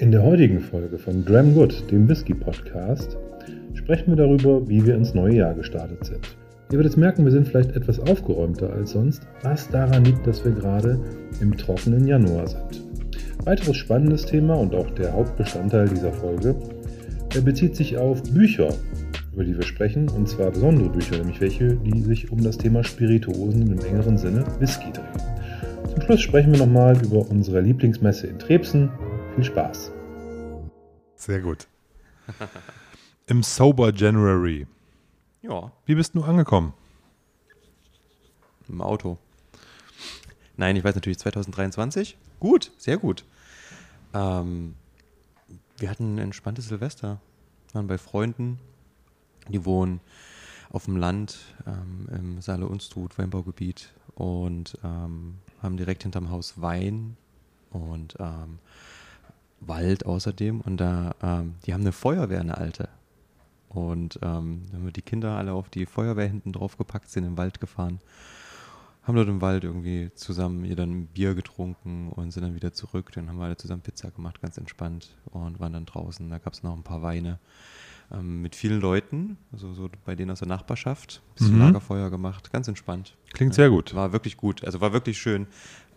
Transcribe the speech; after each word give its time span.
In 0.00 0.12
der 0.12 0.22
heutigen 0.22 0.60
Folge 0.60 0.96
von 0.96 1.24
Dram 1.24 1.54
Good, 1.54 1.90
dem 1.90 2.08
Whisky 2.08 2.32
Podcast, 2.32 3.16
sprechen 3.74 4.10
wir 4.12 4.16
darüber, 4.16 4.68
wie 4.68 4.86
wir 4.86 4.94
ins 4.94 5.12
neue 5.12 5.34
Jahr 5.34 5.54
gestartet 5.54 6.04
sind. 6.04 6.36
Ihr 6.70 6.78
werdet 6.78 6.96
merken, 6.96 7.24
wir 7.24 7.32
sind 7.32 7.48
vielleicht 7.48 7.74
etwas 7.74 7.98
aufgeräumter 7.98 8.72
als 8.72 8.92
sonst, 8.92 9.26
was 9.42 9.68
daran 9.68 10.04
liegt, 10.04 10.24
dass 10.24 10.44
wir 10.44 10.52
gerade 10.52 11.00
im 11.40 11.56
trockenen 11.56 12.06
Januar 12.06 12.46
sind. 12.46 12.84
Weiteres 13.44 13.76
spannendes 13.76 14.24
Thema 14.24 14.54
und 14.54 14.72
auch 14.72 14.88
der 14.90 15.12
Hauptbestandteil 15.12 15.88
dieser 15.88 16.12
Folge 16.12 16.54
bezieht 17.44 17.74
sich 17.74 17.98
auf 17.98 18.22
Bücher, 18.22 18.68
über 19.32 19.42
die 19.42 19.56
wir 19.56 19.64
sprechen, 19.64 20.08
und 20.10 20.28
zwar 20.28 20.52
besondere 20.52 20.90
Bücher, 20.90 21.18
nämlich 21.18 21.40
welche, 21.40 21.74
die 21.74 22.02
sich 22.02 22.30
um 22.30 22.40
das 22.40 22.56
Thema 22.56 22.84
Spirituosen 22.84 23.62
im 23.62 23.80
engeren 23.80 24.16
Sinne 24.16 24.44
Whisky 24.60 24.92
drehen. 24.92 25.90
Zum 25.90 26.02
Schluss 26.02 26.20
sprechen 26.20 26.52
wir 26.52 26.60
nochmal 26.60 26.96
über 27.04 27.28
unsere 27.28 27.60
Lieblingsmesse 27.60 28.28
in 28.28 28.38
Trebsen. 28.38 28.90
Viel 29.38 29.44
Spaß! 29.44 29.92
Sehr 31.14 31.38
gut. 31.38 31.68
Im 33.28 33.44
Sober 33.44 33.94
January. 33.94 34.66
Ja. 35.42 35.70
Wie 35.86 35.94
bist 35.94 36.16
du 36.16 36.24
angekommen? 36.24 36.74
Im 38.68 38.80
Auto. 38.80 39.16
Nein, 40.56 40.74
ich 40.74 40.82
weiß 40.82 40.96
natürlich 40.96 41.20
2023. 41.20 42.18
Gut, 42.40 42.72
sehr 42.78 42.96
gut. 42.96 43.24
Ähm, 44.12 44.74
wir 45.76 45.88
hatten 45.88 46.16
ein 46.16 46.18
entspanntes 46.18 46.66
Silvester. 46.66 47.20
Waren 47.74 47.86
bei 47.86 47.98
Freunden, 47.98 48.58
die 49.46 49.64
wohnen 49.64 50.00
auf 50.70 50.86
dem 50.86 50.96
Land 50.96 51.38
ähm, 51.64 52.08
im 52.10 52.40
Saale-Unstrut, 52.40 53.16
Weinbaugebiet 53.16 53.92
und 54.16 54.76
ähm, 54.82 55.36
haben 55.62 55.76
direkt 55.76 56.02
hinterm 56.02 56.28
Haus 56.28 56.60
Wein 56.60 57.16
und 57.70 58.16
ähm, 58.18 58.58
Wald 59.60 60.06
außerdem. 60.06 60.60
Und 60.60 60.78
da, 60.78 61.14
ähm, 61.22 61.54
die 61.64 61.74
haben 61.74 61.82
eine 61.82 61.92
Feuerwehr, 61.92 62.40
eine 62.40 62.58
alte. 62.58 62.88
Und 63.68 64.16
ähm, 64.22 64.62
dann 64.66 64.72
haben 64.72 64.84
wir 64.84 64.92
die 64.92 65.02
Kinder 65.02 65.36
alle 65.36 65.52
auf 65.52 65.68
die 65.68 65.86
Feuerwehr 65.86 66.26
hinten 66.26 66.52
drauf 66.52 66.78
gepackt, 66.78 67.10
sind 67.10 67.24
in 67.24 67.32
den 67.32 67.38
Wald 67.38 67.60
gefahren 67.60 68.00
haben 69.08 69.16
dort 69.16 69.28
im 69.28 69.40
Wald 69.40 69.64
irgendwie 69.64 70.10
zusammen 70.14 70.66
ihr 70.66 70.76
dann 70.76 71.06
Bier 71.06 71.34
getrunken 71.34 72.10
und 72.10 72.30
sind 72.30 72.42
dann 72.42 72.54
wieder 72.54 72.74
zurück. 72.74 73.10
Dann 73.14 73.28
haben 73.28 73.38
wir 73.38 73.46
alle 73.46 73.56
zusammen 73.56 73.80
Pizza 73.80 74.10
gemacht, 74.10 74.42
ganz 74.42 74.58
entspannt 74.58 75.16
und 75.24 75.58
waren 75.58 75.72
dann 75.72 75.86
draußen. 75.86 76.28
Da 76.28 76.36
gab 76.36 76.52
es 76.52 76.62
noch 76.62 76.76
ein 76.76 76.82
paar 76.82 77.00
Weine 77.00 77.38
ähm, 78.12 78.42
mit 78.42 78.54
vielen 78.54 78.82
Leuten, 78.82 79.38
also 79.50 79.72
so 79.72 79.88
bei 80.04 80.14
denen 80.14 80.30
aus 80.30 80.40
der 80.40 80.48
Nachbarschaft. 80.48 81.22
Ein 81.24 81.34
bisschen 81.36 81.54
mhm. 81.54 81.62
Lagerfeuer 81.62 82.10
gemacht, 82.10 82.52
ganz 82.52 82.68
entspannt. 82.68 83.16
Klingt 83.32 83.54
sehr 83.54 83.70
gut. 83.70 83.94
War 83.94 84.12
wirklich 84.12 84.36
gut, 84.36 84.62
also 84.62 84.82
war 84.82 84.92
wirklich 84.92 85.18
schön. 85.18 85.46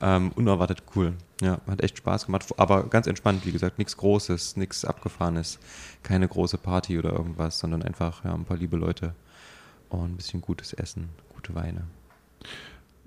Ähm, 0.01 0.31
unerwartet 0.33 0.83
cool. 0.95 1.13
Ja, 1.41 1.59
hat 1.67 1.81
echt 1.81 1.97
Spaß 1.97 2.25
gemacht, 2.25 2.45
aber 2.57 2.83
ganz 2.87 3.07
entspannt, 3.07 3.45
wie 3.45 3.51
gesagt, 3.51 3.77
nichts 3.77 3.97
Großes, 3.97 4.57
nichts 4.57 4.83
Abgefahrenes, 4.83 5.59
keine 6.01 6.27
große 6.27 6.57
Party 6.57 6.97
oder 6.97 7.13
irgendwas, 7.13 7.59
sondern 7.59 7.83
einfach 7.83 8.23
ja, 8.25 8.33
ein 8.33 8.45
paar 8.45 8.57
liebe 8.57 8.77
Leute 8.77 9.13
und 9.89 10.13
ein 10.13 10.17
bisschen 10.17 10.41
gutes 10.41 10.73
Essen, 10.73 11.09
gute 11.35 11.53
Weine. 11.53 11.83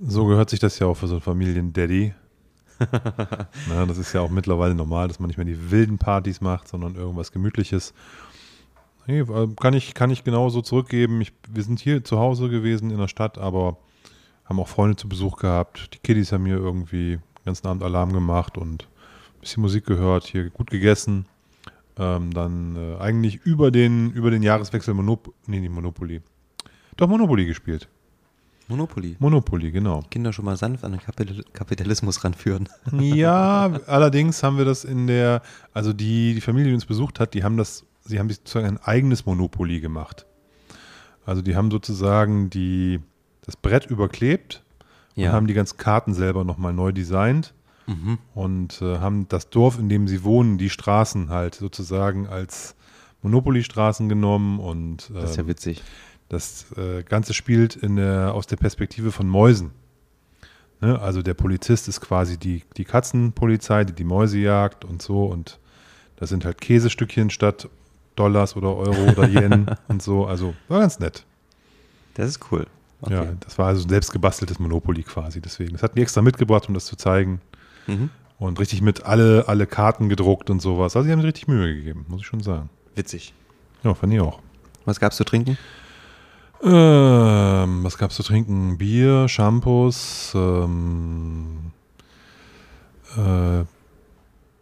So 0.01 0.27
gehört 0.27 0.51
sich 0.51 0.61
das 0.61 0.79
ja 0.79 0.87
auch 0.87 0.97
für 0.97 1.09
so 1.09 1.15
einen 1.15 1.23
Familien-Daddy. 1.23 2.15
Na, 3.69 3.87
das 3.87 3.99
ist 3.99 4.13
ja 4.13 4.21
auch 4.21 4.31
mittlerweile 4.31 4.75
normal, 4.75 5.09
dass 5.09 5.21
man 5.21 5.29
nicht 5.29 5.37
mehr 5.37 5.47
die 5.47 5.71
wilden 5.71 5.99
Partys 5.99 6.41
macht, 6.41 6.69
sondern 6.69 6.97
irgendwas 6.97 7.33
Gemütliches. 7.33 7.95
Hey, 9.07 9.21
äh, 9.21 9.49
kann 9.61 9.75
ich, 9.75 9.95
kann 9.95 10.11
ich 10.11 10.25
genauso 10.25 10.63
zurückgeben. 10.63 11.21
Ich, 11.21 11.33
wir 11.49 11.63
sind 11.63 11.81
hier 11.81 12.05
zu 12.05 12.19
Hause 12.19 12.49
gewesen 12.49 12.91
in 12.91 12.99
der 12.99 13.09
Stadt, 13.09 13.39
aber 13.39 13.79
haben 14.45 14.61
auch 14.61 14.69
Freunde 14.69 14.97
zu 14.97 15.09
Besuch 15.09 15.37
gehabt. 15.37 15.95
Die 15.95 15.99
Kiddies 15.99 16.33
haben 16.33 16.47
hier 16.47 16.57
irgendwie 16.57 17.17
den 17.17 17.45
ganzen 17.45 17.67
Abend 17.67 17.83
Alarm 17.83 18.13
gemacht 18.13 18.59
und 18.59 18.85
ein 18.85 19.41
bisschen 19.41 19.63
Musik 19.63 19.87
gehört, 19.87 20.25
hier 20.25 20.51
gut 20.51 20.71
gegessen. 20.71 21.27
Ähm, 21.97 22.33
dann 22.33 22.77
äh, 22.77 22.97
eigentlich 23.01 23.37
über 23.45 23.71
den, 23.71 24.11
über 24.13 24.31
den 24.31 24.43
Jahreswechsel 24.43 24.95
Monop 24.95 25.33
nee, 25.47 25.61
nicht 25.61 25.73
Monopoly. 25.73 26.23
Doch 26.97 27.09
Monopoly 27.09 27.47
gespielt. 27.47 27.89
Monopoly. 28.69 29.17
Monopoly, 29.19 29.71
genau. 29.71 30.03
Kinder 30.11 30.33
schon 30.33 30.47
mal 30.47 30.57
sanft 30.57 30.85
an 30.85 30.93
den 30.93 31.01
Kapitalismus 31.53 32.25
ranführen. 32.25 32.69
Ja, 32.93 33.71
allerdings 33.87 34.43
haben 34.43 34.57
wir 34.59 34.65
das 34.65 34.85
in 34.85 35.07
der, 35.07 35.43
also 35.73 35.93
die, 35.93 36.35
die 36.35 36.41
Familie, 36.41 36.69
die 36.69 36.75
uns 36.75 36.87
besucht 36.87 37.21
hat, 37.21 37.35
die 37.35 37.45
haben 37.45 37.57
das, 37.57 37.85
sie 38.05 38.19
haben 38.19 38.31
sozusagen 38.31 38.67
ein 38.67 38.79
eigenes 38.79 39.27
Monopoly 39.27 39.81
gemacht. 39.81 40.27
Also 41.27 41.43
die 41.43 41.57
haben 41.57 41.71
sozusagen 41.71 42.49
die, 42.51 43.01
das 43.45 43.57
Brett 43.57 43.87
überklebt 43.87 44.63
ja. 45.15 45.29
und 45.29 45.35
haben 45.35 45.47
die 45.47 45.55
ganzen 45.55 45.77
Karten 45.77 46.15
selber 46.15 46.45
nochmal 46.45 46.73
neu 46.73 46.93
designt 46.93 47.55
mhm. 47.87 48.19
und 48.35 48.81
äh, 48.83 48.99
haben 48.99 49.29
das 49.29 49.51
Dorf, 49.51 49.79
in 49.79 49.89
dem 49.89 50.09
sie 50.09 50.25
wohnen, 50.25 50.59
die 50.59 50.71
Straßen 50.71 51.31
halt 51.31 51.55
sozusagen 51.55 52.27
als 52.27 52.75
Monopoly-Straßen 53.23 54.09
genommen 54.09 54.61
und 54.61 55.11
äh, 55.11 55.15
das 55.15 55.31
ist 55.31 55.37
ja 55.37 55.43
ähm, 55.43 55.49
witzig. 55.49 55.83
Das 56.29 56.67
äh, 56.77 57.03
Ganze 57.03 57.35
spielt 57.35 57.83
der, 57.83 58.35
aus 58.35 58.47
der 58.47 58.57
Perspektive 58.57 59.13
von 59.13 59.29
Mäusen. 59.29 59.73
Ne? 60.81 61.01
Also 61.01 61.23
der 61.23 61.35
Polizist 61.35 61.89
ist 61.89 62.01
quasi 62.01 62.39
die, 62.39 62.63
die 62.77 62.85
Katzenpolizei, 62.85 63.85
die 63.85 63.93
die 63.93 64.05
Mäuse 64.05 64.39
jagt 64.39 64.85
und 64.85 65.03
so. 65.03 65.25
Und 65.25 65.59
das 66.17 66.29
sind 66.29 66.45
halt 66.45 66.61
Käsestückchen 66.61 67.31
statt 67.31 67.69
Dollars 68.17 68.57
oder 68.57 68.77
Euro 68.77 69.11
oder 69.11 69.29
Yen 69.29 69.67
und 69.89 70.03
so. 70.03 70.27
Also 70.27 70.55
war 70.69 70.81
ganz 70.81 70.99
nett. 70.99 71.25
Das 72.15 72.29
ist 72.29 72.41
cool. 72.53 72.67
Okay. 73.07 73.15
Ja, 73.15 73.33
das 73.41 73.59
war 73.59 73.67
also 73.67 73.85
ein 73.85 73.89
selbst 73.89 74.13
gebasteltes 74.13 74.59
Monopoly 74.59 75.03
quasi. 75.03 75.41
Deswegen. 75.41 75.73
Das 75.73 75.83
hatten 75.83 75.97
die 75.97 76.03
extra 76.03 76.23
mitgebracht, 76.23 76.69
um 76.69 76.75
das 76.75 76.87
zu 76.87 76.97
zeigen. 76.97 77.41
Mhm. 77.87 78.11
Und 78.39 78.59
richtig 78.59 78.83
mit 78.83 79.05
alle, 79.05 79.45
alle 79.47 79.67
Karten 79.67 80.09
gedruckt 80.09 80.51
und 80.51 80.61
sowas. 80.61 80.97
Also, 80.97 81.07
sie 81.07 81.13
haben 81.13 81.21
sich 81.21 81.29
richtig 81.29 81.49
Mühe 81.49 81.75
gegeben, 81.75 82.05
muss 82.09 82.21
ich 82.23 82.27
schon 82.27 82.41
sagen. 82.41 82.69
Witzig. 82.95 83.33
Ja, 83.83 83.95
fand 83.95 84.13
ich 84.13 84.21
auch. 84.21 84.41
Was 84.85 85.01
gab 85.01 85.13
es 85.13 85.19
zu 85.19 85.25
trinken? 85.25 85.57
Ähm, 86.63 87.85
was 87.85 87.99
gab's 87.99 88.15
zu 88.15 88.23
trinken? 88.23 88.79
Bier, 88.79 89.29
Shampoos, 89.29 90.33
ähm, 90.35 91.73
äh, 93.17 93.65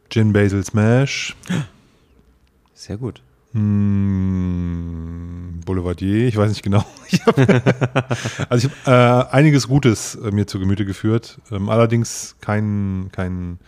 Gin 0.09 0.33
Basil 0.33 0.65
Smash. 0.65 1.37
Sehr 2.75 2.97
gut. 2.97 3.23
Hm, 3.53 5.21
Boulevardier, 5.65 6.29
ich 6.29 6.37
weiß 6.37 6.51
nicht 6.51 6.63
genau. 6.63 6.85
Ich 7.09 7.21
hab, 7.27 7.37
also 8.51 8.67
ich 8.67 8.73
habe 8.87 9.27
äh, 9.31 9.35
einiges 9.35 9.69
Gutes 9.69 10.15
äh, 10.15 10.31
mir 10.31 10.47
zu 10.47 10.59
Gemüte 10.59 10.87
geführt, 10.87 11.41
ähm, 11.51 11.69
allerdings 11.69 12.37
keinen 12.41 13.12
kein, 13.12 13.59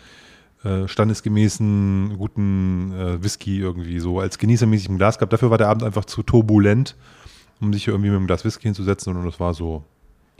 äh, 0.64 0.88
standesgemäßen 0.88 2.16
guten 2.16 2.92
äh, 2.92 3.22
Whisky 3.22 3.58
irgendwie 3.58 3.98
so 4.00 4.18
als 4.18 4.38
genießermäßig 4.38 4.88
im 4.88 4.96
Glas 4.96 5.18
gehabt. 5.18 5.34
Dafür 5.34 5.50
war 5.50 5.58
der 5.58 5.68
Abend 5.68 5.82
einfach 5.82 6.06
zu 6.06 6.22
turbulent 6.22 6.96
um 7.60 7.72
sich 7.72 7.88
irgendwie 7.88 8.10
mit 8.10 8.16
einem 8.16 8.26
Glas 8.26 8.44
Whisky 8.44 8.64
hinzusetzen, 8.64 9.06
sondern 9.06 9.24
das 9.24 9.40
war 9.40 9.54
so. 9.54 9.84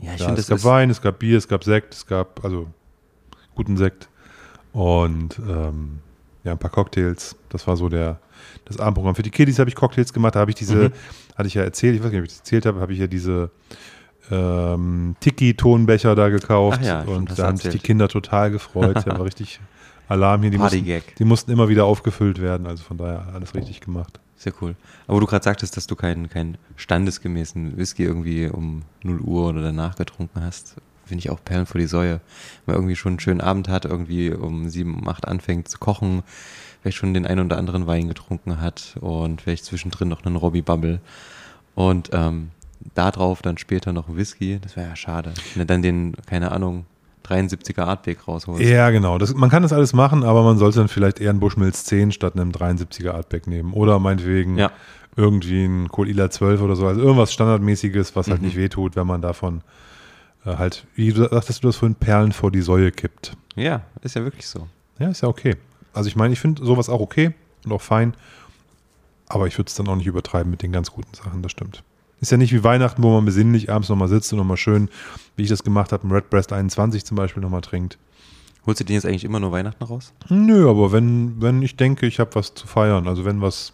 Ja, 0.01 0.13
ich 0.13 0.21
ja, 0.21 0.27
finde, 0.27 0.41
es 0.41 0.47
gab 0.47 0.63
Wein, 0.63 0.89
es 0.89 1.01
gab 1.01 1.19
Bier, 1.19 1.37
es 1.37 1.47
gab 1.47 1.63
Sekt, 1.63 1.93
es 1.93 2.05
gab 2.05 2.43
also 2.43 2.67
guten 3.55 3.77
Sekt 3.77 4.09
und 4.73 5.39
ähm, 5.39 5.99
ja, 6.43 6.51
ein 6.51 6.57
paar 6.57 6.69
Cocktails. 6.69 7.35
Das 7.49 7.65
war 7.65 7.77
so 7.77 7.87
der, 7.87 8.19
das 8.65 8.79
Abendprogramm. 8.79 9.15
Für 9.15 9.23
die 9.23 9.31
Kiddies 9.31 9.59
habe 9.59 9.69
ich 9.69 9.75
Cocktails 9.75 10.13
gemacht, 10.13 10.35
da 10.35 10.39
habe 10.39 10.51
ich 10.51 10.55
diese, 10.55 10.75
mhm. 10.75 10.91
hatte 11.35 11.47
ich 11.47 11.53
ja 11.53 11.63
erzählt, 11.63 11.95
ich 11.95 12.03
weiß 12.03 12.11
nicht, 12.11 12.19
ob 12.19 12.25
ich 12.25 12.31
das 12.31 12.39
erzählt 12.39 12.65
habe, 12.65 12.79
habe 12.79 12.93
ich 12.93 12.99
ja 12.99 13.07
diese 13.07 13.51
ähm, 14.31 15.15
Tiki-Tonbecher 15.19 16.15
da 16.15 16.29
gekauft 16.29 16.83
ja, 16.83 17.01
und 17.01 17.37
da 17.37 17.47
haben 17.47 17.57
sich 17.57 17.71
die 17.71 17.79
Kinder 17.79 18.07
total 18.07 18.51
gefreut. 18.51 18.95
Der 19.05 19.17
war 19.17 19.25
richtig 19.25 19.59
Alarm 20.07 20.41
hier. 20.41 20.51
Die 20.51 20.57
mussten, 20.57 20.85
die 21.17 21.25
mussten 21.25 21.51
immer 21.51 21.69
wieder 21.69 21.85
aufgefüllt 21.85 22.41
werden, 22.41 22.67
also 22.67 22.83
von 22.83 22.97
daher 22.97 23.27
alles 23.33 23.55
richtig 23.55 23.81
gemacht. 23.81 24.19
Sehr 24.37 24.53
cool. 24.61 24.75
Aber 25.07 25.19
du 25.19 25.25
gerade 25.25 25.43
sagtest, 25.43 25.77
dass 25.77 25.87
du 25.87 25.95
keinen, 25.95 26.29
keinen 26.29 26.57
standesgemäßen 26.75 27.77
Whisky 27.77 28.03
irgendwie 28.03 28.47
um 28.47 28.83
0 29.03 29.21
Uhr 29.21 29.49
oder 29.49 29.61
danach 29.61 29.95
getrunken 29.95 30.41
hast, 30.43 30.75
finde 31.05 31.19
ich 31.19 31.29
auch 31.29 31.43
Perlen 31.43 31.65
vor 31.65 31.79
die 31.79 31.87
Säue. 31.87 32.21
Wenn 32.65 32.73
man 32.73 32.75
irgendwie 32.75 32.95
schon 32.95 33.13
einen 33.13 33.19
schönen 33.19 33.41
Abend 33.41 33.69
hat, 33.69 33.85
irgendwie 33.85 34.31
um 34.31 34.69
7, 34.69 34.95
um 34.95 35.07
8 35.07 35.27
anfängt 35.27 35.67
zu 35.67 35.77
kochen, 35.77 36.23
vielleicht 36.81 36.97
schon 36.97 37.13
den 37.13 37.25
einen 37.25 37.45
oder 37.45 37.57
anderen 37.57 37.87
Wein 37.87 38.07
getrunken 38.07 38.61
hat 38.61 38.95
und 39.01 39.41
vielleicht 39.41 39.65
zwischendrin 39.65 40.07
noch 40.07 40.25
einen 40.25 40.35
Robbie 40.35 40.61
Bubble 40.61 40.99
und 41.75 42.09
ähm, 42.13 42.51
darauf 42.93 43.41
dann 43.41 43.57
später 43.57 43.93
noch 43.93 44.07
ein 44.07 44.17
Whisky, 44.17 44.59
das 44.61 44.75
wäre 44.75 44.89
ja 44.89 44.95
schade. 44.95 45.33
Wenn 45.55 45.67
dann 45.67 45.81
den, 45.81 46.15
keine 46.25 46.51
Ahnung, 46.51 46.85
73er 47.27 47.83
Artback 47.83 48.27
rausholst. 48.27 48.63
Ja, 48.63 48.89
genau. 48.91 49.17
Das, 49.17 49.33
man 49.33 49.49
kann 49.49 49.63
das 49.63 49.73
alles 49.73 49.93
machen, 49.93 50.23
aber 50.23 50.43
man 50.43 50.57
sollte 50.57 50.79
dann 50.79 50.87
vielleicht 50.87 51.19
eher 51.19 51.31
einen 51.31 51.39
Bushmills 51.39 51.85
10 51.85 52.11
statt 52.11 52.35
einem 52.35 52.51
73er 52.51 53.11
Artback 53.11 53.47
nehmen. 53.47 53.73
Oder 53.73 53.99
meinetwegen 53.99 54.57
ja. 54.57 54.71
irgendwie 55.15 55.65
ein 55.65 55.89
Kolila 55.89 56.29
12 56.29 56.61
oder 56.61 56.75
so. 56.75 56.87
Also 56.87 57.01
irgendwas 57.01 57.33
Standardmäßiges, 57.33 58.15
was 58.15 58.27
halt 58.27 58.41
mhm. 58.41 58.47
nicht 58.47 58.57
wehtut, 58.57 58.95
wenn 58.95 59.07
man 59.07 59.21
davon 59.21 59.61
äh, 60.45 60.55
halt, 60.57 60.85
wie 60.95 61.11
du 61.11 61.27
sagtest, 61.27 61.63
du 61.63 61.67
das 61.67 61.77
vorhin 61.77 61.95
Perlen 61.95 62.31
vor 62.31 62.51
die 62.51 62.61
Säue 62.61 62.91
kippt. 62.91 63.35
Ja, 63.55 63.83
ist 64.01 64.15
ja 64.15 64.23
wirklich 64.23 64.47
so. 64.47 64.67
Ja, 64.99 65.09
ist 65.09 65.21
ja 65.21 65.29
okay. 65.29 65.55
Also 65.93 66.07
ich 66.07 66.15
meine, 66.15 66.33
ich 66.33 66.39
finde 66.39 66.63
sowas 66.63 66.89
auch 66.89 66.99
okay 66.99 67.33
und 67.65 67.71
auch 67.71 67.81
fein. 67.81 68.13
Aber 69.27 69.47
ich 69.47 69.57
würde 69.57 69.69
es 69.69 69.75
dann 69.75 69.87
auch 69.87 69.95
nicht 69.95 70.07
übertreiben 70.07 70.51
mit 70.51 70.61
den 70.61 70.71
ganz 70.71 70.91
guten 70.91 71.13
Sachen, 71.15 71.41
das 71.41 71.51
stimmt. 71.51 71.83
Ist 72.21 72.31
ja 72.31 72.37
nicht 72.37 72.53
wie 72.53 72.63
Weihnachten, 72.63 73.01
wo 73.03 73.11
man 73.11 73.25
besinnlich 73.25 73.71
abends 73.71 73.89
nochmal 73.89 74.07
sitzt 74.07 74.31
und 74.31 74.39
nochmal 74.39 74.57
schön, 74.57 74.89
wie 75.35 75.43
ich 75.43 75.49
das 75.49 75.63
gemacht 75.63 75.91
habe, 75.91 76.07
ein 76.07 76.11
Redbreast 76.11 76.53
21 76.53 77.05
zum 77.05 77.17
Beispiel 77.17 77.41
nochmal 77.41 77.61
trinkt. 77.61 77.97
Holst 78.65 78.79
du 78.79 78.83
den 78.83 78.95
jetzt 78.95 79.05
eigentlich 79.05 79.25
immer 79.25 79.39
nur 79.39 79.51
Weihnachten 79.51 79.83
raus? 79.83 80.13
Nö, 80.29 80.69
aber 80.69 80.91
wenn, 80.91 81.41
wenn 81.41 81.61
ich 81.61 81.75
denke, 81.75 82.05
ich 82.05 82.19
habe 82.19 82.33
was 82.35 82.53
zu 82.53 82.67
feiern, 82.67 83.07
also 83.07 83.25
wenn 83.25 83.41
was 83.41 83.73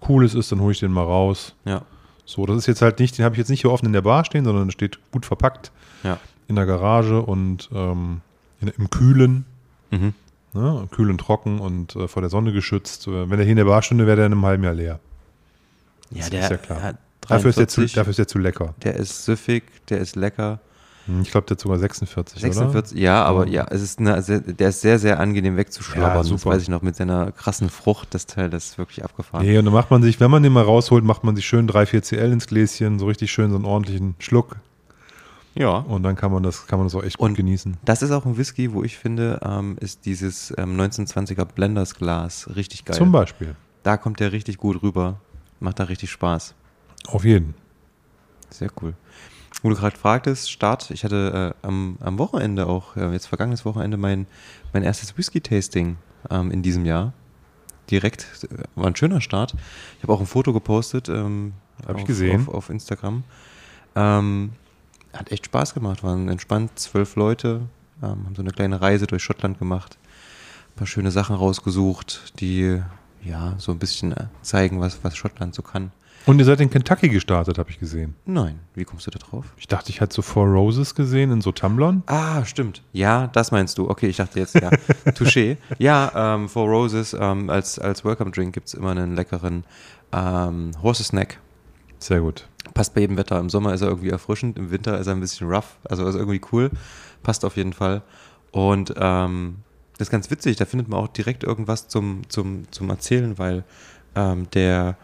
Cooles 0.00 0.34
ist, 0.34 0.52
dann 0.52 0.60
hole 0.60 0.72
ich 0.72 0.80
den 0.80 0.92
mal 0.92 1.04
raus. 1.04 1.54
Ja. 1.64 1.82
So, 2.26 2.46
das 2.46 2.56
ist 2.56 2.66
jetzt 2.66 2.82
halt 2.82 2.98
nicht, 3.00 3.18
den 3.18 3.24
habe 3.24 3.34
ich 3.34 3.38
jetzt 3.38 3.50
nicht 3.50 3.60
hier 3.62 3.70
offen 3.70 3.86
in 3.86 3.92
der 3.92 4.02
Bar 4.02 4.24
stehen, 4.24 4.44
sondern 4.44 4.66
der 4.68 4.72
steht 4.72 4.98
gut 5.12 5.26
verpackt 5.26 5.70
Ja. 6.02 6.18
in 6.48 6.56
der 6.56 6.66
Garage 6.66 7.20
und 7.20 7.68
ähm, 7.74 8.20
in, 8.60 8.68
im 8.68 8.90
Kühlen, 8.90 9.44
Mhm. 9.90 10.14
ne, 10.54 10.88
kühl 10.90 11.10
und 11.10 11.18
trocken 11.18 11.60
und 11.60 11.94
äh, 11.96 12.08
vor 12.08 12.22
der 12.22 12.30
Sonne 12.30 12.52
geschützt. 12.52 13.06
Äh, 13.06 13.30
Wenn 13.30 13.38
er 13.38 13.44
hier 13.44 13.52
in 13.52 13.58
der 13.58 13.64
Bar 13.66 13.82
stünde, 13.82 14.06
wäre 14.06 14.16
der 14.16 14.26
in 14.26 14.32
einem 14.32 14.44
halben 14.46 14.64
Jahr 14.64 14.74
leer. 14.74 14.98
Ja, 16.10 16.20
Das 16.20 16.30
der 16.30 16.40
ist 16.44 16.50
ja 16.50 16.56
klar. 16.56 16.82
hat 16.82 16.96
Dafür 17.28 17.50
ist, 17.50 17.58
der 17.58 17.68
zu, 17.68 17.80
43, 17.80 17.94
dafür 17.94 18.10
ist 18.10 18.18
der 18.18 18.28
zu 18.28 18.38
lecker. 18.38 18.74
der 18.82 18.96
ist 18.96 19.24
süffig, 19.24 19.64
der 19.88 19.98
ist 19.98 20.14
lecker. 20.16 20.60
Hm, 21.06 21.22
Ich 21.22 21.30
glaube, 21.30 21.46
der 21.46 21.56
hat 21.56 21.60
sogar 21.60 21.78
46, 21.78 22.40
46, 22.40 22.98
ja, 22.98 23.22
aber 23.24 23.46
ja, 23.46 23.66
es 23.70 23.82
ist 23.82 23.98
eine, 23.98 24.20
sehr, 24.22 24.40
der 24.40 24.68
ist 24.70 24.80
sehr, 24.80 24.98
sehr 24.98 25.20
angenehm 25.20 25.56
wegzuschlabbern. 25.56 26.10
Ja, 26.10 26.18
das 26.18 26.26
super. 26.28 26.50
weiß 26.50 26.62
ich 26.62 26.68
noch 26.68 26.82
mit 26.82 26.96
seiner 26.96 27.32
krassen 27.32 27.68
Frucht, 27.68 28.14
das 28.14 28.26
Teil, 28.26 28.48
das 28.50 28.66
ist 28.66 28.78
wirklich 28.78 29.04
abgefahren. 29.04 29.44
Nee, 29.44 29.58
und 29.58 29.64
dann 29.64 29.74
macht 29.74 29.90
man 29.90 30.02
sich, 30.02 30.18
wenn 30.20 30.30
man 30.30 30.42
den 30.42 30.52
mal 30.52 30.64
rausholt, 30.64 31.04
macht 31.04 31.24
man 31.24 31.36
sich 31.36 31.46
schön 31.46 31.66
3, 31.66 31.86
4 31.86 32.02
CL 32.02 32.32
ins 32.32 32.46
Gläschen, 32.46 32.98
so 32.98 33.06
richtig 33.06 33.30
schön 33.32 33.50
so 33.50 33.56
einen 33.56 33.64
ordentlichen 33.66 34.14
Schluck. 34.18 34.56
Ja. 35.54 35.76
Und 35.78 36.02
dann 36.02 36.16
kann 36.16 36.32
man 36.32 36.42
das, 36.42 36.66
kann 36.66 36.78
man 36.78 36.86
das 36.86 36.94
auch 36.94 37.04
echt 37.04 37.18
Und 37.20 37.30
gut 37.30 37.36
genießen. 37.36 37.76
Das 37.84 38.02
ist 38.02 38.10
auch 38.10 38.26
ein 38.26 38.36
Whisky, 38.36 38.72
wo 38.72 38.82
ich 38.82 38.98
finde, 38.98 39.38
ähm, 39.44 39.76
ist 39.80 40.04
dieses 40.04 40.52
ähm, 40.58 40.78
1920er 40.80 41.44
Blenders 41.44 41.94
Glas 41.94 42.48
richtig 42.56 42.84
geil. 42.84 42.96
Zum 42.96 43.12
Beispiel. 43.12 43.54
Da 43.84 43.96
kommt 43.96 44.18
der 44.20 44.32
richtig 44.32 44.58
gut 44.58 44.82
rüber. 44.82 45.20
Macht 45.60 45.78
da 45.78 45.84
richtig 45.84 46.10
Spaß. 46.10 46.54
Auf 47.06 47.24
jeden. 47.24 47.54
Sehr 48.50 48.70
cool. 48.82 48.94
Wo 49.64 49.70
du 49.70 49.76
gerade 49.76 49.96
fragtest, 49.96 50.50
Start, 50.50 50.90
ich 50.90 51.04
hatte 51.04 51.54
äh, 51.62 51.66
am, 51.66 51.96
am 52.00 52.18
Wochenende 52.18 52.66
auch, 52.66 52.96
äh, 52.96 53.10
jetzt 53.12 53.28
vergangenes 53.28 53.64
Wochenende, 53.64 53.96
mein, 53.96 54.26
mein 54.74 54.82
erstes 54.82 55.16
Whisky-Tasting 55.16 55.96
ähm, 56.28 56.50
in 56.50 56.60
diesem 56.60 56.84
Jahr. 56.84 57.14
Direkt, 57.90 58.46
äh, 58.50 58.64
war 58.74 58.88
ein 58.88 58.94
schöner 58.94 59.22
Start. 59.22 59.54
Ich 59.96 60.02
habe 60.02 60.12
auch 60.12 60.20
ein 60.20 60.26
Foto 60.26 60.52
gepostet. 60.52 61.08
Ähm, 61.08 61.54
Hab 61.86 61.96
ich 61.96 62.02
auf, 62.02 62.06
gesehen. 62.06 62.42
Auf, 62.42 62.54
auf 62.54 62.68
Instagram. 62.68 63.24
Ähm, 63.96 64.52
hat 65.14 65.32
echt 65.32 65.46
Spaß 65.46 65.72
gemacht, 65.72 66.02
waren 66.02 66.28
entspannt 66.28 66.78
zwölf 66.78 67.16
Leute, 67.16 67.62
ähm, 68.02 68.26
haben 68.26 68.34
so 68.34 68.42
eine 68.42 68.50
kleine 68.50 68.82
Reise 68.82 69.06
durch 69.06 69.22
Schottland 69.22 69.58
gemacht, 69.58 69.96
ein 70.74 70.76
paar 70.76 70.86
schöne 70.86 71.10
Sachen 71.10 71.36
rausgesucht, 71.36 72.38
die 72.38 72.82
ja 73.24 73.54
so 73.56 73.72
ein 73.72 73.78
bisschen 73.78 74.12
äh, 74.12 74.26
zeigen, 74.42 74.80
was, 74.80 75.02
was 75.02 75.16
Schottland 75.16 75.54
so 75.54 75.62
kann. 75.62 75.90
Und 76.26 76.38
ihr 76.38 76.46
seid 76.46 76.60
in 76.60 76.70
Kentucky 76.70 77.10
gestartet, 77.10 77.58
habe 77.58 77.68
ich 77.70 77.78
gesehen. 77.78 78.14
Nein, 78.24 78.58
wie 78.74 78.84
kommst 78.84 79.06
du 79.06 79.10
da 79.10 79.18
drauf? 79.18 79.44
Ich 79.58 79.68
dachte, 79.68 79.90
ich 79.90 80.00
hatte 80.00 80.14
so 80.14 80.22
Four 80.22 80.46
Roses 80.46 80.94
gesehen 80.94 81.30
in 81.30 81.42
so 81.42 81.52
Tumblern. 81.52 82.02
Ah, 82.06 82.44
stimmt. 82.46 82.82
Ja, 82.92 83.26
das 83.26 83.50
meinst 83.50 83.76
du. 83.76 83.90
Okay, 83.90 84.06
ich 84.06 84.16
dachte 84.16 84.38
jetzt, 84.38 84.54
ja. 84.54 84.70
Touché. 85.06 85.58
Ja, 85.78 86.34
ähm, 86.34 86.48
Four 86.48 86.68
Roses, 86.68 87.14
ähm, 87.18 87.50
als, 87.50 87.78
als 87.78 88.04
Welcome 88.06 88.30
Drink 88.30 88.54
gibt 88.54 88.68
es 88.68 88.74
immer 88.74 88.92
einen 88.92 89.14
leckeren 89.14 89.64
ähm, 90.12 90.70
Horse 90.82 91.04
Snack. 91.04 91.40
Sehr 91.98 92.20
gut. 92.20 92.48
Passt 92.72 92.94
bei 92.94 93.02
jedem 93.02 93.18
Wetter. 93.18 93.38
Im 93.38 93.50
Sommer 93.50 93.74
ist 93.74 93.82
er 93.82 93.88
irgendwie 93.88 94.10
erfrischend, 94.10 94.58
im 94.58 94.70
Winter 94.70 94.98
ist 94.98 95.06
er 95.06 95.14
ein 95.14 95.20
bisschen 95.20 95.48
rough. 95.48 95.76
Also 95.84 96.06
ist 96.06 96.14
irgendwie 96.14 96.40
cool. 96.52 96.70
Passt 97.22 97.44
auf 97.44 97.56
jeden 97.56 97.74
Fall. 97.74 98.02
Und 98.50 98.94
ähm, 98.96 99.56
das 99.98 100.08
ist 100.08 100.12
ganz 100.12 100.30
witzig, 100.30 100.56
da 100.56 100.64
findet 100.64 100.88
man 100.88 101.00
auch 101.00 101.08
direkt 101.08 101.44
irgendwas 101.44 101.88
zum, 101.88 102.22
zum, 102.28 102.70
zum 102.72 102.90
Erzählen, 102.90 103.38
weil 103.38 103.64
ähm, 104.14 104.48
der 104.50 104.96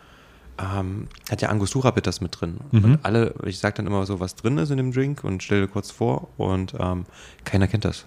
ähm, 0.60 1.08
hat 1.30 1.42
ja 1.42 1.48
Angostura 1.48 1.90
Bitters 1.90 2.20
mit 2.20 2.40
drin. 2.40 2.58
Mhm. 2.70 2.84
Und 2.84 3.04
alle, 3.04 3.34
ich 3.44 3.58
sage 3.58 3.76
dann 3.76 3.86
immer 3.86 4.04
so, 4.06 4.20
was 4.20 4.34
drin 4.34 4.58
ist 4.58 4.70
in 4.70 4.76
dem 4.76 4.92
Drink 4.92 5.24
und 5.24 5.42
stelle 5.42 5.68
kurz 5.68 5.90
vor 5.90 6.28
und 6.36 6.74
ähm, 6.78 7.06
keiner 7.44 7.66
kennt 7.66 7.84
das. 7.84 8.06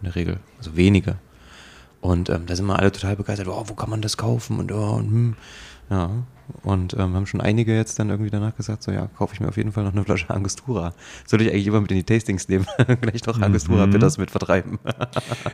In 0.00 0.06
der 0.06 0.14
Regel. 0.14 0.40
Also 0.58 0.76
wenige. 0.76 1.16
Und 2.00 2.30
ähm, 2.30 2.46
da 2.46 2.54
sind 2.54 2.66
wir 2.66 2.78
alle 2.78 2.92
total 2.92 3.16
begeistert, 3.16 3.48
oh, 3.48 3.64
wo 3.66 3.74
kann 3.74 3.90
man 3.90 4.02
das 4.02 4.16
kaufen? 4.16 4.58
Und, 4.60 4.70
oh, 4.70 4.92
und 4.92 5.10
hm. 5.10 5.36
ja. 5.90 6.10
Und 6.62 6.94
ähm, 6.94 7.14
haben 7.14 7.26
schon 7.26 7.42
einige 7.42 7.76
jetzt 7.76 7.98
dann 7.98 8.08
irgendwie 8.08 8.30
danach 8.30 8.56
gesagt, 8.56 8.82
so 8.82 8.90
ja, 8.90 9.06
kaufe 9.18 9.34
ich 9.34 9.40
mir 9.40 9.48
auf 9.48 9.58
jeden 9.58 9.72
Fall 9.72 9.84
noch 9.84 9.92
eine 9.92 10.04
Flasche 10.04 10.30
Angostura. 10.30 10.94
Soll 11.26 11.42
ich 11.42 11.50
eigentlich 11.50 11.66
immer 11.66 11.80
mit 11.82 11.90
in 11.90 11.98
die 11.98 12.04
Tastings 12.04 12.48
nehmen? 12.48 12.66
Gleich 13.00 13.26
noch 13.26 13.38
Angostura 13.40 13.86
Mhm. 13.86 13.90
Bitters 13.90 14.16
mit 14.16 14.30
vertreiben. 14.30 14.78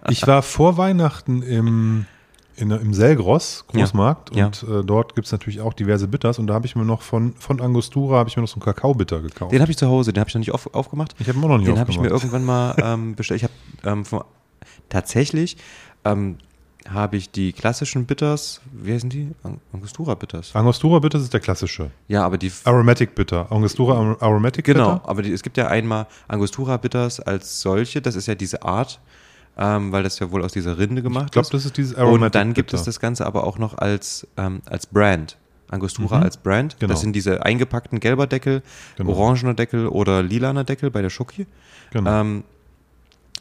Ich 0.08 0.24
war 0.26 0.42
vor 0.42 0.76
Weihnachten 0.76 1.42
im, 1.42 2.06
in, 2.56 2.70
im 2.70 2.94
Selgros 2.94 3.64
Großmarkt 3.68 4.34
Ja, 4.36 4.46
und 4.46 4.62
Äh, 4.62 4.84
dort 4.84 5.14
gibt 5.14 5.26
es 5.26 5.32
natürlich 5.32 5.60
auch 5.60 5.72
diverse 5.74 6.06
Bitters 6.08 6.38
und 6.38 6.46
da 6.46 6.54
habe 6.54 6.66
ich 6.66 6.76
mir 6.76 6.84
noch 6.84 7.02
von, 7.02 7.34
von 7.38 7.60
Angostura 7.60 8.18
habe 8.18 8.28
ich 8.28 8.36
mir 8.36 8.42
noch 8.42 8.48
so 8.48 8.56
einen 8.56 8.62
Kakaobitter 8.62 9.20
gekauft. 9.20 9.52
Den 9.52 9.60
habe 9.60 9.70
ich 9.70 9.76
zu 9.78 9.88
Hause, 9.88 10.12
den 10.12 10.20
habe 10.20 10.28
ich 10.28 10.34
noch 10.34 10.40
nicht 10.40 10.52
auf, 10.52 10.72
aufgemacht. 10.74 11.14
ich 11.18 11.28
habe 11.28 11.38
ihn 11.38 11.44
auch 11.44 11.48
noch 11.48 11.58
nicht 11.58 11.68
Den 11.68 11.78
habe 11.78 11.90
ich 11.90 11.98
mir 11.98 12.14
aufgemacht. 12.14 12.34
irgendwann 12.34 12.44
mal 12.44 12.74
ähm, 12.94 13.14
bestellt. 13.14 13.42
Ich 13.42 13.44
habe 13.84 14.00
ähm, 14.00 14.04
tatsächlich 14.88 15.56
ähm, 16.04 16.38
habe 16.88 17.16
ich 17.16 17.30
die 17.30 17.54
klassischen 17.54 18.04
Bitters, 18.04 18.60
wie 18.70 18.92
heißen 18.92 19.08
die? 19.08 19.30
Ang- 19.42 19.58
Angostura 19.72 20.14
Bitters. 20.14 20.54
Angostura 20.54 20.98
Bitter 20.98 21.18
ist 21.18 21.32
der 21.32 21.40
klassische. 21.40 21.90
Ja, 22.08 22.24
aber 22.26 22.36
die 22.36 22.52
Aromatic 22.64 23.14
Bitter. 23.14 23.50
Angostura 23.50 23.94
Ar- 23.98 24.22
Aromatic 24.22 24.66
Genau, 24.66 24.94
Bitter. 24.96 25.08
aber 25.08 25.22
die, 25.22 25.32
es 25.32 25.42
gibt 25.42 25.56
ja 25.56 25.68
einmal 25.68 26.06
Angostura 26.28 26.76
Bitters 26.76 27.20
als 27.20 27.62
solche, 27.62 28.02
das 28.02 28.16
ist 28.16 28.26
ja 28.26 28.34
diese 28.34 28.62
Art, 28.62 29.00
ähm, 29.56 29.92
weil 29.92 30.02
das 30.02 30.18
ja 30.18 30.30
wohl 30.30 30.42
aus 30.44 30.52
dieser 30.52 30.78
Rinde 30.78 31.02
gemacht 31.02 31.26
Ich 31.26 31.32
glaube, 31.32 31.46
ist. 31.46 31.52
das 31.54 31.64
ist 31.66 31.76
dieses 31.76 31.94
Aromatic 31.96 32.22
Und 32.24 32.34
dann 32.34 32.54
gibt 32.54 32.70
Bitter. 32.70 32.78
es 32.80 32.84
das 32.84 33.00
Ganze 33.00 33.26
aber 33.26 33.44
auch 33.44 33.58
noch 33.58 33.78
als, 33.78 34.26
ähm, 34.36 34.62
als 34.66 34.86
Brand. 34.86 35.36
Angostura 35.70 36.18
Mhm. 36.18 36.22
als 36.24 36.36
Brand. 36.36 36.76
Genau. 36.78 36.92
Das 36.92 37.00
sind 37.00 37.14
diese 37.14 37.44
eingepackten 37.44 37.98
gelber 38.00 38.26
Deckel, 38.26 38.62
Genau. 38.96 39.12
orangener 39.12 39.54
Deckel 39.54 39.88
oder 39.88 40.22
lilaner 40.22 40.64
Deckel 40.64 40.90
bei 40.90 41.02
der 41.02 41.10
Schoki. 41.10 41.46
Genau. 41.92 42.20
Ähm, 42.20 42.44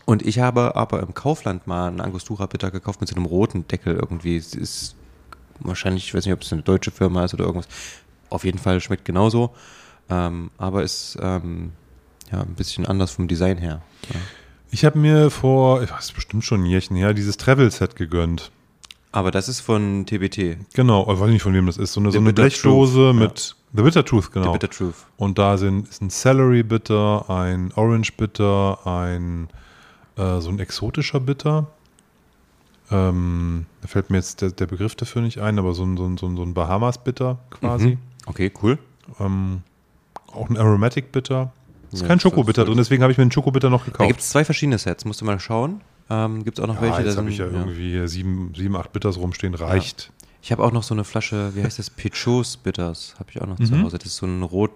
und 0.05 0.25
ich 0.25 0.39
habe 0.39 0.75
aber 0.75 1.01
im 1.01 1.13
Kaufland 1.13 1.67
mal 1.67 1.87
einen 1.87 2.01
Angostura 2.01 2.45
Bitter 2.45 2.71
gekauft 2.71 3.01
mit 3.01 3.09
so 3.09 3.15
einem 3.15 3.25
roten 3.25 3.67
Deckel 3.67 3.95
irgendwie. 3.95 4.35
Es 4.37 4.53
ist 4.55 4.95
wahrscheinlich, 5.59 6.05
ich 6.05 6.13
weiß 6.13 6.25
nicht, 6.25 6.33
ob 6.33 6.41
es 6.41 6.51
eine 6.51 6.61
deutsche 6.61 6.91
Firma 6.91 7.23
ist 7.25 7.33
oder 7.33 7.45
irgendwas. 7.45 7.67
Auf 8.29 8.43
jeden 8.45 8.57
Fall 8.59 8.81
schmeckt 8.81 9.05
genauso. 9.05 9.53
Ähm, 10.09 10.49
aber 10.57 10.83
ist 10.83 11.17
ähm, 11.21 11.71
ja 12.31 12.41
ein 12.41 12.55
bisschen 12.55 12.85
anders 12.85 13.11
vom 13.11 13.27
Design 13.27 13.57
her. 13.57 13.81
Ja. 14.13 14.19
Ich 14.73 14.83
habe 14.83 14.97
mir 14.97 15.29
vor, 15.29 15.83
ich 15.83 15.91
weiß 15.91 16.13
bestimmt 16.13 16.43
schon 16.43 16.63
ein 16.63 16.65
Jährchen 16.65 16.97
her, 16.97 17.13
dieses 17.13 17.37
Travel-Set 17.37 17.95
gegönnt. 17.95 18.51
Aber 19.11 19.29
das 19.29 19.47
ist 19.47 19.59
von 19.59 20.07
TBT, 20.07 20.57
Genau, 20.73 21.03
ich 21.13 21.19
weiß 21.19 21.29
nicht 21.29 21.43
von 21.43 21.53
wem 21.53 21.67
das 21.67 21.77
ist. 21.77 21.93
So 21.93 21.99
eine, 21.99 22.09
so 22.09 22.13
The 22.13 22.17
eine 22.17 22.33
Blechdose 22.33 22.93
Truth, 22.93 23.15
mit 23.15 23.55
The 23.73 23.83
Bitter 23.83 24.03
Truth, 24.03 24.23
The 24.25 24.31
genau. 24.31 24.51
Bitter 24.51 24.71
Truth. 24.71 24.95
Und 25.17 25.37
da 25.37 25.57
sind, 25.57 25.87
ist 25.87 26.01
ein 26.01 26.09
Celery 26.09 26.63
Bitter, 26.63 27.29
ein 27.29 27.71
Orange 27.75 28.13
Bitter, 28.17 28.79
ein 28.87 29.47
äh, 30.17 30.41
so 30.41 30.49
ein 30.49 30.57
exotischer 30.57 31.19
Bitter. 31.19 31.67
Ähm, 32.89 33.67
da 33.81 33.87
fällt 33.87 34.09
mir 34.09 34.17
jetzt 34.17 34.41
der, 34.41 34.49
der 34.49 34.65
Begriff 34.65 34.95
dafür 34.95 35.21
nicht 35.21 35.37
ein, 35.37 35.59
aber 35.59 35.75
so 35.75 35.83
ein, 35.83 35.97
so 35.97 36.05
ein, 36.07 36.17
so 36.17 36.25
ein, 36.25 36.35
so 36.35 36.41
ein 36.41 36.55
Bahamas 36.55 36.97
Bitter 36.97 37.37
quasi. 37.51 37.89
Mhm. 37.89 37.97
Okay, 38.25 38.51
cool. 38.63 38.79
Ähm, 39.19 39.61
auch 40.31 40.49
ein 40.49 40.57
Aromatic 40.57 41.11
Bitter. 41.11 41.51
Ist 41.93 42.01
Ja, 42.01 42.07
kein 42.07 42.19
Schokobitter 42.19 42.65
drin, 42.65 42.77
deswegen 42.77 43.03
habe 43.03 43.11
ich 43.11 43.17
mir 43.17 43.21
einen 43.23 43.31
Schokobitter 43.31 43.69
noch 43.69 43.81
Da 43.85 43.91
gekauft. 43.91 44.07
gibt 44.09 44.19
es 44.21 44.29
zwei 44.29 44.43
verschiedene 44.43 44.77
Sets, 44.77 45.05
musst 45.05 45.21
du 45.21 45.25
mal 45.25 45.39
schauen. 45.39 45.81
Ähm, 46.09 46.43
gibt 46.43 46.57
es 46.57 46.63
auch 46.63 46.67
noch 46.67 46.75
ja, 46.75 46.81
welche, 46.81 47.03
da 47.03 47.07
jetzt 47.09 47.17
habe 47.17 47.29
ich 47.29 47.37
ja, 47.37 47.45
ja. 47.47 47.51
irgendwie 47.59 47.91
hier 47.91 48.07
sieben, 48.07 48.51
sieben, 48.55 48.75
acht 48.75 48.91
Bitters 48.91 49.17
rumstehen, 49.17 49.53
reicht. 49.53 50.11
Ich 50.41 50.51
habe 50.51 50.63
auch 50.63 50.71
noch 50.73 50.83
so 50.83 50.93
eine 50.93 51.03
Flasche, 51.05 51.51
wie 51.55 51.63
heißt 51.63 51.79
das? 51.79 51.89
Pichos 51.89 52.57
Bitters, 52.57 53.15
habe 53.19 53.29
ich 53.31 53.41
auch 53.41 53.45
noch 53.47 53.57
zu 53.57 53.73
Mhm. 53.73 53.83
Hause. 53.83 53.97
Das 53.97 54.07
ist 54.07 54.17
so 54.17 54.25
ein 54.25 54.41
rot, 54.43 54.71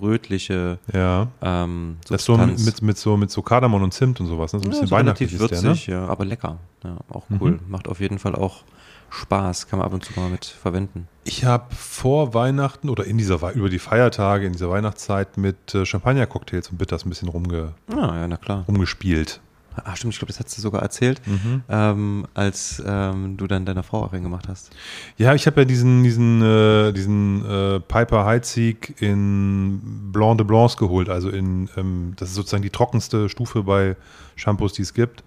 rötliche 0.00 0.78
Ja. 0.92 1.28
ähm, 1.42 1.96
Das 2.08 2.20
ist 2.22 2.24
so 2.26 2.36
mit, 2.36 2.82
mit, 2.82 2.98
so 2.98 3.16
mit 3.16 3.30
so 3.30 3.42
Kardamom 3.42 3.82
und 3.82 3.92
Zimt 3.92 4.20
und 4.20 4.26
sowas, 4.26 4.52
ne? 4.52 4.60
So 4.60 4.62
ein 4.64 4.66
ja, 4.66 4.70
bisschen 4.70 4.86
so 4.86 4.94
weihnachtlich 4.96 5.30
relativ 5.34 5.52
ist 5.56 5.62
der, 5.62 5.68
würzig, 5.70 5.88
ne? 5.88 5.94
ja, 5.94 6.06
aber 6.06 6.24
lecker. 6.24 6.58
Ja, 6.84 6.96
auch 7.10 7.24
cool. 7.40 7.52
Mhm. 7.52 7.60
Macht 7.68 7.88
auf 7.88 8.00
jeden 8.00 8.18
Fall 8.18 8.34
auch 8.34 8.62
Spaß. 9.10 9.68
Kann 9.68 9.78
man 9.78 9.86
ab 9.86 9.92
und 9.94 10.04
zu 10.04 10.12
mal 10.18 10.28
mit 10.30 10.44
verwenden. 10.44 11.08
Ich 11.24 11.44
habe 11.44 11.74
vor 11.74 12.34
Weihnachten 12.34 12.88
oder 12.88 13.04
in 13.04 13.18
dieser 13.18 13.52
über 13.52 13.68
die 13.68 13.78
Feiertage, 13.78 14.46
in 14.46 14.52
dieser 14.52 14.70
Weihnachtszeit 14.70 15.36
mit 15.36 15.74
äh, 15.74 15.84
Champagner-Cocktails 15.84 16.68
und 16.70 16.78
Bitters 16.78 17.04
ein 17.04 17.08
bisschen 17.10 17.28
rumge, 17.28 17.72
Ah, 17.90 18.16
ja, 18.16 18.28
na 18.28 18.36
klar. 18.36 18.64
rumgespielt. 18.68 19.40
Ah, 19.84 19.94
stimmt, 19.94 20.12
ich 20.14 20.18
glaube, 20.18 20.32
das 20.32 20.40
hast 20.44 20.56
du 20.58 20.60
sogar 20.60 20.82
erzählt, 20.82 21.20
Mhm. 21.24 21.62
ähm, 21.68 22.26
als 22.34 22.82
ähm, 22.84 23.36
du 23.36 23.46
dann 23.46 23.64
deiner 23.64 23.84
Frau 23.84 24.02
auch 24.02 24.12
reingemacht 24.12 24.48
hast. 24.48 24.70
Ja, 25.18 25.34
ich 25.34 25.46
habe 25.46 25.60
ja 25.60 25.64
diesen, 25.66 26.02
diesen, 26.02 26.42
äh, 26.42 26.92
diesen 26.92 27.44
äh, 27.48 27.78
Piper 27.78 28.24
Heidsieck 28.24 29.00
in 29.00 30.10
Blanc 30.10 30.38
de 30.38 30.46
Blancs 30.46 30.76
geholt. 30.76 31.08
Also 31.08 31.28
in, 31.30 31.68
ähm, 31.76 32.14
das 32.16 32.30
ist 32.30 32.34
sozusagen 32.34 32.64
die 32.64 32.70
trockenste 32.70 33.28
Stufe 33.28 33.62
bei 33.62 33.94
Shampoos, 34.34 34.72
die 34.72 34.82
es 34.82 34.94
gibt. 34.94 35.22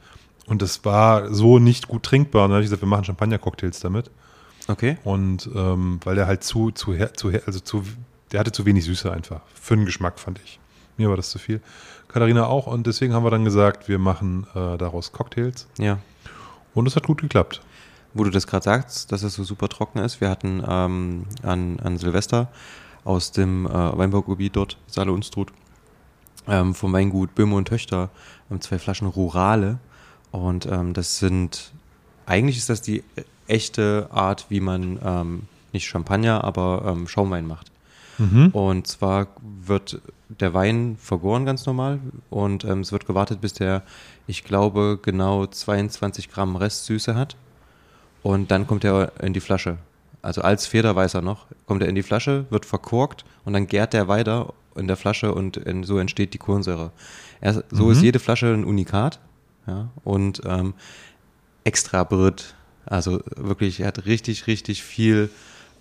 Und 0.48 0.62
das 0.62 0.84
war 0.86 1.34
so 1.34 1.60
nicht 1.60 1.88
gut 1.88 2.04
trinkbar. 2.04 2.44
Und 2.46 2.50
dann 2.50 2.56
habe 2.56 2.64
ich 2.64 2.68
gesagt, 2.70 2.82
wir 2.82 2.90
machen 2.90 3.06
Champagner-Cocktails 3.06 3.80
damit. 3.80 4.12
Okay. 4.68 4.98
Und 5.04 5.50
ähm, 5.56 6.00
weil 6.04 6.16
der 6.16 6.28
halt 6.28 6.44
zu, 6.44 6.72
zu, 6.72 6.94
her- 6.94 7.14
zu, 7.14 7.32
her- 7.32 7.44
also 7.46 7.60
zu, 7.60 7.84
der 8.32 8.40
hatte 8.40 8.52
zu 8.52 8.66
wenig 8.66 8.86
Süße 8.86 9.12
einfach. 9.12 9.42
Für 9.54 9.76
den 9.76 9.86
Geschmack 9.86 10.20
fand 10.20 10.40
ich. 10.44 10.60
Mir 10.98 11.10
war 11.10 11.16
das 11.18 11.30
zu 11.30 11.40
viel. 11.40 11.62
Katharina 12.08 12.46
auch. 12.48 12.68
Und 12.68 12.86
deswegen 12.88 13.14
haben 13.14 13.24
wir 13.24 13.32
dann 13.32 13.46
gesagt, 13.46 13.88
wir 13.88 13.98
machen 14.00 14.46
äh, 14.54 14.78
daraus 14.78 15.12
Cocktails. 15.12 15.68
Ja. 15.78 16.00
Und 16.74 16.88
es 16.88 16.96
hat 16.96 17.08
gut 17.08 17.22
geklappt. 17.22 17.62
Wo 18.14 18.26
du 18.26 18.30
das 18.30 18.46
gerade 18.46 18.64
sagst, 18.66 19.12
dass 19.14 19.24
es 19.24 19.36
so 19.36 19.44
super 19.46 19.70
trocken 19.70 20.00
ist. 20.00 20.20
Wir 20.20 20.30
hatten 20.30 20.62
ähm, 20.68 21.26
an, 21.44 21.80
an 21.80 21.98
Silvester 21.98 22.50
aus 23.06 23.32
dem 23.32 23.66
äh, 23.66 23.70
Weinbaugebiet 23.98 24.56
dort, 24.58 24.78
Saale 24.86 25.14
Unstrut, 25.14 25.54
ähm, 26.48 26.76
vom 26.76 26.92
Weingut 26.92 27.34
Böhme 27.36 27.56
und 27.56 27.70
Töchter, 27.70 28.10
ähm, 28.52 28.60
zwei 28.60 28.80
Flaschen 28.80 29.08
Rurale. 29.08 29.80
Und 30.32 30.66
ähm, 30.66 30.94
das 30.94 31.20
sind, 31.20 31.72
eigentlich 32.26 32.58
ist 32.58 32.70
das 32.70 32.82
die 32.82 33.04
echte 33.48 34.08
Art, 34.12 34.46
wie 34.50 34.62
man 34.62 35.00
ähm, 35.04 35.42
nicht 35.74 35.86
Champagner, 35.88 36.44
aber 36.44 36.84
ähm, 36.88 37.08
Schaumwein 37.08 37.46
macht. 37.46 37.72
Mhm. 38.18 38.48
Und 38.50 38.88
zwar 38.88 39.28
wird 39.66 40.00
der 40.30 40.54
Wein 40.54 40.96
vergoren 41.00 41.46
ganz 41.46 41.66
normal 41.66 42.00
und 42.30 42.64
ähm, 42.64 42.80
es 42.82 42.92
wird 42.92 43.06
gewartet, 43.06 43.42
bis 43.42 43.54
der, 43.54 43.84
ich 44.28 44.44
glaube, 44.44 45.00
genau 45.02 45.46
22 45.46 46.30
Gramm 46.32 46.56
Restsüße 46.56 47.16
hat. 47.16 47.36
Und 48.24 48.52
dann 48.52 48.68
kommt 48.68 48.84
er 48.84 49.12
in 49.22 49.34
die 49.34 49.40
Flasche. 49.40 49.78
Also 50.22 50.42
als 50.42 50.68
Federweißer 50.68 51.22
noch, 51.22 51.48
kommt 51.66 51.82
er 51.82 51.90
in 51.90 51.96
die 51.96 52.04
Flasche, 52.04 52.46
wird 52.52 52.66
verkorkt 52.66 53.26
und 53.44 53.54
dann 53.54 53.66
gärt 53.68 53.94
der 53.94 54.08
weiter 54.08 54.54
in 54.76 54.88
der 54.88 54.96
Flasche 54.96 55.34
und 55.34 55.60
so 55.84 55.98
entsteht 55.98 56.34
die 56.34 56.38
Kohlensäure. 56.38 56.92
So 57.72 57.86
Mhm. 57.86 57.92
ist 57.92 58.02
jede 58.04 58.20
Flasche 58.20 58.54
ein 58.54 58.64
Unikat. 58.64 59.20
Ja, 59.68 59.90
und 60.04 60.42
ähm, 60.46 60.74
extra 61.64 62.04
Brit. 62.04 62.56
Also 62.86 63.22
wirklich, 63.36 63.80
er 63.80 63.88
hat 63.88 64.06
richtig, 64.06 64.48
richtig 64.48 64.84
viel 64.84 65.30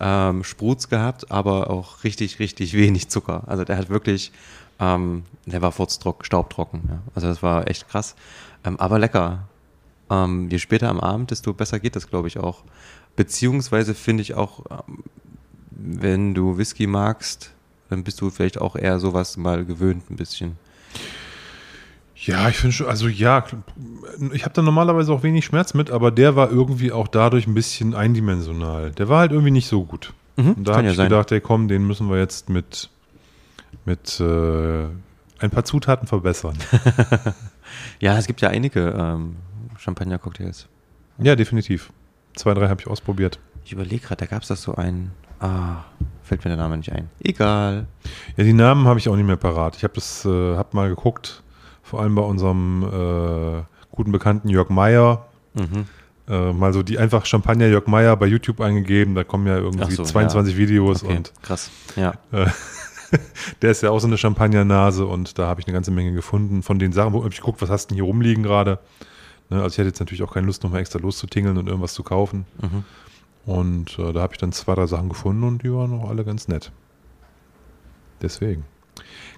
ähm, 0.01 0.45
Sprutz 0.45 0.89
gehabt, 0.89 1.31
aber 1.31 1.71
auch 1.71 2.05
richtig, 2.05 2.39
richtig 2.39 2.75
wenig 2.75 3.09
Zucker. 3.09 3.45
Also 3.47 3.65
der 3.65 3.77
hat 3.77 3.89
wirklich, 3.89 4.33
ähm, 4.79 5.25
der 5.47 5.63
war 5.63 5.73
furztrock, 5.73 6.25
staubtrocken. 6.25 6.83
Ja. 6.89 7.03
Also 7.15 7.29
das 7.29 7.43
war 7.43 7.69
echt 7.69 7.89
krass. 7.89 8.17
Ähm, 8.65 8.79
aber 8.79 8.99
lecker. 8.99 9.49
Ähm, 10.11 10.49
je 10.51 10.59
später 10.59 10.89
am 10.89 11.01
Abend, 11.01 11.31
desto 11.31 11.53
besser 11.53 11.79
geht 11.79 11.97
das, 11.97 12.09
glaube 12.09 12.29
ich, 12.29 12.39
auch. 12.39 12.65
Beziehungsweise 13.17 13.95
finde 13.95 14.23
ich 14.23 14.35
auch, 14.35 14.65
ähm, 14.71 15.05
wenn 15.71 16.35
du 16.35 16.59
Whisky 16.59 16.87
magst, 16.87 17.53
dann 17.89 18.05
bist 18.05 18.21
du 18.21 18.31
vielleicht 18.31 18.61
auch 18.61 18.77
eher 18.77 18.99
sowas 18.99 19.37
mal 19.37 19.65
gewöhnt 19.65 20.11
ein 20.11 20.17
bisschen. 20.17 20.57
Ja, 22.23 22.49
ich 22.51 22.57
finde 22.57 22.73
schon, 22.75 22.87
also 22.87 23.09
ja, 23.09 23.45
ich 24.33 24.45
habe 24.45 24.53
da 24.55 24.61
normalerweise 24.63 25.13
auch 25.13 25.23
wenig 25.23 25.45
Schmerz 25.47 25.73
mit, 25.75 25.91
aber 25.91 26.11
der 26.11 26.37
war 26.37 26.51
irgendwie 26.51 26.93
auch 26.93 27.09
dadurch 27.09 27.47
ein 27.47 27.55
bisschen 27.55 27.95
eindimensional. 27.95 28.91
Der 28.93 29.09
war 29.09 29.21
halt 29.21 29.33
irgendwie 29.33 29.51
nicht 29.53 29.69
so 29.69 29.85
gut. 29.85 30.13
Mhm, 30.37 30.53
Und 30.53 30.69
da 30.69 30.75
habe 30.75 30.85
ja 30.85 30.91
ich 30.91 30.97
sein. 30.99 31.09
gedacht, 31.09 31.33
ey 31.33 31.41
komm, 31.41 31.69
den 31.69 31.87
müssen 31.87 32.11
wir 32.11 32.19
jetzt 32.19 32.51
mit, 32.51 32.91
mit 33.87 34.21
äh, 34.21 34.85
ein 35.39 35.51
paar 35.51 35.65
Zutaten 35.65 36.07
verbessern. 36.07 36.57
Ja, 38.01 38.19
es 38.19 38.27
gibt 38.27 38.41
ja 38.41 38.49
einige 38.49 38.95
ähm, 38.99 39.37
Champagner-Cocktails. 39.79 40.67
ja, 41.19 41.37
definitiv. 41.37 41.93
Zwei, 42.35 42.53
drei 42.55 42.69
habe 42.69 42.81
ich 42.81 42.89
ausprobiert. 42.89 43.39
Ich 43.65 43.73
überlege 43.73 44.05
gerade, 44.05 44.17
da 44.17 44.27
gab 44.27 44.43
es 44.43 44.49
das 44.49 44.63
so 44.63 44.75
einen. 44.75 45.13
Ah, 45.39 45.85
fällt 46.25 46.45
mir 46.45 46.49
der 46.51 46.57
Name 46.59 46.77
nicht 46.79 46.91
ein. 46.93 47.09
Egal. 47.23 47.87
Ja, 48.37 48.43
die 48.45 48.53
Namen 48.53 48.87
habe 48.87 48.99
ich 48.99 49.09
auch 49.09 49.15
nicht 49.17 49.27
mehr 49.27 49.37
parat. 49.37 49.77
Ich 49.77 49.85
habe 49.85 49.95
das, 49.95 50.25
äh, 50.25 50.57
hab 50.57 50.75
mal 50.75 50.89
geguckt, 50.89 51.43
vor 51.91 52.01
allem 52.01 52.15
bei 52.15 52.23
unserem 52.23 52.83
äh, 52.85 53.63
guten 53.91 54.13
Bekannten 54.13 54.49
Jörg 54.49 54.71
Meyer, 54.71 55.27
Mhm. 55.55 55.87
äh, 56.29 56.53
mal 56.53 56.73
so 56.73 56.83
die 56.85 56.97
einfach 56.99 57.27
Champagner 57.27 57.67
Jörg 57.67 57.87
Meyer 57.89 58.17
bei 58.17 58.27
YouTube 58.27 58.61
eingegeben. 58.61 59.15
Da 59.17 59.25
kommen 59.25 59.47
ja 59.49 59.57
irgendwie 59.59 59.93
so, 59.93 60.05
22 60.05 60.57
Videos 60.57 61.03
Okay, 61.03 61.17
und 61.17 61.33
krass. 61.43 61.71
Ja. 61.97 62.15
der 63.63 63.71
ist 63.73 63.83
ja 63.83 63.91
auch 63.91 63.99
so 63.99 64.07
eine 64.07 64.17
Champagnernase 64.17 65.05
und 65.05 65.37
da 65.39 65.49
habe 65.49 65.61
ich 65.61 65.67
eine 65.67 65.75
ganze 65.75 65.91
Menge 65.91 66.13
gefunden 66.13 66.63
von 66.63 66.79
den 66.79 66.93
Sachen, 66.93 67.13
wo 67.13 67.27
ich 67.27 67.37
geguckt, 67.39 67.61
was 67.61 67.69
hast 67.69 67.87
du 67.87 67.89
denn 67.89 67.97
hier 67.97 68.05
rumliegen 68.05 68.45
gerade. 68.45 68.79
Ne, 69.49 69.57
also 69.61 69.75
ich 69.75 69.79
hätte 69.79 69.89
jetzt 69.89 69.99
natürlich 69.99 70.23
auch 70.23 70.33
keine 70.33 70.47
Lust, 70.47 70.63
nochmal 70.63 70.81
extra 70.81 71.01
loszutingeln 71.01 71.59
und 71.59 71.67
irgendwas 71.67 71.93
zu 71.95 72.05
kaufen. 72.05 72.47
Mhm. 72.63 72.85
Und 73.53 73.99
äh, 73.99 74.13
da 74.13 74.21
habe 74.23 74.35
ich 74.35 74.39
dann 74.39 74.53
zwei, 74.53 74.77
drei 74.77 74.87
Sachen 74.87 75.09
gefunden 75.09 75.43
und 75.43 75.65
die 75.65 75.73
waren 75.73 75.93
auch 75.99 76.09
alle 76.09 76.25
ganz 76.25 76.47
nett. 76.47 76.71
Deswegen. 78.23 78.65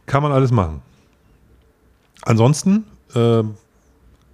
Kann 0.04 0.23
man 0.23 0.32
alles 0.32 0.50
machen. 0.50 0.82
Ansonsten, 2.22 2.84
äh, 3.14 3.42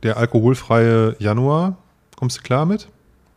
der 0.02 0.16
alkoholfreie 0.16 1.16
Januar, 1.18 1.76
kommst 2.16 2.38
du 2.38 2.42
klar 2.42 2.66
mit? 2.66 2.88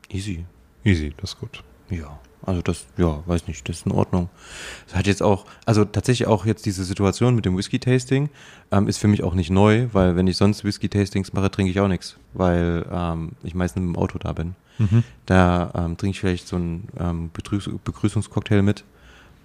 Easy. 0.10 0.46
Easy, 0.84 1.13
das 1.17 1.31
ist 1.31 1.39
gut. 1.39 1.63
Ja. 1.89 2.20
Also 2.43 2.62
das, 2.63 2.88
ja, 2.98 3.22
weiß 3.27 3.48
nicht, 3.48 3.70
das 3.70 3.77
ist 3.77 3.86
in 3.86 3.91
Ordnung. 3.91 4.29
Das 4.88 4.96
hat 4.96 5.05
jetzt 5.05 5.22
auch, 5.22 5.46
also 5.65 5.86
tatsächlich 5.86 6.27
auch 6.27 6.46
jetzt 6.46 6.65
diese 6.65 6.84
Situation 6.84 7.36
mit 7.36 7.46
dem 7.46 7.55
Whisky-Tasting 7.55 8.29
ähm, 8.72 8.88
ist 8.88 8.98
für 8.98 9.08
mich 9.08 9.24
auch 9.24 9.36
nicht 9.36 9.51
neu, 9.51 9.89
weil 9.93 10.15
wenn 10.15 10.25
ich 10.25 10.38
sonst 10.38 10.63
Whisky-Tastings 10.63 11.34
mache, 11.34 11.51
trinke 11.51 11.72
ich 11.72 11.79
auch 11.79 11.88
nichts, 11.88 12.17
weil 12.34 12.84
ähm, 12.91 13.34
ich 13.43 13.53
meistens 13.53 13.84
mit 13.84 13.96
dem 13.96 14.01
Auto 14.01 14.17
da 14.17 14.34
bin. 14.34 14.55
Da 15.27 15.72
ähm, 15.75 15.98
trinke 15.98 16.15
ich 16.15 16.20
vielleicht 16.20 16.48
so 16.48 16.55
einen 16.55 16.88
ähm, 17.00 17.29
Begrüß 17.34 17.70
Begrüßungscocktail 17.84 18.63
mit 18.63 18.84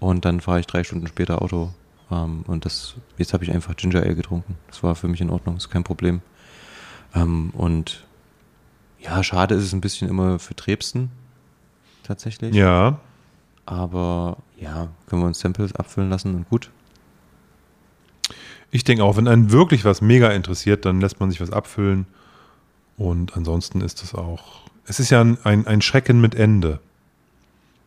und 0.00 0.24
dann 0.24 0.40
fahre 0.40 0.60
ich 0.60 0.66
drei 0.66 0.82
Stunden 0.82 1.06
später 1.06 1.42
Auto. 1.42 1.74
Ähm, 2.10 2.44
und 2.46 2.64
das, 2.64 2.94
jetzt 3.18 3.32
habe 3.32 3.44
ich 3.44 3.52
einfach 3.52 3.76
Ginger 3.76 4.02
Ale 4.02 4.14
getrunken. 4.14 4.56
Das 4.68 4.82
war 4.82 4.94
für 4.94 5.08
mich 5.08 5.20
in 5.20 5.30
Ordnung, 5.30 5.56
ist 5.56 5.70
kein 5.70 5.84
Problem. 5.84 6.20
Ähm, 7.14 7.50
und 7.50 8.04
ja, 9.00 9.22
schade 9.22 9.54
ist 9.54 9.64
es 9.64 9.72
ein 9.72 9.80
bisschen 9.80 10.08
immer 10.08 10.38
für 10.38 10.54
Trebsten, 10.54 11.10
tatsächlich. 12.02 12.54
Ja, 12.54 12.98
Aber 13.64 14.38
ja, 14.58 14.88
können 15.06 15.22
wir 15.22 15.26
uns 15.26 15.40
Samples 15.40 15.74
abfüllen 15.74 16.10
lassen 16.10 16.34
und 16.34 16.48
gut. 16.48 16.70
ich 18.70 18.84
denke 18.84 19.04
auch, 19.04 19.16
wenn 19.16 19.28
einen 19.28 19.52
wirklich 19.52 19.84
was 19.84 20.00
mega 20.00 20.30
interessiert, 20.30 20.84
dann 20.84 21.00
lässt 21.00 21.20
man 21.20 21.30
sich 21.30 21.40
was 21.40 21.50
abfüllen. 21.50 22.06
Und 22.96 23.36
ansonsten 23.36 23.80
ist 23.80 24.02
es 24.02 24.14
auch, 24.14 24.62
es 24.86 25.00
ist 25.00 25.10
ja 25.10 25.20
ein, 25.20 25.38
ein, 25.44 25.66
ein 25.66 25.82
Schrecken 25.82 26.20
mit 26.20 26.34
Ende. 26.34 26.80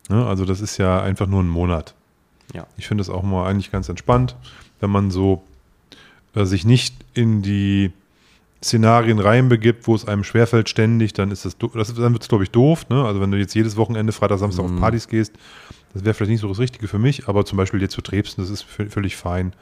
Ne? 0.08 0.24
Also 0.26 0.44
das 0.44 0.60
ist 0.60 0.76
ja 0.78 1.02
einfach 1.02 1.26
nur 1.26 1.42
ein 1.42 1.48
Monat. 1.48 1.94
Ja. 2.52 2.66
Ich 2.76 2.88
finde 2.88 3.02
es 3.02 3.10
auch 3.10 3.22
mal 3.22 3.48
eigentlich 3.48 3.70
ganz 3.70 3.88
entspannt, 3.88 4.36
wenn 4.80 4.90
man 4.90 5.10
so 5.10 5.42
äh, 6.34 6.44
sich 6.44 6.64
nicht 6.64 6.94
in 7.14 7.42
die 7.42 7.92
Szenarien 8.62 9.18
reinbegibt, 9.18 9.86
wo 9.86 9.94
es 9.94 10.06
einem 10.06 10.22
schwerfällt 10.24 10.68
ständig, 10.68 11.12
dann 11.14 11.30
ist 11.30 11.44
das, 11.46 11.56
das 11.58 11.94
dann 11.94 12.12
wird 12.12 12.22
es, 12.22 12.28
glaube 12.28 12.44
ich, 12.44 12.50
doof. 12.50 12.88
Ne? 12.90 13.04
Also 13.04 13.20
wenn 13.20 13.30
du 13.30 13.38
jetzt 13.38 13.54
jedes 13.54 13.76
Wochenende, 13.76 14.12
Freitag, 14.12 14.38
Samstag 14.38 14.64
auf 14.64 14.70
Mhm. 14.70 14.80
Partys 14.80 15.08
gehst, 15.08 15.32
das 15.94 16.04
wäre 16.04 16.12
vielleicht 16.14 16.30
nicht 16.32 16.40
so 16.40 16.48
das 16.48 16.58
Richtige 16.58 16.86
für 16.86 16.98
mich, 16.98 17.26
aber 17.28 17.44
zum 17.44 17.56
Beispiel 17.56 17.80
jetzt 17.80 17.94
zu 17.94 18.02
Trebsten, 18.02 18.44
das 18.44 18.50
ist 18.50 18.64
vö- 18.64 18.88
völlig 18.90 19.16
fein. 19.16 19.54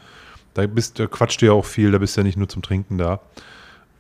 Da 0.55 0.67
bist, 0.67 0.99
da 0.99 1.07
quatscht 1.07 1.41
du 1.43 1.47
ja 1.47 1.53
auch 1.53 1.65
viel, 1.65 1.93
da 1.93 1.99
bist 1.99 2.17
du 2.17 2.21
ja 2.21 2.25
nicht 2.25 2.37
nur 2.37 2.49
zum 2.49 2.63
Trinken 2.63 2.99
da. 2.99 3.21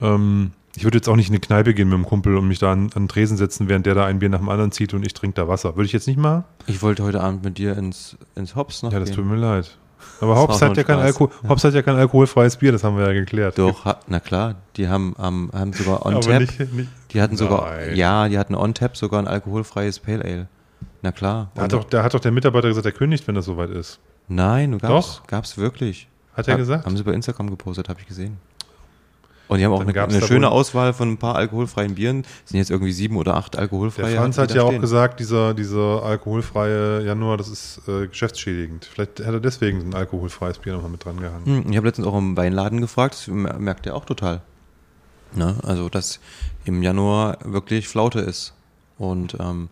Ähm, 0.00 0.50
ich 0.78 0.84
würde 0.84 0.98
jetzt 0.98 1.08
auch 1.08 1.16
nicht 1.16 1.28
in 1.28 1.34
eine 1.34 1.40
Kneipe 1.40 1.74
gehen 1.74 1.88
mit 1.88 1.96
einem 1.96 2.06
Kumpel 2.06 2.36
und 2.36 2.46
mich 2.46 2.60
da 2.60 2.70
an, 2.72 2.84
an 2.94 3.02
den 3.04 3.08
Tresen 3.08 3.36
setzen, 3.36 3.68
während 3.68 3.84
der 3.84 3.94
da 3.94 4.06
ein 4.06 4.20
Bier 4.20 4.28
nach 4.28 4.38
dem 4.38 4.48
anderen 4.48 4.70
zieht 4.70 4.94
und 4.94 5.04
ich 5.04 5.12
trinke 5.12 5.34
da 5.34 5.48
Wasser. 5.48 5.74
Würde 5.76 5.86
ich 5.86 5.92
jetzt 5.92 6.06
nicht 6.06 6.18
machen? 6.18 6.44
Ich 6.66 6.82
wollte 6.82 7.02
heute 7.02 7.20
Abend 7.20 7.42
mit 7.44 7.58
dir 7.58 7.76
ins, 7.76 8.16
ins 8.36 8.54
Hops 8.54 8.82
noch 8.82 8.92
Ja, 8.92 9.00
das 9.00 9.08
gehen. 9.08 9.16
tut 9.16 9.26
mir 9.26 9.36
leid. 9.36 9.76
Aber 10.20 10.36
war 10.36 10.48
hat, 10.48 10.60
ja 10.60 10.68
ein 10.68 10.86
kein. 10.86 10.98
Alkohol, 11.00 11.30
Hobbs 11.48 11.64
hat 11.64 11.74
ja 11.74 11.82
kein 11.82 11.96
alkoholfreies 11.96 12.56
Bier, 12.56 12.70
das 12.70 12.84
haben 12.84 12.96
wir 12.96 13.04
ja 13.06 13.12
geklärt. 13.12 13.58
Doch, 13.58 13.84
ha, 13.84 13.98
na 14.06 14.20
klar, 14.20 14.54
die 14.76 14.88
haben, 14.88 15.16
ähm, 15.20 15.50
haben 15.52 15.72
sogar 15.72 16.06
on 16.06 16.14
Aber 16.14 16.20
tap. 16.24 16.40
nicht, 16.40 16.72
nicht, 16.72 16.88
die 17.12 17.20
hatten 17.20 17.36
sogar, 17.36 17.70
Nein. 17.76 17.96
ja, 17.96 18.28
die 18.28 18.38
hatten 18.38 18.54
on 18.54 18.74
tap 18.74 18.96
sogar 18.96 19.20
ein 19.20 19.26
alkoholfreies 19.26 19.98
Pale 19.98 20.24
Ale. 20.24 20.48
Na 21.02 21.10
klar. 21.10 21.50
da, 21.56 21.62
hat 21.62 21.72
doch, 21.72 21.84
da 21.84 22.02
hat 22.04 22.14
doch 22.14 22.20
der 22.20 22.30
Mitarbeiter 22.32 22.68
gesagt, 22.68 22.86
er 22.86 22.92
kündigt, 22.92 23.26
wenn 23.26 23.34
das 23.34 23.44
soweit 23.46 23.70
ist. 23.70 23.98
Nein, 24.28 24.78
gab's, 24.78 25.16
Doch. 25.18 25.26
gab's 25.26 25.56
wirklich. 25.58 26.08
Hat 26.34 26.46
er 26.46 26.54
Ha- 26.54 26.58
gesagt? 26.58 26.86
Haben 26.86 26.96
sie 26.96 27.02
bei 27.02 27.12
Instagram 27.12 27.50
gepostet, 27.50 27.88
habe 27.88 27.98
ich 28.00 28.06
gesehen. 28.06 28.36
Und 29.48 29.58
die 29.58 29.64
haben 29.64 29.72
auch 29.72 29.80
eine, 29.80 29.98
eine 30.02 30.20
schöne 30.20 30.50
Auswahl 30.50 30.92
von 30.92 31.10
ein 31.12 31.16
paar 31.16 31.34
alkoholfreien 31.36 31.94
Bieren. 31.94 32.24
Es 32.44 32.50
sind 32.50 32.58
jetzt 32.58 32.70
irgendwie 32.70 32.92
sieben 32.92 33.16
oder 33.16 33.34
acht 33.36 33.54
Der 33.54 33.62
alkoholfreie. 33.62 34.16
Franz 34.16 34.36
die 34.36 34.42
hat 34.42 34.54
ja 34.54 34.62
auch 34.62 34.68
stehen. 34.68 34.80
gesagt, 34.82 35.20
dieser, 35.20 35.54
dieser 35.54 36.02
alkoholfreie 36.02 37.02
Januar, 37.04 37.38
das 37.38 37.48
ist 37.48 37.80
äh, 37.88 38.06
geschäftsschädigend. 38.08 38.84
Vielleicht 38.84 39.20
hat 39.20 39.32
er 39.32 39.40
deswegen 39.40 39.80
ein 39.80 39.94
alkoholfreies 39.94 40.58
Bier 40.58 40.74
nochmal 40.74 40.90
mit 40.90 41.04
dran 41.04 41.18
gehangen. 41.18 41.46
Hm, 41.64 41.70
Ich 41.70 41.76
habe 41.78 41.86
letztens 41.86 42.06
auch 42.06 42.16
im 42.18 42.36
Weinladen 42.36 42.80
gefragt, 42.82 43.14
das 43.14 43.26
mer- 43.28 43.58
merkt 43.58 43.86
er 43.86 43.96
auch 43.96 44.04
total. 44.04 44.42
Ne? 45.34 45.56
Also, 45.62 45.88
dass 45.88 46.20
im 46.64 46.82
Januar 46.82 47.38
wirklich 47.44 47.88
Flaute 47.88 48.20
ist. 48.20 48.52
Und 48.98 49.36
ähm, 49.40 49.68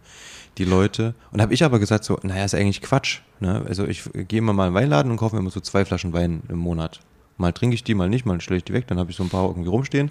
die 0.56 0.64
Leute, 0.64 1.14
und 1.32 1.42
habe 1.42 1.52
ich 1.52 1.64
aber 1.64 1.78
gesagt, 1.78 2.04
so, 2.04 2.18
naja, 2.22 2.44
ist 2.44 2.54
eigentlich 2.54 2.80
Quatsch. 2.80 3.20
Ne? 3.40 3.62
Also, 3.68 3.84
ich 3.86 4.04
gehe 4.14 4.38
immer 4.38 4.52
mal 4.54 4.68
in 4.68 4.72
den 4.72 4.80
Weinladen 4.80 5.10
und 5.10 5.18
kaufe 5.18 5.34
mir 5.34 5.40
immer 5.40 5.50
so 5.50 5.60
zwei 5.60 5.84
Flaschen 5.84 6.12
Wein 6.14 6.42
im 6.48 6.58
Monat. 6.58 7.00
Mal 7.38 7.52
trinke 7.52 7.74
ich 7.74 7.84
die, 7.84 7.94
mal 7.94 8.08
nicht, 8.08 8.24
mal 8.26 8.40
stelle 8.40 8.58
ich 8.58 8.64
die 8.64 8.72
weg, 8.72 8.86
dann 8.86 8.98
habe 8.98 9.10
ich 9.10 9.16
so 9.16 9.22
ein 9.22 9.28
paar 9.28 9.46
irgendwie 9.48 9.68
rumstehen. 9.68 10.10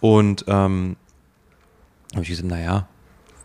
Und 0.00 0.44
ähm, 0.48 0.96
habe 2.12 2.22
ich 2.22 2.28
gesagt, 2.30 2.48
naja, 2.48 2.88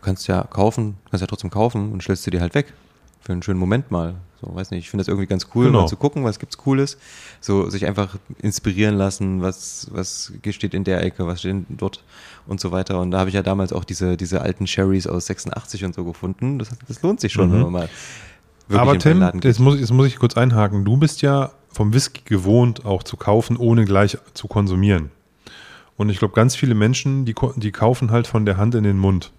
kannst 0.04 0.26
ja 0.28 0.42
kaufen, 0.44 0.96
kannst 1.10 1.20
ja 1.20 1.26
trotzdem 1.26 1.50
kaufen 1.50 1.92
und 1.92 2.02
stellst 2.02 2.22
sie 2.24 2.30
dir 2.30 2.40
halt 2.40 2.54
weg. 2.54 2.72
Für 3.20 3.32
einen 3.32 3.42
schönen 3.42 3.58
Moment 3.60 3.90
mal. 3.90 4.14
So, 4.40 4.54
weiß 4.54 4.70
nicht, 4.70 4.80
ich 4.80 4.90
finde 4.90 5.02
das 5.02 5.08
irgendwie 5.08 5.26
ganz 5.26 5.48
cool, 5.54 5.66
Genau. 5.66 5.80
mal 5.82 5.86
zu 5.88 5.96
gucken, 5.96 6.22
was 6.24 6.38
gibt's 6.38 6.58
Cooles. 6.58 6.96
So, 7.40 7.68
sich 7.70 7.86
einfach 7.86 8.16
inspirieren 8.40 8.94
lassen, 8.96 9.40
was, 9.42 9.88
was 9.90 10.32
steht 10.50 10.74
in 10.74 10.84
der 10.84 11.02
Ecke, 11.02 11.26
was 11.26 11.40
steht 11.40 11.64
dort 11.70 12.04
und 12.46 12.60
so 12.60 12.70
weiter. 12.70 13.00
Und 13.00 13.10
da 13.10 13.18
habe 13.18 13.30
ich 13.30 13.34
ja 13.34 13.42
damals 13.42 13.72
auch 13.72 13.84
diese, 13.84 14.16
diese 14.16 14.42
alten 14.42 14.66
Sherrys 14.66 15.06
aus 15.06 15.26
86 15.26 15.84
und 15.84 15.94
so 15.94 16.04
gefunden. 16.04 16.58
Das, 16.58 16.68
das 16.86 17.02
lohnt 17.02 17.20
sich 17.20 17.32
schon, 17.32 17.48
Mhm. 17.48 17.52
wenn 17.54 17.60
man 17.62 17.72
mal 17.72 17.88
wirklich 18.68 18.80
Aber 18.80 18.98
Tim, 18.98 19.40
jetzt 19.42 19.58
muss, 19.58 19.80
jetzt 19.80 19.92
muss 19.92 20.06
ich 20.06 20.18
kurz 20.18 20.36
einhaken. 20.36 20.84
Du 20.84 20.96
bist 20.96 21.22
ja 21.22 21.50
vom 21.76 21.92
Whisky 21.92 22.22
gewohnt, 22.24 22.86
auch 22.86 23.02
zu 23.02 23.18
kaufen, 23.18 23.58
ohne 23.58 23.84
gleich 23.84 24.16
zu 24.32 24.48
konsumieren. 24.48 25.10
Und 25.98 26.08
ich 26.08 26.18
glaube, 26.18 26.34
ganz 26.34 26.56
viele 26.56 26.74
Menschen, 26.74 27.26
die, 27.26 27.34
die 27.56 27.70
kaufen 27.70 28.10
halt 28.10 28.26
von 28.26 28.46
der 28.46 28.56
Hand 28.56 28.74
in 28.74 28.82
den 28.82 28.98
Mund. 28.98 29.30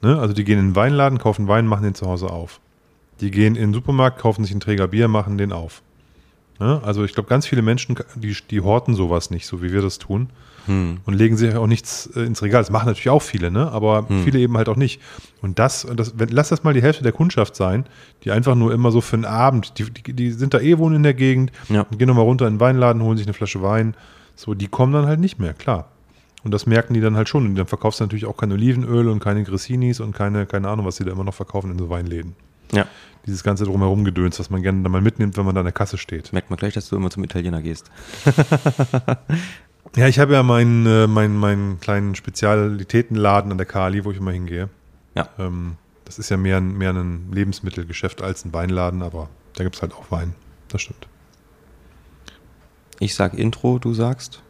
Ne? 0.00 0.18
Also 0.18 0.32
die 0.32 0.44
gehen 0.44 0.58
in 0.58 0.68
den 0.70 0.76
Weinladen, 0.76 1.18
kaufen 1.18 1.46
Wein, 1.46 1.66
machen 1.66 1.84
den 1.84 1.94
zu 1.94 2.06
Hause 2.06 2.30
auf. 2.30 2.60
Die 3.20 3.30
gehen 3.30 3.54
in 3.54 3.68
den 3.68 3.74
Supermarkt, 3.74 4.18
kaufen 4.18 4.44
sich 4.44 4.52
einen 4.52 4.60
Träger 4.60 4.88
Bier, 4.88 5.08
machen 5.08 5.36
den 5.36 5.52
auf. 5.52 5.82
Ne? 6.58 6.80
Also 6.84 7.04
ich 7.04 7.12
glaube, 7.14 7.28
ganz 7.28 7.46
viele 7.46 7.62
Menschen, 7.62 7.96
die, 8.14 8.36
die 8.50 8.60
horten 8.60 8.94
sowas 8.94 9.30
nicht, 9.30 9.46
so 9.46 9.62
wie 9.62 9.72
wir 9.72 9.82
das 9.82 9.98
tun. 9.98 10.28
Hm. 10.66 10.98
Und 11.04 11.14
legen 11.14 11.36
sich 11.36 11.54
auch 11.54 11.68
nichts 11.68 12.08
äh, 12.16 12.22
ins 12.22 12.42
Regal. 12.42 12.60
Das 12.60 12.70
machen 12.70 12.86
natürlich 12.86 13.08
auch 13.10 13.22
viele, 13.22 13.50
ne? 13.52 13.70
aber 13.70 14.08
Hm. 14.08 14.24
viele 14.24 14.40
eben 14.40 14.56
halt 14.56 14.68
auch 14.68 14.74
nicht. 14.76 15.00
Und 15.40 15.58
das, 15.60 15.86
das 15.94 16.18
wenn, 16.18 16.28
lass 16.30 16.48
das 16.48 16.64
mal 16.64 16.74
die 16.74 16.82
Hälfte 16.82 17.04
der 17.04 17.12
Kundschaft 17.12 17.54
sein, 17.54 17.84
die 18.24 18.32
einfach 18.32 18.56
nur 18.56 18.72
immer 18.72 18.90
so 18.90 19.00
für 19.00 19.14
einen 19.14 19.26
Abend, 19.26 19.78
die, 19.78 19.84
die, 19.90 20.12
die 20.12 20.30
sind 20.32 20.54
da 20.54 20.58
eh 20.58 20.76
wohnen 20.78 20.96
in 20.96 21.02
der 21.04 21.14
Gegend, 21.14 21.52
Ja. 21.68 21.86
gehen 21.96 22.08
nochmal 22.08 22.24
runter 22.24 22.48
in 22.48 22.54
den 22.54 22.60
Weinladen, 22.60 23.00
holen 23.02 23.16
sich 23.16 23.26
eine 23.26 23.34
Flasche 23.34 23.62
Wein. 23.62 23.94
So, 24.34 24.54
die 24.54 24.66
kommen 24.66 24.92
dann 24.92 25.06
halt 25.06 25.20
nicht 25.20 25.38
mehr, 25.38 25.54
klar. 25.54 25.88
Und 26.42 26.52
das 26.52 26.66
merken 26.66 26.94
die 26.94 27.00
dann 27.00 27.16
halt 27.16 27.28
schon. 27.28 27.46
Und 27.46 27.54
dann 27.54 27.66
verkaufst 27.66 28.00
du 28.00 28.04
natürlich 28.04 28.26
auch 28.26 28.36
kein 28.36 28.50
Olivenöl 28.52 29.08
und 29.08 29.20
keine 29.20 29.44
Gressinis 29.44 30.00
und 30.00 30.14
keine, 30.16 30.46
keine 30.46 30.68
Ahnung, 30.68 30.84
was 30.86 30.96
sie 30.96 31.04
da 31.04 31.12
immer 31.12 31.24
noch 31.24 31.34
verkaufen 31.34 31.70
in 31.70 31.78
so 31.78 31.90
Weinläden. 31.90 32.34
Ja. 32.72 32.86
Dieses 33.26 33.42
ganze 33.42 33.64
drumherum 33.64 34.04
Gedöns, 34.04 34.38
was 34.38 34.50
man 34.50 34.62
gerne 34.62 34.82
dann 34.82 34.92
mal 34.92 35.00
mitnimmt, 35.00 35.36
wenn 35.36 35.44
man 35.44 35.54
da 35.54 35.60
an 35.60 35.66
der 35.66 35.72
Kasse 35.72 35.98
steht. 35.98 36.32
Merkt 36.32 36.50
man 36.50 36.58
gleich, 36.58 36.74
dass 36.74 36.88
du 36.88 36.96
immer 36.96 37.10
zum 37.10 37.24
Italiener 37.24 37.60
gehst. 37.60 37.90
Ja, 39.96 40.08
ich 40.08 40.18
habe 40.18 40.34
ja 40.34 40.42
meinen, 40.42 40.84
äh, 40.84 41.06
meinen, 41.06 41.36
meinen 41.36 41.80
kleinen 41.80 42.14
Spezialitätenladen 42.14 43.50
an 43.50 43.56
der 43.56 43.66
Kali, 43.66 44.04
wo 44.04 44.10
ich 44.10 44.18
immer 44.18 44.32
hingehe. 44.32 44.68
Ja. 45.14 45.30
Ähm, 45.38 45.76
das 46.04 46.18
ist 46.18 46.28
ja 46.28 46.36
mehr 46.36 46.58
ein, 46.58 46.76
mehr 46.76 46.90
ein 46.90 47.32
Lebensmittelgeschäft 47.32 48.20
als 48.20 48.44
ein 48.44 48.52
Weinladen, 48.52 49.02
aber 49.02 49.30
da 49.54 49.64
gibt 49.64 49.76
es 49.76 49.82
halt 49.82 49.94
auch 49.94 50.10
Wein. 50.10 50.34
Das 50.68 50.82
stimmt. 50.82 51.08
Ich 52.98 53.14
sag 53.14 53.32
Intro, 53.34 53.78
du 53.78 53.94
sagst. 53.94 54.42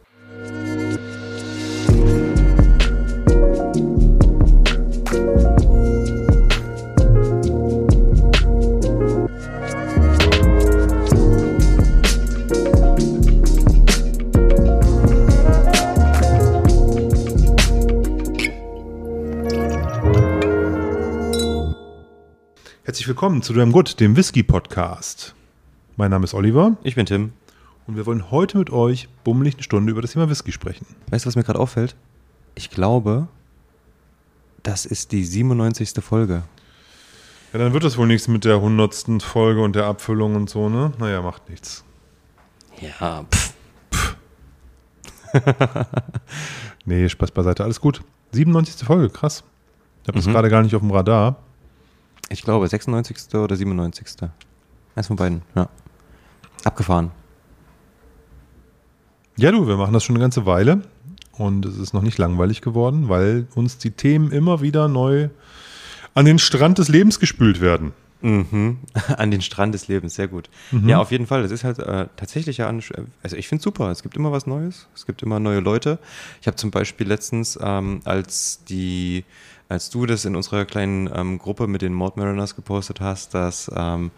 Herzlich 22.87 23.07
willkommen 23.09 23.41
zu 23.41 23.51
Dram 23.53 23.73
Good, 23.73 23.99
dem 23.99 24.15
Whisky-Podcast. 24.15 25.35
Mein 25.97 26.09
Name 26.11 26.23
ist 26.23 26.33
Oliver 26.33 26.77
Ich 26.83 26.95
bin 26.95 27.05
Tim. 27.05 27.33
und 27.85 27.97
wir 27.97 28.05
wollen 28.05 28.31
heute 28.31 28.57
mit 28.57 28.69
euch 28.69 29.09
bummelig 29.25 29.55
eine 29.55 29.63
Stunde 29.63 29.91
über 29.91 30.01
das 30.01 30.13
Thema 30.13 30.29
Whisky 30.29 30.53
sprechen. 30.53 30.85
Weißt 31.09 31.25
du, 31.25 31.27
was 31.27 31.35
mir 31.35 31.43
gerade 31.43 31.59
auffällt? 31.59 31.97
Ich 32.55 32.69
glaube, 32.69 33.27
das 34.63 34.85
ist 34.85 35.11
die 35.11 35.25
97. 35.25 36.01
Folge. 36.01 36.43
Ja, 37.51 37.59
dann 37.59 37.73
wird 37.73 37.83
das 37.83 37.97
wohl 37.97 38.07
nichts 38.07 38.29
mit 38.29 38.45
der 38.45 38.61
hundertsten 38.61 39.19
Folge 39.19 39.61
und 39.61 39.75
der 39.75 39.85
Abfüllung 39.85 40.35
und 40.35 40.49
so, 40.49 40.69
ne? 40.69 40.93
Naja, 40.97 41.21
macht 41.21 41.49
nichts. 41.49 41.83
Ja, 42.79 43.25
pff. 43.29 43.53
Nee, 46.85 47.09
Spaß 47.09 47.31
beiseite, 47.31 47.65
alles 47.65 47.81
gut. 47.81 48.01
97. 48.31 48.87
Folge, 48.87 49.09
krass. 49.09 49.43
Ich 50.03 50.07
habe 50.07 50.17
das 50.19 50.25
Mhm. 50.25 50.31
gerade 50.31 50.47
gar 50.49 50.61
nicht 50.63 50.73
auf 50.73 50.79
dem 50.81 50.91
Radar. 50.91 51.35
Ich 52.29 52.41
glaube, 52.41 52.67
96. 52.67 53.35
oder 53.35 53.55
97. 53.55 54.29
Eins 54.95 55.07
von 55.07 55.15
beiden, 55.15 55.41
ja. 55.55 55.69
Abgefahren. 56.63 57.11
Ja, 59.37 59.51
du, 59.51 59.67
wir 59.67 59.77
machen 59.77 59.93
das 59.93 60.03
schon 60.03 60.15
eine 60.15 60.23
ganze 60.23 60.45
Weile 60.45 60.81
und 61.33 61.65
es 61.65 61.77
ist 61.77 61.93
noch 61.93 62.01
nicht 62.01 62.17
langweilig 62.17 62.61
geworden, 62.61 63.07
weil 63.07 63.47
uns 63.53 63.77
die 63.77 63.91
Themen 63.91 64.31
immer 64.31 64.61
wieder 64.61 64.87
neu 64.87 65.29
an 66.15 66.25
den 66.25 66.39
Strand 66.39 66.79
des 66.79 66.89
Lebens 66.89 67.19
gespült 67.19 67.61
werden. 67.61 67.93
Mhm. 68.21 68.77
An 69.17 69.31
den 69.31 69.41
Strand 69.41 69.73
des 69.73 69.87
Lebens, 69.87 70.15
sehr 70.15 70.27
gut. 70.27 70.49
Mhm. 70.71 70.89
Ja, 70.89 70.99
auf 70.99 71.11
jeden 71.11 71.27
Fall. 71.27 71.43
Das 71.43 71.51
ist 71.51 71.63
halt 71.63 71.79
äh, 71.79 72.07
tatsächlich 72.15 72.57
ja, 72.57 72.67
also 72.67 73.35
ich 73.35 73.47
finde 73.47 73.63
super. 73.63 73.91
Es 73.91 74.03
gibt 74.03 74.15
immer 74.17 74.31
was 74.31 74.47
Neues. 74.47 74.87
Es 74.95 75.05
gibt 75.05 75.23
immer 75.23 75.39
neue 75.39 75.59
Leute. 75.59 75.99
Ich 76.41 76.47
habe 76.47 76.57
zum 76.57 76.71
Beispiel 76.71 77.07
letztens, 77.07 77.57
ähm, 77.61 78.01
als 78.05 78.63
die, 78.65 79.23
als 79.69 79.89
du 79.89 80.05
das 80.05 80.25
in 80.25 80.35
unserer 80.35 80.65
kleinen 80.65 81.09
ähm, 81.13 81.37
Gruppe 81.37 81.67
mit 81.67 81.81
den 81.81 81.93
Mord 81.93 82.17
Mariners 82.17 82.55
gepostet 82.55 83.01
hast, 83.01 83.33
dass 83.33 83.71
ähm, 83.75 84.11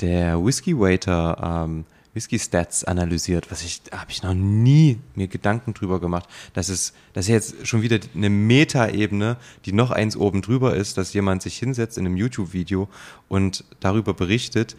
der 0.00 0.44
Whisky 0.44 0.78
Waiter 0.78 1.66
ähm, 2.12 2.14
Whisky 2.14 2.38
Stats 2.38 2.84
analysiert, 2.84 3.50
was 3.50 3.62
ich, 3.62 3.82
habe 3.90 4.10
ich 4.10 4.22
noch 4.22 4.34
nie 4.34 4.98
mir 5.14 5.28
Gedanken 5.28 5.74
drüber 5.74 6.00
gemacht. 6.00 6.28
Das 6.52 6.68
ist, 6.68 6.94
das 7.12 7.26
ist 7.26 7.30
jetzt 7.30 7.66
schon 7.66 7.82
wieder 7.82 7.98
eine 8.14 8.30
Meta-Ebene, 8.30 9.36
die 9.64 9.72
noch 9.72 9.90
eins 9.90 10.16
oben 10.16 10.42
drüber 10.42 10.76
ist, 10.76 10.98
dass 10.98 11.12
jemand 11.14 11.42
sich 11.42 11.58
hinsetzt 11.58 11.98
in 11.98 12.06
einem 12.06 12.16
YouTube-Video 12.16 12.88
und 13.28 13.64
darüber 13.80 14.14
berichtet, 14.14 14.76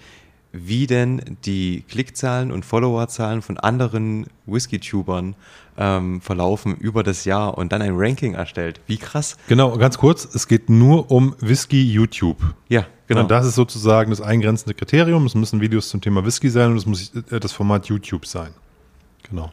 wie 0.54 0.86
denn 0.86 1.38
die 1.46 1.84
Klickzahlen 1.90 2.52
und 2.52 2.64
Followerzahlen 2.64 3.42
von 3.42 3.58
anderen 3.58 4.28
Whisky-Tubern 4.46 5.36
ähm, 5.78 6.22
verlaufen 6.22 6.76
über 6.76 7.02
das 7.02 7.26
Jahr 7.26 7.58
und 7.58 7.72
dann 7.72 7.82
ein 7.82 7.94
Ranking 7.96 8.36
erstellt. 8.36 8.80
Wie 8.86 8.98
krass. 8.98 9.36
Genau, 9.48 9.76
ganz 9.78 9.98
kurz, 9.98 10.26
es 10.34 10.48
geht 10.48 10.70
nur 10.70 11.10
um 11.10 11.36
Whisky 11.40 11.84
YouTube. 11.84 12.38
Ja, 12.70 12.86
genau. 13.08 13.22
Und 13.22 13.32
das 13.32 13.48
ist 13.48 13.56
sozusagen 13.56 14.12
das 14.12 14.22
eingrenzende 14.22 14.76
Kriterium. 14.76 15.26
Es 15.26 15.34
müssen 15.34 15.60
Videos 15.60 15.90
zum 15.90 16.02
Thema 16.02 16.24
Whisky 16.24 16.50
sein 16.50 16.72
und 16.72 16.78
es 16.78 16.86
muss 16.86 17.12
äh, 17.32 17.40
das 17.40 17.52
Format 17.52 17.88
YouTube 17.88 18.28
sein. 18.28 18.52
Genau. 19.28 19.52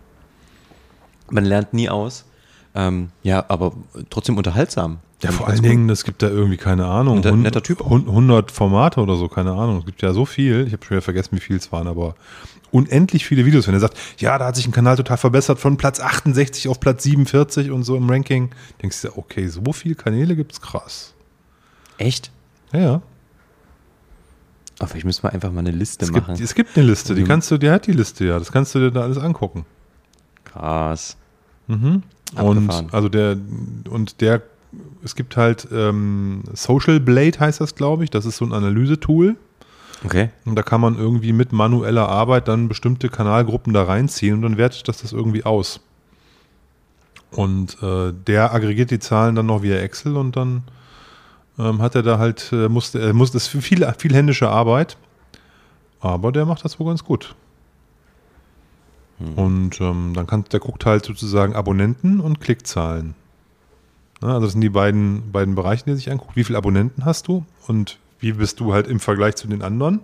Man 1.30 1.46
lernt 1.46 1.72
nie 1.72 1.88
aus. 1.88 2.26
Ähm, 2.74 3.10
ja, 3.22 3.44
aber 3.48 3.72
trotzdem 4.10 4.36
unterhaltsam. 4.36 4.98
Ja, 5.22 5.32
vor 5.32 5.48
allen. 5.48 5.62
Dingen, 5.62 5.90
es 5.90 6.04
gibt 6.04 6.22
da 6.22 6.28
irgendwie, 6.28 6.56
keine 6.56 6.86
Ahnung, 6.86 7.18
Netter- 7.18 7.36
netter 7.36 7.62
Typ 7.62 7.80
auch. 7.82 7.90
hund- 7.90 8.08
100 8.08 8.50
Formate 8.50 9.00
oder 9.00 9.16
so, 9.16 9.28
keine 9.28 9.52
Ahnung. 9.52 9.78
Es 9.78 9.86
gibt 9.86 10.00
ja 10.02 10.12
so 10.14 10.24
viel. 10.24 10.66
Ich 10.66 10.72
habe 10.72 10.82
schon 10.84 10.96
wieder 10.96 11.02
vergessen, 11.02 11.36
wie 11.36 11.40
viel 11.40 11.56
es 11.56 11.70
waren, 11.72 11.86
aber 11.88 12.14
unendlich 12.70 13.26
viele 13.26 13.44
Videos. 13.44 13.66
Wenn 13.66 13.74
er 13.74 13.80
sagt, 13.80 13.98
ja, 14.18 14.38
da 14.38 14.46
hat 14.46 14.56
sich 14.56 14.66
ein 14.66 14.72
Kanal 14.72 14.96
total 14.96 15.16
verbessert 15.18 15.58
von 15.58 15.76
Platz 15.76 16.00
68 16.00 16.68
auf 16.68 16.80
Platz 16.80 17.02
47 17.02 17.70
und 17.70 17.82
so 17.82 17.96
im 17.96 18.08
Ranking, 18.08 18.50
denkst 18.80 19.02
du, 19.02 19.08
ja, 19.08 19.14
okay, 19.16 19.46
so 19.48 19.72
viele 19.72 19.94
Kanäle 19.94 20.36
gibt's 20.36 20.60
krass. 20.60 21.12
Echt? 21.98 22.30
Ja, 22.72 22.80
ja. 22.80 23.02
Aber 24.78 24.88
vielleicht 24.88 25.04
müssen 25.04 25.22
wir 25.24 25.32
einfach 25.34 25.52
mal 25.52 25.60
eine 25.60 25.72
Liste 25.72 26.06
Es 26.06 26.10
machen. 26.12 26.34
gibt, 26.34 26.40
es 26.40 26.54
gibt 26.54 26.76
eine 26.78 26.86
Liste, 26.86 27.14
die 27.14 27.22
Mhm. 27.22 27.26
kannst 27.28 27.50
du, 27.50 27.58
die 27.58 27.68
hat 27.68 27.86
die 27.86 27.92
Liste, 27.92 28.24
ja. 28.24 28.38
Das 28.38 28.50
kannst 28.50 28.74
du 28.74 28.78
dir 28.78 28.90
da 28.90 29.02
alles 29.02 29.18
angucken. 29.18 29.66
Krass. 30.44 31.16
Mhm. 31.66 32.02
Abgefahren. 32.34 32.84
Und 32.86 32.94
also 32.94 33.08
der 33.08 33.36
und 33.90 34.20
der 34.20 34.42
es 35.02 35.14
gibt 35.14 35.36
halt 35.36 35.68
ähm, 35.72 36.42
Social 36.52 37.00
Blade 37.00 37.38
heißt 37.38 37.60
das, 37.60 37.74
glaube 37.74 38.04
ich. 38.04 38.10
Das 38.10 38.24
ist 38.26 38.36
so 38.36 38.44
ein 38.44 38.52
Analysetool. 38.52 39.36
Okay. 40.04 40.30
Und 40.44 40.56
da 40.56 40.62
kann 40.62 40.80
man 40.80 40.96
irgendwie 40.96 41.32
mit 41.32 41.52
manueller 41.52 42.08
Arbeit 42.08 42.48
dann 42.48 42.68
bestimmte 42.68 43.08
Kanalgruppen 43.08 43.72
da 43.72 43.84
reinziehen 43.84 44.34
und 44.34 44.42
dann 44.42 44.56
wertet 44.56 44.88
das 44.88 45.02
das 45.02 45.12
irgendwie 45.12 45.44
aus. 45.44 45.80
Und 47.30 47.80
äh, 47.82 48.12
der 48.12 48.54
aggregiert 48.54 48.90
die 48.90 48.98
Zahlen 48.98 49.34
dann 49.34 49.46
noch 49.46 49.62
via 49.62 49.76
Excel 49.76 50.16
und 50.16 50.36
dann 50.36 50.62
ähm, 51.58 51.82
hat 51.82 51.94
er 51.94 52.02
da 52.02 52.18
halt, 52.18 52.50
äh, 52.52 52.68
musste, 52.68 53.00
er 53.00 53.12
muss, 53.12 53.30
das 53.30 53.54
ist 53.54 53.64
viel, 53.64 53.86
viel 53.98 54.14
händische 54.14 54.48
Arbeit, 54.48 54.96
aber 56.00 56.32
der 56.32 56.46
macht 56.46 56.64
das 56.64 56.80
wohl 56.80 56.86
ganz 56.86 57.04
gut. 57.04 57.34
Und 59.36 59.80
ähm, 59.82 60.12
dann 60.14 60.26
kann, 60.26 60.44
der 60.50 60.60
guckt 60.60 60.86
halt 60.86 61.04
sozusagen 61.04 61.54
Abonnenten 61.54 62.20
und 62.20 62.40
Klickzahlen. 62.40 63.14
Na, 64.20 64.34
also 64.34 64.46
das 64.46 64.52
sind 64.52 64.60
die 64.60 64.68
beiden, 64.68 65.32
beiden 65.32 65.54
Bereiche, 65.54 65.84
die 65.86 65.94
sich 65.94 66.10
anguckt. 66.10 66.36
Wie 66.36 66.44
viele 66.44 66.58
Abonnenten 66.58 67.04
hast 67.04 67.28
du 67.28 67.44
und 67.66 67.98
wie 68.18 68.32
bist 68.32 68.60
du 68.60 68.72
halt 68.72 68.86
im 68.86 69.00
Vergleich 69.00 69.36
zu 69.36 69.48
den 69.48 69.62
anderen? 69.62 70.00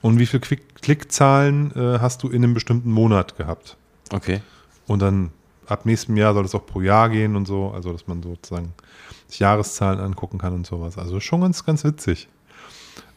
Und 0.00 0.18
wie 0.18 0.26
viele 0.26 0.40
Klick 0.40 0.74
Klickzahlen 0.82 1.70
äh, 1.76 1.98
hast 2.00 2.22
du 2.22 2.28
in 2.28 2.42
einem 2.42 2.54
bestimmten 2.54 2.90
Monat 2.90 3.36
gehabt? 3.36 3.76
Okay. 4.12 4.40
Und 4.88 5.00
dann 5.00 5.30
ab 5.66 5.86
nächstem 5.86 6.16
Jahr 6.16 6.34
soll 6.34 6.44
es 6.44 6.54
auch 6.54 6.66
pro 6.66 6.80
Jahr 6.80 7.08
gehen 7.08 7.36
und 7.36 7.46
so, 7.46 7.70
also 7.70 7.92
dass 7.92 8.08
man 8.08 8.22
sozusagen 8.22 8.72
sich 9.28 9.38
Jahreszahlen 9.38 10.00
angucken 10.00 10.38
kann 10.38 10.54
und 10.54 10.66
sowas. 10.66 10.98
Also 10.98 11.20
schon 11.20 11.42
ganz, 11.42 11.64
ganz 11.64 11.84
witzig. 11.84 12.28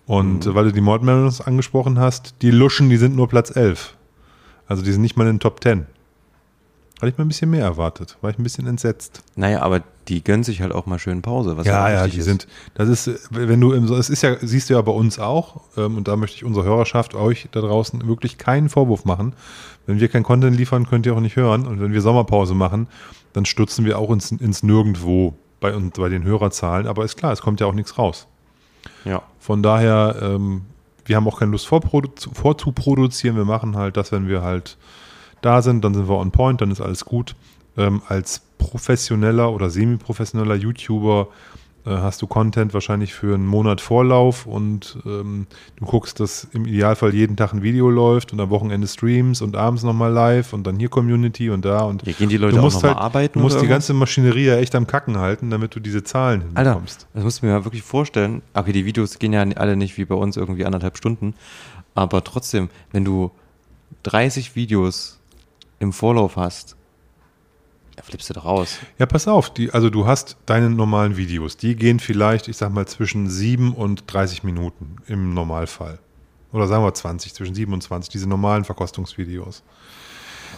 Und 0.05 0.45
äh, 0.45 0.53
weil 0.53 0.65
du 0.65 0.73
die 0.73 0.81
Mordmeldungen 0.81 1.33
angesprochen 1.43 1.97
hast, 1.97 2.35
die 2.41 2.51
Luschen, 2.51 2.89
die 2.89 2.97
sind 2.97 3.15
nur 3.15 3.27
Platz 3.27 3.55
11. 3.55 3.95
Also 4.67 4.83
die 4.83 4.91
sind 4.91 5.01
nicht 5.01 5.17
mal 5.17 5.25
in 5.25 5.35
den 5.35 5.39
Top 5.39 5.63
10. 5.63 5.87
Hatte 6.97 7.09
ich 7.09 7.17
mir 7.17 7.25
ein 7.25 7.27
bisschen 7.27 7.49
mehr 7.49 7.63
erwartet, 7.63 8.17
war 8.21 8.29
ich 8.29 8.39
ein 8.39 8.43
bisschen 8.43 8.67
entsetzt. 8.67 9.21
Naja, 9.35 9.61
aber 9.61 9.83
die 10.07 10.23
gönnen 10.23 10.43
sich 10.43 10.61
halt 10.61 10.71
auch 10.71 10.85
mal 10.85 10.97
schön 10.97 11.21
Pause. 11.21 11.57
Was 11.57 11.67
Ja, 11.67 11.89
ja, 11.89 12.07
die 12.07 12.19
ist. 12.19 12.25
sind, 12.25 12.47
das 12.73 12.87
ist, 12.87 13.29
wenn 13.31 13.59
du 13.59 13.73
im, 13.73 13.83
es 13.85 14.09
ist 14.09 14.21
ja, 14.21 14.37
siehst 14.41 14.69
du 14.69 14.75
ja 14.75 14.81
bei 14.81 14.91
uns 14.91 15.19
auch, 15.19 15.61
ähm, 15.75 15.97
und 15.97 16.07
da 16.07 16.15
möchte 16.15 16.37
ich 16.37 16.45
unserer 16.45 16.63
Hörerschaft, 16.63 17.13
euch 17.13 17.49
da 17.51 17.59
draußen 17.59 18.07
wirklich 18.07 18.37
keinen 18.37 18.69
Vorwurf 18.69 19.03
machen. 19.03 19.33
Wenn 19.87 19.99
wir 19.99 20.07
kein 20.07 20.23
Content 20.23 20.55
liefern, 20.57 20.87
könnt 20.87 21.05
ihr 21.05 21.13
auch 21.15 21.19
nicht 21.19 21.35
hören. 21.35 21.67
Und 21.67 21.81
wenn 21.81 21.91
wir 21.91 22.01
Sommerpause 22.01 22.55
machen, 22.55 22.87
dann 23.33 23.45
stürzen 23.45 23.83
wir 23.85 23.99
auch 23.99 24.11
ins, 24.11 24.31
ins 24.31 24.63
Nirgendwo 24.63 25.33
bei, 25.59 25.75
uns, 25.75 25.97
bei 25.97 26.09
den 26.09 26.23
Hörerzahlen. 26.23 26.87
Aber 26.87 27.03
ist 27.03 27.17
klar, 27.17 27.33
es 27.33 27.41
kommt 27.41 27.59
ja 27.59 27.67
auch 27.67 27.73
nichts 27.73 27.97
raus. 27.97 28.27
Ja. 29.03 29.21
Von 29.39 29.61
daher, 29.61 30.15
ähm, 30.21 30.61
wir 31.05 31.17
haben 31.17 31.27
auch 31.27 31.39
keine 31.39 31.51
Lust 31.51 31.67
vorzuproduzieren. 31.67 33.37
Wir 33.37 33.45
machen 33.45 33.75
halt 33.75 33.97
das, 33.97 34.11
wenn 34.11 34.27
wir 34.27 34.41
halt 34.41 34.77
da 35.41 35.61
sind, 35.61 35.83
dann 35.83 35.93
sind 35.93 36.07
wir 36.07 36.17
on 36.17 36.31
point, 36.31 36.61
dann 36.61 36.71
ist 36.71 36.81
alles 36.81 37.05
gut. 37.05 37.35
Ähm, 37.77 38.01
als 38.07 38.41
professioneller 38.57 39.51
oder 39.51 39.69
semi-professioneller 39.69 40.55
YouTuber 40.55 41.27
äh, 41.85 41.89
hast 41.91 42.21
du 42.21 42.27
Content 42.27 42.73
wahrscheinlich 42.73 43.13
für 43.13 43.35
einen 43.35 43.45
Monat 43.45 43.79
Vorlauf 43.79 44.47
und 44.47 44.97
ähm, 45.05 45.45
du 45.75 45.85
guckst, 45.85 46.19
dass 46.19 46.47
im 46.51 46.65
Idealfall 46.65 47.13
jeden 47.13 47.35
Tag 47.35 47.53
ein 47.53 47.61
Video 47.61 47.89
läuft 47.89 48.33
und 48.33 48.39
am 48.39 48.49
Wochenende 48.49 48.87
Streams 48.87 49.41
und 49.41 49.55
abends 49.55 49.83
nochmal 49.83 50.11
live 50.11 50.53
und 50.53 50.65
dann 50.65 50.79
hier 50.79 50.89
Community 50.89 51.49
und 51.49 51.63
da 51.63 51.81
und 51.81 52.03
Hier 52.03 52.13
gehen 52.13 52.29
die 52.29 52.37
Leute 52.37 52.55
du 52.55 52.59
auch 52.59 52.63
musst 52.63 52.81
mal 52.81 52.89
halt, 52.89 52.97
arbeiten 52.97 53.39
Du 53.39 53.43
musst 53.43 53.61
die 53.61 53.67
ganze 53.67 53.93
Maschinerie 53.93 54.45
ja 54.45 54.57
echt 54.57 54.73
am 54.73 54.87
Kacken 54.87 55.19
halten, 55.19 55.51
damit 55.51 55.75
du 55.75 55.79
diese 55.79 56.03
Zahlen 56.03 56.45
Alter, 56.55 56.71
hinbekommst. 56.71 57.07
das 57.13 57.23
musst 57.23 57.41
du 57.41 57.45
mir 57.45 57.51
mal 57.53 57.65
wirklich 57.65 57.83
vorstellen. 57.83 58.41
Okay, 58.53 58.71
die 58.71 58.85
Videos 58.85 59.19
gehen 59.19 59.33
ja 59.33 59.41
alle 59.41 59.75
nicht 59.75 59.97
wie 59.97 60.05
bei 60.05 60.15
uns 60.15 60.37
irgendwie 60.37 60.65
anderthalb 60.65 60.97
Stunden. 60.97 61.35
Aber 61.93 62.23
trotzdem, 62.23 62.69
wenn 62.91 63.05
du 63.05 63.31
30 64.03 64.55
Videos 64.55 65.19
im 65.79 65.93
Vorlauf 65.93 66.35
hast, 66.35 66.75
da 67.95 68.03
flippst 68.03 68.29
du 68.29 68.33
doch 68.33 68.45
raus. 68.45 68.79
Ja, 68.97 69.05
pass 69.05 69.27
auf, 69.27 69.53
die, 69.53 69.71
also 69.71 69.89
du 69.89 70.05
hast 70.05 70.37
deine 70.45 70.69
normalen 70.69 71.17
Videos, 71.17 71.57
die 71.57 71.75
gehen 71.75 71.99
vielleicht, 71.99 72.47
ich 72.47 72.57
sag 72.57 72.71
mal, 72.73 72.87
zwischen 72.87 73.29
7 73.29 73.73
und 73.73 74.03
30 74.07 74.43
Minuten 74.43 74.97
im 75.07 75.33
Normalfall. 75.33 75.99
Oder 76.51 76.67
sagen 76.67 76.83
wir 76.83 76.93
20, 76.93 77.33
zwischen 77.33 77.55
7 77.55 77.73
und 77.73 77.81
20, 77.81 78.11
diese 78.11 78.27
normalen 78.27 78.63
Verkostungsvideos. 78.63 79.63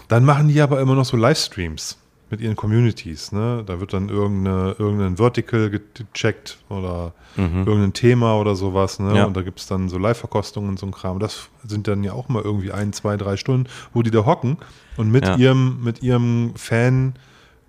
Dann 0.07 0.25
machen 0.25 0.47
die 0.47 0.61
aber 0.61 0.79
immer 0.79 0.95
noch 0.95 1.05
so 1.05 1.17
Livestreams 1.17 1.97
mit 2.29 2.41
ihren 2.41 2.55
Communities. 2.55 3.31
Ne? 3.31 3.63
Da 3.65 3.79
wird 3.79 3.93
dann 3.93 4.09
irgendeine, 4.09 4.75
irgendein 4.77 5.17
Vertical 5.17 5.69
gecheckt 5.69 6.57
oder 6.69 7.13
irgendein 7.37 7.93
Thema 7.93 8.39
oder 8.39 8.55
sowas. 8.55 8.99
Ne? 8.99 9.15
Ja. 9.15 9.25
Und 9.25 9.37
da 9.37 9.43
gibt 9.43 9.59
es 9.59 9.67
dann 9.67 9.89
so 9.89 9.97
Live-Verkostungen 9.99 10.69
und 10.69 10.79
so 10.79 10.87
ein 10.87 10.91
Kram. 10.91 11.19
Das 11.19 11.49
sind 11.65 11.87
dann 11.87 12.03
ja 12.03 12.13
auch 12.13 12.29
mal 12.29 12.41
irgendwie 12.41 12.71
ein, 12.71 12.93
zwei, 12.93 13.15
drei 13.15 13.37
Stunden, 13.37 13.69
wo 13.93 14.01
die 14.01 14.09
da 14.11 14.25
hocken 14.25 14.57
und 14.97 15.11
mit 15.11 15.25
Ja. 15.27 15.35
ihrem, 15.37 15.83
mit 15.83 16.01
ihrem 16.01 16.53
Fan, 16.55 17.13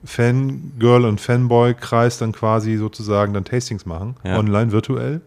Fangirl 0.04 1.04
und 1.04 1.20
Fanboy-Kreis 1.20 2.18
dann 2.18 2.32
quasi 2.32 2.76
sozusagen 2.76 3.34
dann 3.34 3.44
Tastings 3.44 3.84
machen, 3.86 4.16
Ja. 4.24 4.38
online, 4.38 4.72
virtuell. 4.72 5.20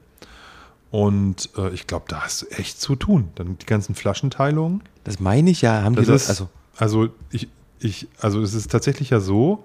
Und 0.89 1.49
äh, 1.57 1.69
ich 1.69 1.87
glaube, 1.87 2.05
da 2.09 2.21
hast 2.21 2.41
du 2.41 2.47
echt 2.47 2.81
zu 2.81 2.95
tun. 2.95 3.29
Dann 3.35 3.57
die 3.57 3.65
ganzen 3.65 3.95
Flaschenteilungen. 3.95 4.81
Das 5.03 5.19
meine 5.19 5.49
ich 5.49 5.61
ja, 5.61 5.83
haben 5.83 5.93
die 5.95 5.99
Das 6.01 6.07
Leute, 6.07 6.15
ist, 6.23 6.29
also 6.29 6.49
also, 6.77 7.09
ich, 7.31 7.47
ich, 7.81 8.07
also 8.19 8.41
es 8.41 8.53
ist 8.53 8.71
tatsächlich 8.71 9.09
ja 9.09 9.19
so, 9.19 9.63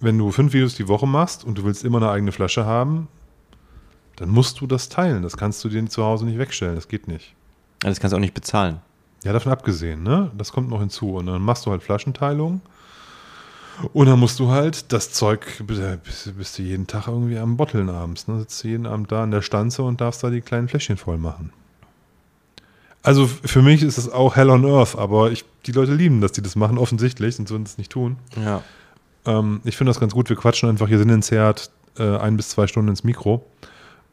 wenn 0.00 0.18
du 0.18 0.30
fünf 0.30 0.52
Videos 0.52 0.74
die 0.74 0.88
Woche 0.88 1.06
machst 1.06 1.44
und 1.44 1.58
du 1.58 1.64
willst 1.64 1.84
immer 1.84 1.98
eine 1.98 2.10
eigene 2.10 2.32
Flasche 2.32 2.66
haben, 2.66 3.08
dann 4.16 4.28
musst 4.28 4.60
du 4.60 4.66
das 4.66 4.88
teilen. 4.88 5.22
Das 5.22 5.36
kannst 5.36 5.64
du 5.64 5.68
dir 5.68 5.84
zu 5.86 6.04
Hause 6.04 6.26
nicht 6.26 6.38
wegstellen. 6.38 6.74
Das 6.74 6.88
geht 6.88 7.08
nicht. 7.08 7.34
das 7.80 8.00
kannst 8.00 8.12
du 8.12 8.16
auch 8.16 8.20
nicht 8.20 8.34
bezahlen. 8.34 8.80
Ja, 9.24 9.32
davon 9.32 9.52
abgesehen, 9.52 10.02
ne? 10.02 10.30
Das 10.36 10.52
kommt 10.52 10.68
noch 10.68 10.80
hinzu. 10.80 11.14
Und 11.14 11.26
dann 11.26 11.42
machst 11.42 11.64
du 11.66 11.70
halt 11.70 11.82
Flaschenteilung. 11.82 12.60
Und 13.92 14.06
dann 14.06 14.20
musst 14.20 14.38
du 14.38 14.50
halt 14.50 14.92
das 14.92 15.12
Zeug, 15.12 15.62
bist, 15.66 16.36
bist 16.36 16.58
du 16.58 16.62
jeden 16.62 16.86
Tag 16.86 17.08
irgendwie 17.08 17.38
am 17.38 17.56
Botteln 17.56 17.88
abends. 17.88 18.28
Ne? 18.28 18.38
Sitzt 18.40 18.62
du 18.62 18.68
jeden 18.68 18.86
Abend 18.86 19.10
da 19.10 19.24
an 19.24 19.30
der 19.30 19.42
Stanze 19.42 19.82
und 19.82 20.00
darfst 20.00 20.22
da 20.22 20.30
die 20.30 20.42
kleinen 20.42 20.68
Fläschchen 20.68 20.96
voll 20.96 21.18
machen. 21.18 21.52
Also 23.04 23.26
für 23.26 23.62
mich 23.62 23.82
ist 23.82 23.98
es 23.98 24.10
auch 24.10 24.34
Hell 24.34 24.50
on 24.50 24.64
Earth, 24.64 24.96
aber 24.96 25.30
ich, 25.30 25.44
die 25.66 25.72
Leute 25.72 25.94
lieben, 25.94 26.20
dass 26.20 26.32
die 26.32 26.42
das 26.42 26.56
machen, 26.56 26.78
offensichtlich, 26.78 27.36
sonst 27.36 27.50
würden 27.50 27.66
sie 27.66 27.72
es 27.72 27.78
nicht 27.78 27.92
tun. 27.92 28.16
Ja. 28.42 28.62
Ähm, 29.26 29.60
ich 29.64 29.76
finde 29.76 29.90
das 29.90 30.00
ganz 30.00 30.14
gut. 30.14 30.28
Wir 30.28 30.36
quatschen 30.36 30.68
einfach 30.68 30.88
hier 30.88 30.98
sinnentzerrt 30.98 31.70
äh, 31.98 32.16
ein 32.16 32.36
bis 32.36 32.48
zwei 32.48 32.66
Stunden 32.66 32.88
ins 32.88 33.04
Mikro. 33.04 33.44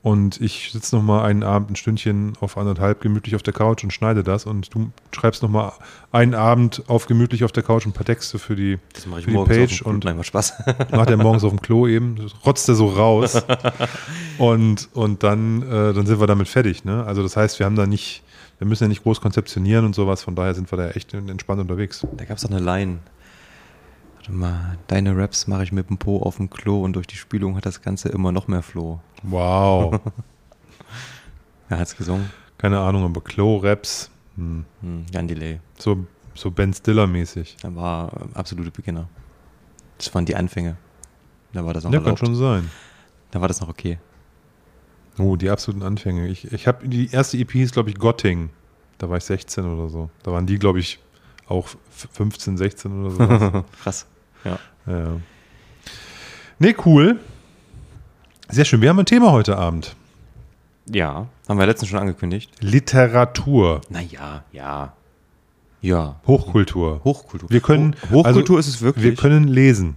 Und 0.03 0.41
ich 0.41 0.71
sitze 0.71 0.95
noch 0.95 1.03
mal 1.03 1.23
einen 1.23 1.43
Abend, 1.43 1.71
ein 1.71 1.75
Stündchen 1.75 2.33
auf 2.39 2.57
anderthalb 2.57 3.01
gemütlich 3.01 3.35
auf 3.35 3.43
der 3.43 3.53
Couch 3.53 3.83
und 3.83 3.93
schneide 3.93 4.23
das. 4.23 4.47
Und 4.47 4.73
du 4.73 4.91
schreibst 5.11 5.43
noch 5.43 5.49
mal 5.49 5.73
einen 6.11 6.33
Abend 6.33 6.83
auf 6.87 7.05
gemütlich 7.05 7.43
auf 7.43 7.51
der 7.51 7.61
Couch 7.61 7.85
ein 7.85 7.91
paar 7.91 8.05
Texte 8.05 8.39
für 8.39 8.55
die, 8.55 8.79
Das 8.93 9.05
mache 9.05 9.19
ich 9.19 9.25
für 9.25 9.31
die 9.31 9.37
Page. 9.37 9.73
auf 9.73 9.77
dem 9.77 9.87
Und 9.87 10.05
Nein, 10.05 10.17
war 10.17 10.23
Spaß. 10.23 10.53
macht 10.91 11.09
er 11.11 11.17
morgens 11.17 11.43
auf 11.43 11.51
dem 11.51 11.61
Klo 11.61 11.87
eben, 11.87 12.15
rotzt 12.43 12.67
er 12.67 12.75
so 12.75 12.87
raus. 12.87 13.43
und, 14.39 14.89
und 14.93 15.21
dann, 15.21 15.61
äh, 15.61 15.93
dann 15.93 16.05
sind 16.07 16.19
wir 16.19 16.27
damit 16.27 16.47
fertig. 16.47 16.83
Ne? 16.83 17.03
Also 17.05 17.21
das 17.21 17.37
heißt, 17.37 17.59
wir 17.59 17.67
haben 17.67 17.75
da 17.75 17.85
nicht, 17.85 18.23
wir 18.61 18.67
müssen 18.67 18.83
ja 18.83 18.89
nicht 18.89 19.01
groß 19.01 19.21
konzeptionieren 19.21 19.85
und 19.85 19.95
sowas. 19.95 20.21
Von 20.21 20.35
daher 20.35 20.53
sind 20.53 20.71
wir 20.71 20.77
da 20.77 20.91
echt 20.91 21.15
entspannt 21.15 21.59
unterwegs. 21.61 22.05
Da 22.15 22.25
gab 22.25 22.37
es 22.37 22.43
doch 22.43 22.51
eine 22.51 22.59
Line. 22.59 22.99
Warte 24.17 24.31
mal, 24.33 24.77
deine 24.85 25.17
Raps 25.17 25.47
mache 25.47 25.63
ich 25.63 25.71
mit 25.71 25.89
dem 25.89 25.97
Po 25.97 26.21
auf 26.21 26.37
dem 26.37 26.47
Klo 26.51 26.83
und 26.83 26.93
durch 26.93 27.07
die 27.07 27.15
Spülung 27.15 27.55
hat 27.55 27.65
das 27.65 27.81
Ganze 27.81 28.09
immer 28.09 28.31
noch 28.31 28.47
mehr 28.47 28.61
Floh. 28.61 28.99
Wow. 29.23 29.99
Wer 31.69 31.79
hat's 31.79 31.97
gesungen? 31.97 32.29
Keine 32.59 32.79
Ahnung, 32.79 33.03
aber 33.03 33.21
Klo-Raps. 33.21 34.11
Hm. 34.35 34.63
Hm, 34.81 35.27
Delay. 35.27 35.59
So, 35.79 36.05
so 36.35 36.51
Ben 36.51 36.71
Stiller-mäßig. 36.71 37.57
Er 37.63 37.75
war 37.75 38.13
äh, 38.13 38.25
absolute 38.35 38.69
Beginner. 38.69 39.09
Das 39.97 40.13
waren 40.13 40.25
die 40.25 40.35
Anfänge. 40.35 40.77
Da 41.51 41.65
war 41.65 41.73
das 41.73 41.83
noch 41.83 41.91
Ja, 41.91 41.97
kann 41.97 42.05
erlaubt. 42.13 42.19
schon 42.19 42.35
sein. 42.35 42.69
Da 43.31 43.41
war 43.41 43.47
das 43.47 43.59
noch 43.59 43.69
okay. 43.69 43.97
Oh, 45.21 45.35
die 45.35 45.49
absoluten 45.49 45.83
Anfänge. 45.83 46.27
Ich, 46.27 46.51
ich 46.51 46.67
habe 46.67 46.87
die 46.87 47.09
erste 47.11 47.37
EP 47.37 47.51
hieß, 47.51 47.71
glaube 47.71 47.89
ich, 47.89 47.97
Gotting. 47.97 48.49
Da 48.97 49.09
war 49.09 49.17
ich 49.17 49.23
16 49.23 49.65
oder 49.65 49.89
so. 49.89 50.09
Da 50.23 50.31
waren 50.31 50.45
die, 50.45 50.57
glaube 50.59 50.79
ich, 50.79 50.99
auch 51.47 51.65
f- 51.67 52.07
15, 52.11 52.57
16 52.57 53.05
oder 53.05 53.11
so. 53.11 53.63
Krass. 53.83 54.05
Ja. 54.43 54.59
ja. 54.87 55.17
Nee, 56.59 56.75
cool. 56.85 57.19
Sehr 58.49 58.65
schön. 58.65 58.81
Wir 58.81 58.89
haben 58.89 58.99
ein 58.99 59.05
Thema 59.05 59.31
heute 59.31 59.57
Abend. 59.57 59.95
Ja, 60.89 61.27
haben 61.47 61.59
wir 61.59 61.65
letztens 61.65 61.89
schon 61.89 61.99
angekündigt. 61.99 62.51
Literatur. 62.59 63.81
Naja, 63.89 64.43
ja. 64.51 64.93
Ja. 65.81 66.19
Hochkultur. 66.27 67.01
Hochkultur. 67.03 67.49
Wir 67.49 67.61
können, 67.61 67.95
Ho- 68.11 68.17
Hochkultur 68.23 68.57
also, 68.57 68.69
ist 68.69 68.75
es 68.75 68.81
wirklich. 68.81 69.03
Wir 69.05 69.15
können 69.15 69.47
lesen. 69.47 69.95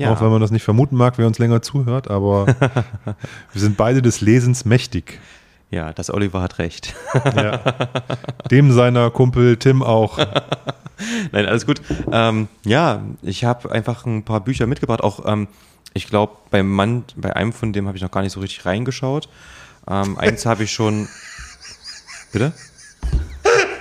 Ja. 0.00 0.12
Auch 0.12 0.20
wenn 0.20 0.30
man 0.30 0.40
das 0.40 0.50
nicht 0.50 0.62
vermuten 0.62 0.96
mag, 0.96 1.18
wer 1.18 1.26
uns 1.26 1.38
länger 1.38 1.62
zuhört, 1.62 2.10
aber 2.10 2.46
wir 3.52 3.60
sind 3.60 3.76
beide 3.76 4.02
des 4.02 4.20
Lesens 4.20 4.64
mächtig. 4.64 5.20
ja, 5.70 5.92
das 5.92 6.10
Oliver 6.10 6.40
hat 6.42 6.58
recht. 6.58 6.94
Ja. 7.36 7.60
Dem 8.50 8.72
seiner 8.72 9.10
Kumpel 9.10 9.56
Tim 9.56 9.82
auch. 9.82 10.18
Nein, 11.32 11.46
alles 11.46 11.66
gut. 11.66 11.80
Ähm, 12.12 12.48
ja, 12.64 13.02
ich 13.22 13.44
habe 13.44 13.70
einfach 13.70 14.06
ein 14.06 14.24
paar 14.24 14.40
Bücher 14.40 14.66
mitgebracht. 14.66 15.02
Auch, 15.02 15.26
ähm, 15.26 15.48
ich 15.94 16.06
glaube, 16.06 16.34
bei, 16.50 16.62
Mann, 16.62 17.04
bei 17.16 17.34
einem 17.34 17.52
von 17.52 17.72
dem 17.72 17.86
habe 17.86 17.96
ich 17.96 18.02
noch 18.02 18.10
gar 18.10 18.22
nicht 18.22 18.32
so 18.32 18.40
richtig 18.40 18.64
reingeschaut. 18.66 19.28
Ähm, 19.88 20.18
eins 20.18 20.46
habe 20.46 20.64
ich 20.64 20.72
schon. 20.72 21.08
Bitte? 22.32 22.52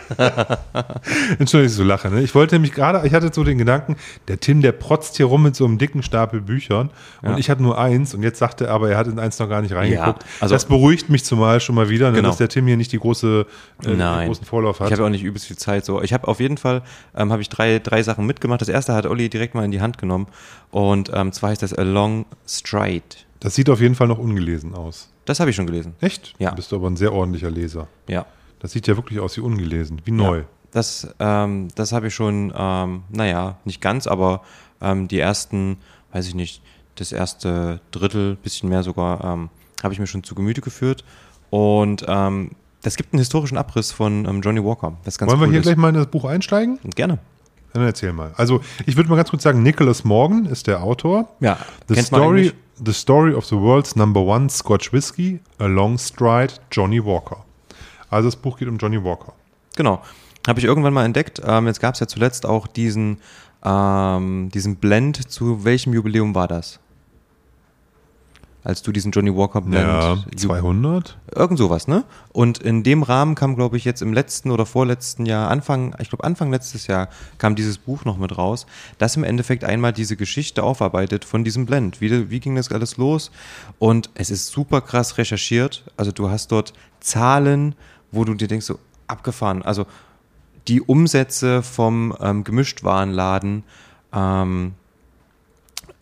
Entschuldigung, 1.39 1.63
dass 1.63 1.71
ich 1.71 1.77
so 1.77 1.83
lache. 1.83 2.09
Ne? 2.09 2.21
Ich 2.21 2.35
wollte 2.35 2.55
nämlich 2.55 2.73
gerade, 2.73 3.05
ich 3.07 3.13
hatte 3.13 3.29
so 3.33 3.43
den 3.43 3.57
Gedanken, 3.57 3.95
der 4.27 4.39
Tim, 4.39 4.61
der 4.61 4.71
protzt 4.71 5.17
hier 5.17 5.25
rum 5.27 5.43
mit 5.43 5.55
so 5.55 5.65
einem 5.65 5.77
dicken 5.77 6.03
Stapel 6.03 6.41
Büchern 6.41 6.89
und 7.21 7.31
Ja. 7.31 7.37
ich 7.37 7.49
hatte 7.49 7.61
nur 7.63 7.77
eins 7.77 8.13
und 8.13 8.23
jetzt 8.23 8.39
sagte 8.39 8.65
er 8.67 8.73
aber, 8.73 8.89
er 8.89 8.97
hat 8.97 9.07
in 9.07 9.19
eins 9.19 9.39
noch 9.39 9.49
gar 9.49 9.61
nicht 9.61 9.73
reingeguckt. 9.73 10.25
also- 10.39 10.53
das 10.55 10.65
beruhigt 10.65 11.09
mich 11.09 11.23
zumal 11.25 11.59
schon 11.59 11.75
mal 11.75 11.89
wieder, 11.89 12.09
ne, 12.11 12.17
Genau. 12.17 12.29
dass 12.29 12.37
der 12.37 12.49
Tim 12.49 12.65
hier 12.67 12.77
nicht 12.77 12.91
die 12.91 12.99
große, 12.99 13.45
äh, 13.81 13.85
den 13.85 13.97
Nein. 13.97 14.27
großen 14.27 14.45
Vorlauf 14.45 14.79
hat. 14.79 14.87
Ich 14.87 14.93
habe 14.93 15.05
auch 15.05 15.09
nicht 15.09 15.23
übelst 15.23 15.47
viel 15.47 15.57
Zeit. 15.57 15.85
So, 15.85 16.01
ich 16.01 16.13
habe 16.13 16.27
auf 16.27 16.39
jeden 16.39 16.57
Fall 16.57 16.81
ähm, 17.15 17.31
ich 17.39 17.49
drei, 17.49 17.79
drei 17.79 18.03
Sachen 18.03 18.25
mitgemacht. 18.25 18.61
Das 18.61 18.69
erste 18.69 18.93
hat 18.93 19.05
Olli 19.05 19.29
direkt 19.29 19.55
mal 19.55 19.63
in 19.65 19.71
die 19.71 19.81
Hand 19.81 19.97
genommen 19.97 20.27
und 20.71 21.11
ähm, 21.13 21.31
zwar 21.31 21.51
heißt 21.51 21.61
das 21.63 21.73
A 21.73 21.83
Long 21.83 22.25
Stride. 22.47 23.03
das 23.39 23.55
sieht 23.55 23.69
auf 23.69 23.79
jeden 23.79 23.95
Fall 23.95 24.07
noch 24.07 24.17
ungelesen 24.19 24.73
aus. 24.75 25.09
Das 25.25 25.39
habe 25.39 25.49
ich 25.51 25.55
schon 25.55 25.67
gelesen. 25.67 25.93
Echt? 26.01 26.33
Ja. 26.39 26.49
Du 26.49 26.55
bist 26.57 26.73
aber 26.73 26.87
ein 26.89 26.97
sehr 26.97 27.13
ordentlicher 27.13 27.51
Leser. 27.51 27.87
Ja. 28.07 28.25
Das 28.59 28.71
sieht 28.71 28.87
ja 28.87 28.95
wirklich 28.97 29.19
aus 29.19 29.37
wie 29.37 29.41
ungelesen, 29.41 30.01
wie 30.05 30.11
neu. 30.11 30.39
Ja, 30.39 30.43
das 30.71 31.07
ähm, 31.19 31.69
das 31.75 31.91
habe 31.91 32.07
ich 32.07 32.13
schon, 32.15 32.53
ähm, 32.55 33.03
naja, 33.09 33.57
nicht 33.65 33.81
ganz, 33.81 34.05
aber 34.07 34.41
ähm, 34.81 35.07
die 35.07 35.19
ersten, 35.19 35.77
weiß 36.11 36.27
ich 36.27 36.35
nicht, 36.35 36.61
das 36.95 37.11
erste 37.11 37.79
Drittel, 37.91 38.35
bisschen 38.35 38.69
mehr 38.69 38.83
sogar, 38.83 39.23
ähm, 39.23 39.49
habe 39.81 39.93
ich 39.93 39.99
mir 39.99 40.07
schon 40.07 40.23
zu 40.23 40.35
Gemüte 40.35 40.61
geführt. 40.61 41.03
Und 41.49 42.05
ähm, 42.07 42.51
das 42.81 42.95
gibt 42.97 43.13
einen 43.13 43.19
historischen 43.19 43.57
Abriss 43.57 43.91
von 43.91 44.25
ähm, 44.25 44.41
Johnny 44.41 44.63
Walker. 44.63 44.97
Das 45.05 45.17
ganz 45.17 45.29
Wollen 45.31 45.39
wir 45.41 45.47
cool 45.47 45.51
hier 45.53 45.59
ist. 45.61 45.65
gleich 45.65 45.77
mal 45.77 45.89
in 45.89 45.95
das 45.95 46.07
Buch 46.07 46.25
einsteigen? 46.25 46.79
Gerne. 46.95 47.19
Dann 47.73 47.83
erzähl 47.83 48.13
mal. 48.13 48.33
Also, 48.35 48.61
ich 48.85 48.95
würde 48.97 49.09
mal 49.09 49.15
ganz 49.15 49.29
kurz 49.29 49.43
sagen, 49.43 49.61
Nicholas 49.63 50.03
Morgan 50.03 50.45
ist 50.45 50.67
der 50.67 50.81
Autor. 50.83 51.29
Ja, 51.39 51.57
The 51.87 51.93
kennt 51.95 52.11
man 52.11 52.21
story, 52.21 52.39
eigentlich. 52.41 52.55
the 52.85 52.93
story 52.93 53.33
of 53.33 53.45
the 53.45 53.55
world's 53.55 53.95
number 53.95 54.21
one 54.21 54.49
Scotch 54.49 54.91
Whisky, 54.91 55.39
a 55.59 55.65
long 55.67 55.97
stride, 55.97 56.53
Johnny 56.71 57.03
Walker. 57.03 57.45
Also 58.09 58.27
das 58.27 58.35
Buch 58.35 58.57
geht 58.57 58.67
um 58.67 58.77
Johnny 58.77 59.03
Walker. 59.03 59.33
Genau. 59.75 60.01
Habe 60.47 60.59
ich 60.59 60.65
irgendwann 60.65 60.93
mal 60.93 61.05
entdeckt. 61.05 61.41
Ähm, 61.45 61.67
jetzt 61.67 61.79
gab 61.79 61.93
es 61.93 61.99
ja 61.99 62.07
zuletzt 62.07 62.45
auch 62.45 62.65
diesen, 62.67 63.19
ähm, 63.63 64.49
diesen 64.53 64.77
Blend. 64.77 65.29
Zu 65.31 65.63
welchem 65.63 65.93
Jubiläum 65.93 66.33
war 66.33 66.47
das? 66.47 66.79
Als 68.61 68.81
du 68.81 68.91
diesen 68.91 69.11
Johnny 69.13 69.33
Walker 69.33 69.61
Blend. 69.61 69.87
Ja, 69.87 70.13
Ju- 70.15 70.35
200. 70.35 71.17
Irgend 71.33 71.57
sowas, 71.57 71.87
ne? 71.87 72.03
Und 72.33 72.57
in 72.59 72.83
dem 72.83 73.03
Rahmen 73.03 73.33
kam, 73.35 73.55
glaube 73.55 73.77
ich, 73.77 73.85
jetzt 73.85 74.01
im 74.01 74.11
letzten 74.11 74.51
oder 74.51 74.65
vorletzten 74.65 75.25
Jahr, 75.25 75.49
Anfang, 75.49 75.95
ich 75.99 76.09
glaube 76.09 76.25
Anfang 76.25 76.51
letztes 76.51 76.87
Jahr, 76.87 77.07
kam 77.37 77.55
dieses 77.55 77.77
Buch 77.77 78.03
noch 78.03 78.17
mit 78.17 78.37
raus, 78.37 78.65
das 78.97 79.15
im 79.15 79.23
Endeffekt 79.23 79.63
einmal 79.63 79.93
diese 79.93 80.17
Geschichte 80.17 80.61
aufarbeitet 80.63 81.23
von 81.23 81.45
diesem 81.45 81.65
Blend. 81.65 82.01
Wie, 82.01 82.29
wie 82.29 82.39
ging 82.41 82.55
das 82.55 82.69
alles 82.71 82.97
los? 82.97 83.31
Und 83.79 84.09
es 84.15 84.29
ist 84.29 84.47
super 84.47 84.81
krass 84.81 85.17
recherchiert. 85.17 85.85
Also 85.95 86.11
du 86.11 86.29
hast 86.29 86.51
dort 86.51 86.73
Zahlen, 86.99 87.75
wo 88.11 88.23
du 88.25 88.33
dir 88.33 88.47
denkst, 88.47 88.65
so 88.65 88.79
abgefahren. 89.07 89.61
Also 89.61 89.85
die 90.67 90.81
Umsätze 90.81 91.63
vom 91.63 92.15
ähm, 92.19 92.43
Gemischtwarenladen, 92.43 93.63
ähm, 94.13 94.73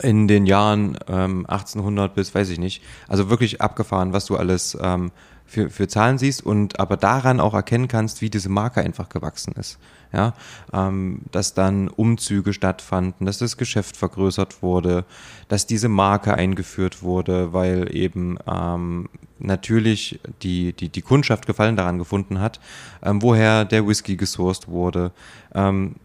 in 0.00 0.28
den 0.28 0.46
Jahren 0.46 0.98
ähm, 1.08 1.44
1800 1.46 2.14
bis, 2.14 2.34
weiß 2.34 2.50
ich 2.50 2.58
nicht, 2.58 2.82
also 3.08 3.30
wirklich 3.30 3.60
abgefahren, 3.60 4.12
was 4.12 4.26
du 4.26 4.36
alles 4.36 4.78
ähm, 4.80 5.10
für, 5.48 5.70
für 5.70 5.88
Zahlen 5.88 6.18
siehst 6.18 6.44
und 6.44 6.78
aber 6.78 6.96
daran 6.96 7.40
auch 7.40 7.54
erkennen 7.54 7.88
kannst, 7.88 8.20
wie 8.20 8.30
diese 8.30 8.50
Marke 8.50 8.80
einfach 8.82 9.08
gewachsen 9.08 9.54
ist. 9.54 9.78
Ja, 10.12 10.32
ähm, 10.72 11.20
dass 11.32 11.52
dann 11.52 11.88
Umzüge 11.88 12.54
stattfanden, 12.54 13.26
dass 13.26 13.38
das 13.38 13.58
Geschäft 13.58 13.94
vergrößert 13.96 14.62
wurde, 14.62 15.04
dass 15.48 15.66
diese 15.66 15.88
Marke 15.90 16.32
eingeführt 16.32 17.02
wurde, 17.02 17.52
weil 17.52 17.94
eben 17.94 18.38
ähm, 18.50 19.10
natürlich 19.38 20.18
die, 20.42 20.72
die, 20.72 20.88
die 20.88 21.02
Kundschaft 21.02 21.46
Gefallen 21.46 21.76
daran 21.76 21.98
gefunden 21.98 22.40
hat, 22.40 22.58
ähm, 23.02 23.20
woher 23.20 23.66
der 23.66 23.86
Whisky 23.86 24.16
gesourced 24.16 24.68
wurde. 24.68 25.12
Ähm, 25.54 25.96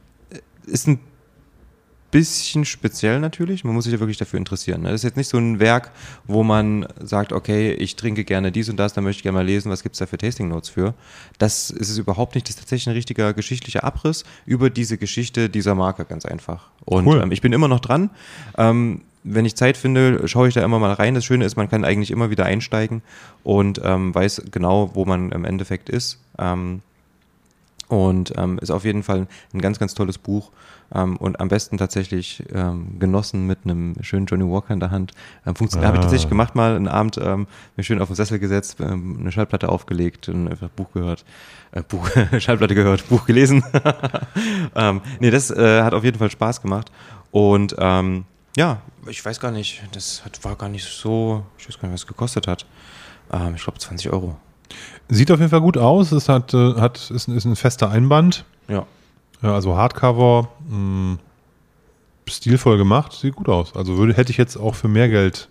ist 0.65 0.87
ein 0.87 0.99
bisschen 2.13 2.63
speziell 2.63 3.19
natürlich. 3.19 3.63
Man 3.63 3.73
muss 3.73 3.85
sich 3.85 3.93
ja 3.93 3.99
wirklich 3.99 4.17
dafür 4.17 4.37
interessieren. 4.37 4.83
Ne? 4.83 4.89
Das 4.89 5.01
ist 5.01 5.03
jetzt 5.03 5.17
nicht 5.17 5.27
so 5.27 5.39
ein 5.39 5.59
Werk, 5.59 5.91
wo 6.25 6.43
man 6.43 6.85
sagt, 7.01 7.33
okay, 7.33 7.71
ich 7.71 7.95
trinke 7.95 8.23
gerne 8.23 8.51
dies 8.51 8.69
und 8.69 8.77
das, 8.77 8.93
da 8.93 9.01
möchte 9.01 9.19
ich 9.19 9.23
gerne 9.23 9.39
mal 9.39 9.45
lesen, 9.45 9.71
was 9.71 9.81
gibt 9.81 9.95
es 9.95 9.99
da 9.99 10.05
für 10.05 10.19
Tasting 10.19 10.47
Notes 10.47 10.69
für. 10.69 10.93
Das 11.39 11.71
ist 11.71 11.89
es 11.89 11.97
überhaupt 11.97 12.35
nicht. 12.35 12.47
Das 12.47 12.51
ist 12.51 12.59
tatsächlich 12.59 12.87
ein 12.87 12.93
richtiger 12.93 13.33
geschichtlicher 13.33 13.83
Abriss 13.83 14.25
über 14.45 14.69
diese 14.69 14.99
Geschichte 14.99 15.49
dieser 15.49 15.73
Marke, 15.73 16.05
ganz 16.05 16.25
einfach. 16.25 16.69
Und 16.85 17.07
cool. 17.07 17.19
ähm, 17.23 17.31
ich 17.31 17.41
bin 17.41 17.51
immer 17.51 17.67
noch 17.67 17.79
dran. 17.79 18.11
Ähm, 18.59 19.01
wenn 19.23 19.45
ich 19.45 19.55
Zeit 19.55 19.75
finde, 19.75 20.27
schaue 20.27 20.49
ich 20.49 20.53
da 20.53 20.63
immer 20.63 20.77
mal 20.77 20.93
rein. 20.93 21.15
Das 21.15 21.25
Schöne 21.25 21.45
ist, 21.45 21.55
man 21.55 21.69
kann 21.69 21.83
eigentlich 21.83 22.11
immer 22.11 22.29
wieder 22.29 22.45
einsteigen 22.45 23.01
und 23.43 23.81
ähm, 23.83 24.13
weiß 24.13 24.43
genau, 24.51 24.91
wo 24.93 25.05
man 25.05 25.31
im 25.31 25.45
Endeffekt 25.45 25.89
ist. 25.89 26.19
Ähm, 26.37 26.81
und 27.93 28.33
ähm, 28.37 28.57
ist 28.59 28.71
auf 28.71 28.85
jeden 28.85 29.03
Fall 29.03 29.27
ein 29.53 29.61
ganz, 29.61 29.77
ganz 29.77 29.93
tolles 29.93 30.17
Buch 30.17 30.51
ähm, 30.93 31.15
und 31.17 31.39
am 31.39 31.47
besten 31.47 31.77
tatsächlich 31.77 32.43
ähm, 32.51 32.97
genossen 32.99 33.45
mit 33.45 33.59
einem 33.63 33.95
schönen 34.01 34.25
Johnny 34.25 34.45
Walker 34.45 34.73
in 34.73 34.79
der 34.79 34.89
Hand. 34.89 35.11
Ähm, 35.45 35.53
ah. 35.57 35.81
Habe 35.83 35.97
ich 35.97 36.01
tatsächlich 36.01 36.29
gemacht 36.29 36.55
mal, 36.55 36.75
einen 36.75 36.87
Abend 36.87 37.17
ähm, 37.17 37.47
mir 37.75 37.83
schön 37.83 38.01
auf 38.01 38.09
den 38.09 38.15
Sessel 38.15 38.39
gesetzt, 38.39 38.77
ähm, 38.79 39.17
eine 39.19 39.31
Schallplatte 39.31 39.69
aufgelegt 39.69 40.27
und 40.27 40.47
einfach 40.47 40.69
Buch 40.69 40.91
gehört. 40.91 41.23
Äh, 41.71 41.83
Buch, 41.83 42.09
Schallplatte 42.39 42.73
gehört, 42.73 43.07
Buch 43.09 43.25
gelesen. 43.25 43.63
ähm, 44.75 45.01
nee, 45.19 45.29
das 45.29 45.51
äh, 45.51 45.83
hat 45.83 45.93
auf 45.93 46.03
jeden 46.03 46.17
Fall 46.17 46.31
Spaß 46.31 46.61
gemacht. 46.61 46.91
Und 47.31 47.75
ähm, 47.77 48.25
ja, 48.57 48.81
ich 49.07 49.23
weiß 49.23 49.39
gar 49.39 49.51
nicht, 49.51 49.83
das 49.91 50.25
hat, 50.25 50.43
war 50.43 50.55
gar 50.55 50.69
nicht 50.69 50.85
so, 50.85 51.45
ich 51.57 51.67
weiß 51.67 51.79
gar 51.79 51.87
nicht, 51.87 51.93
was 51.93 52.01
es 52.01 52.07
gekostet 52.07 52.47
hat. 52.47 52.65
Ähm, 53.31 53.53
ich 53.55 53.63
glaube 53.63 53.77
20 53.77 54.11
Euro. 54.11 54.35
Sieht 55.09 55.31
auf 55.31 55.39
jeden 55.39 55.49
Fall 55.49 55.61
gut 55.61 55.77
aus. 55.77 56.11
Es 56.11 56.29
hat, 56.29 56.53
äh, 56.53 56.75
hat, 56.75 57.11
ist, 57.11 57.27
ist 57.27 57.45
ein 57.45 57.55
fester 57.55 57.89
Einband. 57.89 58.45
Ja. 58.67 58.85
Ja, 59.41 59.53
also 59.53 59.75
Hardcover, 59.75 60.49
mh, 60.69 60.75
hm, 60.75 61.19
stilvoll 62.27 62.77
gemacht, 62.77 63.11
sieht 63.11 63.35
gut 63.35 63.49
aus. 63.49 63.75
Also 63.75 63.97
würde, 63.97 64.13
hätte 64.13 64.31
ich 64.31 64.37
jetzt 64.37 64.55
auch 64.55 64.75
für 64.75 64.87
mehr 64.87 65.09
Geld 65.09 65.49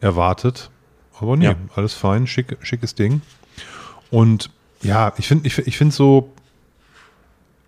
erwartet. 0.00 0.70
Aber 1.18 1.36
nee, 1.36 1.46
ja. 1.46 1.54
alles 1.74 1.94
fein, 1.94 2.26
schick, 2.26 2.56
schickes 2.62 2.94
Ding. 2.94 3.22
Und 4.10 4.50
ja, 4.82 5.12
ich 5.16 5.26
finde 5.26 5.46
ich, 5.46 5.58
ich 5.58 5.76
find 5.76 5.92
so, 5.92 6.32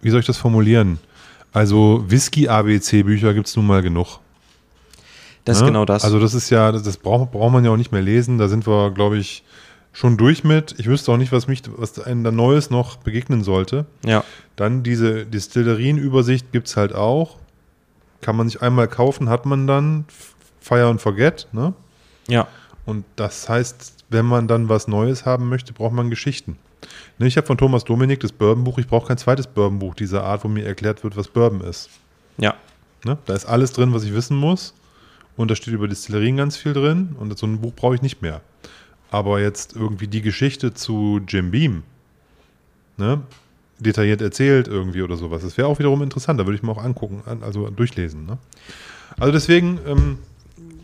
wie 0.01 0.11
soll 0.11 0.21
ich 0.21 0.27
das 0.27 0.37
formulieren? 0.37 0.99
Also 1.53 2.05
Whisky-ABC-Bücher 2.07 3.35
gibt 3.35 3.49
es 3.49 3.57
nun 3.57 3.67
mal 3.67 3.83
genug. 3.83 4.21
Das 5.45 5.59
ne? 5.59 5.65
ist 5.65 5.67
genau 5.69 5.85
das. 5.85 6.05
Also 6.05 6.21
das 6.21 6.35
ist 6.35 6.51
ja, 6.51 6.71
das, 6.71 6.83
das 6.83 6.99
braucht, 6.99 7.33
braucht 7.33 7.53
man 7.53 7.65
ja 7.65 7.71
auch 7.71 7.77
nicht 7.77 7.93
mehr 7.93 8.03
lesen. 8.03 8.39
Da 8.39 8.49
sind 8.49 8.67
wir, 8.67 8.91
glaube 8.91 9.17
ich, 9.19 9.43
schon 9.97 10.19
durch 10.19 10.45
mit. 10.45 10.75
Ich 10.77 10.87
wüsste 10.87 11.11
auch 11.11 11.17
nicht, 11.17 11.33
was 11.33 11.49
mich, 11.49 11.63
was 11.75 11.99
einem 11.99 12.23
da 12.23 12.31
Neues 12.31 12.69
noch 12.69 12.97
begegnen 12.99 13.43
sollte. 13.43 13.87
Ja. 14.05 14.25
Dann 14.55 14.83
diese 14.83 15.25
Distillerienübersicht 15.25 16.53
gibt 16.53 16.69
es 16.69 16.77
halt 16.77 16.95
auch. 16.95 17.39
Kann 18.21 18.37
man 18.37 18.47
sich 18.47 18.61
einmal 18.61 18.89
kaufen, 18.89 19.31
hat 19.31 19.47
man 19.47 19.67
dann. 19.67 20.05
Fire 20.61 20.87
and 20.87 21.01
Forget, 21.01 21.49
ne? 21.53 21.73
Ja. 22.29 22.47
Und 22.85 23.05
das 23.15 23.49
heißt, 23.49 24.05
wenn 24.11 24.27
man 24.27 24.49
dann 24.49 24.69
was 24.69 24.87
Neues 24.87 25.25
haben 25.25 25.49
möchte, 25.49 25.73
braucht 25.73 25.95
man 25.95 26.11
Geschichten. 26.11 26.59
Ne, 27.19 27.27
ich 27.27 27.39
habe 27.39 27.47
von 27.47 27.57
Thomas 27.57 27.85
Dominik 27.85 28.21
das 28.21 28.33
Bourbon-Buch. 28.33 28.79
Ich 28.79 28.89
brauche 28.89 29.09
kein 29.09 29.17
zweites 29.17 29.47
Bourbon-Buch 29.47 29.95
dieser 29.95 30.25
Art, 30.25 30.45
wo 30.45 30.49
mir 30.49 30.67
erklärt 30.67 31.05
wird, 31.05 31.17
was 31.17 31.29
Bourbon 31.29 31.63
ist. 31.63 31.89
Ja. 32.37 32.55
Ne? 33.05 33.17
Da 33.25 33.33
ist 33.35 33.47
alles 33.47 33.73
drin, 33.73 33.95
was 33.95 34.05
ich 34.05 34.13
wissen 34.13 34.37
muss. 34.37 34.75
Und 35.37 35.51
da 35.51 35.55
steht 35.55 35.73
über 35.73 35.89
Distillerien 35.89 36.37
ganz 36.37 36.57
viel 36.57 36.75
drin. 36.75 37.17
Und 37.19 37.37
so 37.39 37.47
ein 37.47 37.61
Buch 37.61 37.73
brauche 37.75 37.95
ich 37.95 38.03
nicht 38.03 38.21
mehr. 38.21 38.43
Aber 39.11 39.41
jetzt 39.41 39.77
irgendwie 39.77 40.09
die 40.09 40.23
Geschichte 40.23 40.75
zu 40.75 41.21
Jim 41.27 41.51
Beam, 41.51 41.83
ne, 42.97 43.23
detailliert 43.79 44.21
erzählt 44.21 44.69
irgendwie 44.69 45.03
oder 45.03 45.17
sowas, 45.17 45.43
das 45.43 45.57
wäre 45.57 45.69
auch 45.69 45.79
wiederum 45.79 46.03
interessant. 46.03 46.41
Da 46.41 46.47
würde 46.47 46.57
ich 46.57 46.63
mir 46.63 46.73
auch 46.73 46.83
angucken, 46.83 47.23
also 47.43 47.69
durchlesen. 47.71 48.27
Ne? 48.27 48.39
Also 49.19 49.33
deswegen 49.33 49.79
ähm, 49.87 50.19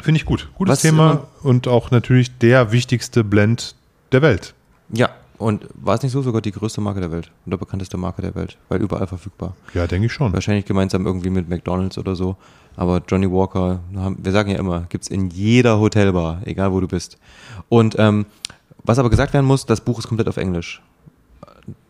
finde 0.01 0.19
ich 0.19 0.25
gut. 0.25 0.49
Gutes 0.55 0.73
Was 0.73 0.83
Thema 0.83 1.29
und 1.43 1.69
auch 1.69 1.91
natürlich 1.91 2.37
der 2.39 2.73
wichtigste 2.73 3.25
Blend 3.25 3.75
der 4.13 4.23
Welt. 4.23 4.55
Ja, 4.91 5.11
und 5.39 5.67
war 5.75 5.97
es 5.97 6.03
nicht 6.03 6.13
so 6.13 6.23
sogar 6.23 6.41
die 6.41 6.53
größte 6.53 6.81
Marke 6.81 7.01
der 7.01 7.11
Welt 7.11 7.31
oder 7.47 7.57
bekannteste 7.57 7.97
Marke 7.97 8.23
der 8.23 8.35
Welt, 8.35 8.59
weil 8.69 8.81
überall 8.81 9.07
verfügbar? 9.07 9.55
Ja, 9.75 9.87
denke 9.87 10.07
ich 10.07 10.13
schon. 10.13 10.33
Wahrscheinlich 10.33 10.65
gemeinsam 10.65 11.07
irgendwie 11.07 11.31
mit 11.31 11.49
McDonalds 11.49 11.99
oder 11.99 12.15
so. 12.15 12.37
Aber 12.77 13.03
Johnny 13.07 13.31
Walker, 13.31 13.81
wir 13.91 14.33
sagen 14.33 14.51
ja 14.51 14.59
immer, 14.59 14.87
gibt 14.89 15.05
es 15.05 15.11
in 15.11 15.31
jeder 15.31 15.79
Hotelbar, 15.79 16.41
egal 16.45 16.73
wo 16.73 16.81
du 16.81 16.89
bist. 16.89 17.19
Und 17.69 17.97
ähm, 17.99 18.27
was 18.85 18.99
aber 18.99 19.11
gesagt 19.11 19.33
werden 19.35 19.47
muss, 19.47 19.67
das 19.67 19.81
Buch 19.81 19.99
ist 19.99 20.09
komplett 20.09 20.29
auf 20.29 20.37
Englisch. 20.37 20.83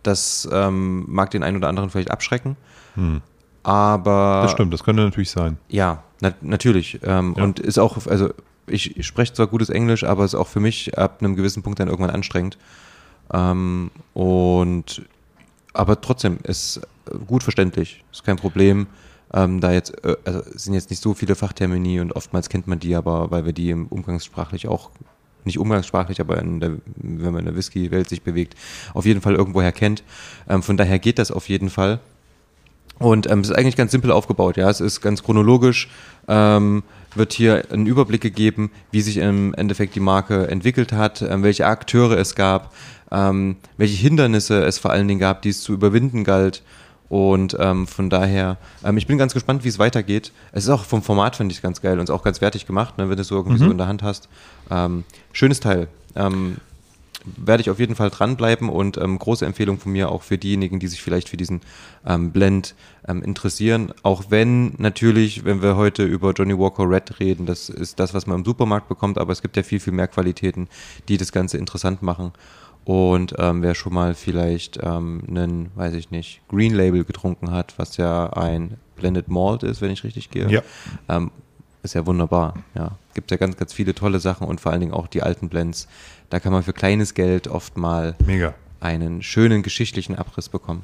Das 0.02 0.48
ähm, 0.52 1.04
mag 1.08 1.30
den 1.30 1.42
einen 1.42 1.56
oder 1.56 1.68
anderen 1.68 1.90
vielleicht 1.90 2.10
abschrecken. 2.10 2.56
Hm. 2.94 3.22
Aber. 3.62 4.40
Das 4.42 4.52
stimmt, 4.52 4.72
das 4.72 4.82
könnte 4.82 5.02
natürlich 5.02 5.30
sein. 5.30 5.56
Ja, 5.68 6.02
na, 6.20 6.32
natürlich. 6.40 7.00
Ähm, 7.04 7.34
ja. 7.36 7.44
Und 7.44 7.60
ist 7.60 7.78
auch, 7.78 8.06
also 8.06 8.30
ich, 8.66 8.96
ich 8.96 9.06
spreche 9.06 9.32
zwar 9.32 9.46
gutes 9.46 9.70
Englisch, 9.70 10.04
aber 10.04 10.24
es 10.24 10.34
ist 10.34 10.38
auch 10.40 10.48
für 10.48 10.60
mich 10.60 10.98
ab 10.98 11.18
einem 11.20 11.36
gewissen 11.36 11.62
Punkt 11.62 11.80
dann 11.80 11.88
irgendwann 11.88 12.14
anstrengend. 12.14 12.58
Ähm, 13.32 13.90
und 14.14 15.02
aber 15.74 16.00
trotzdem 16.00 16.38
ist 16.42 16.80
gut 17.26 17.42
verständlich, 17.42 18.04
ist 18.12 18.24
kein 18.24 18.36
Problem. 18.36 18.86
Ähm, 19.34 19.60
da 19.60 19.72
jetzt 19.72 20.04
äh, 20.04 20.16
also 20.24 20.42
sind 20.54 20.74
jetzt 20.74 20.90
nicht 20.90 21.02
so 21.02 21.14
viele 21.14 21.34
Fachtermini 21.34 22.00
und 22.00 22.14
oftmals 22.14 22.48
kennt 22.48 22.66
man 22.66 22.78
die 22.78 22.94
aber, 22.94 23.30
weil 23.30 23.46
wir 23.46 23.52
die 23.52 23.70
im 23.70 23.86
umgangssprachlich 23.86 24.68
auch 24.68 24.90
nicht 25.44 25.58
umgangssprachlich, 25.58 26.20
aber 26.20 26.36
der, 26.36 26.76
wenn 26.96 27.32
man 27.32 27.40
in 27.40 27.46
der 27.46 27.56
Whisky-Welt 27.56 28.08
sich 28.08 28.22
bewegt, 28.22 28.54
auf 28.94 29.06
jeden 29.06 29.20
Fall 29.20 29.34
irgendwoher 29.34 29.72
kennt. 29.72 30.04
Ähm, 30.48 30.62
von 30.62 30.76
daher 30.76 30.98
geht 30.98 31.18
das 31.18 31.30
auf 31.30 31.48
jeden 31.48 31.70
Fall. 31.70 32.00
Und 32.98 33.28
ähm, 33.28 33.40
es 33.40 33.50
ist 33.50 33.56
eigentlich 33.56 33.76
ganz 33.76 33.90
simpel 33.90 34.12
aufgebaut, 34.12 34.56
ja. 34.56 34.70
Es 34.70 34.80
ist 34.80 35.00
ganz 35.00 35.24
chronologisch, 35.24 35.88
ähm, 36.28 36.84
wird 37.14 37.32
hier 37.32 37.64
ein 37.72 37.86
Überblick 37.86 38.20
gegeben, 38.20 38.70
wie 38.92 39.00
sich 39.00 39.16
im 39.16 39.54
Endeffekt 39.54 39.94
die 39.96 40.00
Marke 40.00 40.46
entwickelt 40.48 40.92
hat, 40.92 41.22
ähm, 41.22 41.42
welche 41.42 41.66
Akteure 41.66 42.16
es 42.16 42.36
gab, 42.36 42.72
ähm, 43.12 43.56
welche 43.76 43.96
Hindernisse 43.96 44.64
es 44.64 44.78
vor 44.78 44.90
allen 44.90 45.06
Dingen 45.06 45.20
gab, 45.20 45.42
die 45.42 45.50
es 45.50 45.62
zu 45.62 45.72
überwinden 45.72 46.24
galt. 46.24 46.62
Und 47.08 47.54
ähm, 47.60 47.86
von 47.86 48.08
daher, 48.08 48.56
ähm, 48.82 48.96
ich 48.96 49.06
bin 49.06 49.18
ganz 49.18 49.34
gespannt, 49.34 49.64
wie 49.64 49.68
es 49.68 49.78
weitergeht. 49.78 50.32
Es 50.52 50.64
ist 50.64 50.70
auch 50.70 50.84
vom 50.84 51.02
Format, 51.02 51.36
finde 51.36 51.52
ich, 51.52 51.60
ganz 51.60 51.82
geil 51.82 51.98
und 51.98 52.04
ist 52.04 52.10
auch 52.10 52.22
ganz 52.22 52.40
wertig 52.40 52.66
gemacht, 52.66 52.96
ne, 52.96 53.10
wenn 53.10 53.16
du 53.16 53.20
es 53.20 53.28
so 53.28 53.36
irgendwie 53.36 53.62
mhm. 53.62 53.66
so 53.66 53.70
in 53.70 53.78
der 53.78 53.86
Hand 53.86 54.02
hast. 54.02 54.30
Ähm, 54.70 55.04
schönes 55.32 55.60
Teil. 55.60 55.88
Ähm, 56.16 56.56
werde 57.36 57.60
ich 57.60 57.70
auf 57.70 57.78
jeden 57.78 57.94
Fall 57.94 58.10
dranbleiben 58.10 58.68
und 58.68 58.96
ähm, 58.96 59.18
große 59.18 59.46
Empfehlung 59.46 59.78
von 59.78 59.92
mir 59.92 60.10
auch 60.10 60.22
für 60.22 60.38
diejenigen, 60.38 60.78
die 60.78 60.88
sich 60.88 61.02
vielleicht 61.02 61.28
für 61.28 61.36
diesen 61.36 61.60
ähm, 62.06 62.30
Blend 62.32 62.74
ähm, 63.06 63.22
interessieren. 63.22 63.92
Auch 64.02 64.24
wenn 64.30 64.74
natürlich, 64.78 65.44
wenn 65.44 65.62
wir 65.62 65.76
heute 65.76 66.04
über 66.04 66.32
Johnny 66.32 66.58
Walker 66.58 66.88
Red 66.88 67.20
reden, 67.20 67.46
das 67.46 67.68
ist 67.68 68.00
das, 68.00 68.14
was 68.14 68.26
man 68.26 68.38
im 68.38 68.44
Supermarkt 68.44 68.88
bekommt, 68.88 69.18
aber 69.18 69.32
es 69.32 69.42
gibt 69.42 69.56
ja 69.56 69.62
viel, 69.62 69.80
viel 69.80 69.92
mehr 69.92 70.08
Qualitäten, 70.08 70.68
die 71.08 71.16
das 71.16 71.30
Ganze 71.30 71.58
interessant 71.58 72.02
machen. 72.02 72.32
Und 72.84 73.34
ähm, 73.38 73.62
wer 73.62 73.74
schon 73.74 73.94
mal 73.94 74.14
vielleicht 74.14 74.78
ähm, 74.82 75.22
einen, 75.28 75.70
weiß 75.76 75.94
ich 75.94 76.10
nicht, 76.10 76.40
Green 76.48 76.74
Label 76.74 77.04
getrunken 77.04 77.52
hat, 77.52 77.74
was 77.76 77.96
ja 77.96 78.32
ein 78.32 78.76
Blended 78.96 79.28
Malt 79.28 79.62
ist, 79.62 79.80
wenn 79.80 79.90
ich 79.90 80.04
richtig 80.04 80.30
gehe, 80.30 80.50
ja. 80.50 80.62
ähm, 81.08 81.30
ist 81.82 81.94
ja 81.94 82.06
wunderbar. 82.06 82.54
Ja, 82.74 82.92
gibt 83.14 83.30
ja 83.30 83.36
ganz, 83.36 83.56
ganz 83.56 83.72
viele 83.72 83.94
tolle 83.94 84.20
Sachen 84.20 84.46
und 84.46 84.60
vor 84.60 84.72
allen 84.72 84.80
Dingen 84.80 84.92
auch 84.92 85.06
die 85.06 85.22
alten 85.22 85.48
Blends. 85.48 85.88
Da 86.30 86.40
kann 86.40 86.52
man 86.52 86.62
für 86.62 86.72
kleines 86.72 87.14
Geld 87.14 87.48
oft 87.48 87.76
mal 87.76 88.16
Mega. 88.24 88.54
einen 88.80 89.22
schönen 89.22 89.62
geschichtlichen 89.62 90.16
Abriss 90.16 90.48
bekommen. 90.48 90.82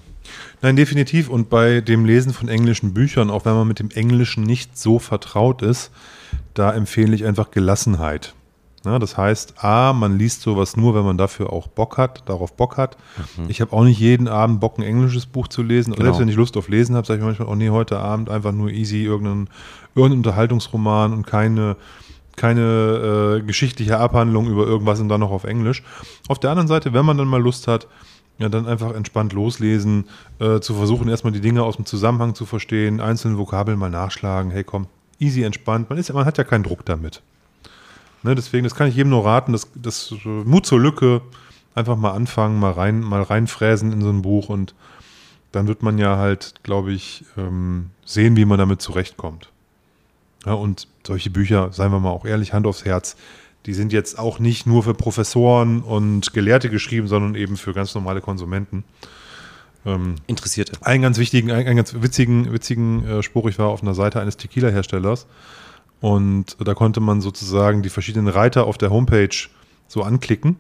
Nein, 0.63 0.77
definitiv. 0.77 1.29
Und 1.29 1.49
bei 1.49 1.81
dem 1.81 2.05
Lesen 2.05 2.33
von 2.33 2.49
englischen 2.49 2.95
Büchern, 2.95 3.31
auch 3.31 3.45
wenn 3.45 3.55
man 3.55 3.67
mit 3.69 3.79
dem 3.79 3.91
Englischen 3.91 4.45
nicht 4.45 4.77
so 4.79 4.99
vertraut 4.99 5.63
ist, 5.63 5.91
da 6.55 6.73
empfehle 6.73 7.15
ich 7.15 7.25
einfach 7.25 7.51
Gelassenheit. 7.51 8.35
Ja, 8.85 8.99
das 8.99 9.17
heißt, 9.17 9.65
A, 9.65 9.93
man 9.93 10.19
liest 10.19 10.43
sowas 10.43 10.77
nur, 10.77 10.95
wenn 10.95 11.05
man 11.05 11.19
dafür 11.19 11.53
auch 11.53 11.67
Bock 11.67 11.99
hat, 11.99 12.23
darauf 12.27 12.55
Bock 12.55 12.77
hat. 12.77 12.97
Mhm. 13.37 13.47
Ich 13.49 13.61
habe 13.61 13.73
auch 13.73 13.83
nicht 13.83 13.99
jeden 13.99 14.29
Abend 14.29 14.61
Bock, 14.61 14.79
ein 14.79 14.83
englisches 14.83 15.27
Buch 15.27 15.49
zu 15.49 15.63
lesen. 15.63 15.93
Genau. 15.93 16.05
Selbst 16.05 16.21
wenn 16.21 16.29
ich 16.29 16.37
Lust 16.37 16.57
auf 16.57 16.69
Lesen 16.69 16.95
habe, 16.95 17.07
sage 17.07 17.19
ich 17.19 17.27
manchmal, 17.27 17.49
oh 17.49 17.55
nee, 17.57 17.71
heute 17.71 17.99
Abend 17.99 18.31
einfach 18.31 18.53
nur 18.53 18.71
easy 18.71 19.03
irgendeinen, 19.03 19.49
irgendeinen 19.95 20.21
Unterhaltungsroman 20.21 21.13
und 21.13 21.27
keine, 21.27 21.77
keine 22.37 23.41
äh, 23.41 23.43
geschichtliche 23.43 23.99
Abhandlung 23.99 24.47
über 24.47 24.65
irgendwas 24.65 25.01
und 25.01 25.09
dann 25.09 25.21
noch 25.21 25.33
auf 25.33 25.45
Englisch. 25.45 25.83
Auf 26.29 26.39
der 26.39 26.51
anderen 26.51 26.69
Seite, 26.69 26.93
wenn 26.93 27.05
man 27.05 27.19
dann 27.19 27.29
mal 27.29 27.43
Lust 27.43 27.67
hat, 27.67 27.89
ja, 28.39 28.49
dann 28.49 28.67
einfach 28.67 28.95
entspannt 28.95 29.33
loslesen, 29.33 30.05
äh, 30.39 30.61
zu 30.61 30.75
versuchen, 30.75 31.09
erstmal 31.09 31.33
die 31.33 31.41
Dinge 31.41 31.65
aus 31.65 31.75
dem 31.75 31.87
Zusammenhang 31.87 32.37
zu 32.37 32.47
verstehen, 32.47 33.01
einzelne 33.01 33.37
Vokabeln 33.37 33.77
mal 33.77 33.91
nachschlagen. 33.91 34.53
Hey, 34.53 34.63
komm, 34.63 34.87
easy 35.19 35.43
entspannt. 35.43 35.91
Man, 35.91 35.99
ist, 35.99 36.13
man 36.13 36.25
hat 36.25 36.39
ja 36.39 36.45
keinen 36.45 36.63
Druck 36.63 36.85
damit. 36.85 37.23
Ne, 38.23 38.35
deswegen, 38.35 38.65
das 38.65 38.75
kann 38.75 38.89
ich 38.89 38.97
jedem 38.97 39.11
nur 39.11 39.25
raten, 39.25 39.53
das, 39.53 39.69
das 39.75 40.13
äh, 40.25 40.29
Mut 40.29 40.67
zur 40.67 40.81
Lücke, 40.81 41.23
einfach 41.75 41.97
mal 41.97 42.13
anfangen, 42.13 42.59
mal 42.59 42.73
rein, 42.73 43.01
mal 43.01 43.23
reinfräsen 43.23 43.93
in 43.93 44.03
so 44.03 44.09
ein 44.09 44.23
Buch 44.23 44.49
und 44.49 44.75
dann 45.53 45.69
wird 45.69 45.83
man 45.83 45.99
ja 45.99 46.17
halt, 46.17 46.55
glaube 46.63 46.93
ich, 46.93 47.25
ähm, 47.37 47.91
sehen, 48.05 48.37
wie 48.37 48.45
man 48.45 48.59
damit 48.59 48.83
zurechtkommt. 48.83 49.51
Ja, 50.45 50.53
und 50.53 50.89
solche 51.07 51.31
Bücher, 51.31 51.73
seien 51.73 51.93
wir 51.93 52.01
mal 52.01 52.11
auch 52.11 52.25
ehrlich, 52.25 52.53
Hand 52.53 52.67
aufs 52.67 52.85
Herz, 52.85 53.17
die 53.67 53.75
sind 53.75 53.93
jetzt 53.93 54.19
auch 54.19 54.39
nicht 54.39 54.67
nur 54.67 54.83
für 54.83 54.95
Professoren 54.95 55.83
und 55.83 56.33
Gelehrte 56.33 56.71
geschrieben, 56.71 57.07
sondern 57.07 57.35
eben 57.35 57.57
für 57.57 57.73
ganz 57.73 57.95
normale 57.95 58.21
Konsumenten. 58.21 58.85
Ähm, 59.85 60.17
Interessierte. 60.27 60.73
Einen 60.81 61.03
ganz 61.03 61.19
wichtigen, 61.19 61.51
einen, 61.51 61.77
ganz 61.77 61.95
witzigen, 61.95 62.53
witzigen 62.53 63.07
äh, 63.07 63.23
Spruch, 63.23 63.49
ich 63.49 63.59
war 63.59 63.69
auf 63.69 63.83
einer 63.83 63.95
Seite 63.95 64.21
eines 64.21 64.37
Tequila-Herstellers 64.37 65.27
und 66.01 66.57
da 66.65 66.75
konnte 66.75 67.01
man 67.01 67.21
sozusagen 67.21 67.83
die 67.83 67.89
verschiedenen 67.89 68.29
Reiter 68.29 68.67
auf 68.67 68.79
der 68.79 68.91
Homepage 68.91 69.49
so 69.89 70.03
anklicken. 70.03 70.57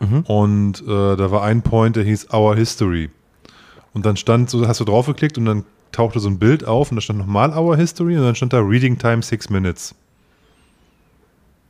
Mhm. 0.00 0.20
Und 0.22 0.82
äh, 0.82 1.16
da 1.16 1.30
war 1.30 1.42
ein 1.42 1.62
Point, 1.62 1.96
der 1.96 2.04
hieß 2.04 2.32
Our 2.32 2.56
History. 2.56 3.10
Und 3.92 4.04
dann 4.04 4.16
stand, 4.16 4.50
so 4.50 4.66
hast 4.66 4.80
du 4.80 4.84
draufgeklickt 4.84 5.38
und 5.38 5.44
dann 5.44 5.64
tauchte 5.92 6.18
so 6.18 6.28
ein 6.28 6.38
Bild 6.38 6.64
auf 6.64 6.90
und 6.90 6.96
da 6.96 7.00
stand 7.00 7.20
nochmal 7.20 7.56
Our 7.56 7.76
History 7.76 8.16
und 8.16 8.24
dann 8.24 8.34
stand 8.34 8.52
da 8.52 8.58
Reading 8.58 8.98
Time 8.98 9.22
Six 9.22 9.48
Minutes. 9.50 9.94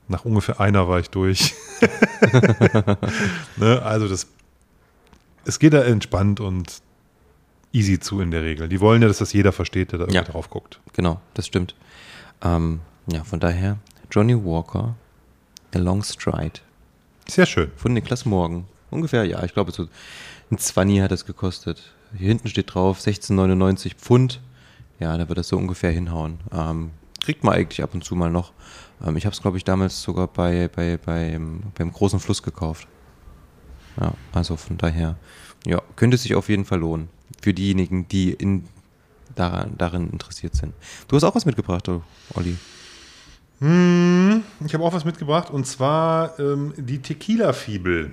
Nach 0.08 0.24
ungefähr 0.24 0.60
einer 0.60 0.88
war 0.88 0.98
ich 0.98 1.10
durch. 1.10 1.54
ne, 3.56 3.82
also 3.82 4.08
das, 4.08 4.26
es 5.44 5.58
geht 5.58 5.74
da 5.74 5.82
entspannt 5.82 6.40
und 6.40 6.80
easy 7.72 7.98
zu 7.98 8.20
in 8.20 8.30
der 8.30 8.42
Regel. 8.42 8.68
Die 8.68 8.80
wollen 8.80 9.02
ja, 9.02 9.08
dass 9.08 9.18
das 9.18 9.32
jeder 9.32 9.52
versteht, 9.52 9.92
der 9.92 9.98
da 9.98 10.06
ja, 10.06 10.22
drauf 10.22 10.48
guckt. 10.48 10.80
Genau, 10.94 11.20
das 11.34 11.46
stimmt. 11.46 11.74
Ähm, 12.42 12.80
ja, 13.06 13.24
von 13.24 13.40
daher 13.40 13.78
Johnny 14.10 14.34
Walker, 14.34 14.94
A 15.74 15.78
Long 15.78 16.02
Stride. 16.02 16.60
Sehr 17.28 17.46
schön. 17.46 17.70
Von 17.76 17.92
Niklas 17.92 18.24
Morgen. 18.24 18.66
Ungefähr, 18.90 19.24
ja, 19.24 19.42
ich 19.44 19.52
glaube, 19.52 19.72
so 19.72 19.88
ein 20.50 20.58
20 20.58 21.00
hat 21.00 21.10
das 21.10 21.26
gekostet. 21.26 21.82
Hier 22.16 22.28
hinten 22.28 22.48
steht 22.48 22.74
drauf 22.74 23.00
16,99 23.00 23.96
Pfund. 23.96 24.40
Ja, 25.00 25.16
da 25.16 25.28
wird 25.28 25.38
das 25.38 25.48
so 25.48 25.56
ungefähr 25.56 25.90
hinhauen. 25.90 26.38
Ähm, 26.52 26.90
kriegt 27.22 27.42
man 27.42 27.54
eigentlich 27.54 27.82
ab 27.82 27.94
und 27.94 28.04
zu 28.04 28.14
mal 28.14 28.30
noch. 28.30 28.52
Ähm, 29.04 29.16
ich 29.16 29.26
habe 29.26 29.34
es, 29.34 29.42
glaube 29.42 29.56
ich, 29.56 29.64
damals 29.64 30.00
sogar 30.02 30.28
bei, 30.28 30.68
bei, 30.68 30.96
beim, 30.96 31.62
beim 31.74 31.92
großen 31.92 32.20
Fluss 32.20 32.42
gekauft. 32.42 32.86
Ja, 34.00 34.12
also 34.32 34.56
von 34.56 34.76
daher, 34.76 35.16
ja, 35.66 35.82
könnte 35.96 36.16
sich 36.16 36.34
auf 36.34 36.48
jeden 36.48 36.64
Fall 36.64 36.80
lohnen. 36.80 37.08
Für 37.42 37.54
diejenigen, 37.54 38.06
die 38.08 38.32
in, 38.32 38.64
daran, 39.34 39.74
darin 39.76 40.10
interessiert 40.10 40.54
sind. 40.54 40.74
Du 41.08 41.16
hast 41.16 41.24
auch 41.24 41.34
was 41.34 41.46
mitgebracht, 41.46 41.88
Olli. 42.34 42.56
Hm, 43.60 44.42
ich 44.64 44.74
habe 44.74 44.84
auch 44.84 44.92
was 44.92 45.04
mitgebracht 45.04 45.50
und 45.50 45.66
zwar 45.66 46.38
ähm, 46.38 46.74
die 46.76 47.00
Tequila-Fibel. 47.00 48.12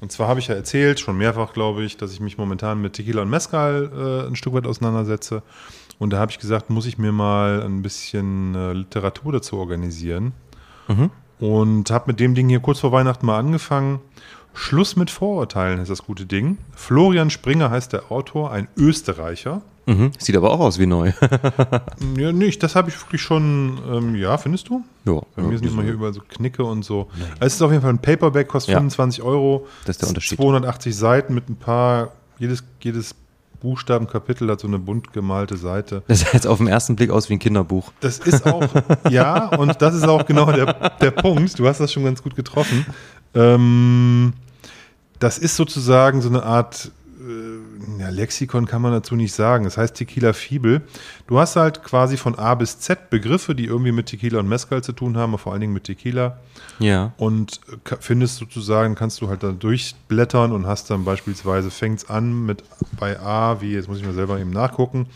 Und 0.00 0.12
zwar 0.12 0.28
habe 0.28 0.40
ich 0.40 0.48
ja 0.48 0.54
erzählt, 0.54 1.00
schon 1.00 1.16
mehrfach 1.16 1.52
glaube 1.52 1.84
ich, 1.84 1.96
dass 1.96 2.12
ich 2.12 2.20
mich 2.20 2.36
momentan 2.36 2.80
mit 2.80 2.94
Tequila 2.94 3.22
und 3.22 3.30
Mezcal 3.30 3.90
äh, 3.94 4.28
ein 4.28 4.36
Stück 4.36 4.54
weit 4.54 4.66
auseinandersetze. 4.66 5.42
Und 5.98 6.10
da 6.10 6.18
habe 6.18 6.30
ich 6.30 6.38
gesagt, 6.38 6.70
muss 6.70 6.86
ich 6.86 6.98
mir 6.98 7.12
mal 7.12 7.62
ein 7.62 7.82
bisschen 7.82 8.54
äh, 8.54 8.72
Literatur 8.72 9.32
dazu 9.32 9.56
organisieren. 9.56 10.32
Mhm. 10.88 11.10
Und 11.38 11.90
habe 11.90 12.04
mit 12.08 12.20
dem 12.20 12.34
Ding 12.34 12.48
hier 12.48 12.60
kurz 12.60 12.80
vor 12.80 12.92
Weihnachten 12.92 13.26
mal 13.26 13.38
angefangen. 13.38 14.00
Schluss 14.54 14.96
mit 14.96 15.10
Vorurteilen 15.10 15.80
ist 15.80 15.90
das 15.90 16.04
gute 16.04 16.26
Ding. 16.26 16.58
Florian 16.74 17.30
Springer 17.30 17.70
heißt 17.70 17.92
der 17.92 18.12
Autor, 18.12 18.52
ein 18.52 18.68
Österreicher. 18.76 19.62
Mhm. 19.86 20.12
Sieht 20.18 20.36
aber 20.36 20.50
auch 20.50 20.60
aus 20.60 20.78
wie 20.78 20.86
neu. 20.86 21.12
ja, 22.18 22.32
nicht, 22.32 22.62
das 22.62 22.74
habe 22.74 22.88
ich 22.90 23.00
wirklich 23.00 23.20
schon, 23.20 23.78
ähm, 23.90 24.14
ja, 24.14 24.38
findest 24.38 24.68
du? 24.68 24.82
Ja. 25.04 25.20
Bei 25.36 25.42
mir 25.42 25.58
sind 25.58 25.68
immer 25.68 25.82
hier 25.82 25.92
überall 25.92 26.14
so 26.14 26.22
Knicke 26.26 26.64
und 26.64 26.84
so. 26.84 27.08
Nein. 27.18 27.28
Es 27.40 27.54
ist 27.54 27.62
auf 27.62 27.70
jeden 27.70 27.82
Fall 27.82 27.92
ein 27.92 27.98
Paperback, 27.98 28.48
kostet 28.48 28.72
ja. 28.72 28.78
25 28.78 29.22
Euro. 29.22 29.66
Das 29.84 29.96
ist 29.96 30.02
der 30.02 30.08
Unterschied. 30.08 30.38
280 30.38 30.96
Seiten 30.96 31.34
mit 31.34 31.48
ein 31.48 31.56
paar, 31.56 32.12
jedes, 32.38 32.64
jedes 32.80 33.14
Buchstabenkapitel 33.64 34.50
hat 34.50 34.60
so 34.60 34.68
eine 34.68 34.78
bunt 34.78 35.12
gemalte 35.12 35.56
Seite. 35.56 36.02
Das 36.06 36.20
sah 36.20 36.28
jetzt 36.32 36.46
auf 36.46 36.58
den 36.58 36.66
ersten 36.66 36.96
Blick 36.96 37.10
aus 37.10 37.30
wie 37.30 37.34
ein 37.34 37.38
Kinderbuch. 37.38 37.92
Das 38.00 38.18
ist 38.18 38.46
auch, 38.46 38.68
ja, 39.10 39.48
und 39.56 39.80
das 39.80 39.94
ist 39.94 40.06
auch 40.06 40.26
genau 40.26 40.52
der, 40.52 40.90
der 41.00 41.10
Punkt. 41.10 41.58
Du 41.58 41.66
hast 41.66 41.80
das 41.80 41.90
schon 41.92 42.04
ganz 42.04 42.22
gut 42.22 42.36
getroffen. 42.36 42.84
Ähm, 43.34 44.34
das 45.18 45.38
ist 45.38 45.56
sozusagen 45.56 46.20
so 46.20 46.28
eine 46.28 46.42
Art 46.42 46.92
äh, 47.20 47.73
ja, 47.98 48.08
Lexikon 48.08 48.66
kann 48.66 48.82
man 48.82 48.92
dazu 48.92 49.16
nicht 49.16 49.32
sagen. 49.32 49.64
Das 49.64 49.76
heißt 49.76 49.94
Tequila 49.94 50.32
Fibel. 50.32 50.82
Du 51.26 51.38
hast 51.38 51.56
halt 51.56 51.82
quasi 51.82 52.16
von 52.16 52.34
A 52.36 52.54
bis 52.54 52.78
Z 52.80 53.10
Begriffe, 53.10 53.54
die 53.54 53.66
irgendwie 53.66 53.92
mit 53.92 54.06
Tequila 54.06 54.40
und 54.40 54.48
Mezcal 54.48 54.82
zu 54.82 54.92
tun 54.92 55.16
haben, 55.16 55.32
aber 55.32 55.38
vor 55.38 55.52
allen 55.52 55.60
Dingen 55.60 55.72
mit 55.72 55.84
Tequila. 55.84 56.38
Ja. 56.78 57.12
Und 57.16 57.60
findest 58.00 58.36
sozusagen, 58.36 58.94
kannst 58.94 59.20
du 59.20 59.28
halt 59.28 59.42
da 59.42 59.52
durchblättern 59.52 60.52
und 60.52 60.66
hast 60.66 60.90
dann 60.90 61.04
beispielsweise, 61.04 61.70
fängt 61.70 62.00
es 62.00 62.10
an 62.10 62.46
mit 62.46 62.62
bei 62.98 63.18
A, 63.20 63.60
wie, 63.60 63.72
jetzt 63.72 63.88
muss 63.88 63.98
ich 63.98 64.04
mal 64.04 64.14
selber 64.14 64.38
eben 64.38 64.50
nachgucken, 64.50 65.06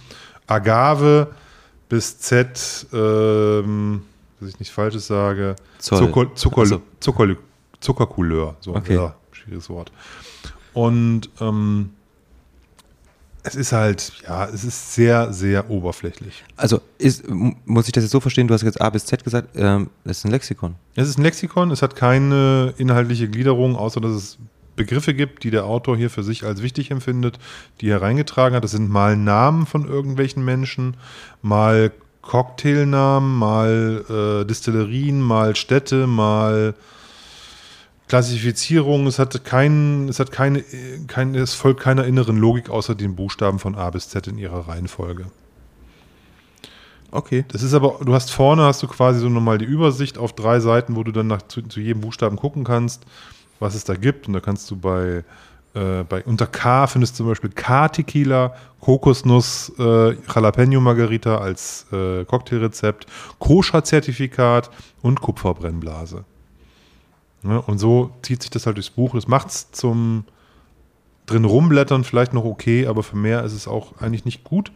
Agave 0.46 1.28
bis 1.88 2.18
Z, 2.18 2.86
ähm, 2.92 4.02
dass 4.40 4.48
ich 4.50 4.58
nichts 4.58 4.74
Falsches 4.74 5.06
sage. 5.06 5.56
Zucker, 5.78 6.34
Zucker, 6.34 6.60
also. 6.60 6.82
Zucker, 7.00 7.36
Zuckercouleur. 7.80 8.56
So, 8.60 8.74
okay. 8.74 8.94
ja, 8.94 9.14
schwieriges 9.32 9.70
Wort. 9.70 9.92
Und 10.74 11.30
ähm, 11.40 11.90
es 13.42 13.54
ist 13.54 13.72
halt, 13.72 14.12
ja, 14.26 14.46
es 14.46 14.64
ist 14.64 14.94
sehr, 14.94 15.32
sehr 15.32 15.70
oberflächlich. 15.70 16.44
Also 16.56 16.80
ist, 16.98 17.24
muss 17.28 17.86
ich 17.86 17.92
das 17.92 18.04
jetzt 18.04 18.10
so 18.10 18.20
verstehen, 18.20 18.48
du 18.48 18.54
hast 18.54 18.62
jetzt 18.62 18.80
A 18.80 18.90
bis 18.90 19.06
Z 19.06 19.24
gesagt, 19.24 19.48
ähm, 19.56 19.90
das 20.04 20.18
ist 20.18 20.24
ein 20.24 20.30
Lexikon. 20.30 20.74
Es 20.94 21.08
ist 21.08 21.18
ein 21.18 21.22
Lexikon, 21.22 21.70
es 21.70 21.82
hat 21.82 21.96
keine 21.96 22.74
inhaltliche 22.76 23.28
Gliederung, 23.28 23.76
außer 23.76 24.00
dass 24.00 24.12
es 24.12 24.38
Begriffe 24.76 25.12
gibt, 25.12 25.44
die 25.44 25.50
der 25.50 25.64
Autor 25.64 25.96
hier 25.96 26.08
für 26.08 26.22
sich 26.22 26.44
als 26.44 26.62
wichtig 26.62 26.90
empfindet, 26.90 27.38
die 27.80 27.88
er 27.88 28.00
reingetragen 28.00 28.54
hat. 28.54 28.64
Das 28.64 28.70
sind 28.70 28.88
mal 28.88 29.16
Namen 29.16 29.66
von 29.66 29.86
irgendwelchen 29.86 30.44
Menschen, 30.44 30.96
mal 31.42 31.92
Cocktailnamen, 32.22 33.36
mal 33.36 34.04
äh, 34.08 34.44
Distillerien, 34.46 35.20
mal 35.20 35.56
Städte, 35.56 36.06
mal 36.06 36.74
Klassifizierung, 38.08 39.06
es 39.06 39.18
hat 39.18 39.44
kein, 39.44 40.08
es 40.08 40.18
hat 40.18 40.32
keine, 40.32 40.64
kein, 41.06 41.34
es 41.34 41.54
folgt 41.54 41.80
keiner 41.80 42.04
inneren 42.04 42.38
Logik 42.38 42.70
außer 42.70 42.94
den 42.94 43.14
Buchstaben 43.14 43.58
von 43.58 43.74
A 43.74 43.90
bis 43.90 44.08
Z 44.08 44.26
in 44.26 44.38
ihrer 44.38 44.66
Reihenfolge. 44.66 45.26
Okay. 47.10 47.44
Das 47.48 47.62
ist 47.62 47.74
aber, 47.74 48.00
du 48.04 48.14
hast 48.14 48.30
vorne 48.30 48.62
hast 48.62 48.82
du 48.82 48.86
quasi 48.86 49.20
so 49.20 49.28
nochmal 49.28 49.58
die 49.58 49.64
Übersicht 49.64 50.18
auf 50.18 50.34
drei 50.34 50.60
Seiten, 50.60 50.96
wo 50.96 51.04
du 51.04 51.12
dann 51.12 51.26
nach, 51.26 51.42
zu, 51.42 51.62
zu, 51.62 51.80
jedem 51.80 52.00
Buchstaben 52.00 52.36
gucken 52.36 52.64
kannst, 52.64 53.04
was 53.60 53.74
es 53.74 53.84
da 53.84 53.94
gibt. 53.94 54.26
Und 54.26 54.34
da 54.34 54.40
kannst 54.40 54.70
du 54.70 54.76
bei, 54.76 55.24
äh, 55.74 56.04
bei 56.08 56.22
unter 56.24 56.46
K 56.46 56.86
findest 56.86 57.14
du 57.14 57.18
zum 57.18 57.28
Beispiel 57.28 57.50
K-Tequila, 57.50 58.54
Kokosnuss, 58.80 59.72
äh, 59.78 60.16
Jalapeno 60.34 60.80
Margarita 60.80 61.38
als 61.38 61.86
äh, 61.92 62.24
Cocktailrezept, 62.24 63.06
Koscher-Zertifikat 63.38 64.70
und 65.00 65.20
Kupferbrennblase. 65.20 66.24
Ne? 67.42 67.60
Und 67.60 67.78
so 67.78 68.10
zieht 68.22 68.42
sich 68.42 68.50
das 68.50 68.66
halt 68.66 68.76
durchs 68.76 68.90
Buch. 68.90 69.14
Das 69.14 69.28
macht 69.28 69.48
es 69.48 69.70
zum 69.72 70.24
drin 71.26 71.44
rumblättern 71.44 72.04
vielleicht 72.04 72.32
noch 72.32 72.44
okay, 72.44 72.86
aber 72.86 73.02
für 73.02 73.16
mehr 73.16 73.44
ist 73.44 73.52
es 73.52 73.68
auch 73.68 74.00
eigentlich 74.00 74.24
nicht 74.24 74.44
gut. 74.44 74.72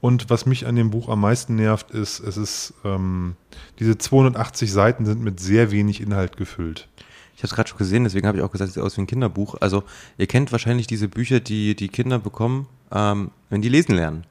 Und 0.00 0.28
was 0.28 0.44
mich 0.44 0.66
an 0.66 0.76
dem 0.76 0.90
Buch 0.90 1.08
am 1.08 1.20
meisten 1.20 1.54
nervt, 1.54 1.90
ist, 1.90 2.20
es 2.20 2.36
ist, 2.36 2.74
ähm, 2.84 3.36
diese 3.78 3.96
280 3.96 4.70
Seiten 4.70 5.06
sind 5.06 5.22
mit 5.22 5.40
sehr 5.40 5.70
wenig 5.70 6.00
Inhalt 6.00 6.36
gefüllt. 6.36 6.88
Ich 7.36 7.40
habe 7.40 7.46
es 7.46 7.54
gerade 7.54 7.68
schon 7.68 7.78
gesehen, 7.78 8.04
deswegen 8.04 8.26
habe 8.26 8.38
ich 8.38 8.44
auch 8.44 8.50
gesagt, 8.50 8.68
es 8.68 8.74
sieht 8.74 8.82
aus 8.82 8.96
wie 8.96 9.02
ein 9.02 9.06
Kinderbuch. 9.06 9.56
Also 9.60 9.82
ihr 10.18 10.26
kennt 10.26 10.52
wahrscheinlich 10.52 10.86
diese 10.86 11.08
Bücher, 11.08 11.40
die 11.40 11.74
die 11.74 11.88
Kinder 11.88 12.18
bekommen, 12.18 12.66
ähm, 12.92 13.30
wenn 13.48 13.62
die 13.62 13.68
lesen 13.70 13.94
lernen. 13.94 14.26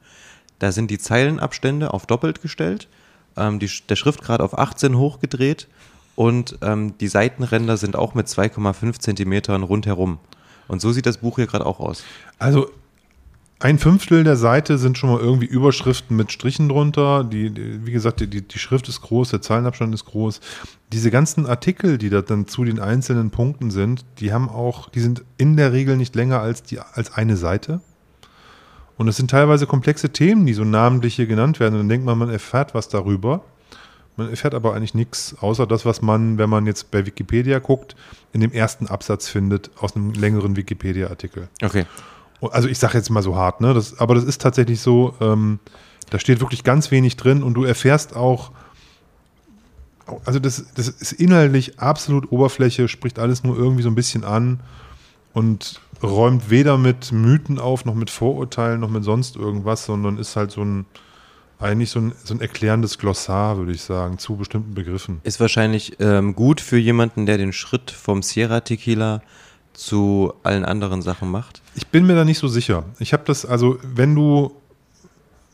Da 0.60 0.70
sind 0.70 0.90
die 0.90 0.98
Zeilenabstände 0.98 1.92
auf 1.92 2.06
doppelt 2.06 2.40
gestellt, 2.40 2.88
ähm, 3.36 3.58
die, 3.58 3.68
der 3.88 3.96
Schriftgrad 3.96 4.40
auf 4.40 4.56
18 4.56 4.96
hochgedreht 4.96 5.66
und 6.14 6.58
ähm, 6.62 6.96
die 6.98 7.08
Seitenränder 7.08 7.76
sind 7.76 7.96
auch 7.96 8.14
mit 8.14 8.26
2,5 8.26 8.98
Zentimetern 8.98 9.62
rundherum. 9.62 10.18
Und 10.68 10.80
so 10.80 10.92
sieht 10.92 11.06
das 11.06 11.18
Buch 11.18 11.36
hier 11.36 11.46
gerade 11.46 11.66
auch 11.66 11.80
aus. 11.80 12.04
Also 12.38 12.70
ein 13.60 13.78
Fünftel 13.78 14.24
der 14.24 14.36
Seite 14.36 14.78
sind 14.78 14.98
schon 14.98 15.10
mal 15.10 15.20
irgendwie 15.20 15.46
Überschriften 15.46 16.16
mit 16.16 16.32
Strichen 16.32 16.68
drunter. 16.68 17.24
Die, 17.24 17.50
die 17.50 17.86
wie 17.86 17.92
gesagt, 17.92 18.20
die, 18.20 18.28
die 18.42 18.58
Schrift 18.58 18.88
ist 18.88 19.00
groß, 19.00 19.30
der 19.30 19.42
Zeilenabstand 19.42 19.94
ist 19.94 20.04
groß. 20.04 20.40
Diese 20.92 21.10
ganzen 21.10 21.46
Artikel, 21.46 21.96
die 21.98 22.10
da 22.10 22.20
dann 22.20 22.46
zu 22.46 22.64
den 22.64 22.78
einzelnen 22.78 23.30
Punkten 23.30 23.70
sind, 23.70 24.04
die 24.18 24.32
haben 24.32 24.48
auch, 24.48 24.90
die 24.90 25.00
sind 25.00 25.24
in 25.38 25.56
der 25.56 25.72
Regel 25.72 25.96
nicht 25.96 26.14
länger 26.14 26.40
als, 26.40 26.62
die, 26.62 26.78
als 26.78 27.14
eine 27.14 27.36
Seite. 27.36 27.80
Und 28.96 29.08
es 29.08 29.16
sind 29.16 29.30
teilweise 29.30 29.66
komplexe 29.66 30.10
Themen, 30.10 30.46
die 30.46 30.54
so 30.54 30.64
namentlich 30.64 31.14
hier 31.14 31.26
genannt 31.26 31.58
werden. 31.58 31.74
Und 31.74 31.80
dann 31.80 31.88
denkt 31.88 32.06
man, 32.06 32.18
man 32.18 32.30
erfährt 32.30 32.74
was 32.74 32.88
darüber. 32.88 33.44
Man 34.16 34.30
erfährt 34.30 34.54
aber 34.54 34.74
eigentlich 34.74 34.94
nichts, 34.94 35.36
außer 35.40 35.66
das, 35.66 35.84
was 35.84 36.02
man, 36.02 36.38
wenn 36.38 36.50
man 36.50 36.66
jetzt 36.66 36.90
bei 36.90 37.04
Wikipedia 37.06 37.58
guckt, 37.58 37.96
in 38.32 38.40
dem 38.40 38.52
ersten 38.52 38.86
Absatz 38.86 39.28
findet 39.28 39.70
aus 39.80 39.96
einem 39.96 40.12
längeren 40.12 40.56
Wikipedia-Artikel. 40.56 41.48
Okay. 41.62 41.86
Also 42.40 42.68
ich 42.68 42.78
sage 42.78 42.98
jetzt 42.98 43.10
mal 43.10 43.22
so 43.22 43.36
hart, 43.36 43.60
ne? 43.60 43.74
Das, 43.74 43.98
aber 43.98 44.14
das 44.14 44.24
ist 44.24 44.40
tatsächlich 44.40 44.80
so. 44.80 45.14
Ähm, 45.20 45.58
Da 46.10 46.18
steht 46.18 46.40
wirklich 46.40 46.64
ganz 46.64 46.90
wenig 46.90 47.16
drin 47.16 47.42
und 47.42 47.54
du 47.54 47.64
erfährst 47.64 48.14
auch, 48.14 48.52
also 50.26 50.38
das, 50.38 50.66
das 50.74 50.88
ist 50.88 51.12
inhaltlich 51.12 51.80
absolut 51.80 52.30
Oberfläche, 52.30 52.88
spricht 52.88 53.18
alles 53.18 53.42
nur 53.42 53.56
irgendwie 53.56 53.82
so 53.82 53.88
ein 53.88 53.94
bisschen 53.94 54.22
an 54.22 54.60
und 55.32 55.80
räumt 56.02 56.50
weder 56.50 56.76
mit 56.76 57.10
Mythen 57.10 57.58
auf, 57.58 57.86
noch 57.86 57.94
mit 57.94 58.10
Vorurteilen, 58.10 58.80
noch 58.80 58.90
mit 58.90 59.02
sonst 59.02 59.36
irgendwas, 59.36 59.86
sondern 59.86 60.18
ist 60.18 60.36
halt 60.36 60.50
so 60.50 60.60
ein, 60.60 60.84
eigentlich 61.58 61.90
so 61.90 62.00
ein, 62.00 62.12
so 62.24 62.34
ein 62.34 62.40
erklärendes 62.40 62.98
Glossar, 62.98 63.56
würde 63.56 63.72
ich 63.72 63.82
sagen, 63.82 64.18
zu 64.18 64.36
bestimmten 64.36 64.74
Begriffen. 64.74 65.20
Ist 65.24 65.40
wahrscheinlich 65.40 65.96
ähm, 66.00 66.34
gut 66.34 66.60
für 66.60 66.78
jemanden, 66.78 67.26
der 67.26 67.38
den 67.38 67.52
Schritt 67.52 67.90
vom 67.90 68.22
Sierra 68.22 68.60
Tequila 68.60 69.22
zu 69.72 70.32
allen 70.42 70.64
anderen 70.64 71.02
Sachen 71.02 71.30
macht. 71.30 71.62
Ich 71.74 71.86
bin 71.88 72.06
mir 72.06 72.14
da 72.14 72.24
nicht 72.24 72.38
so 72.38 72.48
sicher. 72.48 72.84
Ich 72.98 73.12
habe 73.12 73.24
das, 73.26 73.44
also 73.44 73.78
wenn 73.82 74.14
du, 74.14 74.52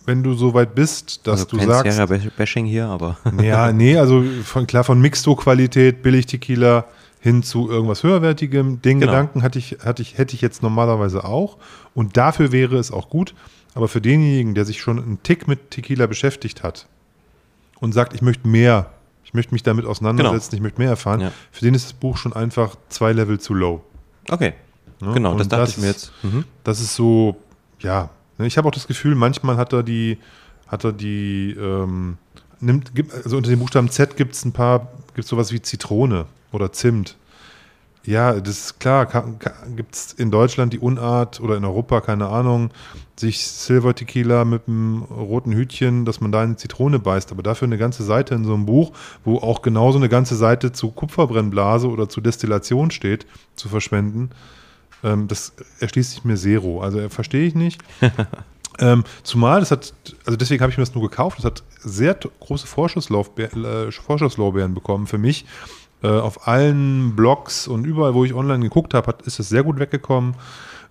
wenn 0.05 0.22
du 0.22 0.34
so 0.34 0.53
weit 0.55 0.74
bist, 0.74 1.26
dass 1.26 1.40
also 1.40 1.57
du 1.57 1.57
kein 1.59 1.68
sagst, 1.68 1.92
Sierra 1.96 2.30
Bashing 2.36 2.66
hier, 2.66 2.86
aber 2.86 3.18
ja, 3.42 3.72
nee, 3.72 3.96
also 3.96 4.24
von, 4.44 4.66
klar 4.66 4.84
von 4.84 5.01
Mixto-Qualität, 5.01 6.03
Billig-Tequila 6.03 6.84
hin 7.20 7.42
zu 7.42 7.70
irgendwas 7.70 8.03
höherwertigem. 8.03 8.80
Den 8.82 9.01
Genau. 9.01 9.12
Gedanken 9.12 9.42
hatte 9.42 9.59
ich, 9.59 9.78
hatte 9.84 10.03
ich, 10.03 10.16
hätte 10.18 10.34
ich 10.34 10.40
jetzt 10.40 10.62
normalerweise 10.62 11.24
auch. 11.24 11.59
Und 11.94 12.16
dafür 12.16 12.51
wäre 12.51 12.78
es 12.78 12.90
auch 12.90 13.11
gut. 13.11 13.34
Aber 13.75 13.89
für 13.89 14.01
denjenigen, 14.01 14.55
der 14.55 14.64
sich 14.64 14.81
schon 14.81 14.99
einen 14.99 15.23
Tick 15.23 15.47
mit 15.49 15.71
Tequila 15.71 16.07
beschäftigt 16.07 16.62
hat 16.62 16.87
und 17.79 17.93
sagt, 17.93 18.14
ich 18.14 18.23
möchte 18.23 18.49
mehr, 18.49 18.91
ich 19.25 19.33
möchte 19.35 19.53
mich 19.55 19.62
damit 19.62 19.85
auseinandersetzen, 19.87 20.55
ich 20.57 20.61
möchte 20.61 20.81
mehr 20.81 20.91
erfahren, 20.91 21.21
Ja. 21.21 21.33
für 21.53 21.64
den 21.64 21.75
ist 21.75 21.85
das 21.85 21.93
Buch 21.93 22.16
schon 22.16 22.33
einfach 22.33 22.77
zwei 22.89 23.12
Level 23.12 23.39
zu 23.39 23.55
low. 23.55 23.83
okay. 24.29 24.55
Ne? 25.03 25.14
Genau, 25.14 25.35
das 25.39 25.49
dachte 25.49 25.71
ich 25.71 25.79
mir 25.79 25.87
jetzt. 25.87 26.12
Mhm. 26.23 26.45
Das 26.62 26.79
ist 26.81 26.95
so, 26.95 27.37
ja. 27.79 28.11
ne, 28.37 28.47
Ich 28.47 28.59
habe 28.59 28.68
auch 28.68 28.73
das 28.73 28.87
Gefühl, 28.87 29.14
manchmal 29.14 29.57
hat 29.57 29.73
er 29.73 29.83
die, 29.83 30.18
hat 30.66 30.85
er 30.85 30.93
die, 30.93 31.57
ähm, 31.59 32.18
nimmt, 32.61 32.93
also 33.25 33.39
unter 33.39 33.49
dem 33.49 33.61
Buchstaben 33.61 33.89
Z 33.89 34.16
gibt 34.18 34.35
es 34.35 34.45
ein 34.45 34.53
paar, 34.53 34.89
gibt 35.14 35.21
es 35.25 35.29
sowas 35.29 35.53
wie 35.53 35.62
Zitrone 35.62 36.27
oder 36.53 36.71
Zimt. 36.73 37.16
Ja, 38.05 38.40
das 38.40 38.59
ist 38.59 38.80
klar, 38.80 39.07
gibt 39.76 39.94
es 39.94 40.12
in 40.14 40.30
Deutschland 40.30 40.72
die 40.72 40.78
Unart 40.78 41.40
oder 41.40 41.57
in 41.57 41.64
Europa, 41.64 42.01
keine 42.01 42.28
Ahnung, 42.28 42.70
sich 43.18 43.46
Silver 43.46 43.94
Tequila 43.94 44.46
mit 44.46 44.66
einem 44.66 45.03
roten 45.03 45.53
Hütchen, 45.53 46.07
dass 46.07 46.20
man 46.22 46.32
da 46.32 46.40
eine 46.40 46.57
Zitrone 46.57 46.98
beißt, 46.98 47.30
aber 47.30 47.42
dafür 47.42 47.66
eine 47.66 47.76
ganze 47.76 48.03
Seite 48.03 48.34
in 48.34 48.44
so 48.44 48.55
einem 48.55 48.64
Buch, 48.64 48.92
wo 49.24 49.36
auch 49.36 49.61
genauso 49.61 49.98
eine 49.98 50.09
ganze 50.09 50.34
Seite 50.34 50.72
zu 50.72 50.90
Kupferbrennblase 50.90 51.88
oder 51.88 52.09
zu 52.09 52.22
Destillation 52.22 52.90
steht, 52.90 53.26
zu 53.55 53.68
verschwenden, 53.68 54.30
ähm, 55.05 55.28
das 55.28 55.53
erschließt 55.80 56.11
sich 56.12 56.24
mir 56.24 56.36
Zero. 56.36 56.80
Also 56.80 57.01
äh, 57.01 57.11
verstehe 57.11 57.46
ich 57.46 57.55
nicht. 57.55 57.82
ähm, 58.78 59.05
zumal, 59.22 59.61
das 59.61 59.70
hat, 59.70 59.92
also 60.24 60.36
deswegen 60.36 60.62
habe 60.62 60.72
ich 60.72 60.78
mir 60.78 60.84
das 60.84 60.94
nur 60.94 61.09
gekauft, 61.09 61.38
das 61.38 61.44
hat 61.44 61.62
sehr 61.80 62.14
große 62.14 62.64
äh, 62.64 63.90
Vorschusslorbeeren 63.92 64.74
bekommen 64.74 65.07
für 65.07 65.18
mich. 65.18 65.44
Äh, 66.03 66.09
auf 66.09 66.48
allen 66.48 67.14
Blogs 67.14 67.68
und 67.68 67.84
überall, 67.84 68.14
wo 68.14 68.24
ich 68.24 68.34
online 68.34 68.61
geguckt 68.61 68.94
habe, 68.94 69.14
ist 69.24 69.38
es 69.38 69.48
sehr 69.48 69.62
gut 69.62 69.78
weggekommen. 69.78 70.34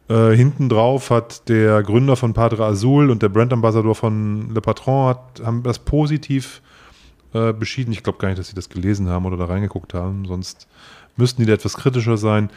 Äh, 0.07 0.35
hinten 0.35 0.69
drauf 0.69 1.09
hat 1.09 1.47
der 1.49 1.83
Gründer 1.83 2.15
von 2.15 2.33
Padre 2.33 2.65
Azul 2.65 3.09
und 3.09 3.21
der 3.21 3.29
Brand 3.29 3.53
Ambassador 3.53 3.95
von 3.95 4.53
Le 4.53 4.61
Patron 4.61 5.09
hat, 5.09 5.41
haben 5.43 5.63
das 5.63 5.79
positiv 5.79 6.61
äh, 7.33 7.53
beschieden. 7.53 7.93
Ich 7.93 8.03
glaube 8.03 8.17
gar 8.17 8.27
nicht, 8.27 8.39
dass 8.39 8.47
sie 8.47 8.55
das 8.55 8.69
gelesen 8.69 9.07
haben 9.07 9.25
oder 9.25 9.37
da 9.37 9.45
reingeguckt 9.45 9.93
haben, 9.93 10.25
sonst 10.25 10.67
müssten 11.15 11.41
die 11.41 11.47
da 11.47 11.53
etwas 11.53 11.75
kritischer 11.75 12.17
sein. 12.17 12.49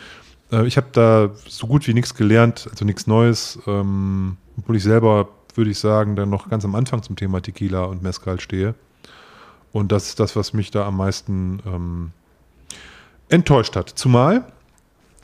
Äh, 0.51 0.67
ich 0.67 0.77
habe 0.77 0.89
da 0.93 1.31
so 1.47 1.67
gut 1.67 1.87
wie 1.87 1.95
nichts 1.95 2.15
gelernt, 2.15 2.69
also 2.71 2.85
nichts 2.85 3.07
Neues, 3.07 3.59
ähm, 3.67 4.37
obwohl 4.59 4.77
ich 4.77 4.83
selber, 4.83 5.29
würde 5.55 5.71
ich 5.71 5.79
sagen, 5.79 6.17
dann 6.17 6.31
noch 6.31 6.49
ganz 6.49 6.65
am 6.65 6.75
Anfang 6.75 7.03
zum 7.03 7.17
Thema 7.17 7.43
Tequila 7.43 7.85
und 7.85 8.03
Mezcal 8.03 8.41
stehe. 8.41 8.75
Und 9.73 9.93
das 9.93 10.09
ist 10.09 10.21
das, 10.21 10.37
was 10.37 10.53
mich 10.53 10.71
da 10.71 10.87
am 10.87 10.97
meisten 10.99 11.61
ähm, 11.67 12.13
enttäuscht 13.33 13.77
hat. 13.77 13.89
Zumal, 13.89 14.45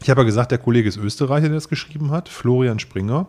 ich 0.01 0.11
habe 0.11 0.23
ja 0.23 0.25
gesagt, 0.25 0.51
der 0.51 0.59
Kollege 0.59 0.89
ist 0.89 0.97
Österreicher, 0.97 1.49
der 1.49 1.57
das 1.57 1.69
geschrieben 1.69 2.11
hat, 2.11 2.29
Florian 2.29 2.79
Springer. 2.79 3.29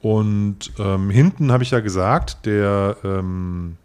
Und 0.00 0.72
ähm, 0.78 1.10
hinten 1.10 1.52
habe 1.52 1.62
ich 1.62 1.70
ja 1.70 1.80
gesagt, 1.80 2.46
der, 2.46 2.96
ähm, 3.04 3.76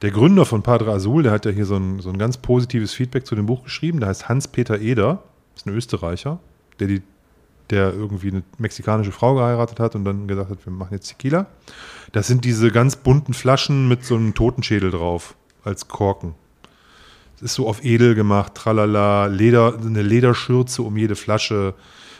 der 0.00 0.10
Gründer 0.10 0.44
von 0.44 0.62
Padre 0.62 0.92
Azul, 0.92 1.22
der 1.22 1.32
hat 1.32 1.44
ja 1.44 1.50
hier 1.50 1.66
so 1.66 1.76
ein, 1.76 2.00
so 2.00 2.10
ein 2.10 2.18
ganz 2.18 2.36
positives 2.36 2.92
Feedback 2.92 3.26
zu 3.26 3.34
dem 3.34 3.46
Buch 3.46 3.64
geschrieben. 3.64 4.00
Der 4.00 4.08
heißt 4.08 4.28
Hans-Peter 4.28 4.80
Eder, 4.80 5.22
ist 5.56 5.66
ein 5.66 5.74
Österreicher, 5.74 6.38
der, 6.78 6.86
die, 6.86 7.02
der 7.70 7.92
irgendwie 7.92 8.28
eine 8.28 8.42
mexikanische 8.58 9.12
Frau 9.12 9.34
geheiratet 9.34 9.80
hat 9.80 9.94
und 9.94 10.04
dann 10.04 10.28
gesagt 10.28 10.50
hat, 10.50 10.64
wir 10.64 10.72
machen 10.72 10.94
jetzt 10.94 11.08
Tequila. 11.08 11.46
Das 12.12 12.26
sind 12.26 12.44
diese 12.44 12.70
ganz 12.70 12.96
bunten 12.96 13.34
Flaschen 13.34 13.88
mit 13.88 14.04
so 14.04 14.14
einem 14.14 14.34
Totenschädel 14.34 14.90
drauf 14.90 15.34
als 15.64 15.88
Korken. 15.88 16.34
Ist 17.42 17.54
so 17.54 17.68
auf 17.68 17.84
edel 17.84 18.14
gemacht, 18.14 18.54
tralala, 18.54 19.26
Leder, 19.26 19.74
eine 19.76 20.02
Lederschürze 20.02 20.82
um 20.82 20.96
jede 20.96 21.16
Flasche. 21.16 21.74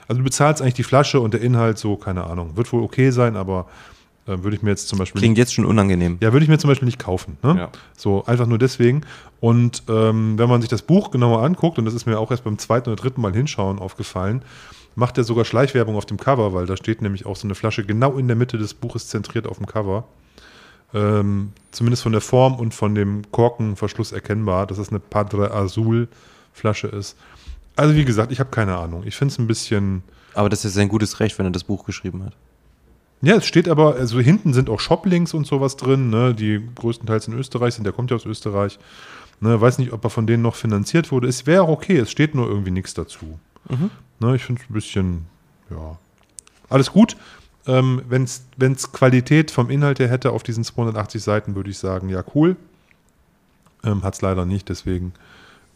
Also 0.08 0.18
du 0.18 0.24
bezahlst 0.24 0.60
eigentlich 0.60 0.74
die 0.74 0.82
Flasche 0.82 1.20
und 1.20 1.32
der 1.32 1.40
Inhalt 1.40 1.78
so, 1.78 1.96
keine 1.96 2.24
Ahnung. 2.24 2.56
Wird 2.56 2.72
wohl 2.72 2.82
okay 2.82 3.10
sein, 3.10 3.36
aber 3.36 3.66
äh, 4.26 4.42
würde 4.42 4.56
ich 4.56 4.62
mir 4.62 4.70
jetzt 4.70 4.88
zum 4.88 4.98
Beispiel 4.98 5.20
Klingt 5.20 5.38
jetzt 5.38 5.54
schon 5.54 5.64
unangenehm. 5.64 6.18
ja, 6.20 6.32
würde 6.32 6.44
ich 6.44 6.48
mir 6.48 6.58
zum 6.58 6.68
Beispiel 6.68 6.86
nicht 6.86 6.98
kaufen. 6.98 7.38
Ne? 7.42 7.56
Ja. 7.56 7.68
So, 7.96 8.24
einfach 8.24 8.46
nur 8.46 8.58
deswegen. 8.58 9.02
Und 9.40 9.82
ähm, 9.88 10.38
wenn 10.38 10.48
man 10.48 10.60
sich 10.60 10.70
das 10.70 10.82
Buch 10.82 11.10
genauer 11.10 11.42
anguckt, 11.42 11.78
und 11.78 11.84
das 11.84 11.94
ist 11.94 12.06
mir 12.06 12.18
auch 12.18 12.30
erst 12.30 12.44
beim 12.44 12.58
zweiten 12.58 12.90
oder 12.90 13.00
dritten 13.00 13.20
Mal 13.20 13.32
hinschauen 13.32 13.78
aufgefallen, 13.78 14.42
macht 14.94 15.18
er 15.18 15.24
sogar 15.24 15.44
Schleichwerbung 15.44 15.96
auf 15.96 16.06
dem 16.06 16.18
Cover, 16.18 16.52
weil 16.52 16.66
da 16.66 16.76
steht 16.76 17.02
nämlich 17.02 17.26
auch 17.26 17.36
so 17.36 17.46
eine 17.46 17.54
Flasche 17.54 17.84
genau 17.84 18.18
in 18.18 18.28
der 18.28 18.36
Mitte 18.36 18.58
des 18.58 18.74
Buches 18.74 19.08
zentriert 19.08 19.46
auf 19.46 19.56
dem 19.56 19.66
Cover. 19.66 20.04
Ähm, 20.94 21.52
zumindest 21.70 22.02
von 22.02 22.12
der 22.12 22.20
Form 22.20 22.56
und 22.56 22.74
von 22.74 22.94
dem 22.94 23.22
Korkenverschluss 23.30 24.12
erkennbar, 24.12 24.66
dass 24.66 24.78
es 24.78 24.90
eine 24.90 25.00
Padre 25.00 25.52
Azul 25.52 26.08
Flasche 26.52 26.88
ist. 26.88 27.16
Also 27.76 27.94
wie 27.94 28.04
gesagt, 28.04 28.30
ich 28.30 28.40
habe 28.40 28.50
keine 28.50 28.76
Ahnung. 28.76 29.04
Ich 29.06 29.16
finde 29.16 29.32
es 29.32 29.38
ein 29.38 29.46
bisschen... 29.46 30.02
Aber 30.34 30.48
das 30.48 30.64
ist 30.64 30.74
sein 30.74 30.88
gutes 30.88 31.20
Recht, 31.20 31.38
wenn 31.38 31.46
er 31.46 31.52
das 31.52 31.64
Buch 31.64 31.84
geschrieben 31.84 32.24
hat. 32.24 32.34
Ja, 33.22 33.36
es 33.36 33.46
steht 33.46 33.68
aber, 33.68 33.94
also 33.94 34.18
hinten 34.18 34.52
sind 34.52 34.68
auch 34.68 34.80
Shoplinks 34.80 35.32
und 35.32 35.46
sowas 35.46 35.76
drin, 35.76 36.10
ne, 36.10 36.34
die 36.34 36.60
größtenteils 36.74 37.28
in 37.28 37.34
Österreich 37.34 37.74
sind, 37.74 37.84
der 37.84 37.92
kommt 37.92 38.10
ja 38.10 38.16
aus 38.16 38.26
Österreich. 38.26 38.78
Ne, 39.40 39.60
weiß 39.60 39.78
nicht, 39.78 39.92
ob 39.92 40.02
er 40.04 40.10
von 40.10 40.26
denen 40.26 40.42
noch 40.42 40.56
finanziert 40.56 41.12
wurde. 41.12 41.28
Es 41.28 41.46
wäre 41.46 41.62
auch 41.62 41.68
okay, 41.68 41.98
es 41.98 42.10
steht 42.10 42.34
nur 42.34 42.48
irgendwie 42.48 42.72
nichts 42.72 42.94
dazu. 42.94 43.38
Ne, 44.18 44.36
ich 44.36 44.44
finde 44.44 44.60
es 44.62 44.68
ein 44.68 44.72
bisschen, 44.72 45.26
ja, 45.70 45.98
alles 46.68 46.90
gut. 46.90 47.16
Ähm, 47.66 48.02
Wenn 48.08 48.24
es 48.24 48.92
Qualität 48.92 49.50
vom 49.50 49.70
Inhalt 49.70 49.98
her 49.98 50.08
hätte 50.08 50.32
auf 50.32 50.42
diesen 50.42 50.64
280 50.64 51.22
Seiten, 51.22 51.54
würde 51.54 51.70
ich 51.70 51.78
sagen, 51.78 52.08
ja, 52.08 52.24
cool. 52.34 52.56
Ähm, 53.84 54.02
Hat 54.02 54.14
es 54.14 54.22
leider 54.22 54.46
nicht, 54.46 54.68
deswegen 54.68 55.12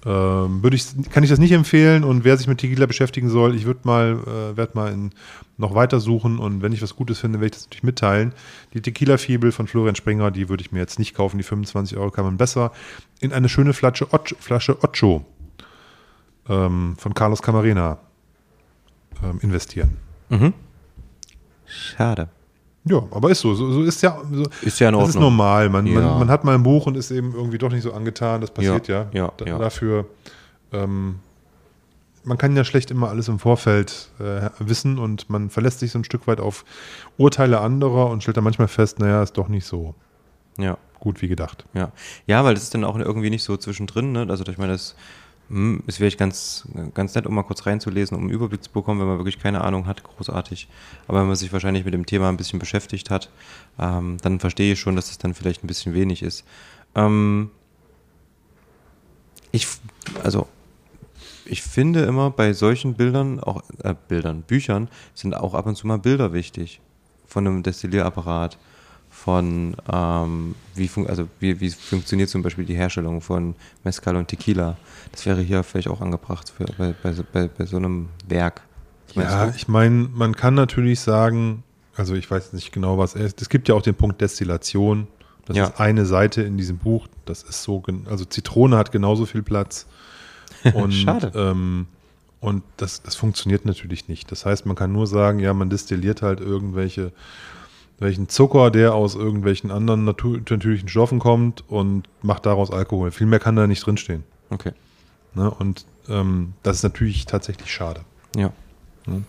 ähm, 0.07 0.62
ich, 0.72 1.11
kann 1.11 1.24
ich 1.24 1.30
das 1.30 1.41
nicht 1.41 1.53
empfehlen. 1.53 2.05
Und 2.05 2.24
wer 2.24 2.37
sich 2.37 2.47
mit 2.47 2.59
Tequila 2.59 2.87
beschäftigen 2.87 3.28
soll, 3.28 3.57
ich 3.57 3.64
würde 3.64 3.80
mal, 3.82 4.18
äh, 4.26 4.57
werde 4.57 4.72
mal 4.74 4.93
in, 4.93 5.11
noch 5.59 5.74
weiter 5.74 5.99
suchen 5.99 6.39
und 6.39 6.62
wenn 6.62 6.72
ich 6.72 6.80
was 6.80 6.95
Gutes 6.95 7.18
finde, 7.18 7.41
werde 7.41 7.47
ich 7.47 7.53
das 7.53 7.64
natürlich 7.64 7.82
mitteilen. 7.82 8.32
Die 8.72 8.80
Tequila-Fibel 8.80 9.51
von 9.51 9.66
Florian 9.66 9.97
Springer, 9.97 10.30
die 10.30 10.49
würde 10.49 10.62
ich 10.62 10.70
mir 10.70 10.78
jetzt 10.78 10.99
nicht 10.99 11.14
kaufen. 11.14 11.39
Die 11.39 11.45
25 11.45 11.99
Euro 11.99 12.11
kann 12.11 12.24
man 12.24 12.37
besser 12.37 12.72
in 13.20 13.32
eine 13.32 13.49
schöne 13.49 13.72
Flasche, 13.72 14.12
Ocho, 14.12 14.37
Flasche 14.39 14.78
Ocho 14.84 15.24
ähm, 16.49 16.95
von 16.99 17.14
Carlos 17.14 17.43
Camarena 17.43 17.99
ähm, 19.24 19.41
investieren. 19.43 19.97
Mhm. 20.28 20.53
Schade. 21.66 22.28
Ja, 22.84 23.02
aber 23.10 23.30
ist 23.30 23.40
so. 23.40 23.54
So, 23.54 23.72
so 23.72 23.82
ist 23.82 24.00
ja. 24.02 24.16
So, 24.32 24.44
Ist 24.62 24.78
ja 24.78 24.88
in 24.90 24.94
das 24.94 25.08
ist 25.10 25.16
Ordnung. 25.16 25.30
normal. 25.36 25.68
Man, 25.70 25.86
Ja. 25.86 26.00
man, 26.00 26.18
man 26.20 26.30
hat 26.30 26.44
mal 26.44 26.54
ein 26.54 26.62
Buch 26.62 26.86
und 26.86 26.96
ist 26.96 27.10
eben 27.10 27.34
irgendwie 27.34 27.58
doch 27.58 27.70
nicht 27.72 27.82
so 27.82 27.92
angetan. 27.92 28.40
Das 28.40 28.50
passiert 28.52 28.86
ja. 28.88 29.06
Ja, 29.12 29.32
ja, 29.40 29.46
ja. 29.46 29.58
Dafür, 29.58 30.06
ähm, 30.72 31.16
man 32.24 32.38
kann 32.38 32.56
ja 32.56 32.64
schlecht 32.64 32.90
immer 32.90 33.08
alles 33.08 33.28
im 33.28 33.38
Vorfeld 33.38 34.10
äh, 34.20 34.50
wissen 34.60 34.98
und 34.98 35.28
man 35.30 35.50
verlässt 35.50 35.80
sich 35.80 35.90
so 35.92 35.98
ein 35.98 36.04
Stück 36.04 36.26
weit 36.26 36.40
auf 36.40 36.64
Urteile 37.18 37.60
anderer 37.60 38.08
und 38.10 38.22
stellt 38.22 38.36
dann 38.36 38.44
manchmal 38.44 38.68
fest, 38.68 38.98
naja, 39.00 39.22
ist 39.22 39.36
doch 39.38 39.48
nicht 39.48 39.64
so 39.66 39.94
Ja. 40.58 40.76
gut 41.00 41.22
wie 41.22 41.28
gedacht. 41.28 41.64
Ja, 41.74 41.90
ja, 42.26 42.44
weil 42.44 42.54
das 42.54 42.64
ist 42.64 42.74
dann 42.74 42.84
auch 42.84 42.96
irgendwie 42.98 43.30
nicht 43.30 43.44
so 43.44 43.56
zwischendrin, 43.56 44.12
ne? 44.12 44.26
Also 44.28 44.44
ich 44.46 44.58
meine, 44.58 44.72
das 44.72 44.94
hm, 45.49 45.82
ist 45.86 45.99
vielleicht 45.99 46.18
ganz, 46.18 46.66
ganz 46.94 47.14
nett, 47.14 47.26
um 47.26 47.34
mal 47.34 47.44
kurz 47.44 47.66
reinzulesen, 47.66 48.16
um 48.16 48.24
einen 48.24 48.32
Überblick 48.32 48.64
zu 48.64 48.70
bekommen, 48.70 49.01
wenn 49.01 49.07
man 49.07 49.18
wirklich 49.18 49.38
keine 49.38 49.62
Ahnung 49.62 49.86
hat, 49.86 50.03
großartig. 50.03 50.68
Aber 51.07 51.20
wenn 51.20 51.28
man 51.28 51.36
sich 51.36 51.53
wahrscheinlich 51.53 51.84
mit 51.84 51.94
dem 51.94 52.07
Thema 52.07 52.28
ein 52.28 52.36
bisschen 52.36 52.59
beschäftigt 52.59 53.11
hat, 53.11 53.30
ähm, 53.78 54.16
dann 54.22 54.40
verstehe 54.40 54.72
ich 54.72 54.80
schon, 54.80 54.97
dass 54.97 55.11
es 55.11 55.18
dann 55.18 55.34
vielleicht 55.34 55.62
ein 55.62 55.68
bisschen 55.68 55.94
wenig 55.94 56.22
ist. 56.22 56.44
Ähm, 56.97 57.51
ich, 59.53 59.68
also, 60.24 60.49
ich 61.44 61.62
finde 61.62 62.03
immer 62.03 62.30
bei 62.30 62.53
solchen 62.53 62.94
Bildern, 62.94 63.38
auch 63.38 63.62
äh, 63.84 63.94
Bildern, 64.09 64.42
Büchern, 64.42 64.88
sind 65.14 65.34
auch 65.34 65.55
ab 65.55 65.66
und 65.66 65.76
zu 65.76 65.86
mal 65.86 65.99
Bilder 65.99 66.32
wichtig. 66.32 66.80
Von 67.26 67.47
einem 67.47 67.62
Destillierapparat, 67.62 68.59
von 69.27 69.74
ähm, 69.93 70.55
wie, 70.77 70.89
also 71.09 71.27
wie, 71.41 71.59
wie 71.61 71.70
funktioniert 71.70 72.29
zum 72.29 72.43
Beispiel 72.43 72.64
die 72.64 72.77
Herstellung 72.77 73.20
von 73.20 73.57
Mezcal 73.83 74.14
und 74.14 74.29
Tequila. 74.29 74.77
Das 75.11 75.27
wäre 75.27 75.41
hier 75.41 75.64
vielleicht 75.64 75.89
auch 75.89 76.01
angebracht 76.01 76.49
für, 76.57 76.64
bei, 76.79 76.95
bei, 77.03 77.12
so- 77.12 77.24
bei, 77.33 77.51
so 77.66 77.77
einem 77.77 78.09
Werk. 78.29 78.61
Was 79.16 79.24
Ja, 79.24 79.49
ich 79.57 79.66
meine, 79.66 80.09
man 80.14 80.37
kann 80.37 80.55
natürlich 80.55 81.01
sagen, 81.01 81.64
Also 81.97 82.14
ich 82.14 82.31
weiß 82.31 82.53
nicht 82.53 82.70
genau, 82.70 82.99
was 82.99 83.16
er 83.16 83.24
ist. 83.27 83.43
Es 83.43 83.49
gibt 83.49 83.66
ja 83.68 83.74
auch 83.74 83.83
den 83.83 83.97
Punkt 83.97 84.20
Destillation. 84.20 85.09
Das 85.47 85.57
Ja. 85.57 85.64
ist 85.64 85.81
eine 85.81 86.07
Seite 86.07 86.43
in 86.43 86.57
diesem 86.57 86.79
Buch. 86.79 87.09
Das 87.24 87.43
ist 87.43 87.64
so, 87.64 87.83
also 88.09 88.24
Zitrone 88.27 88.77
hat 88.77 88.93
genauso 88.93 89.27
viel 89.27 89.43
Platz. 89.43 89.87
Und, 90.74 90.93
Schade. 90.93 91.33
Ähm, 91.35 91.87
und 92.39 92.62
das, 92.77 93.03
das 93.03 93.16
funktioniert 93.16 93.64
natürlich 93.64 94.07
nicht. 94.09 94.31
Das 94.31 94.47
heißt, 94.47 94.66
man 94.66 94.77
kann 94.77 94.93
nur 94.93 95.07
sagen, 95.09 95.41
ja, 95.41 95.53
man 95.53 95.68
destilliert 95.68 96.22
halt 96.22 96.39
irgendwelche 96.41 97.11
welchen 97.99 98.28
Zucker, 98.28 98.70
der 98.70 98.94
aus 98.94 99.14
irgendwelchen 99.14 99.70
anderen 99.70 100.05
natürlichen 100.05 100.88
Stoffen 100.88 101.18
kommt 101.18 101.64
und 101.68 102.09
macht 102.22 102.44
daraus 102.47 102.70
Alkohol. 102.70 103.11
Viel 103.11 103.26
mehr 103.26 103.38
kann 103.38 103.57
da 103.57 103.66
nicht 103.66 103.84
drinstehen. 103.84 104.24
Okay. 104.51 104.72
Ne? 105.34 105.51
Und 105.51 105.86
ähm, 106.09 106.55
das 106.62 106.76
ist 106.78 106.82
natürlich 106.82 107.24
tatsächlich 107.26 107.72
schade. 107.72 108.01
Ja. 108.36 108.53
Hm. 109.07 109.24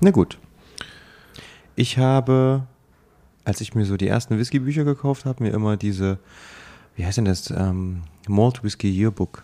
Na 0.00 0.10
gut. 0.10 0.38
Ich 1.74 1.98
habe, 1.98 2.66
als 3.44 3.60
ich 3.60 3.74
mir 3.74 3.84
so 3.84 3.96
die 3.96 4.08
ersten 4.08 4.38
Whisky-Bücher 4.38 4.84
gekauft 4.84 5.24
habe, 5.24 5.42
mir 5.42 5.50
immer 5.52 5.76
diese, 5.76 6.18
wie 6.94 7.04
heißt 7.04 7.18
denn 7.18 7.24
das, 7.26 7.50
ähm, 7.50 8.02
Malt 8.28 8.62
Whisky 8.64 8.88
Yearbook, 8.90 9.42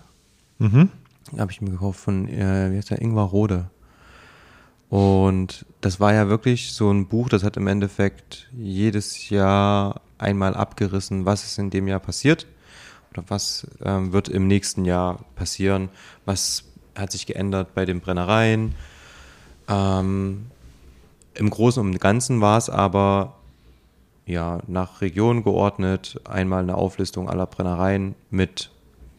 Mhm. 0.59 0.91
habe 1.39 1.51
ich 1.51 1.61
mir 1.61 1.71
gekauft 1.71 1.99
von, 2.01 2.29
äh, 2.29 2.71
wie 2.71 2.77
heißt 2.77 2.91
der, 2.91 3.03
Ingvar 3.03 3.27
Rode. 3.27 3.71
Und 4.93 5.65
das 5.81 6.01
war 6.01 6.13
ja 6.13 6.29
wirklich 6.29 6.75
so 6.75 6.91
ein 6.91 7.07
Buch, 7.07 7.31
das 7.31 7.45
hat 7.45 7.57
im 7.57 7.67
Endeffekt 7.67 8.51
jedes 8.53 9.31
Jahr 9.31 10.03
einmal 10.19 10.53
abgerissen, 10.53 11.25
was 11.25 11.45
ist 11.45 11.59
in 11.59 11.71
dem 11.71 11.89
Jahr 11.89 11.99
passiert 11.99 12.47
oder 13.11 13.25
was 13.29 13.67
ähm, 13.83 14.13
wird 14.13 14.29
im 14.29 14.47
nächsten 14.47 14.85
Jahr 14.85 15.25
passieren, 15.35 15.89
was 16.27 16.65
hat 16.95 17.11
sich 17.11 17.25
geändert 17.25 17.75
bei 17.75 17.87
den 17.87 18.01
Brennereien. 18.01 18.75
Ähm, 19.67 20.49
Im 21.33 21.49
Großen 21.49 21.83
und 21.83 21.99
Ganzen 21.99 22.43
war 22.43 22.59
es 22.59 22.69
aber 22.69 23.37
ja, 24.27 24.59
nach 24.67 25.01
Region 25.01 25.43
geordnet, 25.43 26.21
einmal 26.25 26.65
eine 26.65 26.75
Auflistung 26.75 27.31
aller 27.31 27.47
Brennereien 27.47 28.15
mit 28.29 28.71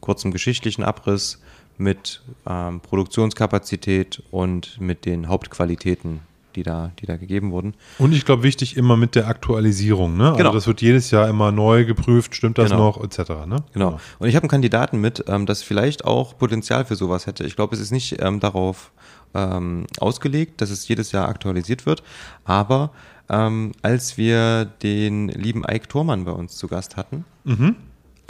kurzem 0.01 0.31
geschichtlichen 0.31 0.83
Abriss, 0.83 1.41
mit 1.77 2.21
ähm, 2.47 2.79
Produktionskapazität 2.81 4.21
und 4.31 4.79
mit 4.79 5.05
den 5.05 5.27
Hauptqualitäten, 5.27 6.19
die 6.55 6.63
da, 6.63 6.91
die 6.99 7.05
da 7.05 7.17
gegeben 7.17 7.51
wurden. 7.51 7.73
Und 7.97 8.13
ich 8.13 8.25
glaube, 8.25 8.43
wichtig 8.43 8.77
immer 8.77 8.95
mit 8.95 9.15
der 9.15 9.27
Aktualisierung. 9.27 10.15
Ne? 10.17 10.33
Genau. 10.37 10.49
Also 10.49 10.51
das 10.59 10.67
wird 10.67 10.81
jedes 10.81 11.09
Jahr 11.11 11.27
immer 11.27 11.51
neu 11.51 11.85
geprüft, 11.85 12.35
stimmt 12.35 12.57
das 12.57 12.69
Genau. 12.69 12.85
noch, 12.91 13.03
etc. 13.03 13.45
Ne? 13.47 13.57
Genau. 13.73 13.99
Und 14.19 14.27
ich 14.27 14.35
habe 14.35 14.43
einen 14.43 14.49
Kandidaten 14.51 14.99
mit, 15.01 15.23
ähm, 15.27 15.45
das 15.45 15.63
vielleicht 15.63 16.05
auch 16.05 16.37
Potenzial 16.37 16.85
für 16.85 16.95
sowas 16.95 17.25
hätte. 17.25 17.43
Ich 17.45 17.55
glaube, 17.55 17.75
es 17.75 17.81
ist 17.81 17.91
nicht 17.91 18.21
ähm, 18.21 18.39
darauf 18.39 18.91
ähm, 19.33 19.87
ausgelegt, 19.99 20.61
dass 20.61 20.69
es 20.69 20.87
jedes 20.87 21.11
Jahr 21.11 21.27
aktualisiert 21.27 21.85
wird. 21.87 22.03
Aber 22.45 22.91
ähm, 23.29 23.71
als 23.81 24.17
wir 24.17 24.65
den 24.65 25.29
lieben 25.29 25.63
Ike 25.67 25.87
Thormann 25.87 26.25
bei 26.25 26.31
uns 26.31 26.55
zu 26.57 26.67
Gast 26.67 26.97
hatten, 26.97 27.25
Mhm. 27.45 27.75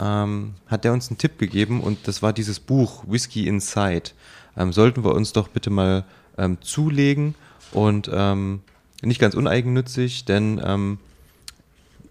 Ähm, 0.00 0.54
hat 0.66 0.84
der 0.84 0.92
uns 0.92 1.08
einen 1.08 1.18
Tipp 1.18 1.38
gegeben 1.38 1.80
und 1.80 2.06
das 2.08 2.22
war 2.22 2.32
dieses 2.32 2.60
Buch 2.60 3.04
Whiskey 3.06 3.46
Inside. 3.46 4.10
Ähm, 4.56 4.72
sollten 4.72 5.04
wir 5.04 5.14
uns 5.14 5.32
doch 5.32 5.48
bitte 5.48 5.70
mal 5.70 6.04
ähm, 6.38 6.58
zulegen 6.60 7.34
und 7.72 8.10
ähm, 8.12 8.60
nicht 9.02 9.20
ganz 9.20 9.34
uneigennützig, 9.34 10.24
denn 10.24 10.60
ähm, 10.64 10.98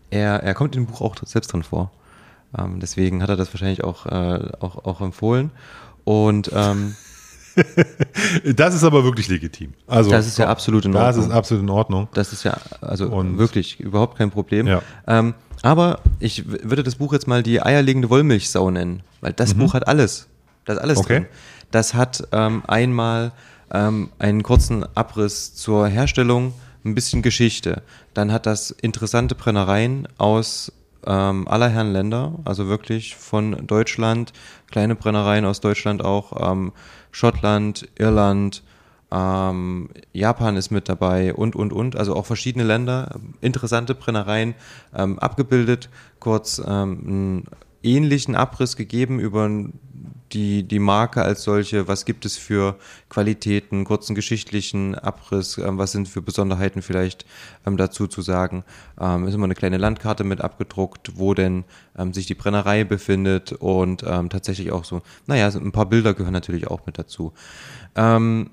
er, 0.09 0.43
er 0.43 0.53
kommt 0.53 0.75
in 0.75 0.83
dem 0.83 0.87
Buch 0.91 1.01
auch 1.01 1.15
selbst 1.25 1.51
drin 1.53 1.63
vor. 1.63 1.91
Ähm, 2.57 2.79
deswegen 2.79 3.23
hat 3.23 3.29
er 3.29 3.37
das 3.37 3.53
wahrscheinlich 3.53 3.83
auch, 3.83 4.05
äh, 4.05 4.49
auch, 4.59 4.85
auch 4.85 5.01
empfohlen. 5.01 5.51
Und 6.03 6.51
Das 8.55 8.73
ist 8.73 8.83
aber 8.83 9.03
wirklich 9.03 9.27
legitim. 9.27 9.73
Also, 9.87 10.09
Das 10.09 10.25
ist 10.27 10.37
ja 10.39 10.47
absolut 10.47 10.85
in 10.85 10.91
Das 10.91 11.15
Ordnung. 11.15 11.25
ist 11.25 11.31
absolut 11.37 11.63
in 11.63 11.69
Ordnung. 11.69 12.07
Das 12.13 12.33
ist 12.33 12.43
ja 12.43 12.57
also 12.81 13.07
Und- 13.09 13.37
wirklich 13.37 13.79
überhaupt 13.79 14.17
kein 14.17 14.31
Problem. 14.31 14.65
Ja. 14.67 14.81
Ähm, 15.07 15.33
aber 15.63 15.99
ich 16.19 16.47
würde 16.47 16.83
das 16.83 16.95
Buch 16.95 17.11
jetzt 17.13 17.27
mal 17.27 17.41
die 17.41 17.61
eierlegende 17.61 18.09
Wollmilchsau 18.11 18.69
nennen, 18.69 19.01
weil 19.21 19.33
das 19.33 19.55
Buch 19.55 19.73
hat 19.73 19.87
alles. 19.87 20.27
Da 20.65 20.73
ist 20.73 20.79
alles 20.79 20.99
Mhm. 20.99 21.03
Okay. 21.05 21.13
drin. 21.21 21.25
Das 21.71 21.93
hat 21.95 22.27
ähm, 22.31 22.61
einmal 22.67 23.31
ähm, 23.73 24.09
einen 24.19 24.43
kurzen 24.43 24.85
Abriss 24.95 25.55
zur 25.55 25.87
Herstellung, 25.87 26.53
ein 26.85 26.93
bisschen 26.93 27.21
Geschichte. 27.23 27.81
Dann 28.13 28.31
hat 28.31 28.45
das 28.45 28.69
interessante 28.69 29.33
Brennereien 29.35 30.07
aus 30.17 30.71
ähm, 31.05 31.47
aller 31.47 31.69
Herren 31.69 31.91
Länder, 31.91 32.33
also 32.45 32.67
wirklich 32.67 33.15
von 33.15 33.65
Deutschland, 33.67 34.31
kleine 34.69 34.95
Brennereien 34.95 35.45
aus 35.45 35.59
Deutschland 35.61 36.03
auch, 36.03 36.51
ähm, 36.51 36.71
Schottland, 37.11 37.87
Irland, 37.97 38.63
ähm, 39.13 39.89
Japan 40.11 40.57
ist 40.57 40.71
mit 40.71 40.89
dabei 40.89 41.33
und, 41.35 41.55
und, 41.55 41.71
und. 41.71 41.95
Also 41.95 42.15
auch 42.15 42.25
verschiedene 42.25 42.65
Länder, 42.65 43.19
interessante 43.41 43.93
Brennereien 43.93 44.55
ähm, 44.95 45.19
abgebildet, 45.19 45.89
kurz 46.19 46.57
ähm, 46.57 47.03
einen 47.05 47.47
ähnlichen 47.83 48.35
Abriss 48.35 48.75
gegeben 48.75 49.19
über 49.19 49.47
die, 50.31 50.63
die 50.63 50.79
Marke 50.79 51.21
als 51.21 51.43
solche, 51.43 51.87
was 51.87 52.05
gibt 52.05 52.25
es 52.25 52.37
für 52.37 52.75
Qualitäten, 53.09 53.83
kurzen 53.83 54.15
geschichtlichen 54.15 54.95
Abriss, 54.95 55.59
ähm, 55.59 55.77
was 55.77 55.91
sind 55.91 56.07
für 56.07 56.23
Besonderheiten 56.23 56.81
vielleicht 56.81 57.27
ähm, 57.67 57.77
dazu 57.77 58.07
zu 58.07 58.23
sagen. 58.23 58.63
Ähm, 58.99 59.27
ist 59.27 59.35
immer 59.35 59.43
eine 59.43 59.53
kleine 59.53 59.77
Landkarte 59.77 60.23
mit 60.23 60.41
abgedruckt, 60.41 61.19
wo 61.19 61.35
denn 61.35 61.65
sich 62.11 62.25
die 62.25 62.33
Brennerei 62.33 62.83
befindet 62.83 63.51
und 63.51 63.99
tatsächlich 63.99 64.71
auch 64.71 64.83
so, 64.83 65.03
naja, 65.27 65.47
ein 65.49 65.71
paar 65.71 65.85
Bilder 65.85 66.15
gehören 66.15 66.33
natürlich 66.33 66.65
auch 66.65 66.87
mit 66.87 66.97
dazu. 66.97 67.33
Ähm, 67.95 68.49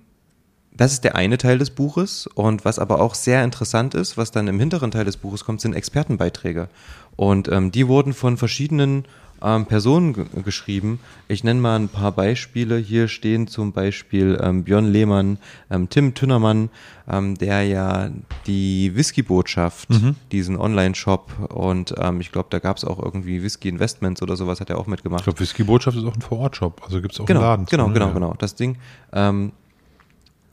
das 0.72 0.92
ist 0.92 1.04
der 1.04 1.16
eine 1.16 1.36
Teil 1.38 1.58
des 1.58 1.70
Buches 1.70 2.26
und 2.26 2.64
was 2.64 2.78
aber 2.78 3.00
auch 3.00 3.14
sehr 3.14 3.44
interessant 3.44 3.94
ist, 3.94 4.16
was 4.16 4.30
dann 4.30 4.48
im 4.48 4.58
hinteren 4.58 4.90
Teil 4.90 5.04
des 5.04 5.16
Buches 5.16 5.44
kommt, 5.44 5.60
sind 5.60 5.74
Expertenbeiträge. 5.74 6.68
Und 7.16 7.48
ähm, 7.48 7.70
die 7.70 7.86
wurden 7.88 8.12
von 8.14 8.36
verschiedenen 8.36 9.04
ähm, 9.42 9.66
Personen 9.66 10.12
ge 10.12 10.24
geschrieben. 10.44 11.00
Ich 11.28 11.44
nenne 11.44 11.60
mal 11.60 11.76
ein 11.76 11.88
paar 11.88 12.12
Beispiele. 12.12 12.76
Hier 12.76 13.08
stehen 13.08 13.46
zum 13.46 13.72
Beispiel 13.72 14.38
ähm, 14.42 14.64
Björn 14.64 14.86
Lehmann, 14.90 15.38
ähm, 15.70 15.88
Tim 15.88 16.14
Tünnermann, 16.14 16.70
ähm, 17.10 17.36
der 17.36 17.62
ja 17.64 18.10
die 18.46 18.94
Whisky-Botschaft, 18.94 19.88
diesen 20.30 20.56
Online-Shop 20.58 21.50
und 21.52 21.94
ähm, 21.98 22.20
ich 22.20 22.32
glaube, 22.32 22.48
da 22.50 22.58
gab 22.58 22.76
es 22.76 22.84
auch 22.84 23.02
irgendwie 23.02 23.42
Whisky-Investments 23.42 24.22
oder 24.22 24.36
sowas, 24.36 24.60
hat 24.60 24.70
er 24.70 24.78
auch 24.78 24.86
mitgemacht. 24.86 25.20
Ich 25.20 25.24
glaube, 25.24 25.40
Whisky-Botschaft 25.40 25.96
ist 25.96 26.04
auch 26.04 26.14
ein 26.14 26.22
Vorortshop. 26.22 26.82
Also 26.84 27.00
gibt 27.00 27.14
es 27.14 27.20
auch 27.20 27.26
Genau, 27.26 27.40
einen 27.40 27.48
Laden. 27.48 27.66
genau, 27.66 27.88
genau, 27.88 28.06
Ja. 28.08 28.12
genau. 28.12 28.34
Das 28.38 28.54
Ding, 28.54 28.76
ähm, 29.12 29.52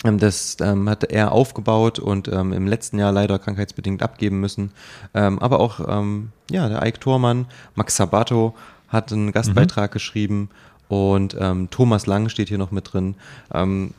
das 0.04 0.58
ähm, 0.62 0.90
hat 0.90 1.06
er 1.06 1.32
aufgebaut 1.32 1.98
und 2.00 2.28
ähm, 2.28 2.54
im 2.54 2.68
letzten 2.68 3.00
Jahr 3.00 3.12
leider 3.12 3.40
krankheitsbedingt 3.40 4.04
abgeben 4.04 4.40
müssen. 4.40 4.72
Ähm, 5.14 5.40
aber 5.40 5.60
auch, 5.60 5.80
ähm, 5.88 6.32
ja, 6.52 6.70
der 6.70 6.86
Ike 6.86 7.00
Thormann, 7.00 7.48
Max 7.76 7.96
Sabato 7.96 8.56
hat 8.90 9.12
einen 9.12 9.32
Gastbeitrag 9.32 9.92
geschrieben 9.92 10.50
und 10.88 11.36
ähm, 11.40 11.70
Thomas 11.72 12.06
Lang 12.06 12.30
steht 12.30 12.50
hier 12.50 12.58
noch 12.58 12.72
mit 12.72 12.94
drin. 12.94 13.16
Ähm, 13.54 13.94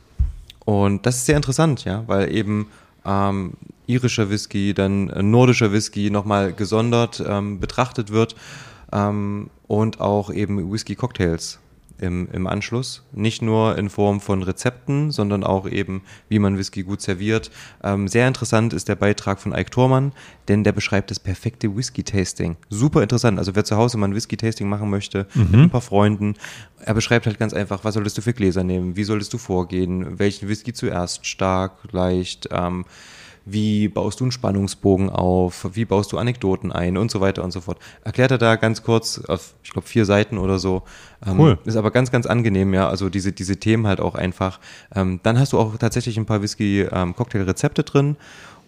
und 0.65 1.05
das 1.05 1.17
ist 1.17 1.25
sehr 1.25 1.35
interessant, 1.35 1.83
ja, 1.83 2.03
weil 2.07 2.33
eben 2.33 2.67
ähm, 3.05 3.53
irischer 3.87 4.29
Whisky, 4.29 4.73
dann 4.73 5.09
äh, 5.09 5.21
nordischer 5.21 5.71
Whisky 5.71 6.09
nochmal 6.11 6.53
gesondert 6.53 7.23
ähm, 7.27 7.59
betrachtet 7.59 8.11
wird 8.11 8.35
ähm, 8.93 9.49
und 9.67 9.99
auch 9.99 10.31
eben 10.31 10.71
Whisky-Cocktails 10.71 11.59
im, 12.01 12.29
im 12.31 12.47
Anschluss. 12.47 13.03
Nicht 13.11 13.41
nur 13.41 13.77
in 13.77 13.89
Form 13.89 14.21
von 14.21 14.43
Rezepten, 14.43 15.11
sondern 15.11 15.43
auch 15.43 15.67
eben, 15.67 16.03
wie 16.27 16.39
man 16.39 16.57
Whisky 16.57 16.83
gut 16.83 17.01
serviert. 17.01 17.51
Ähm, 17.83 18.07
sehr 18.07 18.27
interessant 18.27 18.73
ist 18.73 18.87
der 18.87 18.95
Beitrag 18.95 19.39
von 19.39 19.53
Ike 19.53 19.69
Thormann, 19.69 20.11
denn 20.47 20.63
der 20.63 20.71
beschreibt 20.71 21.11
das 21.11 21.19
perfekte 21.19 21.75
Whisky-Tasting. 21.75 22.57
Super 22.69 23.03
interessant. 23.03 23.39
Also 23.39 23.55
wer 23.55 23.65
zu 23.65 23.77
Hause 23.77 23.97
mal 23.97 24.07
ein 24.07 24.15
Whisky-Tasting 24.15 24.67
machen 24.67 24.89
möchte, 24.89 25.27
mit 25.33 25.53
ein 25.53 25.69
paar 25.69 25.81
Freunden, 25.81 26.35
er 26.81 26.93
beschreibt 26.93 27.25
halt 27.25 27.39
ganz 27.39 27.53
einfach, 27.53 27.83
was 27.83 27.93
solltest 27.93 28.17
du 28.17 28.21
für 28.21 28.33
Gläser 28.33 28.63
nehmen, 28.63 28.95
wie 28.95 29.03
solltest 29.03 29.33
du 29.33 29.37
vorgehen, 29.37 30.19
welchen 30.19 30.47
Whisky 30.49 30.73
zuerst, 30.73 31.25
stark, 31.25 31.73
leicht, 31.91 32.49
ähm, 32.51 32.85
wie 33.51 33.87
baust 33.87 34.19
du 34.19 34.25
einen 34.25 34.31
Spannungsbogen 34.31 35.09
auf, 35.09 35.69
wie 35.73 35.85
baust 35.85 36.11
du 36.11 36.17
Anekdoten 36.17 36.71
ein 36.71 36.97
und 36.97 37.11
so 37.11 37.21
weiter 37.21 37.43
und 37.43 37.51
so 37.51 37.61
fort. 37.61 37.79
Erklärt 38.03 38.31
er 38.31 38.37
da 38.37 38.55
ganz 38.55 38.83
kurz 38.83 39.19
auf, 39.27 39.53
ich 39.63 39.71
glaube, 39.71 39.87
vier 39.87 40.05
Seiten 40.05 40.37
oder 40.37 40.59
so. 40.59 40.83
Ähm, 41.25 41.39
Cool. 41.39 41.59
Ist 41.65 41.75
aber 41.75 41.91
ganz, 41.91 42.11
ganz 42.11 42.25
angenehm, 42.25 42.73
ja. 42.73 42.89
Also 42.89 43.09
diese, 43.09 43.31
diese 43.31 43.57
Themen 43.57 43.87
halt 43.87 43.99
auch 43.99 44.15
einfach. 44.15 44.59
Ähm, 44.95 45.19
dann 45.23 45.39
hast 45.39 45.53
du 45.53 45.59
auch 45.59 45.77
tatsächlich 45.77 46.17
ein 46.17 46.25
paar 46.25 46.41
Whisky-Cocktail-Rezepte 46.41 47.83
drin 47.83 48.17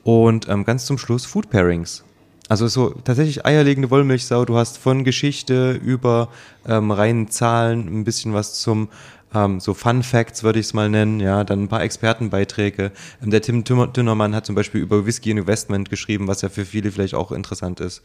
und 0.04 0.48
ähm, 0.50 0.66
ganz 0.66 0.86
zum 0.86 0.98
Schluss 0.98 1.26
Food 1.26 1.50
Pairings. 1.50 2.04
Also 2.50 2.68
so 2.68 2.90
tatsächlich 2.90 3.46
eierlegende 3.46 3.90
Wollmilchsau. 3.90 4.44
Du 4.44 4.58
hast 4.58 4.78
von 4.78 5.06
Geschichte 5.06 5.72
über 5.72 6.28
ähm, 6.68 6.92
reinen 6.92 7.30
Zahlen 7.30 7.88
ein 7.88 8.04
bisschen 8.04 8.34
was 8.34 8.56
zum 8.56 8.90
ähm, 9.34 9.60
so 9.60 9.74
Fun 9.74 10.04
Facts 10.04 10.44
würde 10.44 10.60
ich 10.60 10.68
es 10.68 10.74
mal 10.74 10.90
nennen, 10.90 11.20
ja, 11.20 11.44
dann 11.44 11.64
ein 11.64 11.68
paar 11.68 11.84
Expertenbeiträge. 11.84 12.92
Ähm, 13.22 13.32
der 13.32 13.42
Tim 13.42 13.64
Dünnermann 13.64 14.36
hat 14.36 14.46
zum 14.46 14.56
Beispiel 14.56 14.82
über 14.82 15.06
Whisky 15.06 15.32
Investment 15.32 15.90
geschrieben, 15.90 16.28
was 16.28 16.42
ja 16.42 16.50
für 16.50 16.66
viele 16.66 16.92
vielleicht 16.92 17.16
auch 17.16 17.32
interessant 17.32 17.80
ist. 17.80 18.02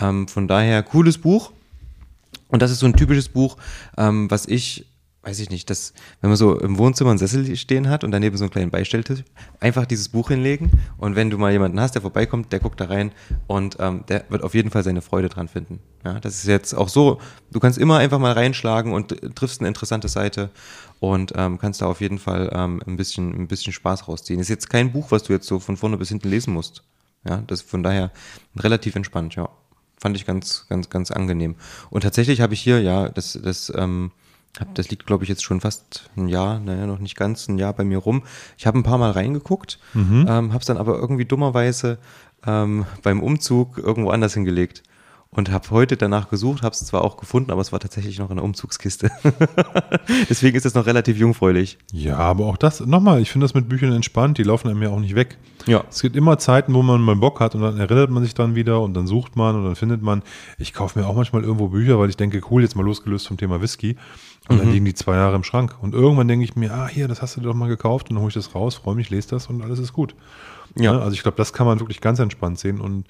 Ähm, 0.00 0.28
von 0.28 0.48
daher 0.48 0.82
cooles 0.82 1.18
Buch. 1.18 1.52
Und 2.48 2.62
das 2.62 2.70
ist 2.70 2.80
so 2.80 2.86
ein 2.86 2.94
typisches 2.96 3.28
Buch, 3.28 3.56
ähm, 3.96 4.30
was 4.30 4.46
ich 4.46 4.86
weiß 5.28 5.40
ich 5.40 5.50
nicht, 5.50 5.68
das, 5.68 5.92
wenn 6.22 6.30
man 6.30 6.38
so 6.38 6.58
im 6.58 6.78
Wohnzimmer 6.78 7.10
einen 7.10 7.18
Sessel 7.18 7.54
stehen 7.56 7.90
hat 7.90 8.02
und 8.02 8.12
daneben 8.12 8.38
so 8.38 8.44
einen 8.44 8.50
kleinen 8.50 8.70
Beistelltisch, 8.70 9.24
einfach 9.60 9.84
dieses 9.84 10.08
Buch 10.08 10.28
hinlegen 10.28 10.70
und 10.96 11.16
wenn 11.16 11.28
du 11.28 11.36
mal 11.36 11.52
jemanden 11.52 11.78
hast, 11.80 11.94
der 11.94 12.00
vorbeikommt, 12.00 12.50
der 12.50 12.60
guckt 12.60 12.80
da 12.80 12.86
rein 12.86 13.12
und 13.46 13.76
ähm, 13.78 14.04
der 14.08 14.24
wird 14.30 14.42
auf 14.42 14.54
jeden 14.54 14.70
Fall 14.70 14.82
seine 14.82 15.02
Freude 15.02 15.28
dran 15.28 15.48
finden. 15.48 15.80
Ja, 16.02 16.18
das 16.18 16.36
ist 16.36 16.46
jetzt 16.46 16.72
auch 16.72 16.88
so, 16.88 17.20
du 17.50 17.60
kannst 17.60 17.76
immer 17.76 17.98
einfach 17.98 18.18
mal 18.18 18.32
reinschlagen 18.32 18.92
und 18.92 19.16
triffst 19.34 19.60
eine 19.60 19.68
interessante 19.68 20.08
Seite 20.08 20.48
und 20.98 21.34
ähm, 21.36 21.58
kannst 21.58 21.82
da 21.82 21.86
auf 21.86 22.00
jeden 22.00 22.18
Fall 22.18 22.50
ähm, 22.54 22.82
ein, 22.86 22.96
bisschen, 22.96 23.34
ein 23.34 23.48
bisschen 23.48 23.74
Spaß 23.74 24.08
rausziehen. 24.08 24.40
Ist 24.40 24.48
jetzt 24.48 24.70
kein 24.70 24.92
Buch, 24.92 25.10
was 25.10 25.24
du 25.24 25.34
jetzt 25.34 25.46
so 25.46 25.58
von 25.58 25.76
vorne 25.76 25.98
bis 25.98 26.08
hinten 26.08 26.30
lesen 26.30 26.54
musst. 26.54 26.84
Ja, 27.28 27.42
das 27.46 27.60
von 27.60 27.82
daher 27.82 28.12
relativ 28.56 28.96
entspannt, 28.96 29.34
ja. 29.34 29.50
Fand 30.00 30.16
ich 30.16 30.24
ganz, 30.24 30.64
ganz, 30.68 30.88
ganz 30.88 31.10
angenehm. 31.10 31.56
Und 31.90 32.02
tatsächlich 32.02 32.40
habe 32.40 32.54
ich 32.54 32.60
hier, 32.60 32.80
ja, 32.80 33.08
das, 33.08 33.38
das, 33.42 33.70
ähm, 33.76 34.12
hab, 34.58 34.74
das 34.74 34.90
liegt, 34.90 35.06
glaube 35.06 35.24
ich, 35.24 35.28
jetzt 35.28 35.44
schon 35.44 35.60
fast 35.60 36.10
ein 36.16 36.28
Jahr, 36.28 36.58
naja, 36.58 36.86
noch 36.86 36.98
nicht 36.98 37.16
ganz 37.16 37.48
ein 37.48 37.58
Jahr 37.58 37.72
bei 37.72 37.84
mir 37.84 37.98
rum. 37.98 38.22
Ich 38.56 38.66
habe 38.66 38.78
ein 38.78 38.82
paar 38.82 38.98
Mal 38.98 39.12
reingeguckt, 39.12 39.78
mhm. 39.94 40.26
ähm, 40.28 40.52
habe 40.52 40.58
es 40.58 40.66
dann 40.66 40.78
aber 40.78 40.98
irgendwie 40.98 41.24
dummerweise 41.24 41.98
ähm, 42.46 42.86
beim 43.02 43.22
Umzug 43.22 43.78
irgendwo 43.78 44.10
anders 44.10 44.34
hingelegt 44.34 44.82
und 45.30 45.50
habe 45.50 45.70
heute 45.70 45.96
danach 45.96 46.30
gesucht, 46.30 46.62
habe 46.62 46.72
es 46.72 46.84
zwar 46.84 47.04
auch 47.04 47.18
gefunden, 47.18 47.50
aber 47.50 47.60
es 47.60 47.70
war 47.70 47.80
tatsächlich 47.80 48.18
noch 48.18 48.30
in 48.30 48.36
der 48.36 48.44
Umzugskiste. 48.44 49.10
Deswegen 50.30 50.56
ist 50.56 50.64
es 50.64 50.74
noch 50.74 50.86
relativ 50.86 51.18
jungfräulich. 51.18 51.78
Ja, 51.92 52.16
aber 52.16 52.46
auch 52.46 52.56
das, 52.56 52.80
nochmal, 52.80 53.20
ich 53.20 53.30
finde 53.30 53.44
das 53.44 53.52
mit 53.52 53.68
Büchern 53.68 53.92
entspannt, 53.92 54.38
die 54.38 54.42
laufen 54.42 54.68
einem 54.68 54.82
ja 54.82 54.88
auch 54.88 55.00
nicht 55.00 55.14
weg. 55.14 55.36
Ja. 55.66 55.84
Es 55.90 56.00
gibt 56.00 56.16
immer 56.16 56.38
Zeiten, 56.38 56.72
wo 56.72 56.82
man 56.82 57.02
mal 57.02 57.16
Bock 57.16 57.40
hat 57.40 57.54
und 57.54 57.60
dann 57.60 57.78
erinnert 57.78 58.10
man 58.10 58.22
sich 58.22 58.32
dann 58.32 58.54
wieder 58.54 58.80
und 58.80 58.94
dann 58.94 59.06
sucht 59.06 59.36
man 59.36 59.54
und 59.54 59.64
dann 59.64 59.76
findet 59.76 60.00
man. 60.02 60.22
Ich 60.56 60.72
kaufe 60.72 60.98
mir 60.98 61.06
auch 61.06 61.14
manchmal 61.14 61.44
irgendwo 61.44 61.68
Bücher, 61.68 61.98
weil 61.98 62.08
ich 62.08 62.16
denke, 62.16 62.40
cool, 62.50 62.62
jetzt 62.62 62.74
mal 62.74 62.84
losgelöst 62.84 63.28
vom 63.28 63.36
Thema 63.36 63.60
Whisky. 63.60 63.96
Und 64.48 64.56
mhm. 64.56 64.60
dann 64.60 64.72
liegen 64.72 64.84
die 64.84 64.94
zwei 64.94 65.14
Jahre 65.14 65.36
im 65.36 65.44
Schrank. 65.44 65.76
Und 65.80 65.94
irgendwann 65.94 66.28
denke 66.28 66.44
ich 66.44 66.56
mir, 66.56 66.72
ah, 66.72 66.88
hier, 66.88 67.06
das 67.06 67.20
hast 67.22 67.36
du 67.36 67.40
doch 67.40 67.54
mal 67.54 67.68
gekauft 67.68 68.08
und 68.08 68.16
dann 68.16 68.22
hole 68.22 68.28
ich 68.28 68.34
das 68.34 68.54
raus, 68.54 68.76
freue 68.76 68.94
mich, 68.94 69.10
lese 69.10 69.28
das 69.28 69.46
und 69.46 69.62
alles 69.62 69.78
ist 69.78 69.92
gut. 69.92 70.14
Ja. 70.74 70.94
ja 70.94 70.98
also 71.00 71.12
ich 71.12 71.22
glaube, 71.22 71.36
das 71.36 71.52
kann 71.52 71.66
man 71.66 71.80
wirklich 71.80 72.00
ganz 72.00 72.18
entspannt 72.18 72.58
sehen 72.58 72.80
und 72.80 73.06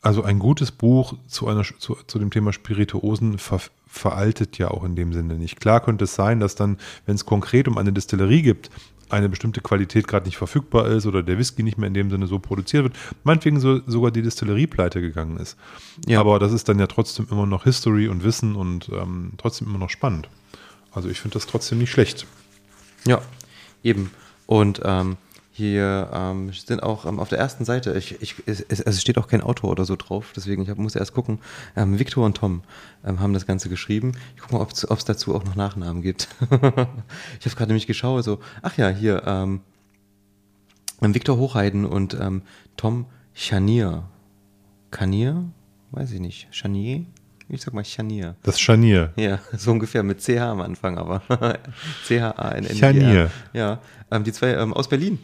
also 0.00 0.22
ein 0.22 0.38
gutes 0.38 0.70
Buch 0.70 1.14
zu, 1.26 1.48
einer, 1.48 1.62
zu, 1.62 1.96
zu 2.06 2.18
dem 2.18 2.30
Thema 2.30 2.52
Spirituosen 2.52 3.38
ver, 3.38 3.60
veraltet 3.86 4.58
ja 4.58 4.70
auch 4.70 4.84
in 4.84 4.94
dem 4.94 5.12
Sinne 5.12 5.34
nicht. 5.34 5.60
Klar 5.60 5.80
könnte 5.80 6.04
es 6.04 6.14
sein, 6.14 6.40
dass 6.40 6.54
dann, 6.54 6.78
wenn 7.06 7.16
es 7.16 7.26
konkret 7.26 7.66
um 7.66 7.78
eine 7.78 7.92
Distillerie 7.92 8.42
gibt, 8.42 8.70
eine 9.10 9.28
bestimmte 9.28 9.60
Qualität 9.60 10.06
gerade 10.06 10.26
nicht 10.26 10.36
verfügbar 10.36 10.86
ist 10.88 11.06
oder 11.06 11.22
der 11.22 11.38
Whisky 11.38 11.62
nicht 11.62 11.78
mehr 11.78 11.88
in 11.88 11.94
dem 11.94 12.10
Sinne 12.10 12.26
so 12.26 12.38
produziert 12.38 12.84
wird, 12.84 12.96
meinetwegen 13.24 13.58
so, 13.58 13.80
sogar 13.86 14.10
die 14.10 14.22
Distillerie 14.22 14.66
pleite 14.66 15.00
gegangen 15.00 15.38
ist. 15.38 15.56
Ja. 16.06 16.20
Aber 16.20 16.38
das 16.38 16.52
ist 16.52 16.68
dann 16.68 16.78
ja 16.78 16.86
trotzdem 16.86 17.26
immer 17.30 17.46
noch 17.46 17.64
History 17.64 18.08
und 18.08 18.22
Wissen 18.22 18.54
und 18.54 18.90
ähm, 18.90 19.32
trotzdem 19.38 19.68
immer 19.68 19.78
noch 19.78 19.90
spannend. 19.90 20.28
Also 20.92 21.08
ich 21.08 21.20
finde 21.20 21.34
das 21.34 21.46
trotzdem 21.46 21.78
nicht 21.78 21.90
schlecht. 21.90 22.26
Ja, 23.06 23.20
eben. 23.82 24.10
Und 24.46 24.80
ähm, 24.84 25.16
hier 25.58 26.08
ähm, 26.12 26.52
sind 26.52 26.84
auch 26.84 27.04
ähm, 27.04 27.18
auf 27.18 27.28
der 27.28 27.38
ersten 27.38 27.64
Seite, 27.64 27.92
ich, 27.98 28.22
ich, 28.22 28.36
es, 28.46 28.60
es, 28.60 29.00
steht 29.00 29.18
auch 29.18 29.26
kein 29.26 29.40
Autor 29.40 29.70
oder 29.70 29.84
so 29.84 29.96
drauf, 29.96 30.32
deswegen 30.36 30.62
ich 30.62 30.68
hab, 30.68 30.78
muss 30.78 30.94
erst 30.94 31.14
gucken. 31.14 31.40
Ähm, 31.74 31.98
Victor 31.98 32.24
und 32.24 32.36
Tom 32.36 32.62
ähm, 33.04 33.18
haben 33.18 33.34
das 33.34 33.44
Ganze 33.44 33.68
geschrieben. 33.68 34.12
Ich 34.36 34.42
gucke 34.42 34.54
mal, 34.54 34.60
ob 34.60 34.70
es 34.70 35.04
dazu 35.04 35.34
auch 35.34 35.44
noch 35.44 35.56
Nachnamen 35.56 36.00
gibt. 36.00 36.28
ich 36.50 36.50
habe 36.50 37.56
gerade 37.56 37.66
nämlich 37.66 37.88
geschaut, 37.88 38.22
so, 38.22 38.38
ach 38.62 38.78
ja, 38.78 38.88
hier, 38.88 39.24
ähm, 39.26 39.60
Victor 41.00 41.36
Hochheiden 41.36 41.84
und 41.84 42.14
ähm, 42.14 42.42
Tom 42.76 43.06
Chanier. 43.34 44.04
Chanier? 44.92 45.44
Weiß 45.90 46.12
ich 46.12 46.20
nicht. 46.20 46.46
Chanier? 46.52 47.04
Ich 47.48 47.62
sag 47.62 47.72
mal 47.72 47.84
Chanier. 47.84 48.36
Das 48.42 48.60
Chanier. 48.60 49.12
Ja, 49.16 49.38
so 49.56 49.70
ungefähr 49.72 50.02
mit 50.02 50.20
CH 50.20 50.38
am 50.40 50.60
Anfang, 50.60 50.98
aber 50.98 51.22
C-H-A-N-N. 52.04 52.76
Chanier. 52.76 53.30
Ja, 53.52 53.80
ähm, 54.10 54.24
die 54.24 54.32
zwei 54.32 54.54
ähm, 54.54 54.74
aus 54.74 54.88
Berlin 54.88 55.18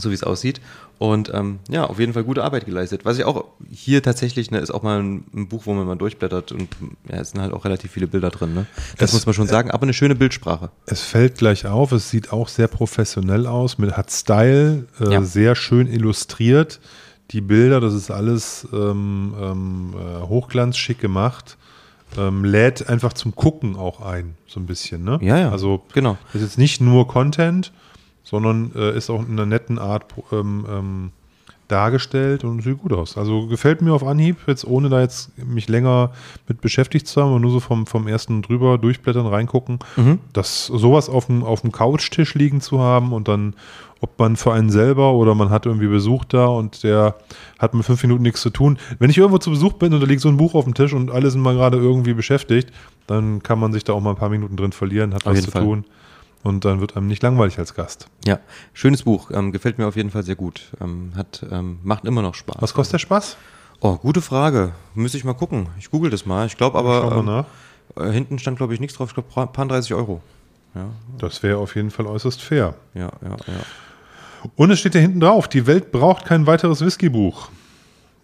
so 0.00 0.10
wie 0.10 0.14
es 0.14 0.22
aussieht. 0.22 0.60
Und 0.98 1.32
ähm, 1.32 1.60
ja, 1.68 1.84
auf 1.84 2.00
jeden 2.00 2.12
Fall 2.12 2.24
gute 2.24 2.42
Arbeit 2.42 2.66
geleistet. 2.66 3.04
Was 3.04 3.18
ich 3.18 3.24
auch 3.24 3.44
hier 3.70 4.02
tatsächlich, 4.02 4.50
ne, 4.50 4.58
ist 4.58 4.72
auch 4.72 4.82
mal 4.82 5.00
ein, 5.00 5.24
ein, 5.32 5.48
Buch, 5.48 5.62
wo 5.66 5.72
man 5.72 5.86
mal 5.86 5.96
durchblättert 5.96 6.50
und 6.50 6.68
ja, 7.08 7.18
es 7.18 7.30
sind 7.30 7.40
halt 7.40 7.52
auch 7.52 7.64
relativ 7.64 7.92
viele 7.92 8.08
Bilder 8.08 8.30
drin. 8.30 8.52
Ne? 8.52 8.66
Das 8.96 9.10
es, 9.10 9.14
muss 9.14 9.26
man 9.26 9.34
schon 9.34 9.46
sagen, 9.46 9.70
aber 9.70 9.84
eine 9.84 9.94
schöne 9.94 10.16
Bildsprache. 10.16 10.70
Es 10.86 11.02
fällt 11.02 11.38
gleich 11.38 11.66
auf, 11.66 11.92
es 11.92 12.10
sieht 12.10 12.32
auch 12.32 12.48
sehr 12.48 12.66
professionell 12.66 13.46
aus, 13.46 13.78
mit, 13.78 13.96
hat 13.96 14.10
Style, 14.10 14.86
äh, 15.00 15.12
ja. 15.12 15.22
sehr 15.22 15.54
schön 15.54 15.86
illustriert. 15.86 16.80
Die 17.30 17.40
Bilder, 17.40 17.80
das 17.80 17.94
ist 17.94 18.10
alles 18.10 18.66
ähm, 18.72 19.34
ähm, 19.40 19.94
äh, 19.94 20.26
hochglanzschick 20.26 20.98
gemacht. 20.98 21.58
Ähm, 22.16 22.44
lädt 22.44 22.88
einfach 22.88 23.12
zum 23.12 23.34
Gucken 23.34 23.76
auch 23.76 24.00
ein, 24.00 24.34
so 24.46 24.58
ein 24.60 24.66
bisschen. 24.66 25.04
Ne? 25.04 25.18
Ja, 25.20 25.38
ja. 25.38 25.50
Also, 25.50 25.84
genau. 25.92 26.16
das 26.32 26.36
ist 26.36 26.48
jetzt 26.48 26.58
nicht 26.58 26.80
nur 26.80 27.06
Content, 27.06 27.70
sondern 28.24 28.72
äh, 28.74 28.96
ist 28.96 29.10
auch 29.10 29.20
in 29.20 29.32
einer 29.32 29.44
netten 29.44 29.78
Art 29.78 30.06
ähm, 30.32 30.66
ähm, 30.70 31.12
dargestellt 31.68 32.44
und 32.44 32.62
sieht 32.62 32.78
gut 32.78 32.92
aus. 32.92 33.16
Also 33.16 33.46
gefällt 33.46 33.82
mir 33.82 33.92
auf 33.92 34.02
Anhieb, 34.02 34.36
jetzt 34.46 34.66
ohne 34.66 34.88
da 34.88 35.00
jetzt 35.00 35.30
mich 35.38 35.68
länger 35.68 36.12
mit 36.48 36.60
beschäftigt 36.60 37.06
zu 37.06 37.20
haben, 37.20 37.30
aber 37.30 37.40
nur 37.40 37.50
so 37.50 37.60
vom, 37.60 37.86
vom 37.86 38.08
ersten 38.08 38.42
drüber 38.42 38.78
durchblättern, 38.78 39.26
reingucken, 39.26 39.78
mhm. 39.96 40.18
dass 40.32 40.66
sowas 40.66 41.08
auf 41.08 41.26
dem, 41.26 41.44
auf 41.44 41.60
dem 41.60 41.70
Couchtisch 41.70 42.34
liegen 42.34 42.60
zu 42.60 42.80
haben 42.80 43.12
und 43.12 43.28
dann, 43.28 43.54
ob 44.00 44.18
man 44.18 44.36
für 44.36 44.52
einen 44.52 44.70
selber 44.70 45.12
oder 45.12 45.34
man 45.34 45.50
hat 45.50 45.66
irgendwie 45.66 45.88
Besuch 45.88 46.24
da 46.24 46.46
und 46.46 46.82
der 46.84 47.16
hat 47.58 47.74
mit 47.74 47.84
fünf 47.84 48.02
Minuten 48.02 48.22
nichts 48.22 48.40
zu 48.40 48.50
tun. 48.50 48.78
Wenn 48.98 49.10
ich 49.10 49.18
irgendwo 49.18 49.38
zu 49.38 49.50
Besuch 49.50 49.74
bin 49.74 49.92
und 49.92 50.00
da 50.00 50.06
liegt 50.06 50.20
so 50.20 50.28
ein 50.28 50.36
Buch 50.36 50.54
auf 50.54 50.64
dem 50.64 50.74
Tisch 50.74 50.92
und 50.92 51.10
alle 51.10 51.30
sind 51.30 51.40
mal 51.40 51.54
gerade 51.54 51.78
irgendwie 51.78 52.14
beschäftigt, 52.14 52.72
dann 53.06 53.42
kann 53.42 53.58
man 53.58 53.72
sich 53.72 53.84
da 53.84 53.92
auch 53.92 54.00
mal 54.00 54.10
ein 54.10 54.16
paar 54.16 54.28
Minuten 54.28 54.56
drin 54.56 54.72
verlieren, 54.72 55.14
hat 55.14 55.26
auf 55.26 55.32
was 55.32 55.44
zu 55.44 55.50
Fall. 55.50 55.62
tun. 55.62 55.84
Und 56.44 56.64
dann 56.64 56.80
wird 56.80 56.96
einem 56.96 57.08
nicht 57.08 57.22
langweilig 57.22 57.58
als 57.58 57.74
Gast. 57.74 58.08
Ja, 58.24 58.38
schönes 58.72 59.02
Buch. 59.02 59.30
Ähm, 59.32 59.50
gefällt 59.50 59.78
mir 59.78 59.88
auf 59.88 59.96
jeden 59.96 60.10
Fall 60.10 60.22
sehr 60.22 60.36
gut. 60.36 60.70
Ähm, 60.80 61.12
hat, 61.16 61.44
ähm, 61.50 61.80
macht 61.82 62.04
immer 62.04 62.22
noch 62.22 62.34
Spaß. 62.36 62.58
Was 62.60 62.74
kostet 62.74 62.94
der 62.94 62.98
Spaß? 63.00 63.36
Oh, 63.80 63.96
gute 63.96 64.20
Frage. 64.20 64.72
Müsste 64.94 65.18
ich 65.18 65.24
mal 65.24 65.34
gucken. 65.34 65.68
Ich 65.78 65.90
google 65.90 66.10
das 66.10 66.26
mal. 66.26 66.46
Ich 66.46 66.56
glaube 66.56 66.78
aber. 66.78 67.44
Ähm. 67.96 68.02
Äh, 68.02 68.12
hinten 68.12 68.38
stand, 68.38 68.56
glaube 68.56 68.72
ich, 68.72 68.80
nichts 68.80 68.96
drauf. 68.96 69.08
Ich 69.10 69.14
glaube, 69.14 69.48
paar 69.50 69.66
30 69.66 69.94
Euro. 69.94 70.20
Ja. 70.74 70.86
Das 71.18 71.42
wäre 71.42 71.58
auf 71.58 71.74
jeden 71.74 71.90
Fall 71.90 72.06
äußerst 72.06 72.40
fair. 72.40 72.74
Ja, 72.94 73.10
ja, 73.22 73.30
ja. 73.46 73.60
Und 74.56 74.70
es 74.70 74.80
steht 74.80 74.94
ja 74.94 75.00
hinten 75.00 75.20
drauf: 75.20 75.48
Die 75.48 75.66
Welt 75.66 75.92
braucht 75.92 76.24
kein 76.24 76.46
weiteres 76.46 76.80
Whiskybuch. 76.80 77.50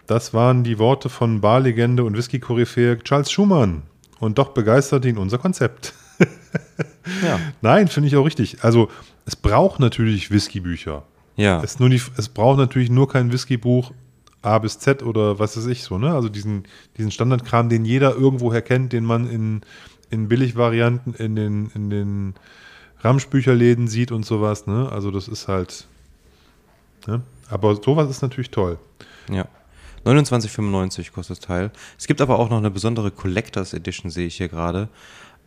Das 0.06 0.34
waren 0.34 0.64
die 0.64 0.78
Worte 0.78 1.08
von 1.08 1.40
Barlegende 1.40 2.04
und 2.04 2.16
Whisky-Koryphäe 2.16 2.98
Charles 2.98 3.30
Schumann. 3.30 3.82
Und 4.20 4.38
doch 4.38 4.50
begeistert 4.50 5.04
ihn 5.06 5.16
unser 5.16 5.38
Konzept 5.38 5.94
ja. 7.22 7.40
Nein, 7.62 7.88
finde 7.88 8.08
ich 8.08 8.16
auch 8.16 8.24
richtig. 8.24 8.62
Also, 8.62 8.88
es 9.26 9.36
braucht 9.36 9.80
natürlich 9.80 10.30
Whiskybücher. 10.30 11.04
Ja. 11.36 11.62
Es, 11.62 11.78
nur 11.78 11.88
die, 11.88 12.00
es 12.16 12.28
braucht 12.28 12.58
natürlich 12.58 12.90
nur 12.90 13.08
kein 13.08 13.32
Whiskybuch 13.32 13.92
A 14.42 14.58
bis 14.58 14.78
Z 14.78 15.02
oder 15.02 15.38
was 15.38 15.56
weiß 15.56 15.66
ich 15.66 15.82
so, 15.82 15.98
ne? 15.98 16.12
Also 16.12 16.28
diesen, 16.28 16.64
diesen 16.96 17.10
Standardkram, 17.10 17.68
den 17.68 17.84
jeder 17.84 18.14
irgendwoher 18.14 18.62
kennt, 18.62 18.92
den 18.92 19.04
man 19.04 19.28
in, 19.28 19.62
in 20.10 20.28
Billigvarianten 20.28 21.14
in 21.14 21.34
den, 21.34 21.70
in 21.74 21.90
den 21.90 22.34
Ramschbücherläden 23.00 23.88
sieht 23.88 24.12
und 24.12 24.24
sowas, 24.24 24.66
ne? 24.66 24.90
Also 24.92 25.10
das 25.10 25.28
ist 25.28 25.48
halt. 25.48 25.86
Ne? 27.06 27.22
Aber 27.50 27.74
sowas 27.76 28.10
ist 28.10 28.22
natürlich 28.22 28.50
toll. 28.50 28.78
Ja. 29.30 29.46
29,95 30.04 31.12
kostet 31.12 31.38
das 31.38 31.46
Teil. 31.46 31.70
Es 31.98 32.06
gibt 32.06 32.20
aber 32.20 32.38
auch 32.38 32.50
noch 32.50 32.58
eine 32.58 32.70
besondere 32.70 33.10
Collectors 33.10 33.72
Edition, 33.72 34.10
sehe 34.10 34.26
ich 34.26 34.36
hier 34.36 34.48
gerade. 34.48 34.88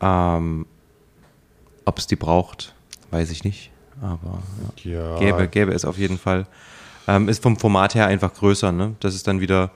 Ähm, 0.01 0.66
Ob 1.86 1.99
es 1.99 2.08
die 2.08 2.16
braucht, 2.16 2.74
weiß 3.12 3.30
ich 3.30 3.43
nicht. 3.43 3.72
Aber 4.01 4.41
ja. 4.84 4.91
ja. 4.91 5.20
Gäbe, 5.20 5.47
gäbe 5.47 5.74
es 5.74 5.86
auf 5.86 5.97
jeden 5.97 6.18
Fall. 6.18 6.47
Ähm, 7.08 7.30
ist 7.30 7.41
vom 7.41 7.58
Format 7.58 7.95
her 7.95 8.08
einfach 8.08 8.34
größer. 8.34 8.72
Ne? 8.72 8.95
Das 8.99 9.16
ist 9.16 9.28
dann 9.28 9.39
wieder 9.39 9.72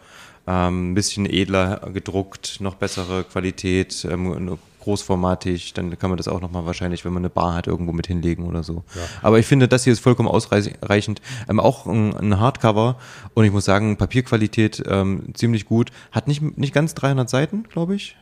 ähm, 0.48 0.92
ein 0.92 0.94
bisschen 0.96 1.26
edler 1.26 1.90
gedruckt, 1.94 2.60
noch 2.60 2.76
bessere 2.76 3.24
Qualität, 3.24 4.06
ähm, 4.10 4.58
großformatig. 4.82 5.74
Dann 5.74 5.98
kann 5.98 6.10
man 6.10 6.18
das 6.18 6.28
auch 6.28 6.42
nochmal 6.42 6.66
wahrscheinlich, 6.66 7.06
wenn 7.06 7.14
man 7.14 7.22
eine 7.22 7.30
Bar 7.30 7.56
hat, 7.56 7.68
irgendwo 7.68 7.94
mit 7.94 8.08
hinlegen 8.08 8.46
oder 8.46 8.64
so. 8.64 8.84
Ja. 8.96 9.02
Aber 9.22 9.40
ich 9.40 9.46
finde, 9.46 9.68
das 9.68 9.84
hier 9.84 9.94
ist 9.94 10.00
vollkommen 10.00 10.28
ausreichend. 10.28 11.22
Ähm, 11.50 11.60
auch 11.60 11.86
ein, 11.86 12.16
ein, 12.18 12.40
Hardcover 12.40 12.98
und 13.34 13.46
ich 13.46 13.52
muss 13.52 13.66
sagen, 13.66 13.98
Papierqualität 13.98 14.84
ähm, 14.88 15.34
ziemlich 15.34 15.66
gut. 15.66 15.92
Hat 16.12 16.28
nicht, 16.28 16.42
nicht 16.58 16.74
ganz 16.74 16.94
300 16.96 17.30
Seiten, 17.30 17.64
glaube 17.64 17.96
ich 17.96 18.16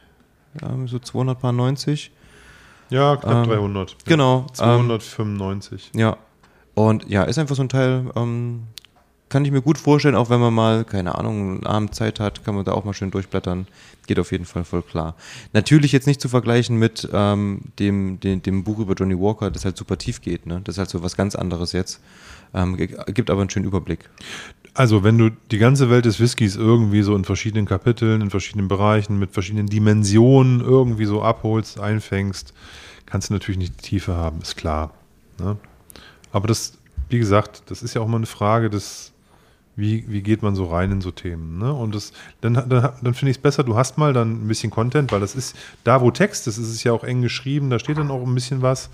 so 0.86 1.00
290. 1.00 2.12
Ja, 2.90 3.18
knapp 3.18 3.46
ähm, 3.46 3.52
300. 3.52 3.96
Genau. 4.06 4.48
295. 4.54 5.92
Ähm, 5.94 6.00
ja. 6.00 6.18
Und 6.74 7.10
ja, 7.10 7.24
ist 7.24 7.38
einfach 7.38 7.56
so 7.56 7.62
ein 7.62 7.70
Teil, 7.70 8.12
ähm, 8.16 8.64
kann 9.30 9.46
ich 9.46 9.52
mir 9.52 9.62
gut 9.62 9.78
vorstellen, 9.78 10.16
auch 10.16 10.30
wenn 10.30 10.40
man 10.40 10.54
mal, 10.54 10.84
keine 10.84 11.16
Ahnung, 11.16 11.64
Abendzeit 11.66 12.20
hat, 12.20 12.44
kann 12.44 12.56
man 12.56 12.66
da 12.66 12.74
auch 12.74 12.84
mal 12.84 12.94
schön 12.94 13.12
durchblättern. 13.12 13.68
Geht 14.08 14.20
auf 14.20 14.32
jeden 14.32 14.46
Fall 14.46 14.64
voll 14.64 14.82
klar. 14.82 15.16
Natürlich 15.54 15.92
jetzt 15.92 16.08
nicht 16.08 16.20
zu 16.20 16.30
vergleichen 16.30 16.78
mit 16.78 17.08
ähm, 17.14 17.62
dem, 17.78 18.20
dem, 18.20 18.42
dem, 18.42 18.64
Buch 18.64 18.80
über 18.80 18.96
Johnny 18.96 19.18
Walker, 19.18 19.52
das 19.52 19.66
halt 19.66 19.78
super 19.78 19.98
tief 19.98 20.22
geht. 20.22 20.48
Ne? 20.48 20.62
Das 20.64 20.76
ist 20.76 20.80
halt 20.80 20.90
so 20.90 21.04
was 21.04 21.16
ganz 21.16 21.36
anderes 21.36 21.72
jetzt. 21.74 22.02
Ähm, 22.54 22.76
gibt 22.76 23.30
aber 23.30 23.42
einen 23.42 23.50
schönen 23.52 23.68
Überblick. 23.68 24.10
Also, 24.74 25.04
wenn 25.04 25.18
du 25.18 25.30
die 25.52 25.58
ganze 25.58 25.90
Welt 25.90 26.06
des 26.06 26.20
Whiskys 26.20 26.56
irgendwie 26.56 27.02
so 27.02 27.16
in 27.16 27.26
verschiedenen 27.26 27.66
Kapiteln, 27.66 28.22
in 28.22 28.30
verschiedenen 28.30 28.68
Bereichen, 28.68 29.20
mit 29.20 29.32
verschiedenen 29.32 29.68
Dimensionen 29.68 30.62
irgendwie 30.62 31.06
so 31.06 31.22
abholst, 31.22 31.80
einfängst, 31.80 32.54
kannst 33.06 33.30
du 33.30 33.34
natürlich 33.34 33.58
nicht 33.58 33.74
die 33.78 33.90
Tiefe 33.90 34.16
haben, 34.16 34.42
ist 34.42 34.56
klar. 34.56 34.94
Ne? 35.40 35.58
Aber 36.32 36.48
das, 36.48 36.78
wie 37.10 37.20
gesagt, 37.20 37.64
das 37.68 37.84
ist 37.84 37.94
ja 37.94 38.02
auch 38.02 38.08
mal 38.08 38.18
eine 38.18 38.26
Frage 38.26 38.70
des, 38.70 39.12
wie, 39.80 40.06
wie 40.08 40.22
geht 40.22 40.44
man 40.44 40.56
so 40.56 40.66
rein 40.66 40.92
in 40.92 41.02
so 41.02 41.12
Themen. 41.12 41.58
Ne? 41.58 41.74
Und 41.74 41.96
das, 41.96 42.12
dann, 42.42 42.54
dann, 42.54 42.68
dann 42.68 43.14
finde 43.14 43.32
ich 43.32 43.38
es 43.38 43.42
besser, 43.42 43.64
du 43.64 43.78
hast 43.78 43.98
mal 43.98 44.14
dann 44.14 44.44
ein 44.44 44.48
bisschen 44.48 44.70
Content, 44.70 45.12
weil 45.12 45.22
das 45.22 45.36
ist, 45.36 45.56
da 45.84 46.02
wo 46.02 46.12
Text 46.12 46.48
ist, 46.48 46.58
ist 46.58 46.70
es 46.70 46.84
ja 46.84 46.92
auch 46.92 47.04
eng 47.04 47.22
geschrieben, 47.22 47.70
da 47.70 47.80
steht 47.80 47.98
dann 47.98 48.12
auch 48.12 48.26
ein 48.26 48.36
bisschen 48.36 48.62
was. 48.62 48.90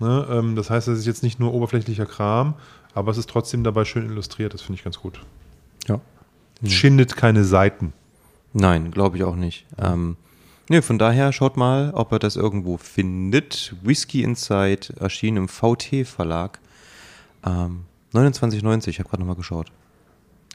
Ne? 0.00 0.26
Ähm, 0.30 0.56
das 0.56 0.70
heißt, 0.70 0.88
es 0.88 1.00
ist 1.00 1.06
jetzt 1.06 1.22
nicht 1.22 1.38
nur 1.38 1.52
oberflächlicher 1.52 2.06
Kram, 2.06 2.54
aber 2.94 3.10
es 3.10 3.18
ist 3.18 3.28
trotzdem 3.28 3.62
dabei 3.62 3.84
schön 3.84 4.06
illustriert, 4.06 4.54
das 4.54 4.62
finde 4.62 4.78
ich 4.78 4.84
ganz 4.84 4.98
gut. 4.98 5.20
Ja. 5.86 6.00
Es 6.62 6.72
schindet 6.72 7.16
keine 7.16 7.44
Seiten. 7.44 7.92
Nein, 8.54 8.90
glaube 8.90 9.18
ich 9.18 9.24
auch 9.24 9.36
nicht. 9.36 9.66
Ähm, 9.78 10.16
nee, 10.70 10.80
von 10.80 10.98
daher 10.98 11.32
schaut 11.32 11.58
mal, 11.58 11.90
ob 11.94 12.12
er 12.12 12.18
das 12.18 12.36
irgendwo 12.36 12.78
findet. 12.78 13.74
Whiskey 13.82 14.22
Inside 14.22 14.94
erschien 14.98 15.36
im 15.36 15.48
VT-Verlag. 15.48 16.58
Ähm, 17.44 17.84
29,90, 18.14 18.88
ich 18.88 18.98
habe 18.98 19.10
gerade 19.10 19.20
nochmal 19.20 19.36
geschaut. 19.36 19.70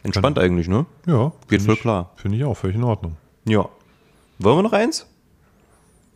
Entspannt 0.03 0.39
eigentlich, 0.39 0.67
ne? 0.67 0.85
Ja. 1.05 1.31
Geht 1.47 1.61
voll 1.61 1.75
ich, 1.75 1.81
klar. 1.81 2.11
Finde 2.15 2.37
ich 2.37 2.43
auch 2.43 2.55
völlig 2.55 2.75
in 2.75 2.83
Ordnung. 2.83 3.17
Ja. 3.45 3.69
Wollen 4.39 4.57
wir 4.57 4.63
noch 4.63 4.73
eins? 4.73 5.05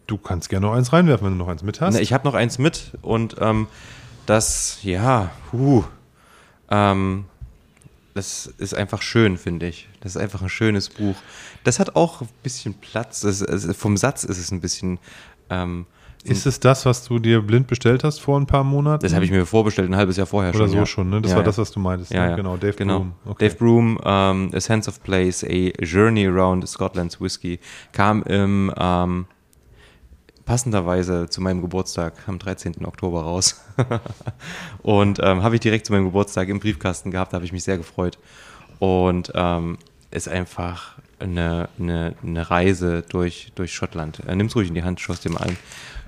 Du 0.08 0.18
kannst 0.18 0.50
gerne 0.50 0.68
noch 0.68 0.74
eins 0.74 0.94
reinwerfen, 0.94 1.26
wenn 1.26 1.38
du 1.38 1.44
noch 1.44 1.52
eins 1.52 1.64
mit 1.64 1.82
hast. 1.82 1.96
Na, 1.96 2.00
ich 2.00 2.14
habe 2.14 2.28
noch 2.28 2.34
eins 2.34 2.58
mit 2.58 2.94
und 3.02 3.36
ähm, 3.40 3.68
das, 4.26 4.80
ja, 4.84 5.32
huh, 5.52 5.84
ähm, 6.70 7.26
das 8.14 8.48
ist 8.48 8.74
einfach 8.74 9.02
schön, 9.02 9.38
finde 9.38 9.68
ich. 9.68 9.90
Das 10.00 10.16
ist 10.16 10.22
einfach 10.22 10.42
ein 10.42 10.50
schönes 10.50 10.90
Buch. 10.90 11.16
Das 11.64 11.80
hat 11.80 11.96
auch 11.96 12.22
ein 12.22 12.30
bisschen 12.44 12.74
Platz. 12.76 13.22
Das, 13.22 13.44
also 13.44 13.74
vom 13.74 13.98
Satz 13.98 14.24
ist 14.24 14.38
es 14.38 14.52
ein 14.52 14.62
bisschen. 14.62 15.00
Ähm, 15.50 15.86
ist 16.30 16.46
es 16.46 16.60
das, 16.60 16.86
was 16.86 17.04
du 17.04 17.20
dir 17.20 17.42
blind 17.42 17.68
bestellt 17.68 18.04
hast 18.04 18.20
vor 18.20 18.40
ein 18.40 18.46
paar 18.46 18.64
Monaten? 18.64 19.04
das 19.04 19.14
habe 19.14 19.26
ich 19.26 19.32
mir 19.32 19.46
vorbestellt, 19.46 19.90
ein 19.90 19.96
halbes 19.96 20.18
Jahr 20.18 20.28
vorher 20.28 20.50
Oder 20.54 20.66
schon. 20.66 20.70
so 20.70 20.78
ja. 20.78 20.86
schon, 20.86 21.10
ne? 21.10 21.22
Das 21.22 21.32
Ja, 21.32 21.38
war 21.38 21.44
ja. 21.44 21.46
das, 21.46 21.58
was 21.58 21.72
du 21.72 21.80
meintest. 21.80 22.12
Ja, 22.12 22.30
ne? 22.30 22.36
Genau, 22.36 22.58
Dave 22.58 22.74
genau. 22.74 23.00
Broom. 23.00 23.14
Okay. 23.26 23.48
Dave 23.48 23.58
Broom, 23.58 24.00
ähm, 24.04 24.52
A 24.54 24.60
Sense 24.60 24.90
of 24.90 25.02
Place, 25.04 25.44
A 25.44 25.84
Journey 25.84 26.28
Around 26.28 26.68
Scotland's 26.68 27.22
Whiskey, 27.22 27.60
kam 27.92 28.24
im 28.24 28.74
ähm, 28.78 29.26
passenderweise 30.46 31.28
zu 31.30 31.42
meinem 31.42 31.62
Geburtstag 31.62 32.14
am 32.28 32.40
13. 32.40 32.86
Oktober 32.86 33.22
raus. 33.24 33.64
und 34.82 35.20
ähm, 35.24 35.44
habe 35.44 35.56
ich 35.56 35.62
direkt 35.62 35.86
zu 35.86 35.94
meinem 35.94 36.06
Geburtstag 36.06 36.50
im 36.50 36.60
Briefkasten 36.60 37.12
gehabt, 37.12 37.34
da 37.34 37.36
habe 37.36 37.46
ich 37.46 37.54
mich 37.54 37.64
sehr 37.64 37.78
gefreut. 37.78 38.18
Und 38.80 39.32
ist 40.12 40.28
einfach 40.30 40.95
eine, 41.20 41.70
eine, 41.80 42.14
eine 42.24 42.50
Reise 42.50 43.04
durch, 43.08 43.52
durch 43.56 43.74
Schottland. 43.74 44.26
Nimmt 44.28 44.50
es 44.52 44.56
ruhig 44.56 44.68
in 44.70 44.74
die 44.76 44.84
Hand, 44.84 45.00
schoss 45.00 45.22
dem 45.22 45.38
ein. 45.38 45.58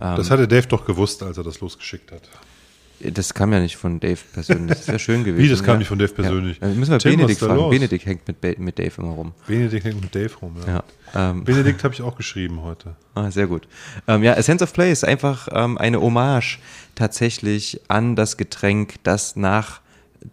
Ähm, 0.01 0.15
Das 0.17 0.29
hatte 0.31 0.47
Dave 0.47 0.67
doch 0.67 0.85
gewusst, 0.85 1.23
als 1.23 1.37
er 1.37 1.43
das 1.43 1.59
losgeschickt 1.61 2.11
hat. 2.11 2.21
das 2.99 3.33
kam 3.33 3.53
ja 3.53 3.59
nicht 3.59 3.77
von 3.77 3.99
Dave 3.99 4.19
persönlich. 4.33 4.69
Das 4.77 4.87
wäre 4.87 4.99
schön 4.99 5.23
gewesen. 5.23 5.43
Wie, 5.43 5.49
das 5.49 5.63
kam 5.63 5.73
ja. 5.75 5.79
nicht 5.79 5.87
von 5.87 5.97
Dave 5.99 6.11
persönlich? 6.13 6.57
Ja. 6.59 6.67
Dann 6.67 6.77
müssen 6.79 6.91
wir 6.91 6.99
Tim, 6.99 7.11
Benedikt 7.11 7.41
ist 7.41 7.45
fragen. 7.47 7.55
los? 7.59 7.71
Benedikt 7.71 8.05
hängt 8.05 8.27
mit, 8.27 8.41
Ba- 8.41 8.53
mit 8.57 8.77
Dave 8.79 8.91
immer 8.97 9.11
rum. 9.11 9.33
Benedikt 9.47 9.85
hängt 9.85 10.01
mit 10.01 10.13
Dave 10.13 10.33
rum, 10.41 10.55
ja. 10.67 10.83
Ja. 11.13 11.29
Ähm, 11.31 11.43
Benedikt 11.43 11.83
habe 11.83 11.93
ich 11.93 12.01
auch 12.01 12.15
geschrieben 12.17 12.61
heute. 12.63 12.95
ah, 13.15 13.31
sehr 13.31 13.47
gut. 13.47 13.67
Ähm, 14.07 14.23
ja, 14.23 14.33
A 14.33 14.41
Sense 14.41 14.63
of 14.63 14.73
Place 14.73 14.99
ist 14.99 15.05
einfach 15.05 15.47
ähm, 15.51 15.77
eine 15.77 16.01
Hommage 16.01 16.59
tatsächlich 16.95 17.79
an 17.87 18.15
das 18.15 18.35
Getränk, 18.37 18.95
das 19.03 19.35
nach 19.35 19.81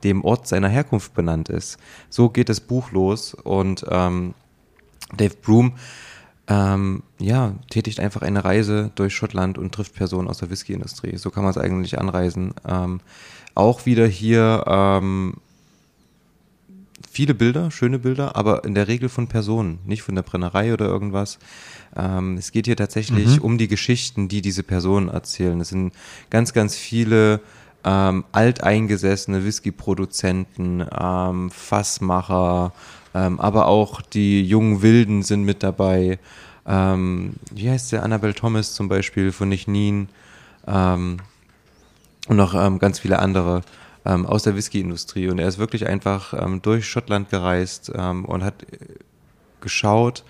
dem 0.03 0.25
Ort 0.25 0.49
seiner 0.49 0.69
Herkunft 0.69 1.15
benannt 1.15 1.49
ist. 1.51 1.79
So 2.11 2.29
geht 2.31 2.49
das 2.49 2.61
Buch 2.61 2.91
los 2.91 3.35
und 3.35 3.85
ähm, 3.91 4.35
Dave 5.17 5.35
Broom 5.43 5.75
ähm, 6.47 7.03
ja, 7.19 7.55
tätigt 7.71 8.01
einfach 8.01 8.23
eine 8.23 8.45
Reise 8.45 8.91
durch 8.95 9.15
Schottland 9.15 9.57
und 9.57 9.73
trifft 9.73 9.95
Personen 9.95 10.29
aus 10.29 10.39
der 10.39 10.51
Whisky-Industrie. 10.51 11.17
So 11.17 11.31
kann 11.31 11.43
man 11.43 11.51
es 11.51 11.59
eigentlich 11.59 11.99
anreisen. 11.99 12.53
Ähm, 12.69 13.01
auch 13.55 13.87
wieder 13.87 14.07
hier 14.07 14.65
ähm, 14.67 15.35
viele 17.11 17.35
Bilder, 17.35 17.71
schöne 17.71 17.99
Bilder, 17.99 18.37
aber 18.37 18.65
in 18.65 18.75
der 18.75 18.89
Regel 18.89 19.09
von 19.09 19.29
Personen, 19.29 19.79
nicht 19.87 20.03
von 20.03 20.17
der 20.17 20.23
Brennerei 20.23 20.73
oder 20.73 20.87
irgendwas. 20.87 21.39
Ähm, 21.97 22.37
es 22.37 22.53
geht 22.53 22.67
hier 22.67 22.77
tatsächlich 22.77 23.41
um 23.41 23.57
die 23.57 23.69
Geschichten, 23.69 24.29
die 24.29 24.43
diese 24.43 24.65
Personen 24.65 25.09
erzählen. 25.09 25.61
Es 25.61 25.69
sind 25.69 25.95
ganz, 26.29 26.53
ganz 26.53 26.77
viele 26.77 27.41
ähm, 27.85 28.25
alteingesessene 28.33 29.45
Whisky-Produzenten, 29.45 30.85
ähm, 31.01 31.51
Fassmacher, 31.51 32.73
ähm, 33.15 33.41
aber 33.41 33.67
auch 33.67 34.03
die 34.03 34.43
jungen 34.43 34.83
Wilden 34.83 35.23
sind 35.23 35.45
mit 35.45 35.63
dabei. 35.63 36.19
Ähm, 36.67 37.35
wie 37.53 37.71
heißt 37.71 37.93
der? 37.93 38.03
Annabelle 38.03 38.35
Thomas 38.35 38.75
zum 38.75 38.89
Beispiel 38.89 39.33
von 39.33 39.49
Nichnien. 39.49 40.09
Ähm, 40.67 41.19
und 42.29 42.37
noch 42.37 42.55
ähm, 42.55 42.79
ganz 42.79 42.99
viele 42.99 43.19
andere 43.19 43.63
ähm, 44.05 44.27
aus 44.27 44.43
der 44.43 44.57
Whisky-Industrie. 44.57 45.29
Und 45.29 45.39
er 45.39 45.49
ist 45.49 45.59
wirklich 45.59 45.87
einfach 45.87 46.35
ähm, 46.35 46.63
durch 46.63 46.89
Schottland 46.89 47.31
gereist 47.31 47.93
ähm, 47.95 48.25
und 48.25 48.43
hat 48.43 48.63
äh, 48.63 48.77
geschaut, 49.61 50.25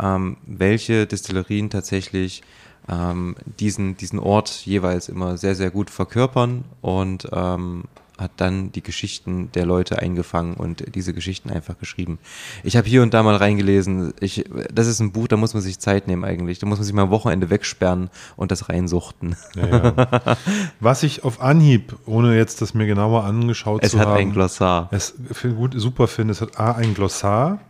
ähm, 0.00 0.36
welche 0.46 1.06
Destillerien 1.06 1.70
tatsächlich 1.70 2.42
ähm, 2.88 3.36
diesen, 3.58 3.96
diesen 3.96 4.18
Ort 4.18 4.50
jeweils 4.64 5.08
immer 5.08 5.36
sehr, 5.36 5.54
sehr 5.54 5.70
gut 5.70 5.90
verkörpern 5.90 6.64
und 6.80 7.28
ähm, 7.32 7.84
hat 8.18 8.32
dann 8.36 8.72
die 8.72 8.82
Geschichten 8.82 9.50
der 9.52 9.64
Leute 9.64 9.98
eingefangen 10.00 10.54
und 10.54 10.94
diese 10.94 11.14
Geschichten 11.14 11.50
einfach 11.50 11.78
geschrieben. 11.78 12.18
Ich 12.64 12.76
habe 12.76 12.88
hier 12.88 13.02
und 13.02 13.14
da 13.14 13.22
mal 13.22 13.36
reingelesen. 13.36 14.12
Ich, 14.20 14.44
das 14.72 14.86
ist 14.88 14.98
ein 15.00 15.12
Buch, 15.12 15.28
da 15.28 15.36
muss 15.36 15.54
man 15.54 15.62
sich 15.62 15.78
Zeit 15.78 16.08
nehmen 16.08 16.24
eigentlich. 16.24 16.58
Da 16.58 16.66
muss 16.66 16.78
man 16.78 16.84
sich 16.84 16.92
mal 16.94 17.02
am 17.02 17.10
Wochenende 17.10 17.48
wegsperren 17.48 18.10
und 18.36 18.50
das 18.50 18.68
reinsuchten. 18.68 19.36
Ja, 19.54 19.66
ja. 19.68 20.36
Was 20.80 21.02
ich 21.04 21.24
auf 21.24 21.40
Anhieb, 21.40 21.94
ohne 22.06 22.36
jetzt 22.36 22.60
das 22.60 22.74
mir 22.74 22.86
genauer 22.86 23.24
angeschaut 23.24 23.82
Es 23.84 23.92
zu 23.92 23.98
hat 24.00 24.08
haben, 24.08 24.16
ein 24.18 24.32
Glossar. 24.32 24.88
es 24.90 25.14
gut 25.56 25.74
super 25.76 26.08
finde, 26.08 26.32
es 26.32 26.40
hat 26.40 26.58
A 26.58 26.72
ein 26.72 26.94
Glossar, 26.94 27.60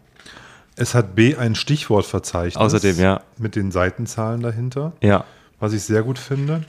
es 0.77 0.95
hat 0.95 1.15
B 1.15 1.37
ein 1.37 1.55
Stichwortverzeichnis 1.57 2.57
Außerdem, 2.57 2.99
ja. 2.99 3.21
mit 3.37 3.55
den 3.57 3.71
Seitenzahlen 3.71 4.41
dahinter, 4.41 4.93
Ja. 5.03 5.25
was 5.61 5.73
ich 5.73 5.83
sehr 5.83 6.03
gut 6.03 6.19
finde. 6.19 6.63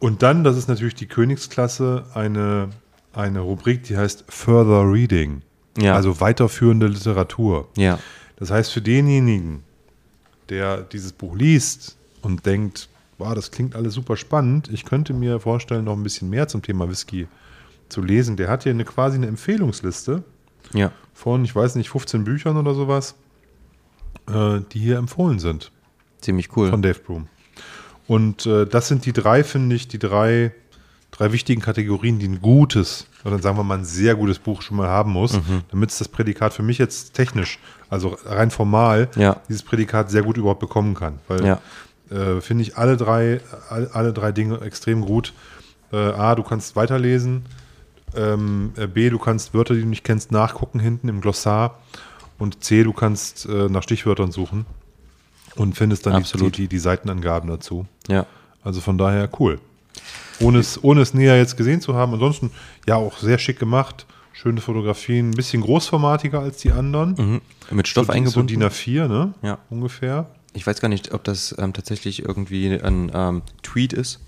Und 0.00 0.22
dann, 0.22 0.42
das 0.44 0.56
ist 0.56 0.68
natürlich 0.68 0.94
die 0.96 1.06
Königsklasse, 1.06 2.06
eine, 2.14 2.70
eine 3.12 3.40
Rubrik, 3.40 3.84
die 3.84 3.96
heißt 3.96 4.24
Further 4.28 4.90
Reading, 4.90 5.42
Ja. 5.78 5.94
also 5.94 6.20
weiterführende 6.20 6.86
Literatur. 6.88 7.68
Ja. 7.76 7.98
Das 8.36 8.50
heißt, 8.50 8.72
für 8.72 8.80
denjenigen, 8.82 9.62
der 10.48 10.78
dieses 10.82 11.12
Buch 11.12 11.36
liest 11.36 11.96
und 12.22 12.44
denkt, 12.46 12.88
wow, 13.18 13.34
das 13.34 13.50
klingt 13.50 13.76
alles 13.76 13.94
super 13.94 14.16
spannend, 14.16 14.68
ich 14.72 14.84
könnte 14.86 15.12
mir 15.12 15.38
vorstellen, 15.38 15.84
noch 15.84 15.96
ein 15.96 16.02
bisschen 16.02 16.30
mehr 16.30 16.48
zum 16.48 16.62
Thema 16.62 16.88
Whisky 16.88 17.28
zu 17.90 18.00
lesen, 18.02 18.36
der 18.36 18.48
hat 18.48 18.62
hier 18.62 18.72
eine, 18.72 18.84
quasi 18.84 19.16
eine 19.18 19.26
Empfehlungsliste 19.26 20.22
Ja. 20.72 20.90
von, 21.12 21.44
ich 21.44 21.54
weiß 21.54 21.74
nicht, 21.74 21.90
15 21.90 22.24
Büchern 22.24 22.56
oder 22.56 22.72
sowas, 22.74 23.14
äh, 24.32 24.60
die 24.72 24.78
hier 24.78 24.96
empfohlen 24.96 25.38
sind 25.38 25.70
Ziemlich 26.22 26.56
cool. 26.56 26.70
von 26.70 26.80
Dave 26.80 26.98
Broom. 27.00 27.28
Und 28.10 28.44
äh, 28.44 28.66
das 28.66 28.88
sind 28.88 29.06
die 29.06 29.12
drei, 29.12 29.44
finde 29.44 29.76
ich, 29.76 29.86
die 29.86 30.00
drei, 30.00 30.50
drei 31.12 31.30
wichtigen 31.30 31.60
Kategorien, 31.62 32.18
die 32.18 32.26
ein 32.26 32.40
gutes, 32.42 33.06
oder 33.24 33.38
sagen 33.38 33.56
wir 33.56 33.62
mal 33.62 33.78
ein 33.78 33.84
sehr 33.84 34.16
gutes 34.16 34.40
Buch 34.40 34.62
schon 34.62 34.76
mal 34.78 34.88
haben 34.88 35.12
muss, 35.12 35.34
Mhm. 35.34 35.62
damit 35.70 35.90
es 35.92 35.98
das 35.98 36.08
Prädikat 36.08 36.52
für 36.52 36.64
mich 36.64 36.78
jetzt 36.78 37.14
technisch, 37.14 37.60
also 37.88 38.16
rein 38.24 38.50
formal, 38.50 39.08
Ja. 39.14 39.36
dieses 39.48 39.62
Prädikat 39.62 40.10
sehr 40.10 40.22
gut 40.24 40.36
überhaupt 40.38 40.58
bekommen 40.58 40.94
kann. 40.94 41.20
Weil 41.28 41.44
Ja. 41.46 41.60
äh, 42.10 42.40
finde 42.40 42.62
ich 42.62 42.76
alle 42.76 42.96
drei, 42.96 43.40
all, 43.68 43.86
alle 43.92 44.12
drei 44.12 44.32
Dinge 44.32 44.60
extrem 44.62 45.02
gut. 45.02 45.32
Äh, 45.92 45.96
A, 45.96 46.34
du 46.34 46.42
kannst 46.42 46.74
weiterlesen. 46.74 47.44
Ähm, 48.16 48.72
äh, 48.76 48.88
B, 48.88 49.08
du 49.10 49.20
kannst 49.20 49.54
Wörter, 49.54 49.74
die 49.74 49.82
du 49.82 49.86
nicht 49.86 50.02
kennst, 50.02 50.32
nachgucken 50.32 50.80
hinten 50.80 51.06
im 51.08 51.20
Glossar. 51.20 51.78
Und 52.40 52.64
C, 52.64 52.82
du 52.82 52.92
kannst 52.92 53.46
äh, 53.46 53.68
nach 53.68 53.84
Stichwörtern 53.84 54.32
suchen 54.32 54.66
und 55.60 55.74
findest 55.76 56.06
dann 56.06 56.14
Absolut. 56.14 56.56
die, 56.56 56.62
die, 56.62 56.68
die 56.68 56.78
Seitenangaben 56.78 57.48
dazu. 57.48 57.86
Ja. 58.08 58.26
Also 58.64 58.80
von 58.80 58.98
daher 58.98 59.28
cool. 59.38 59.60
Ohne 60.40 60.58
es, 60.58 60.82
ohne 60.82 61.02
es 61.02 61.12
näher 61.14 61.36
jetzt 61.36 61.56
gesehen 61.56 61.80
zu 61.80 61.94
haben. 61.94 62.14
Ansonsten 62.14 62.50
ja 62.86 62.96
auch 62.96 63.18
sehr 63.18 63.38
schick 63.38 63.58
gemacht. 63.58 64.06
Schöne 64.32 64.60
Fotografien. 64.62 65.30
Ein 65.30 65.34
bisschen 65.34 65.60
großformatiger 65.62 66.40
als 66.40 66.58
die 66.58 66.72
anderen. 66.72 67.14
Mhm. 67.18 67.40
Mit 67.76 67.88
Stoff 67.88 68.06
so, 68.06 68.12
eingebunden. 68.12 68.48
So 68.54 68.60
DIN 68.60 68.62
A4, 68.68 69.08
ne? 69.08 69.34
Ja. 69.42 69.58
Ungefähr. 69.68 70.26
Ich 70.54 70.66
weiß 70.66 70.80
gar 70.80 70.88
nicht, 70.88 71.12
ob 71.12 71.24
das 71.24 71.54
ähm, 71.58 71.72
tatsächlich 71.74 72.22
irgendwie 72.24 72.68
ein 72.72 73.10
ähm, 73.14 73.42
Tweet 73.62 73.92
ist, 73.92 74.18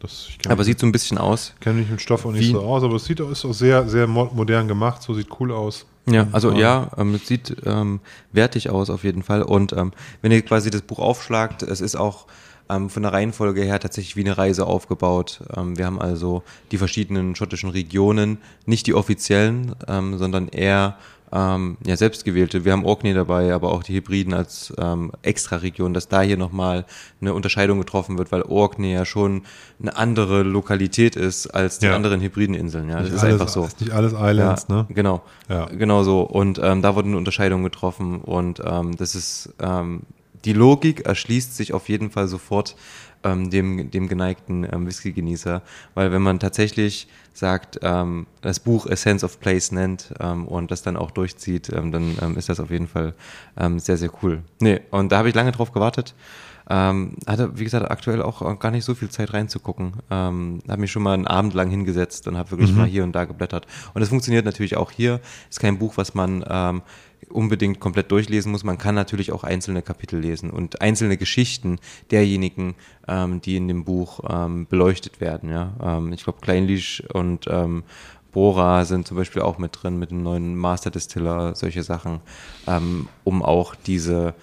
Das, 0.00 0.28
ich 0.28 0.46
aber 0.46 0.56
mich- 0.56 0.66
sieht 0.66 0.80
so 0.80 0.86
ein 0.86 0.92
bisschen 0.92 1.18
aus. 1.18 1.52
kenne 1.60 1.80
mich 1.80 1.90
mit 1.90 2.00
Stoff 2.00 2.24
auch 2.26 2.32
nicht 2.32 2.48
Wie- 2.48 2.52
so 2.52 2.62
aus, 2.62 2.82
aber 2.82 2.96
es 2.96 3.04
sieht 3.04 3.20
ist 3.20 3.44
auch 3.44 3.52
sehr, 3.52 3.88
sehr 3.88 4.06
mo- 4.06 4.30
modern 4.34 4.66
gemacht. 4.68 5.02
So 5.02 5.14
sieht 5.14 5.28
cool 5.38 5.52
aus. 5.52 5.86
Ja, 6.06 6.28
also 6.32 6.50
Ja. 6.52 6.58
ja, 6.58 6.90
ähm, 6.98 7.14
es 7.14 7.26
sieht 7.26 7.56
ähm, 7.64 8.00
wertig 8.32 8.70
aus 8.70 8.90
auf 8.90 9.04
jeden 9.04 9.22
Fall. 9.22 9.42
Und 9.42 9.72
ähm, 9.72 9.92
wenn 10.22 10.32
ihr 10.32 10.42
quasi 10.42 10.70
das 10.70 10.82
Buch 10.82 10.98
aufschlagt, 10.98 11.62
es 11.62 11.80
ist 11.80 11.96
auch 11.96 12.26
ähm, 12.68 12.90
von 12.90 13.02
der 13.02 13.12
Reihenfolge 13.12 13.62
her 13.62 13.80
tatsächlich 13.80 14.16
wie 14.16 14.20
eine 14.20 14.36
Reise 14.36 14.66
aufgebaut. 14.66 15.40
Ähm, 15.56 15.78
wir 15.78 15.86
haben 15.86 16.00
also 16.00 16.42
die 16.72 16.78
verschiedenen 16.78 17.34
schottischen 17.36 17.70
Regionen, 17.70 18.38
nicht 18.66 18.86
die 18.86 18.94
offiziellen, 18.94 19.74
ähm, 19.88 20.18
sondern 20.18 20.48
eher 20.48 20.98
ähm, 21.34 21.76
ja, 21.84 21.96
selbstgewählte. 21.96 22.64
Wir 22.64 22.72
haben 22.72 22.84
Orkney 22.84 23.12
dabei, 23.12 23.52
aber 23.52 23.72
auch 23.72 23.82
die 23.82 23.94
Hybriden 23.94 24.32
als 24.32 24.72
ähm, 24.78 25.10
Extra-Region, 25.22 25.92
dass 25.92 26.06
da 26.08 26.22
hier 26.22 26.36
nochmal 26.36 26.84
eine 27.20 27.34
Unterscheidung 27.34 27.78
getroffen 27.80 28.16
wird, 28.18 28.30
weil 28.30 28.42
Orkney 28.42 28.92
ja 28.92 29.04
schon 29.04 29.42
eine 29.82 29.96
andere 29.96 30.44
Lokalität 30.44 31.16
ist 31.16 31.48
als 31.48 31.80
die 31.80 31.86
Ja. 31.86 31.96
anderen 31.96 32.20
Hybrideninseln. 32.20 32.88
Ja, 32.88 32.96
das 33.00 33.04
Nicht 33.06 33.14
ist 33.16 33.22
alles, 33.24 33.32
einfach 33.40 33.48
so. 33.52 33.64
Ist 33.64 33.80
nicht 33.80 33.92
alles 33.92 34.12
Islands, 34.12 34.66
ja, 34.68 34.76
ne? 34.76 34.86
Genau. 34.90 35.22
Ja. 35.48 35.66
Genau 35.66 36.04
so. 36.04 36.20
Und 36.22 36.60
ähm, 36.62 36.82
da 36.82 36.94
wurde 36.94 37.08
eine 37.08 37.16
Unterscheidung 37.16 37.64
getroffen 37.64 38.20
und 38.20 38.62
ähm, 38.64 38.96
das 38.96 39.16
ist 39.16 39.52
ähm, 39.60 40.02
die 40.44 40.52
Logik 40.52 41.06
erschließt 41.06 41.56
sich 41.56 41.72
auf 41.72 41.88
jeden 41.88 42.10
Fall 42.10 42.28
sofort 42.28 42.76
ähm, 43.24 43.50
dem, 43.50 43.90
dem 43.90 44.08
geneigten 44.08 44.64
ähm, 44.70 44.86
Whisky-Genießer, 44.86 45.62
weil 45.94 46.12
wenn 46.12 46.22
man 46.22 46.38
tatsächlich 46.38 47.08
sagt, 47.32 47.80
ähm, 47.82 48.26
das 48.42 48.60
Buch 48.60 48.86
A 48.86 48.96
Sense 48.96 49.24
of 49.24 49.40
Place 49.40 49.72
nennt 49.72 50.14
ähm, 50.20 50.46
und 50.46 50.70
das 50.70 50.82
dann 50.82 50.96
auch 50.96 51.10
durchzieht, 51.10 51.70
ähm, 51.70 51.90
dann 51.90 52.16
ähm, 52.20 52.36
ist 52.36 52.48
das 52.48 52.60
auf 52.60 52.70
jeden 52.70 52.86
Fall 52.86 53.14
ähm, 53.56 53.78
sehr, 53.78 53.96
sehr 53.96 54.10
cool. 54.22 54.42
Nee, 54.60 54.80
und 54.90 55.10
da 55.10 55.18
habe 55.18 55.28
ich 55.28 55.34
lange 55.34 55.52
drauf 55.52 55.72
gewartet. 55.72 56.14
Ähm, 56.68 57.16
hatte, 57.26 57.58
wie 57.58 57.64
gesagt, 57.64 57.90
aktuell 57.90 58.22
auch 58.22 58.58
gar 58.58 58.70
nicht 58.70 58.84
so 58.84 58.94
viel 58.94 59.10
Zeit 59.10 59.34
reinzugucken. 59.34 59.94
Ähm, 60.10 60.60
habe 60.66 60.80
mich 60.80 60.90
schon 60.90 61.02
mal 61.02 61.12
einen 61.12 61.26
Abend 61.26 61.52
lang 61.52 61.68
hingesetzt 61.68 62.26
und 62.26 62.38
habe 62.38 62.52
wirklich 62.52 62.72
mal 62.72 62.86
hier 62.86 63.04
und 63.04 63.12
da 63.12 63.26
geblättert. 63.26 63.66
Und 63.92 64.00
das 64.00 64.08
funktioniert 64.08 64.46
natürlich 64.46 64.76
auch 64.76 64.90
hier. 64.90 65.20
Ist 65.50 65.60
kein 65.60 65.78
Buch, 65.78 65.98
was 65.98 66.14
man 66.14 66.42
ähm, 66.48 66.82
unbedingt 67.30 67.80
komplett 67.80 68.10
durchlesen 68.10 68.52
muss. 68.52 68.64
Man 68.64 68.78
kann 68.78 68.94
natürlich 68.94 69.32
auch 69.32 69.44
einzelne 69.44 69.82
Kapitel 69.82 70.18
lesen 70.20 70.50
und 70.50 70.80
einzelne 70.80 71.16
Geschichten 71.16 71.78
derjenigen, 72.10 72.74
ähm, 73.08 73.40
die 73.40 73.56
in 73.56 73.68
dem 73.68 73.84
Buch 73.84 74.20
ähm, 74.28 74.66
beleuchtet 74.66 75.20
werden. 75.20 75.50
Ja? 75.50 75.74
Ähm, 75.82 76.12
ich 76.12 76.24
glaube, 76.24 76.40
Kleinlisch 76.40 77.02
und 77.12 77.46
ähm, 77.48 77.84
Bora 78.32 78.84
sind 78.84 79.06
zum 79.06 79.16
Beispiel 79.16 79.42
auch 79.42 79.58
mit 79.58 79.78
drin, 79.80 79.98
mit 79.98 80.10
dem 80.10 80.22
neuen 80.22 80.56
Master 80.56 80.90
Distiller, 80.90 81.54
solche 81.54 81.82
Sachen, 81.82 82.20
ähm, 82.66 83.08
um 83.22 83.42
auch 83.42 83.74
diese 83.74 84.34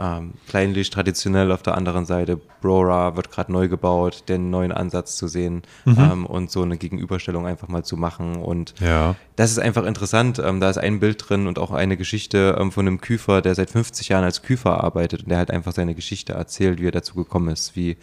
ähm, 0.00 0.34
Kleinlicht 0.48 0.92
traditionell 0.94 1.50
auf 1.50 1.62
der 1.62 1.76
anderen 1.76 2.06
Seite, 2.06 2.40
Brora 2.60 3.16
wird 3.16 3.30
gerade 3.30 3.52
neu 3.52 3.68
gebaut, 3.68 4.24
den 4.28 4.50
neuen 4.50 4.72
Ansatz 4.72 5.16
zu 5.16 5.28
sehen 5.28 5.62
ähm, 5.86 6.24
und 6.26 6.50
so 6.50 6.62
eine 6.62 6.76
Gegenüberstellung 6.76 7.46
einfach 7.46 7.68
mal 7.68 7.84
zu 7.84 7.96
machen. 7.96 8.36
Und 8.36 8.74
Ja. 8.80 9.14
das 9.36 9.50
ist 9.50 9.58
einfach 9.58 9.84
interessant. 9.84 10.40
Ähm, 10.44 10.60
da 10.60 10.70
ist 10.70 10.78
ein 10.78 11.00
Bild 11.00 11.24
drin 11.28 11.46
und 11.46 11.58
auch 11.58 11.70
eine 11.72 11.96
Geschichte 11.96 12.56
ähm, 12.60 12.70
von 12.72 12.86
einem 12.86 13.00
Küfer, 13.00 13.42
der 13.42 13.54
seit 13.54 13.70
50 13.70 14.08
Jahren 14.08 14.24
als 14.24 14.42
Küfer 14.42 14.82
arbeitet 14.82 15.22
und 15.22 15.30
der 15.30 15.38
halt 15.38 15.50
einfach 15.50 15.72
seine 15.72 15.94
Geschichte 15.94 16.32
erzählt, 16.32 16.80
wie 16.80 16.86
er 16.88 16.92
dazu 16.92 17.14
gekommen 17.14 17.48
ist, 17.48 17.74
wie 17.76 17.96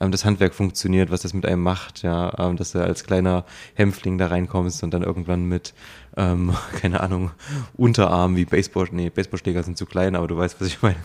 ähm, 0.00 0.10
das 0.12 0.24
Handwerk 0.24 0.54
funktioniert, 0.54 1.10
was 1.10 1.22
das 1.22 1.34
mit 1.34 1.46
einem 1.46 1.62
macht, 1.62 2.02
ja, 2.02 2.32
ähm, 2.38 2.56
dass 2.56 2.72
du 2.72 2.82
als 2.82 3.04
kleiner 3.04 3.44
Hämpfling 3.74 4.18
da 4.18 4.26
reinkommst 4.28 4.82
und 4.82 4.92
dann 4.94 5.02
irgendwann 5.02 5.44
mit, 5.44 5.74
ähm, 6.16 6.52
keine 6.80 7.00
Ahnung, 7.00 7.30
Unterarm 7.76 8.36
wie 8.36 8.44
Baseball, 8.44 8.88
nee, 8.92 9.10
Baseballschläger 9.10 9.62
sind 9.62 9.76
zu 9.76 9.86
klein, 9.86 10.14
aber 10.16 10.28
du 10.28 10.36
weißt, 10.36 10.60
was 10.60 10.68
ich 10.68 10.82
meine. 10.82 10.96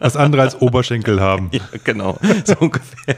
Was 0.00 0.16
andere 0.16 0.42
als 0.42 0.60
Oberschenkel 0.60 1.20
haben. 1.20 1.50
Ja, 1.54 1.62
genau, 1.84 2.18
so 2.44 2.56
ungefähr. 2.58 3.16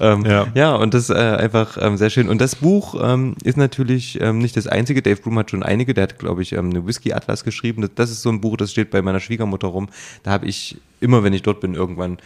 ähm, 0.00 0.24
Ja. 0.24 0.46
ja. 0.54 0.74
und 0.74 0.94
das 0.94 1.10
ist 1.10 1.10
äh, 1.10 1.18
einfach 1.18 1.76
ähm, 1.80 1.96
sehr 1.96 2.08
schön. 2.08 2.28
Und 2.28 2.40
das 2.40 2.56
Buch 2.56 2.96
ähm, 3.00 3.34
ist 3.44 3.56
natürlich 3.56 4.20
ähm, 4.20 4.38
nicht 4.38 4.56
das 4.56 4.66
einzige. 4.66 5.02
Dave 5.02 5.20
Bloom 5.20 5.38
hat 5.38 5.50
schon 5.50 5.62
einige. 5.62 5.92
Der 5.92 6.04
hat, 6.04 6.18
glaube 6.18 6.42
ich, 6.42 6.52
ähm, 6.52 6.70
eine 6.70 6.86
Whisky-Atlas 6.86 7.44
geschrieben. 7.44 7.82
Das, 7.82 7.90
das 7.94 8.10
ist 8.10 8.22
so 8.22 8.30
ein 8.30 8.40
Buch, 8.40 8.56
das 8.56 8.70
steht 8.70 8.90
bei 8.90 9.02
meiner 9.02 9.20
Schwiegermutter 9.20 9.68
rum. 9.68 9.88
Da 10.22 10.30
habe 10.30 10.46
ich 10.46 10.78
immer, 11.00 11.22
wenn 11.22 11.32
ich 11.34 11.42
dort 11.42 11.60
bin, 11.60 11.74
irgendwann 11.74 12.18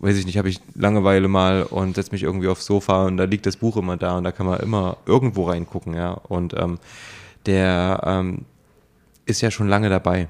weiß 0.00 0.16
ich 0.16 0.26
nicht, 0.26 0.38
habe 0.38 0.48
ich 0.48 0.60
Langeweile 0.74 1.28
mal 1.28 1.62
und 1.62 1.94
setze 1.94 2.12
mich 2.12 2.22
irgendwie 2.22 2.48
aufs 2.48 2.66
Sofa 2.66 3.06
und 3.06 3.16
da 3.16 3.24
liegt 3.24 3.46
das 3.46 3.56
Buch 3.56 3.76
immer 3.76 3.96
da 3.96 4.16
und 4.16 4.24
da 4.24 4.32
kann 4.32 4.46
man 4.46 4.60
immer 4.60 4.96
irgendwo 5.06 5.44
reingucken, 5.44 5.94
ja. 5.94 6.12
Und 6.12 6.54
ähm, 6.58 6.78
der 7.46 8.02
ähm, 8.04 8.44
ist 9.26 9.40
ja 9.40 9.50
schon 9.50 9.68
lange 9.68 9.88
dabei 9.88 10.28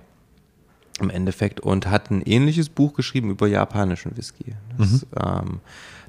im 1.01 1.09
Endeffekt 1.09 1.61
und 1.61 1.87
hat 1.87 2.11
ein 2.11 2.23
ähnliches 2.23 2.69
Buch 2.69 2.95
geschrieben 2.95 3.31
über 3.31 3.47
japanischen 3.47 4.17
Whisky. 4.17 4.55
Das, 4.77 5.07
ähm, 5.17 5.61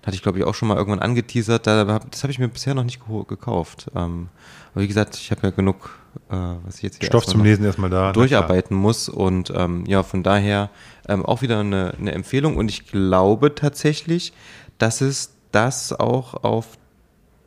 hatte 0.04 0.16
ich, 0.16 0.24
glaube 0.24 0.40
ich, 0.40 0.46
auch 0.46 0.56
schon 0.56 0.68
mal 0.68 0.78
irgendwann 0.78 1.00
angeteasert. 1.00 1.68
Da, 1.68 2.00
das 2.00 2.24
habe 2.24 2.32
ich 2.32 2.40
mir 2.40 2.48
bisher 2.48 2.74
noch 2.74 2.84
nicht 2.84 3.00
gekauft. 3.28 3.88
Ähm, 3.96 4.30
aber 4.74 4.84
wie 4.84 4.88
gesagt, 4.88 5.16
ich 5.16 5.30
habe 5.32 5.42
ja 5.44 5.50
genug, 5.52 5.92
äh, 6.30 6.36
was 6.64 6.78
ich 6.78 6.82
jetzt 6.84 7.00
hier 7.00 7.08
Stoff 7.08 7.26
zum 7.26 7.44
Lesen 7.44 7.66
erstmal 7.66 7.90
da. 7.90 8.12
durcharbeiten 8.12 8.76
muss. 8.76 9.10
Und 9.10 9.52
ähm, 9.56 9.86
ja, 9.86 10.02
von 10.02 10.24
daher 10.24 10.70
ähm, 11.12 11.26
auch 11.26 11.42
wieder 11.42 11.60
eine, 11.60 11.94
eine 12.00 12.14
Empfehlung. 12.14 12.58
Und 12.58 12.70
ich 12.70 12.88
glaube 12.88 13.54
tatsächlich, 13.54 14.34
dass 14.78 15.02
es 15.02 15.34
das 15.52 15.92
auch 15.94 16.44
auf 16.44 16.78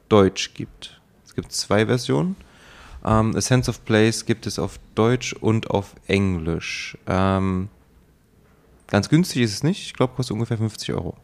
Deutsch 0.09 0.55
gibt. 0.55 1.01
Es 1.25 1.35
gibt 1.35 1.53
zwei 1.53 1.87
Versionen. 1.87 2.37
Ähm, 3.05 3.35
A 3.35 3.41
Sense 3.41 3.71
of 3.71 3.85
Place 3.85 4.27
gibt 4.27 4.47
es 4.47 4.59
auf 4.59 4.79
Deutsch 4.95 5.33
und 5.33 5.71
auf 5.71 5.95
Englisch. 6.07 6.99
Ähm, 7.07 7.69
ganz 8.87 9.09
günstig 9.09 9.43
ist 9.43 9.53
es 9.53 9.63
nicht. 9.63 9.83
Ich 9.83 9.95
glaube, 9.95 10.15
kostet 10.15 10.35
ungefähr 10.35 10.59
50 10.59 10.93
Euro. 10.95 11.17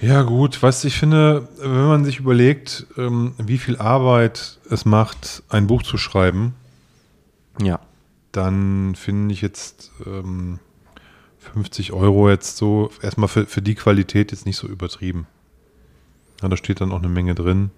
Ja, 0.00 0.22
gut, 0.22 0.62
was 0.62 0.84
ich 0.84 0.96
finde, 0.96 1.48
wenn 1.58 1.88
man 1.88 2.04
sich 2.04 2.20
überlegt, 2.20 2.86
ähm, 2.96 3.34
wie 3.38 3.58
viel 3.58 3.76
Arbeit 3.78 4.58
es 4.70 4.84
macht, 4.84 5.42
ein 5.48 5.66
Buch 5.66 5.82
zu 5.82 5.98
schreiben, 5.98 6.54
Ja. 7.60 7.80
Dann 8.38 8.94
finde 8.94 9.34
ich 9.34 9.42
jetzt 9.42 9.90
ähm, 10.06 10.60
50 11.38 11.92
Euro 11.92 12.30
jetzt 12.30 12.56
so 12.56 12.90
erstmal 13.02 13.28
für, 13.28 13.46
für 13.46 13.62
die 13.62 13.74
Qualität 13.74 14.30
jetzt 14.30 14.46
nicht 14.46 14.56
so 14.56 14.68
übertrieben. 14.68 15.26
Ja, 16.40 16.48
da 16.48 16.56
steht 16.56 16.80
dann 16.80 16.92
auch 16.92 16.98
eine 16.98 17.08
Menge 17.08 17.34
drin. 17.34 17.70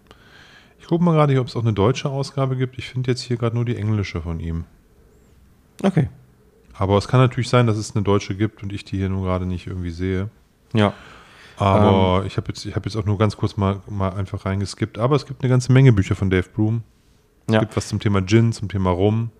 Ich 0.78 0.86
gucke 0.86 1.02
mal 1.02 1.12
gerade, 1.12 1.32
hier, 1.32 1.40
ob 1.40 1.46
es 1.48 1.56
auch 1.56 1.62
eine 1.62 1.72
deutsche 1.72 2.10
Ausgabe 2.10 2.56
gibt. 2.56 2.76
Ich 2.78 2.88
finde 2.88 3.10
jetzt 3.10 3.22
hier 3.22 3.36
gerade 3.38 3.56
nur 3.56 3.64
die 3.64 3.76
englische 3.76 4.20
von 4.20 4.38
ihm. 4.38 4.64
Okay. 5.82 6.08
Aber 6.74 6.98
es 6.98 7.08
kann 7.08 7.20
natürlich 7.20 7.48
sein, 7.48 7.66
dass 7.66 7.76
es 7.78 7.94
eine 7.94 8.02
deutsche 8.04 8.34
gibt 8.34 8.62
und 8.62 8.72
ich 8.72 8.84
die 8.84 8.98
hier 8.98 9.08
nur 9.08 9.24
gerade 9.24 9.46
nicht 9.46 9.66
irgendwie 9.66 9.90
sehe. 9.90 10.28
Ja. 10.74 10.92
Aber 11.56 12.24
ich 12.26 12.36
habe 12.36 12.48
jetzt, 12.48 12.64
ich 12.64 12.74
hab 12.74 12.84
jetzt 12.86 12.96
auch 12.96 13.04
nur 13.04 13.18
ganz 13.18 13.36
kurz 13.36 13.56
mal, 13.56 13.80
mal 13.88 14.10
einfach 14.10 14.44
reingeskippt. 14.46 14.98
Aber 14.98 15.16
es 15.16 15.26
gibt 15.26 15.42
eine 15.42 15.50
ganze 15.50 15.72
Menge 15.72 15.92
Bücher 15.92 16.14
von 16.14 16.28
Dave 16.30 16.48
Broom. 16.54 16.82
Es 17.46 17.54
Ja. 17.54 17.60
gibt 17.60 17.76
was 17.76 17.88
zum 17.88 18.00
Thema 18.00 18.24
Gin, 18.26 18.52
zum 18.52 18.68
Thema 18.68 18.90
Rum. 18.90 19.30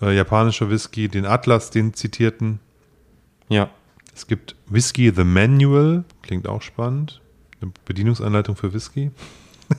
Äh, 0.00 0.16
japanischer 0.16 0.70
Whisky, 0.70 1.08
den 1.08 1.26
Atlas, 1.26 1.70
den 1.70 1.94
zitierten. 1.94 2.60
Ja. 3.48 3.70
Es 4.14 4.26
gibt 4.26 4.56
Whisky 4.66 5.12
The 5.14 5.24
Manual, 5.24 6.04
klingt 6.22 6.48
auch 6.48 6.62
spannend. 6.62 7.20
Eine 7.60 7.72
Bedienungsanleitung 7.84 8.56
für 8.56 8.72
Whisky. 8.72 9.10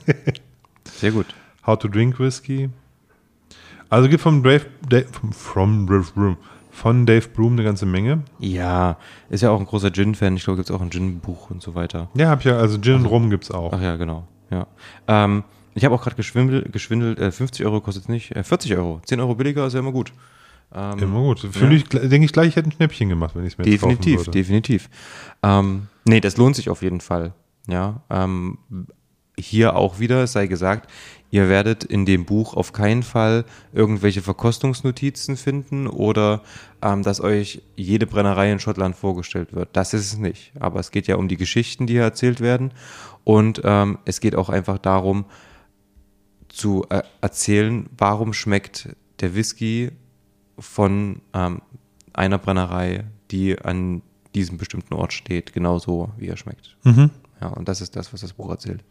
Sehr 0.84 1.12
gut. 1.12 1.26
How 1.66 1.78
to 1.78 1.88
Drink 1.88 2.18
Whisky. 2.18 2.70
Also 3.90 4.08
gibt 4.08 4.22
vom 4.22 4.42
Dave, 4.42 4.66
Dave 4.88 5.06
from, 5.32 5.88
from 5.88 6.36
von 6.78 7.06
Dave 7.06 7.28
Broom 7.28 7.54
eine 7.54 7.64
ganze 7.64 7.86
Menge. 7.86 8.22
Ja, 8.38 8.98
ist 9.30 9.42
ja 9.42 9.50
auch 9.50 9.58
ein 9.58 9.66
großer 9.66 9.90
Gin-Fan. 9.90 10.36
Ich 10.36 10.44
glaube, 10.44 10.58
gibt 10.58 10.70
es 10.70 10.74
auch 10.74 10.80
ein 10.80 10.90
Gin-Buch 10.90 11.50
und 11.50 11.60
so 11.60 11.74
weiter. 11.74 12.08
Ja, 12.14 12.28
hab 12.28 12.44
ja, 12.44 12.56
also 12.56 12.78
Gin 12.80 12.94
und 12.94 13.06
Rum 13.06 13.30
gibt 13.30 13.44
es 13.44 13.50
auch. 13.50 13.72
Ach 13.72 13.80
ja, 13.80 13.96
genau. 13.96 14.28
Ja. 14.50 14.66
Ähm, 15.08 15.42
ich 15.78 15.84
habe 15.84 15.94
auch 15.94 16.02
gerade 16.02 16.16
geschwindelt, 16.16 16.72
geschwindelt 16.72 17.18
äh, 17.18 17.30
50 17.30 17.64
Euro 17.64 17.80
kostet 17.80 18.04
es 18.04 18.08
nicht, 18.08 18.36
äh, 18.36 18.42
40 18.42 18.76
Euro. 18.76 19.00
10 19.04 19.20
Euro 19.20 19.34
billiger 19.34 19.66
ist 19.66 19.72
ja 19.72 19.80
immer 19.80 19.92
gut. 19.92 20.12
Ähm, 20.74 20.98
Immer 20.98 21.20
gut. 21.20 21.40
Fühle 21.40 21.76
ich, 21.76 21.84
denke 21.84 22.24
ich 22.26 22.32
gleich, 22.32 22.48
ich 22.48 22.56
hätte 22.56 22.68
ein 22.68 22.72
Schnäppchen 22.72 23.08
gemacht, 23.08 23.34
wenn 23.34 23.46
ich 23.46 23.54
es 23.54 23.58
mir 23.58 23.66
jetzt 23.66 23.80
kaufen 23.80 23.96
definitiv, 23.96 24.20
würde. 24.20 24.30
definitiv. 24.32 24.90
Ähm, 25.42 25.86
nee, 26.04 26.20
das 26.20 26.36
lohnt 26.36 26.56
sich 26.56 26.68
auf 26.68 26.82
jeden 26.82 27.00
Fall. 27.00 27.32
Ja. 27.66 28.02
Ähm, 28.10 28.58
hier 29.38 29.76
auch 29.76 29.98
wieder, 29.98 30.24
es 30.24 30.32
sei 30.32 30.46
gesagt, 30.46 30.90
ihr 31.30 31.48
werdet 31.48 31.84
in 31.84 32.04
dem 32.04 32.24
Buch 32.26 32.54
auf 32.54 32.72
keinen 32.72 33.02
Fall 33.02 33.44
irgendwelche 33.72 34.20
Verkostungsnotizen 34.20 35.36
finden 35.36 35.86
oder 35.86 36.42
ähm, 36.82 37.02
dass 37.02 37.20
euch 37.20 37.62
jede 37.76 38.06
Brennerei 38.06 38.52
in 38.52 38.58
Schottland 38.58 38.96
vorgestellt 38.96 39.54
wird. 39.54 39.70
Das 39.72 39.94
ist 39.94 40.12
es 40.12 40.18
nicht. 40.18 40.52
Aber 40.58 40.80
es 40.80 40.90
geht 40.90 41.06
ja 41.06 41.16
um 41.16 41.28
die 41.28 41.36
Geschichten, 41.36 41.86
die 41.86 41.94
hier 41.94 42.02
erzählt 42.02 42.40
werden. 42.40 42.72
Und 43.24 43.62
ähm, 43.64 43.98
es 44.04 44.20
geht 44.20 44.34
auch 44.34 44.48
einfach 44.48 44.78
darum, 44.78 45.24
zu 46.58 46.84
äh, 46.90 47.02
erzählen, 47.20 47.88
warum 47.96 48.32
schmeckt 48.32 48.88
der 49.20 49.34
Whisky 49.34 49.92
von 50.58 51.22
ähm, 51.32 51.62
einer 52.12 52.38
Brennerei, 52.38 53.04
die 53.30 53.58
an 53.58 54.02
diesem 54.34 54.58
bestimmten 54.58 54.94
Ort 54.94 55.12
steht, 55.12 55.52
genauso 55.52 56.10
wie 56.18 56.26
er 56.26 56.36
schmeckt. 56.36 56.76
Mhm. 56.84 57.10
Ja, 57.40 57.48
und 57.48 57.68
das 57.68 57.80
ist 57.80 57.94
das, 57.94 58.12
was 58.12 58.20
das 58.20 58.32
Buch 58.32 58.50
erzählt. 58.50 58.84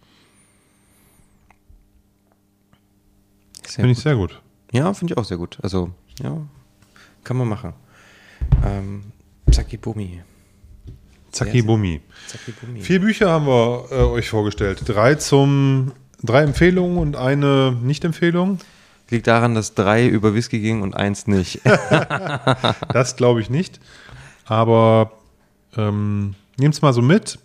Finde 3.63 3.91
ich 3.91 3.99
sehr 3.99 4.15
gut. 4.15 4.41
Ja, 4.71 4.93
finde 4.93 5.13
ich 5.13 5.17
auch 5.17 5.25
sehr 5.25 5.37
gut. 5.37 5.57
Also, 5.61 5.91
ja, 6.21 6.41
kann 7.23 7.37
man 7.37 7.49
machen. 7.49 7.73
Ähm, 8.65 9.03
Zacki 9.51 9.77
Bumi. 9.77 10.23
Zacki 11.31 11.61
Bummi. 11.61 12.01
Zacki 12.27 12.51
Bumi. 12.51 12.81
Vier 12.81 13.01
Bücher 13.01 13.29
haben 13.29 13.45
wir 13.45 13.87
äh, 13.91 13.95
euch 13.95 14.29
vorgestellt. 14.29 14.81
Drei 14.85 15.15
zum, 15.15 15.91
drei 16.23 16.43
Empfehlungen 16.43 16.97
und 16.97 17.15
eine 17.15 17.75
Nicht-Empfehlung. 17.81 18.59
Liegt 19.09 19.27
daran, 19.27 19.55
dass 19.55 19.73
drei 19.73 20.07
über 20.07 20.33
Whisky 20.33 20.59
ging 20.59 20.81
und 20.81 20.95
eins 20.95 21.27
nicht. 21.27 21.61
Das 22.93 23.15
glaube 23.15 23.41
ich 23.41 23.49
nicht. 23.49 23.79
Aber 24.45 25.11
ähm, 25.75 26.35
nehmt 26.57 26.73
es 26.73 26.81
mal 26.81 26.93
so 26.93 27.01
mit. 27.01 27.39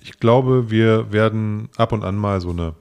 Ich 0.00 0.18
glaube, 0.18 0.70
wir 0.70 1.12
werden 1.12 1.68
ab 1.76 1.92
und 1.92 2.04
an 2.04 2.16
mal 2.16 2.40
so 2.40 2.50
eine 2.50 2.74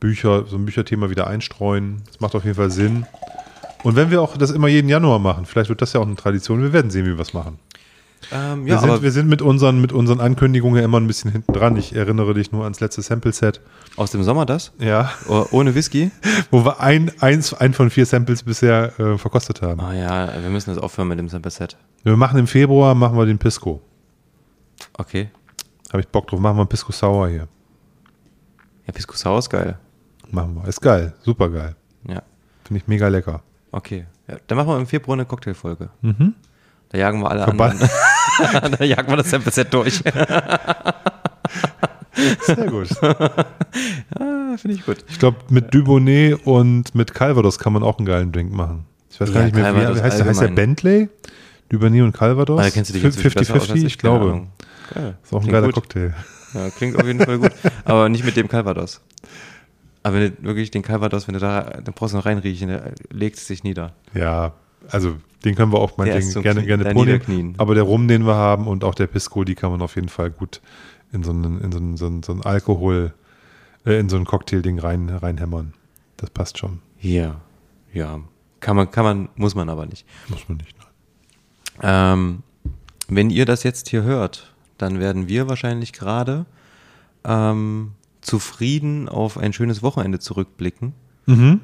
Bücher, 0.00 0.46
so 0.46 0.56
ein 0.56 0.64
Bücherthema 0.64 1.10
wieder 1.10 1.26
einstreuen. 1.26 2.02
Das 2.06 2.20
macht 2.20 2.34
auf 2.34 2.44
jeden 2.44 2.56
Fall 2.56 2.70
Sinn. 2.70 3.06
Und 3.84 3.96
wenn 3.96 4.10
wir 4.10 4.22
auch 4.22 4.36
das 4.36 4.50
immer 4.50 4.68
jeden 4.68 4.88
Januar 4.88 5.18
machen, 5.18 5.46
vielleicht 5.46 5.68
wird 5.68 5.82
das 5.82 5.92
ja 5.92 6.00
auch 6.00 6.06
eine 6.06 6.16
Tradition, 6.16 6.62
wir 6.62 6.72
werden 6.72 6.90
sehen, 6.90 7.06
wie 7.06 7.16
wir 7.16 7.20
es 7.20 7.34
machen. 7.34 7.58
Ähm, 8.32 8.66
Wir, 8.66 8.74
ja, 8.74 8.80
sind, 8.80 8.90
aber 8.90 9.02
wir 9.02 9.10
sind 9.12 9.28
mit 9.28 9.42
unseren, 9.42 9.80
mit 9.80 9.92
unseren 9.92 10.20
Ankündigungen 10.20 10.82
immer 10.82 10.98
ein 11.00 11.06
bisschen 11.06 11.30
hinten 11.32 11.52
dran. 11.52 11.76
Ich 11.76 11.94
erinnere 11.94 12.34
dich 12.34 12.52
nur 12.52 12.64
ans 12.64 12.80
letzte 12.80 13.02
Sample-Set. 13.02 13.60
aus 13.96 14.10
dem 14.10 14.22
Sommer 14.22 14.46
das? 14.46 14.72
Ja. 14.78 15.10
Oh, 15.28 15.46
Ohne 15.50 15.74
Whisky? 15.74 16.10
Wo 16.50 16.64
wir 16.64 16.80
ein, 16.80 17.10
eins, 17.20 17.54
ein 17.54 17.74
von 17.74 17.90
vier 17.90 18.06
Samples 18.06 18.42
bisher 18.42 18.98
äh, 18.98 19.18
verkostet 19.18 19.62
haben. 19.62 19.80
Ah 19.80 19.92
ja, 19.94 20.42
wir 20.42 20.50
müssen 20.50 20.70
das 20.74 20.82
aufhören 20.82 21.08
mit 21.08 21.18
dem 21.18 21.28
Sample 21.28 21.50
Set. 21.50 21.76
Wir 22.02 22.16
machen 22.16 22.38
im 22.38 22.46
Februar, 22.46 22.94
machen 22.94 23.16
wir 23.18 23.26
den 23.26 23.38
Pisco. 23.38 23.80
Okay. 24.98 25.30
Habe 25.92 26.00
ich 26.00 26.08
Bock 26.08 26.26
drauf. 26.26 26.40
Machen 26.40 26.56
wir 26.56 26.60
einen 26.62 26.68
Pisco 26.68 26.92
Sour 26.92 27.28
hier. 27.28 27.48
Ja, 28.86 28.92
Pisco 28.92 29.14
Sour 29.14 29.38
ist 29.38 29.48
geil. 29.50 29.78
Machen 30.30 30.56
wir. 30.56 30.68
Ist 30.68 30.80
geil. 30.80 31.14
Super 31.22 31.48
geil. 31.48 31.76
Ja. 32.08 32.22
Finde 32.64 32.80
ich 32.82 32.88
mega 32.88 33.08
lecker. 33.08 33.42
Okay. 33.70 34.06
Ja, 34.28 34.36
dann 34.46 34.56
machen 34.58 34.68
wir 34.68 34.78
im 34.78 34.86
Februar 34.86 35.14
eine 35.16 35.24
Cocktailfolge. 35.26 35.90
Mhm. 36.02 36.34
Da 36.94 37.00
jagen 37.00 37.20
wir 37.22 37.28
alle 37.28 37.48
anderen. 37.48 37.76
da 38.78 38.84
jagen 38.84 39.08
wir 39.10 39.16
das 39.16 39.28
Set 39.28 39.74
durch. 39.74 39.94
Sehr 42.46 42.66
gut. 42.66 42.88
ah, 43.02 44.56
Finde 44.56 44.76
ich 44.76 44.86
gut. 44.86 45.04
Ich 45.08 45.18
glaube, 45.18 45.38
mit 45.48 45.74
Dubonnet 45.74 46.46
und 46.46 46.94
mit 46.94 47.12
Calvados 47.12 47.58
kann 47.58 47.72
man 47.72 47.82
auch 47.82 47.98
einen 47.98 48.06
geilen 48.06 48.30
Drink 48.30 48.52
machen. 48.52 48.84
Ich 49.10 49.20
weiß 49.20 49.32
gar 49.32 49.40
Ja, 49.40 49.46
nicht 49.46 49.56
mehr, 49.56 49.64
wie, 49.64 49.78
Calvados 49.78 49.98
wie 49.98 50.02
heißt, 50.04 50.20
der, 50.20 50.26
heißt 50.26 50.40
der 50.40 50.48
allgemein. 50.50 50.76
Bentley? 50.76 51.08
Dubonnet 51.68 52.02
und 52.02 52.12
Calvados? 52.12 52.60
Ah, 52.64 52.70
kennst 52.70 52.94
du 52.94 53.04
als 53.04 53.18
50-50? 53.18 53.86
Ich 53.86 53.98
glaube. 53.98 54.46
Geil. 54.94 55.16
Ist 55.20 55.32
auch 55.32 55.38
ein 55.38 55.40
Klingt 55.40 55.52
geiler 55.52 55.66
gut. 55.66 55.74
Cocktail. 55.74 56.14
Ja, 56.54 56.70
klingt 56.70 56.96
auf 56.96 57.06
jeden 57.08 57.18
Fall 57.24 57.38
gut. 57.38 57.50
Aber 57.84 58.08
nicht 58.08 58.24
mit 58.24 58.36
dem 58.36 58.46
Calvados. 58.46 59.00
Aber 60.04 60.14
wenn 60.14 60.36
du 60.36 60.42
wirklich 60.44 60.70
den 60.70 60.82
Calvados, 60.82 61.26
wenn 61.26 61.34
du 61.34 61.40
da, 61.40 61.72
brauchst 61.96 62.14
du 62.14 62.18
noch 62.18 62.26
reinriechen, 62.26 62.68
der 62.68 62.92
legt 63.10 63.36
es 63.38 63.48
sich 63.48 63.64
nieder. 63.64 63.94
Ja, 64.14 64.52
also 64.90 65.16
den 65.44 65.54
können 65.54 65.72
wir 65.72 65.78
auch 65.78 65.96
meinetwegen 65.96 66.30
zum 66.30 66.42
gerne, 66.42 66.64
gerne 66.64 66.94
niederknien. 66.94 67.54
Aber 67.58 67.74
der 67.74 67.84
Rum, 67.84 68.08
den 68.08 68.26
wir 68.26 68.34
haben 68.34 68.66
und 68.66 68.84
auch 68.84 68.94
der 68.94 69.06
Pisco, 69.06 69.44
die 69.44 69.54
kann 69.54 69.70
man 69.70 69.82
auf 69.82 69.96
jeden 69.96 70.08
Fall 70.08 70.30
gut 70.30 70.60
in 71.12 71.22
so 71.22 71.30
einen, 71.30 71.60
in 71.60 71.72
so 71.72 71.78
einen, 71.78 71.96
so 71.96 72.06
einen, 72.06 72.22
so 72.22 72.32
einen 72.32 72.42
Alkohol, 72.42 73.12
äh, 73.84 73.98
in 73.98 74.08
so 74.08 74.16
ein 74.16 74.24
Cocktail-Ding 74.24 74.78
rein, 74.78 75.10
reinhämmern. 75.10 75.74
Das 76.16 76.30
passt 76.30 76.58
schon. 76.58 76.80
Ja, 77.00 77.40
ja. 77.92 78.20
Kann 78.60 78.76
man, 78.76 78.90
kann 78.90 79.04
man, 79.04 79.28
muss 79.36 79.54
man 79.54 79.68
aber 79.68 79.86
nicht. 79.86 80.06
Muss 80.28 80.48
man 80.48 80.58
nicht. 80.58 80.74
Nein. 81.82 82.12
Ähm, 82.12 82.42
wenn 83.08 83.30
ihr 83.30 83.44
das 83.44 83.62
jetzt 83.62 83.90
hier 83.90 84.02
hört, 84.02 84.54
dann 84.78 84.98
werden 84.98 85.28
wir 85.28 85.48
wahrscheinlich 85.48 85.92
gerade 85.92 86.46
ähm, 87.24 87.92
zufrieden 88.22 89.08
auf 89.08 89.36
ein 89.36 89.52
schönes 89.52 89.82
Wochenende 89.82 90.18
zurückblicken. 90.18 90.94
Mhm. 91.26 91.60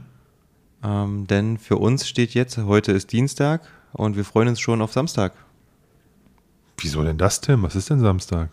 Ähm, 0.83 1.27
denn 1.27 1.59
für 1.59 1.77
uns 1.77 2.09
steht 2.09 2.35
jetzt, 2.35 2.57
heute 2.59 2.93
ist 2.93 3.13
Dienstag 3.13 3.63
und 3.93 4.17
wir 4.17 4.25
freuen 4.25 4.49
uns 4.49 4.61
schon 4.61 4.83
auf 4.83 4.93
Samstag. 4.93 5.33
Wieso 6.79 7.03
denn 7.03 7.19
das, 7.19 7.41
Tim? 7.41 7.63
Was 7.63 7.77
ist 7.77 7.91
denn 7.91 8.01
Samstag? 8.01 8.49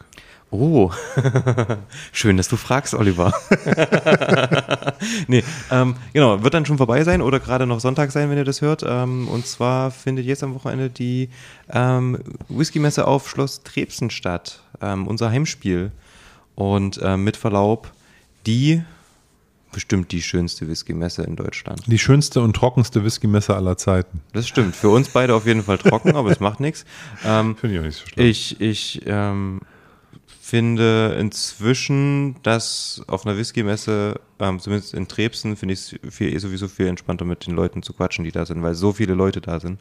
Oh, 0.50 0.92
schön, 2.14 2.38
dass 2.38 2.48
du 2.48 2.56
fragst, 2.56 2.94
Oliver. 2.94 3.34
nee, 5.28 5.44
ähm, 5.70 5.96
genau, 6.14 6.42
wird 6.42 6.54
dann 6.54 6.66
schon 6.66 6.78
vorbei 6.78 7.04
sein 7.04 7.22
oder 7.22 7.42
gerade 7.42 7.68
noch 7.68 7.82
Sonntag 7.82 8.12
sein, 8.12 8.30
wenn 8.30 8.38
ihr 8.38 8.46
das 8.46 8.62
hört. 8.62 8.82
Ähm, 8.88 9.28
und 9.28 9.46
zwar 9.46 9.92
findet 9.92 10.26
jetzt 10.26 10.44
am 10.44 10.56
Wochenende 10.56 10.90
die 10.90 11.30
ähm, 11.70 12.20
Whisky-Messe 12.48 13.06
auf 13.06 13.30
Schloss 13.30 13.64
Trebsen 13.64 14.10
statt, 14.10 14.62
ähm, 14.82 15.08
unser 15.08 15.32
Heimspiel. 15.32 15.92
Und 16.56 17.00
ähm, 17.04 17.26
mit 17.26 17.36
Verlaub, 17.36 17.92
die 18.46 18.84
bestimmt 19.72 20.12
die 20.12 20.22
schönste 20.22 20.68
Whisky-Messe 20.68 21.24
in 21.24 21.36
Deutschland. 21.36 21.82
Die 21.88 22.00
schönste 22.00 22.42
und 22.42 22.56
trockenste 22.56 23.04
Whisky-Messe 23.04 23.56
aller 23.56 23.78
Zeiten. 23.78 24.22
Das 24.34 24.48
stimmt, 24.48 24.76
für 24.76 24.90
uns 24.90 25.10
beide 25.10 25.36
auf 25.36 25.46
jeden 25.46 25.64
Fall 25.64 25.78
trocken, 25.78 26.16
aber 26.16 26.32
es 26.32 26.40
macht 26.40 26.60
nichts. 26.60 26.86
Ähm, 27.26 27.56
Finde 27.56 27.76
ich 27.76 27.82
auch 27.82 27.86
nicht 27.86 27.98
so 27.98 28.08
schlimm. 28.08 28.26
ich, 28.26 28.62
ich 28.62 29.02
ähm, 29.06 29.62
finde 30.48 31.18
inzwischen, 31.20 32.42
dass 32.44 33.02
auf 33.08 33.26
einer 33.26 33.38
Whisky-Messe, 33.38 34.20
ähm, 34.40 34.60
zumindest 34.60 34.94
in 34.94 35.08
Trebsen, 35.08 35.58
finde 35.58 35.74
ich 35.74 35.94
es 36.34 36.42
sowieso 36.42 36.70
viel 36.70 36.88
entspannter 36.88 37.26
mit 37.26 37.46
den 37.46 37.54
Leuten 37.54 37.84
zu 37.84 37.94
quatschen, 37.94 38.24
die 38.24 38.32
da 38.32 38.46
sind, 38.46 38.62
weil 38.62 38.74
so 38.74 38.94
viele 38.94 39.14
Leute 39.14 39.42
da 39.42 39.60
sind, 39.60 39.80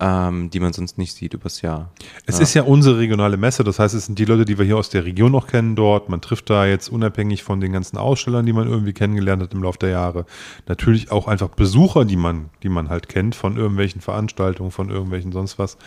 ähm, 0.00 0.50
die 0.50 0.60
man 0.60 0.72
sonst 0.72 0.98
nicht 0.98 1.12
sieht 1.12 1.34
übers 1.34 1.62
Jahr. 1.62 1.90
Es 2.26 2.38
ist 2.38 2.54
ja 2.54 2.62
unsere 2.62 2.98
regionale 2.98 3.36
Messe, 3.36 3.64
das 3.64 3.78
heißt, 3.78 3.94
es 3.94 4.06
sind 4.06 4.18
die 4.18 4.24
Leute, 4.24 4.44
die 4.44 4.58
wir 4.58 4.64
hier 4.64 4.76
aus 4.76 4.90
der 4.90 5.04
Region 5.04 5.32
noch 5.32 5.48
kennen 5.48 5.74
dort. 5.74 6.08
Man 6.08 6.20
trifft 6.20 6.50
da 6.50 6.66
jetzt 6.66 6.88
unabhängig 6.88 7.42
von 7.42 7.60
den 7.60 7.72
ganzen 7.72 7.98
Ausstellern, 7.98 8.46
die 8.46 8.52
man 8.52 8.68
irgendwie 8.68 8.92
kennengelernt 8.92 9.42
hat 9.42 9.54
im 9.54 9.62
Laufe 9.62 9.78
der 9.78 9.90
Jahre, 9.90 10.24
natürlich 10.66 11.10
auch 11.10 11.26
einfach 11.26 11.48
Besucher, 11.48 12.04
die 12.04 12.16
man, 12.16 12.50
die 12.62 12.68
man 12.68 12.88
halt 12.88 13.08
kennt 13.08 13.34
von 13.34 13.56
irgendwelchen 13.56 14.00
Veranstaltungen, 14.00 14.70
von 14.70 14.90
irgendwelchen 14.90 15.32
sonst 15.32 15.58
was. 15.58 15.78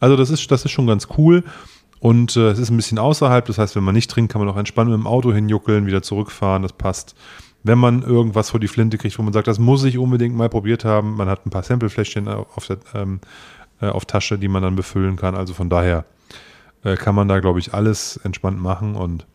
Also 0.00 0.16
das 0.16 0.30
ist, 0.30 0.50
das 0.50 0.64
ist 0.64 0.70
schon 0.70 0.86
ganz 0.86 1.08
cool. 1.18 1.42
Und 2.00 2.36
äh, 2.36 2.50
es 2.50 2.60
ist 2.60 2.70
ein 2.70 2.76
bisschen 2.76 2.98
außerhalb, 2.98 3.44
das 3.46 3.58
heißt, 3.58 3.74
wenn 3.74 3.82
man 3.82 3.94
nicht 3.94 4.10
trinkt, 4.10 4.32
kann 4.32 4.40
man 4.40 4.48
auch 4.48 4.56
entspannt 4.56 4.90
mit 4.90 4.98
dem 4.98 5.06
Auto 5.08 5.32
hinjuckeln, 5.32 5.86
wieder 5.86 6.02
zurückfahren, 6.02 6.62
das 6.62 6.72
passt. 6.72 7.16
Wenn 7.64 7.78
man 7.78 8.02
irgendwas 8.02 8.50
vor 8.50 8.60
die 8.60 8.68
Flinte 8.68 8.98
kriegt, 8.98 9.18
wo 9.18 9.22
man 9.22 9.32
sagt, 9.32 9.48
das 9.48 9.58
muss 9.58 9.84
ich 9.84 9.98
unbedingt 9.98 10.36
mal 10.36 10.48
probiert 10.48 10.84
haben, 10.84 11.16
man 11.16 11.28
hat 11.28 11.44
ein 11.44 11.50
paar 11.50 11.64
Samplefläschchen 11.64 12.28
auf, 12.28 12.66
der, 12.66 12.78
ähm, 12.94 13.20
äh, 13.80 13.88
auf 13.88 14.04
Tasche, 14.04 14.38
die 14.38 14.48
man 14.48 14.62
dann 14.62 14.76
befüllen 14.76 15.16
kann. 15.16 15.34
Also 15.34 15.54
von 15.54 15.68
daher 15.68 16.04
äh, 16.84 16.96
kann 16.96 17.14
man 17.14 17.28
da, 17.28 17.40
glaube 17.40 17.58
ich, 17.58 17.74
alles 17.74 18.16
entspannt 18.18 18.60
machen 18.60 18.94
und 18.94 19.26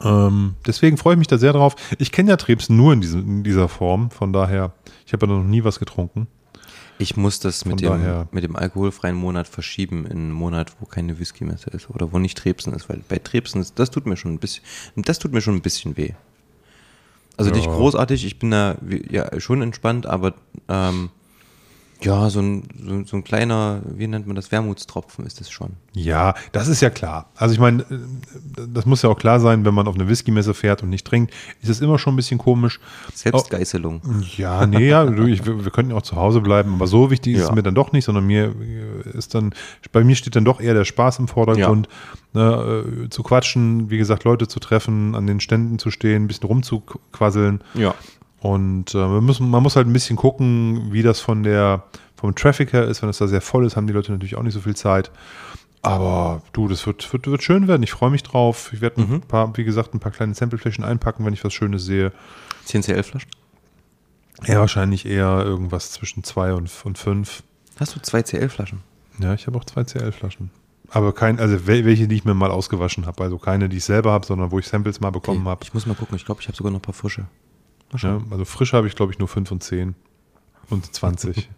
ähm, 0.00 0.54
deswegen 0.66 0.96
freue 0.96 1.14
ich 1.14 1.18
mich 1.18 1.28
da 1.28 1.38
sehr 1.38 1.52
drauf. 1.52 1.76
Ich 1.98 2.12
kenne 2.12 2.30
ja 2.30 2.36
Trebsen 2.36 2.76
nur 2.76 2.92
in, 2.92 3.00
diesem, 3.00 3.20
in 3.26 3.44
dieser 3.44 3.68
Form, 3.68 4.10
von 4.10 4.32
daher, 4.32 4.72
ich 5.06 5.12
habe 5.12 5.26
ja 5.26 5.32
noch 5.32 5.44
nie 5.44 5.64
was 5.64 5.78
getrunken. 5.78 6.26
Ich 6.98 7.16
muss 7.16 7.40
das 7.40 7.64
mit 7.64 7.80
dem, 7.80 8.26
mit 8.30 8.44
dem 8.44 8.54
alkoholfreien 8.54 9.16
Monat 9.16 9.48
verschieben 9.48 10.06
in 10.06 10.12
einen 10.12 10.32
Monat, 10.32 10.72
wo 10.78 10.86
keine 10.86 11.18
Whisky-Messe 11.18 11.70
ist 11.70 11.90
oder 11.90 12.12
wo 12.12 12.18
nicht 12.18 12.38
Trebsen 12.38 12.72
ist, 12.72 12.88
weil 12.88 13.00
bei 13.08 13.18
Trebsen 13.18 13.60
ist, 13.60 13.78
das 13.78 13.90
tut 13.90 14.06
mir 14.06 14.16
schon 14.16 14.34
ein 14.34 14.38
bisschen, 14.38 14.62
das 14.96 15.18
tut 15.18 15.32
mir 15.32 15.40
schon 15.40 15.56
ein 15.56 15.60
bisschen 15.60 15.96
weh. 15.96 16.12
Also 17.36 17.50
Ja. 17.50 17.56
nicht 17.56 17.68
großartig, 17.68 18.24
ich 18.24 18.38
bin 18.38 18.50
da 18.50 18.76
ja 19.10 19.40
schon 19.40 19.62
entspannt, 19.62 20.06
aber 20.06 20.34
ähm, 20.68 21.10
ja, 22.04 22.28
so 22.30 22.40
ein, 22.40 22.62
so, 22.86 23.04
so 23.04 23.16
ein 23.16 23.24
kleiner, 23.24 23.80
wie 23.86 24.06
nennt 24.06 24.26
man 24.26 24.36
das, 24.36 24.52
Wermutstropfen 24.52 25.26
ist 25.26 25.40
es 25.40 25.50
schon. 25.50 25.70
Ja, 25.94 26.34
das 26.52 26.68
ist 26.68 26.80
ja 26.80 26.90
klar. 26.90 27.30
Also 27.36 27.54
ich 27.54 27.60
meine, 27.60 27.82
äh, 27.82 27.98
das 28.68 28.86
muss 28.86 29.02
ja 29.02 29.08
auch 29.10 29.18
klar 29.18 29.40
sein, 29.40 29.64
wenn 29.64 29.74
man 29.74 29.88
auf 29.88 29.94
eine 29.94 30.08
Whisky-Messe 30.08 30.54
fährt 30.54 30.82
und 30.82 30.90
nicht 30.90 31.06
trinkt, 31.06 31.32
ist 31.62 31.68
es 31.70 31.80
immer 31.80 31.98
schon 31.98 32.14
ein 32.14 32.16
bisschen 32.16 32.38
komisch. 32.38 32.80
Selbstgeißelung. 33.14 34.02
Ja, 34.36 34.66
nee, 34.66 34.88
ja, 34.88 35.08
ich, 35.26 35.44
wir 35.46 35.70
könnten 35.70 35.92
ja 35.92 35.96
auch 35.96 36.02
zu 36.02 36.16
Hause 36.16 36.40
bleiben, 36.40 36.74
aber 36.74 36.86
so 36.86 37.10
wichtig 37.10 37.34
ist 37.34 37.40
Ja. 37.40 37.48
es 37.48 37.54
mir 37.54 37.62
dann 37.62 37.74
doch 37.74 37.92
nicht, 37.92 38.04
sondern 38.04 38.26
mir 38.26 38.54
äh, 39.04 39.16
ist 39.16 39.34
dann, 39.34 39.54
bei 39.92 40.04
mir 40.04 40.16
steht 40.16 40.36
dann 40.36 40.44
doch 40.44 40.60
eher 40.60 40.74
der 40.74 40.84
Spaß 40.84 41.18
im 41.20 41.28
Vordergrund, 41.28 41.88
ne, 42.32 42.84
äh, 43.04 43.08
zu 43.08 43.22
quatschen, 43.22 43.90
wie 43.90 43.98
gesagt, 43.98 44.24
Leute 44.24 44.48
zu 44.48 44.60
treffen, 44.60 45.14
an 45.14 45.26
den 45.26 45.40
Ständen 45.40 45.78
zu 45.78 45.90
stehen, 45.90 46.24
ein 46.24 46.26
bisschen 46.26 46.46
rumzuquasseln. 46.46 47.62
Ja. 47.74 47.94
Und 48.44 48.94
äh, 48.94 48.98
wir 48.98 49.22
müssen, 49.22 49.48
man 49.48 49.62
muss 49.62 49.74
halt 49.74 49.86
ein 49.86 49.92
bisschen 49.94 50.16
gucken, 50.16 50.92
wie 50.92 51.02
das 51.02 51.18
von 51.18 51.42
der, 51.44 51.84
vom 52.14 52.34
Traffic 52.34 52.74
her 52.74 52.84
ist. 52.84 53.00
Wenn 53.00 53.08
es 53.08 53.16
da 53.16 53.26
sehr 53.26 53.40
voll 53.40 53.64
ist, 53.64 53.74
haben 53.74 53.86
die 53.86 53.94
Leute 53.94 54.12
natürlich 54.12 54.36
auch 54.36 54.42
nicht 54.42 54.52
so 54.52 54.60
viel 54.60 54.76
Zeit. 54.76 55.10
Aber 55.80 56.42
du, 56.52 56.68
das 56.68 56.86
wird, 56.86 57.10
wird, 57.10 57.26
wird 57.26 57.42
schön 57.42 57.68
werden. 57.68 57.82
Ich 57.82 57.92
freue 57.92 58.10
mich 58.10 58.22
drauf. 58.22 58.70
Ich 58.74 58.82
werde 58.82 59.00
ein 59.00 59.22
paar, 59.22 59.56
wie 59.56 59.64
gesagt, 59.64 59.94
ein 59.94 59.98
paar 60.00 60.12
kleine 60.12 60.34
Sampleflächen 60.34 60.84
einpacken, 60.84 61.24
wenn 61.24 61.32
ich 61.32 61.42
was 61.42 61.54
Schönes 61.54 61.86
sehe. 61.86 62.12
10 62.66 62.82
CL-Flaschen? 62.82 63.30
Ja, 64.46 64.60
wahrscheinlich 64.60 65.06
eher 65.06 65.42
irgendwas 65.42 65.92
zwischen 65.92 66.22
zwei 66.22 66.52
und, 66.52 66.70
und 66.84 66.98
fünf. 66.98 67.42
Hast 67.80 67.96
du 67.96 68.00
zwei 68.00 68.22
CL-Flaschen? 68.22 68.80
Ja, 69.20 69.32
ich 69.32 69.46
habe 69.46 69.56
auch 69.56 69.64
zwei 69.64 69.84
CL-Flaschen. 69.84 70.50
Aber 70.90 71.14
kein, 71.14 71.40
also 71.40 71.56
wel- 71.66 71.86
welche, 71.86 72.08
die 72.08 72.16
ich 72.16 72.26
mir 72.26 72.34
mal 72.34 72.50
ausgewaschen 72.50 73.06
habe. 73.06 73.22
Also 73.24 73.38
keine, 73.38 73.70
die 73.70 73.78
ich 73.78 73.84
selber 73.84 74.12
habe, 74.12 74.26
sondern 74.26 74.50
wo 74.50 74.58
ich 74.58 74.66
Samples 74.68 75.00
mal 75.00 75.10
bekommen 75.10 75.40
Okay, 75.40 75.48
habe. 75.50 75.64
Ich 75.64 75.72
muss 75.72 75.86
mal 75.86 75.94
gucken, 75.94 76.16
ich 76.16 76.26
glaube, 76.26 76.42
ich 76.42 76.46
habe 76.48 76.56
sogar 76.58 76.70
noch 76.72 76.80
ein 76.80 76.82
paar 76.82 76.92
frische. 76.94 77.24
Mal 77.94 78.02
Ja, 78.02 78.20
also 78.30 78.44
frisch 78.44 78.72
habe 78.72 78.88
ich, 78.88 78.96
glaube 78.96 79.12
ich, 79.12 79.18
nur 79.18 79.28
5 79.28 79.52
und 79.52 79.62
10 79.62 79.94
und 80.70 80.92
20. 80.92 81.48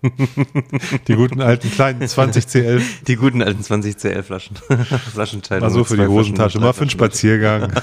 die 1.08 1.14
guten 1.14 1.40
alten 1.40 1.70
kleinen 1.70 2.06
20 2.06 2.46
CL. 2.46 2.82
Die 3.06 3.16
guten 3.16 3.42
alten 3.42 3.62
20 3.62 3.96
CL-Flaschen. 3.96 4.56
Flaschenteile. 5.12 5.60
Mal 5.62 5.70
so 5.70 5.84
für 5.84 5.96
die 5.96 6.06
Hosentasche, 6.06 6.58
Flaschen, 6.58 6.60
mal 6.60 6.72
für 6.72 6.82
einen 6.82 6.90
Flaschen. 6.90 6.98
Spaziergang. 6.98 7.72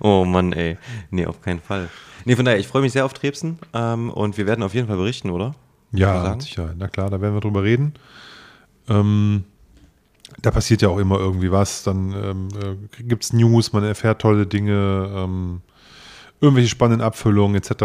Oh 0.00 0.24
Mann, 0.24 0.52
ey. 0.52 0.78
Nee, 1.10 1.26
auf 1.26 1.42
keinen 1.42 1.60
Fall. 1.60 1.88
Nee, 2.24 2.36
von 2.36 2.44
daher, 2.44 2.58
ich 2.58 2.68
freue 2.68 2.82
mich 2.82 2.92
sehr 2.92 3.04
auf 3.04 3.12
Trebsen 3.12 3.58
ähm, 3.74 4.10
und 4.10 4.38
wir 4.38 4.46
werden 4.46 4.62
auf 4.62 4.74
jeden 4.74 4.86
Fall 4.86 4.96
berichten, 4.96 5.30
oder? 5.30 5.54
Ja, 5.92 6.38
Sicherheit. 6.38 6.76
Na 6.78 6.86
klar, 6.86 7.10
da 7.10 7.20
werden 7.20 7.34
wir 7.34 7.40
drüber 7.40 7.64
reden. 7.64 7.94
Ähm, 8.88 9.44
da 10.40 10.52
passiert 10.52 10.82
ja 10.82 10.88
auch 10.88 10.98
immer 10.98 11.18
irgendwie 11.18 11.50
was. 11.50 11.82
Dann 11.82 12.12
ähm, 12.12 12.48
äh, 12.62 13.02
gibt 13.02 13.24
es 13.24 13.32
News, 13.32 13.72
man 13.72 13.82
erfährt 13.82 14.22
tolle 14.22 14.46
Dinge, 14.46 15.10
ähm, 15.12 15.62
irgendwelche 16.40 16.68
spannenden 16.68 17.06
Abfüllungen 17.06 17.56
etc., 17.56 17.74
so 17.78 17.84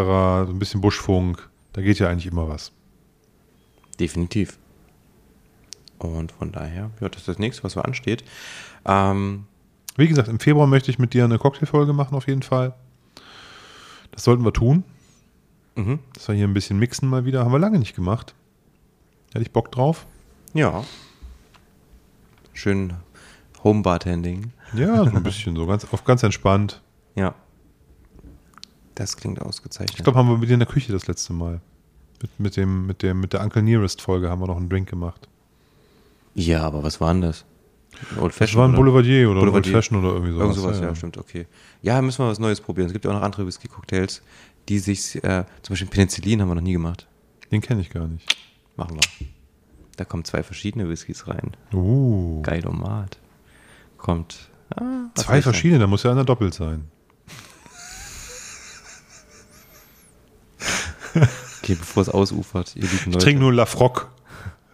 ein 0.50 0.60
bisschen 0.60 0.82
Buschfunk. 0.82 1.50
Da 1.74 1.82
geht 1.82 2.00
ja 2.00 2.10
eigentlich 2.10 2.28
immer 2.28 2.48
was. 2.48 2.72
Definitiv. 4.00 4.58
Und 6.00 6.32
von 6.32 6.52
daher, 6.52 6.92
ja, 7.00 7.10
das 7.10 7.22
ist 7.22 7.28
das 7.28 7.40
nächste, 7.40 7.64
was 7.64 7.74
so 7.74 7.82
ansteht. 7.82 8.24
Ähm, 8.86 9.46
Wie 9.96 10.08
gesagt, 10.08 10.28
im 10.28 10.40
Februar 10.40 10.68
möchte 10.68 10.92
ich 10.92 11.00
mit 11.00 11.14
dir 11.14 11.24
eine 11.24 11.38
Cocktailfolge 11.38 11.94
machen, 11.94 12.16
auf 12.16 12.28
jeden 12.28 12.44
Fall. 12.44 12.74
Das 14.12 14.24
sollten 14.24 14.44
wir 14.44 14.54
tun. 14.54 14.84
Mhm. 15.76 16.00
Das 16.14 16.28
wir 16.28 16.36
hier 16.36 16.48
ein 16.48 16.54
bisschen 16.54 16.78
mixen 16.78 17.10
mal 17.10 17.26
wieder. 17.26 17.46
Haben 17.46 17.52
wir 17.52 17.60
lange 17.60 17.80
nicht 17.80 17.96
gemacht. 17.96 18.36
Hätte 19.34 19.44
ich 19.44 19.52
Bock 19.52 19.72
drauf. 19.72 20.06
Ja. 20.54 20.84
Schön 22.54 22.94
Home-Bartending. 23.64 24.52
Ja, 24.76 24.98
so 24.98 25.16
ein 25.16 25.24
bisschen 25.24 25.56
so, 25.56 25.66
ganz, 25.66 25.88
auf 25.92 26.04
ganz 26.04 26.22
entspannt. 26.22 26.82
Ja. 27.16 27.34
Das 28.96 29.18
klingt 29.18 29.42
ausgezeichnet. 29.42 29.98
Ich 29.98 30.04
glaube, 30.04 30.20
haben 30.20 30.30
wir 30.30 30.38
mit 30.38 30.50
dir 30.50 30.54
in 30.54 30.60
der 30.60 30.68
Küche 30.68 30.92
das 30.92 31.08
letzte 31.08 31.34
Mal. 31.34 31.62
Mit, 32.22 32.40
mit, 32.40 32.58
dem, 32.58 32.86
mit, 32.88 33.02
dem, 33.02 33.20
mit 33.20 33.34
der 33.34 33.42
Uncle 33.42 33.62
Nearest-Folge 33.64 34.30
haben 34.30 34.42
wir 34.42 34.48
noch 34.48 34.58
einen 34.58 34.70
Drink 34.70 34.90
gemacht. 34.90 35.28
ja, 36.36 36.62
aber 36.64 36.84
was 36.84 37.02
war 37.02 37.12
denn 37.14 37.22
das? 37.22 37.46
Old 38.20 38.34
Das 38.40 38.56
war 38.56 38.68
ein? 38.68 38.76
Boulevardier 38.76 39.30
oder 39.30 39.42
Boulevardier. 39.42 39.76
Old 39.76 39.84
Fashion 39.84 40.00
oder 40.00 40.14
irgendwie 40.14 40.34
sowas. 40.34 40.56
Irgend 40.56 40.56
sowas, 40.56 40.80
ja, 40.80 40.96
stimmt, 40.96 41.18
okay. 41.18 41.46
Ja, 41.82 42.02
müssen 42.02 42.24
wir 42.24 42.30
was 42.30 42.40
Neues 42.40 42.62
probieren. 42.62 42.88
Es 42.88 42.94
gibt 42.94 43.06
ja 43.06 43.12
auch 43.12 43.16
noch 43.16 43.22
andere 43.24 43.46
Whisky-Cocktails, 43.46 44.22
die 44.70 44.80
sich, 44.80 45.24
äh, 45.24 45.46
zum 45.62 45.74
Beispiel 45.74 45.88
Penicillin 45.90 46.42
haben 46.42 46.50
wir 46.50 46.56
noch 46.56 46.62
nie 46.62 46.74
gemacht. 46.74 47.08
Den 47.52 47.62
kenne 47.62 47.82
ich 47.82 47.90
gar 47.90 48.08
nicht. 48.08 48.36
Machen 48.76 48.98
wir. 48.98 49.28
Da 49.98 50.06
kommen 50.06 50.26
zwei 50.26 50.42
verschiedene 50.42 50.90
Whiskys 50.90 51.28
rein. 51.28 51.52
Uh, 51.72 52.42
Geilomat. 52.42 53.20
Kommt. 53.98 54.50
Ah, 54.76 55.10
zwei 55.14 55.42
verschiedene, 55.42 55.80
da 55.80 55.88
muss 55.88 56.04
ja 56.04 56.12
einer 56.12 56.26
doppelt 56.26 56.54
sein. 56.56 56.86
Okay, 61.62 61.76
bevor 61.76 62.02
es 62.02 62.10
ausufert, 62.10 62.76
ihr 62.76 62.84
lieben 62.84 62.94
Ich 62.96 63.06
Leute. 63.06 63.20
trinke 63.20 63.42
nur 63.42 63.54
Lafroc. 63.54 64.10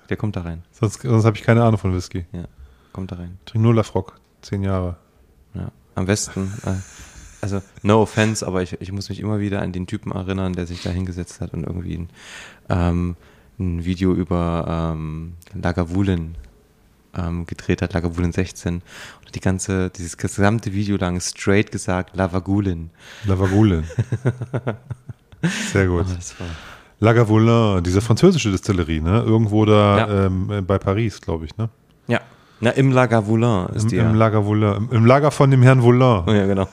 Der 0.10 0.18
kommt 0.18 0.36
da 0.36 0.42
rein. 0.42 0.64
Sonst, 0.72 1.02
sonst 1.02 1.26
habe 1.26 1.38
ich 1.38 1.44
keine 1.44 1.64
Ahnung 1.64 1.78
von 1.78 1.94
Whisky. 1.96 2.26
Ja, 2.32 2.46
kommt 2.94 3.12
da 3.12 3.18
rein. 3.18 3.38
Ich 3.46 3.52
trinke 3.52 3.64
nur 3.64 3.76
Lafroc. 3.76 4.20
Zehn 4.42 4.64
Jahre. 4.64 4.98
Ja. 5.54 5.72
Am 5.96 6.06
besten, 6.06 6.52
äh, 6.66 6.74
also 7.42 7.62
no 7.84 8.02
offense, 8.02 8.46
aber 8.46 8.64
ich, 8.64 8.74
ich 8.82 8.92
muss 8.92 9.10
mich 9.10 9.20
immer 9.20 9.40
wieder 9.40 9.62
an 9.62 9.72
den 9.72 9.86
Typen 9.86 10.12
erinnern, 10.12 10.54
der 10.54 10.66
sich 10.66 10.82
da 10.82 10.90
hingesetzt 10.90 11.42
hat 11.42 11.54
und 11.54 11.64
irgendwie 11.66 11.96
ein, 11.98 12.10
ähm, 12.70 13.16
ein 13.60 13.86
Video 13.86 14.14
über 14.14 14.94
ähm, 14.94 15.34
Lagavulin 15.54 16.36
ähm, 17.16 17.46
gedreht 17.46 17.82
hat, 17.82 17.94
Lagavulin 17.94 18.32
16. 18.32 18.76
Und 19.26 19.36
die 19.36 19.40
ganze, 19.42 19.90
dieses 19.90 20.18
gesamte 20.18 20.74
Video 20.74 20.98
lang 20.98 21.20
straight 21.22 21.72
gesagt 21.72 22.16
Lavagulin. 22.16 22.90
Lavagule. 23.26 23.84
Sehr 25.72 25.88
gut. 25.88 26.06
Oh, 26.08 26.44
Lagavulin, 27.00 27.82
diese 27.84 28.02
französische 28.02 28.52
Distillerie, 28.52 29.00
ne? 29.00 29.24
Irgendwo 29.26 29.66
da 29.66 29.98
Ja. 29.98 30.26
ähm, 30.26 30.52
äh, 30.52 30.62
bei 30.62 30.78
Paris, 30.78 31.22
glaube 31.22 31.46
ich, 31.46 31.56
ne? 31.58 31.70
ja, 32.08 32.20
na 32.60 32.72
im 32.72 32.92
Lagavulin 32.92 33.68
ist 33.74 33.84
Im, 33.84 33.90
die 33.90 33.98
im 33.98 34.06
ja. 34.08 34.12
Lagavulin. 34.12 34.76
Im, 34.76 34.90
Im 34.92 35.06
Lager 35.06 35.32
von 35.32 35.50
dem 35.50 35.62
Herrn 35.62 35.82
Voulin. 35.82 36.24
Ja, 36.28 36.46
genau. 36.46 36.68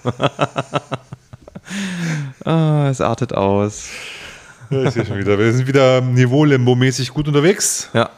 ah, 2.44 2.88
es 2.90 3.00
artet 3.00 3.32
aus. 3.32 3.88
Ja, 4.70 4.84
ich 4.84 4.94
schon 4.94 5.18
wieder. 5.18 5.38
Wir 5.38 5.52
sind 5.52 5.68
wieder 5.68 6.00
Niveau-Limbo-mäßig 6.00 7.12
gut 7.12 7.28
unterwegs. 7.28 7.88
Ja. 7.92 8.10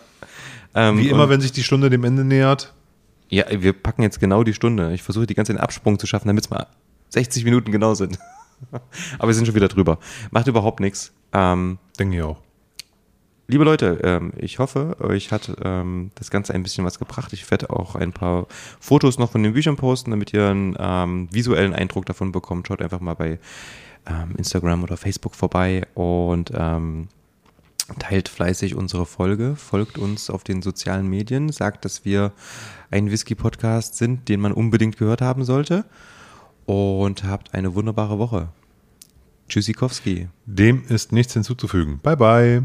Ähm, 0.74 0.98
Wie 0.98 1.08
immer, 1.08 1.28
wenn 1.28 1.40
sich 1.40 1.52
die 1.52 1.62
Stunde 1.62 1.90
dem 1.90 2.04
Ende 2.04 2.24
nähert. 2.24 2.72
Ja, 3.28 3.44
wir 3.50 3.74
packen 3.74 4.02
jetzt 4.02 4.20
genau 4.20 4.44
die 4.44 4.54
Stunde. 4.54 4.92
Ich 4.94 5.02
versuche 5.02 5.26
die 5.26 5.34
ganze 5.34 5.52
Zeit 5.52 5.58
einen 5.58 5.64
Absprung 5.64 5.98
zu 5.98 6.06
schaffen, 6.06 6.28
damit 6.28 6.44
es 6.44 6.50
mal 6.50 6.66
60 7.10 7.44
Minuten 7.44 7.70
genau 7.70 7.94
sind. 7.94 8.18
Aber 9.18 9.28
wir 9.28 9.34
sind 9.34 9.46
schon 9.46 9.54
wieder 9.54 9.68
drüber. 9.68 9.98
Macht 10.30 10.46
überhaupt 10.46 10.80
nichts. 10.80 11.12
Ähm, 11.32 11.78
Denke 11.98 12.16
ich 12.16 12.22
auch. 12.22 12.40
liebe 13.48 13.64
Leute, 13.64 14.00
ähm, 14.02 14.32
ich 14.36 14.58
hoffe, 14.58 14.96
euch 15.00 15.32
hat 15.32 15.56
ähm, 15.62 16.10
das 16.14 16.30
Ganze 16.30 16.54
ein 16.54 16.62
bisschen 16.62 16.84
was 16.84 16.98
gebracht. 16.98 17.32
Ich 17.32 17.50
werde 17.50 17.70
auch 17.70 17.94
ein 17.94 18.12
paar 18.12 18.46
Fotos 18.80 19.18
noch 19.18 19.32
von 19.32 19.42
den 19.42 19.54
Büchern 19.54 19.76
posten, 19.76 20.10
damit 20.10 20.32
ihr 20.32 20.48
einen 20.48 20.76
ähm, 20.78 21.28
visuellen 21.32 21.74
Eindruck 21.74 22.06
davon 22.06 22.32
bekommt. 22.32 22.68
Schaut 22.68 22.82
einfach 22.82 23.00
mal 23.00 23.14
bei 23.14 23.38
ähm, 24.06 24.34
Instagram 24.36 24.82
oder 24.82 24.96
Facebook 24.96 25.34
vorbei 25.34 25.86
und 25.94 26.52
ähm, 26.54 27.08
teilt 27.98 28.28
fleißig 28.28 28.74
unsere 28.74 29.06
Folge, 29.06 29.56
folgt 29.56 29.96
uns 29.96 30.28
auf 30.28 30.44
den 30.44 30.60
sozialen 30.60 31.08
Medien, 31.08 31.50
sagt, 31.50 31.84
dass 31.84 32.04
wir 32.04 32.32
ein 32.90 33.10
Whisky-Podcast 33.10 33.96
sind, 33.96 34.28
den 34.28 34.40
man 34.40 34.52
unbedingt 34.52 34.98
gehört 34.98 35.22
haben 35.22 35.44
sollte 35.44 35.84
und 36.68 37.24
habt 37.24 37.54
eine 37.54 37.74
wunderbare 37.74 38.18
Woche. 38.18 38.50
Tschüssikowski. 39.48 40.28
Dem 40.44 40.84
ist 40.86 41.12
nichts 41.12 41.32
hinzuzufügen. 41.32 41.98
Bye, 42.02 42.16
bye. 42.16 42.64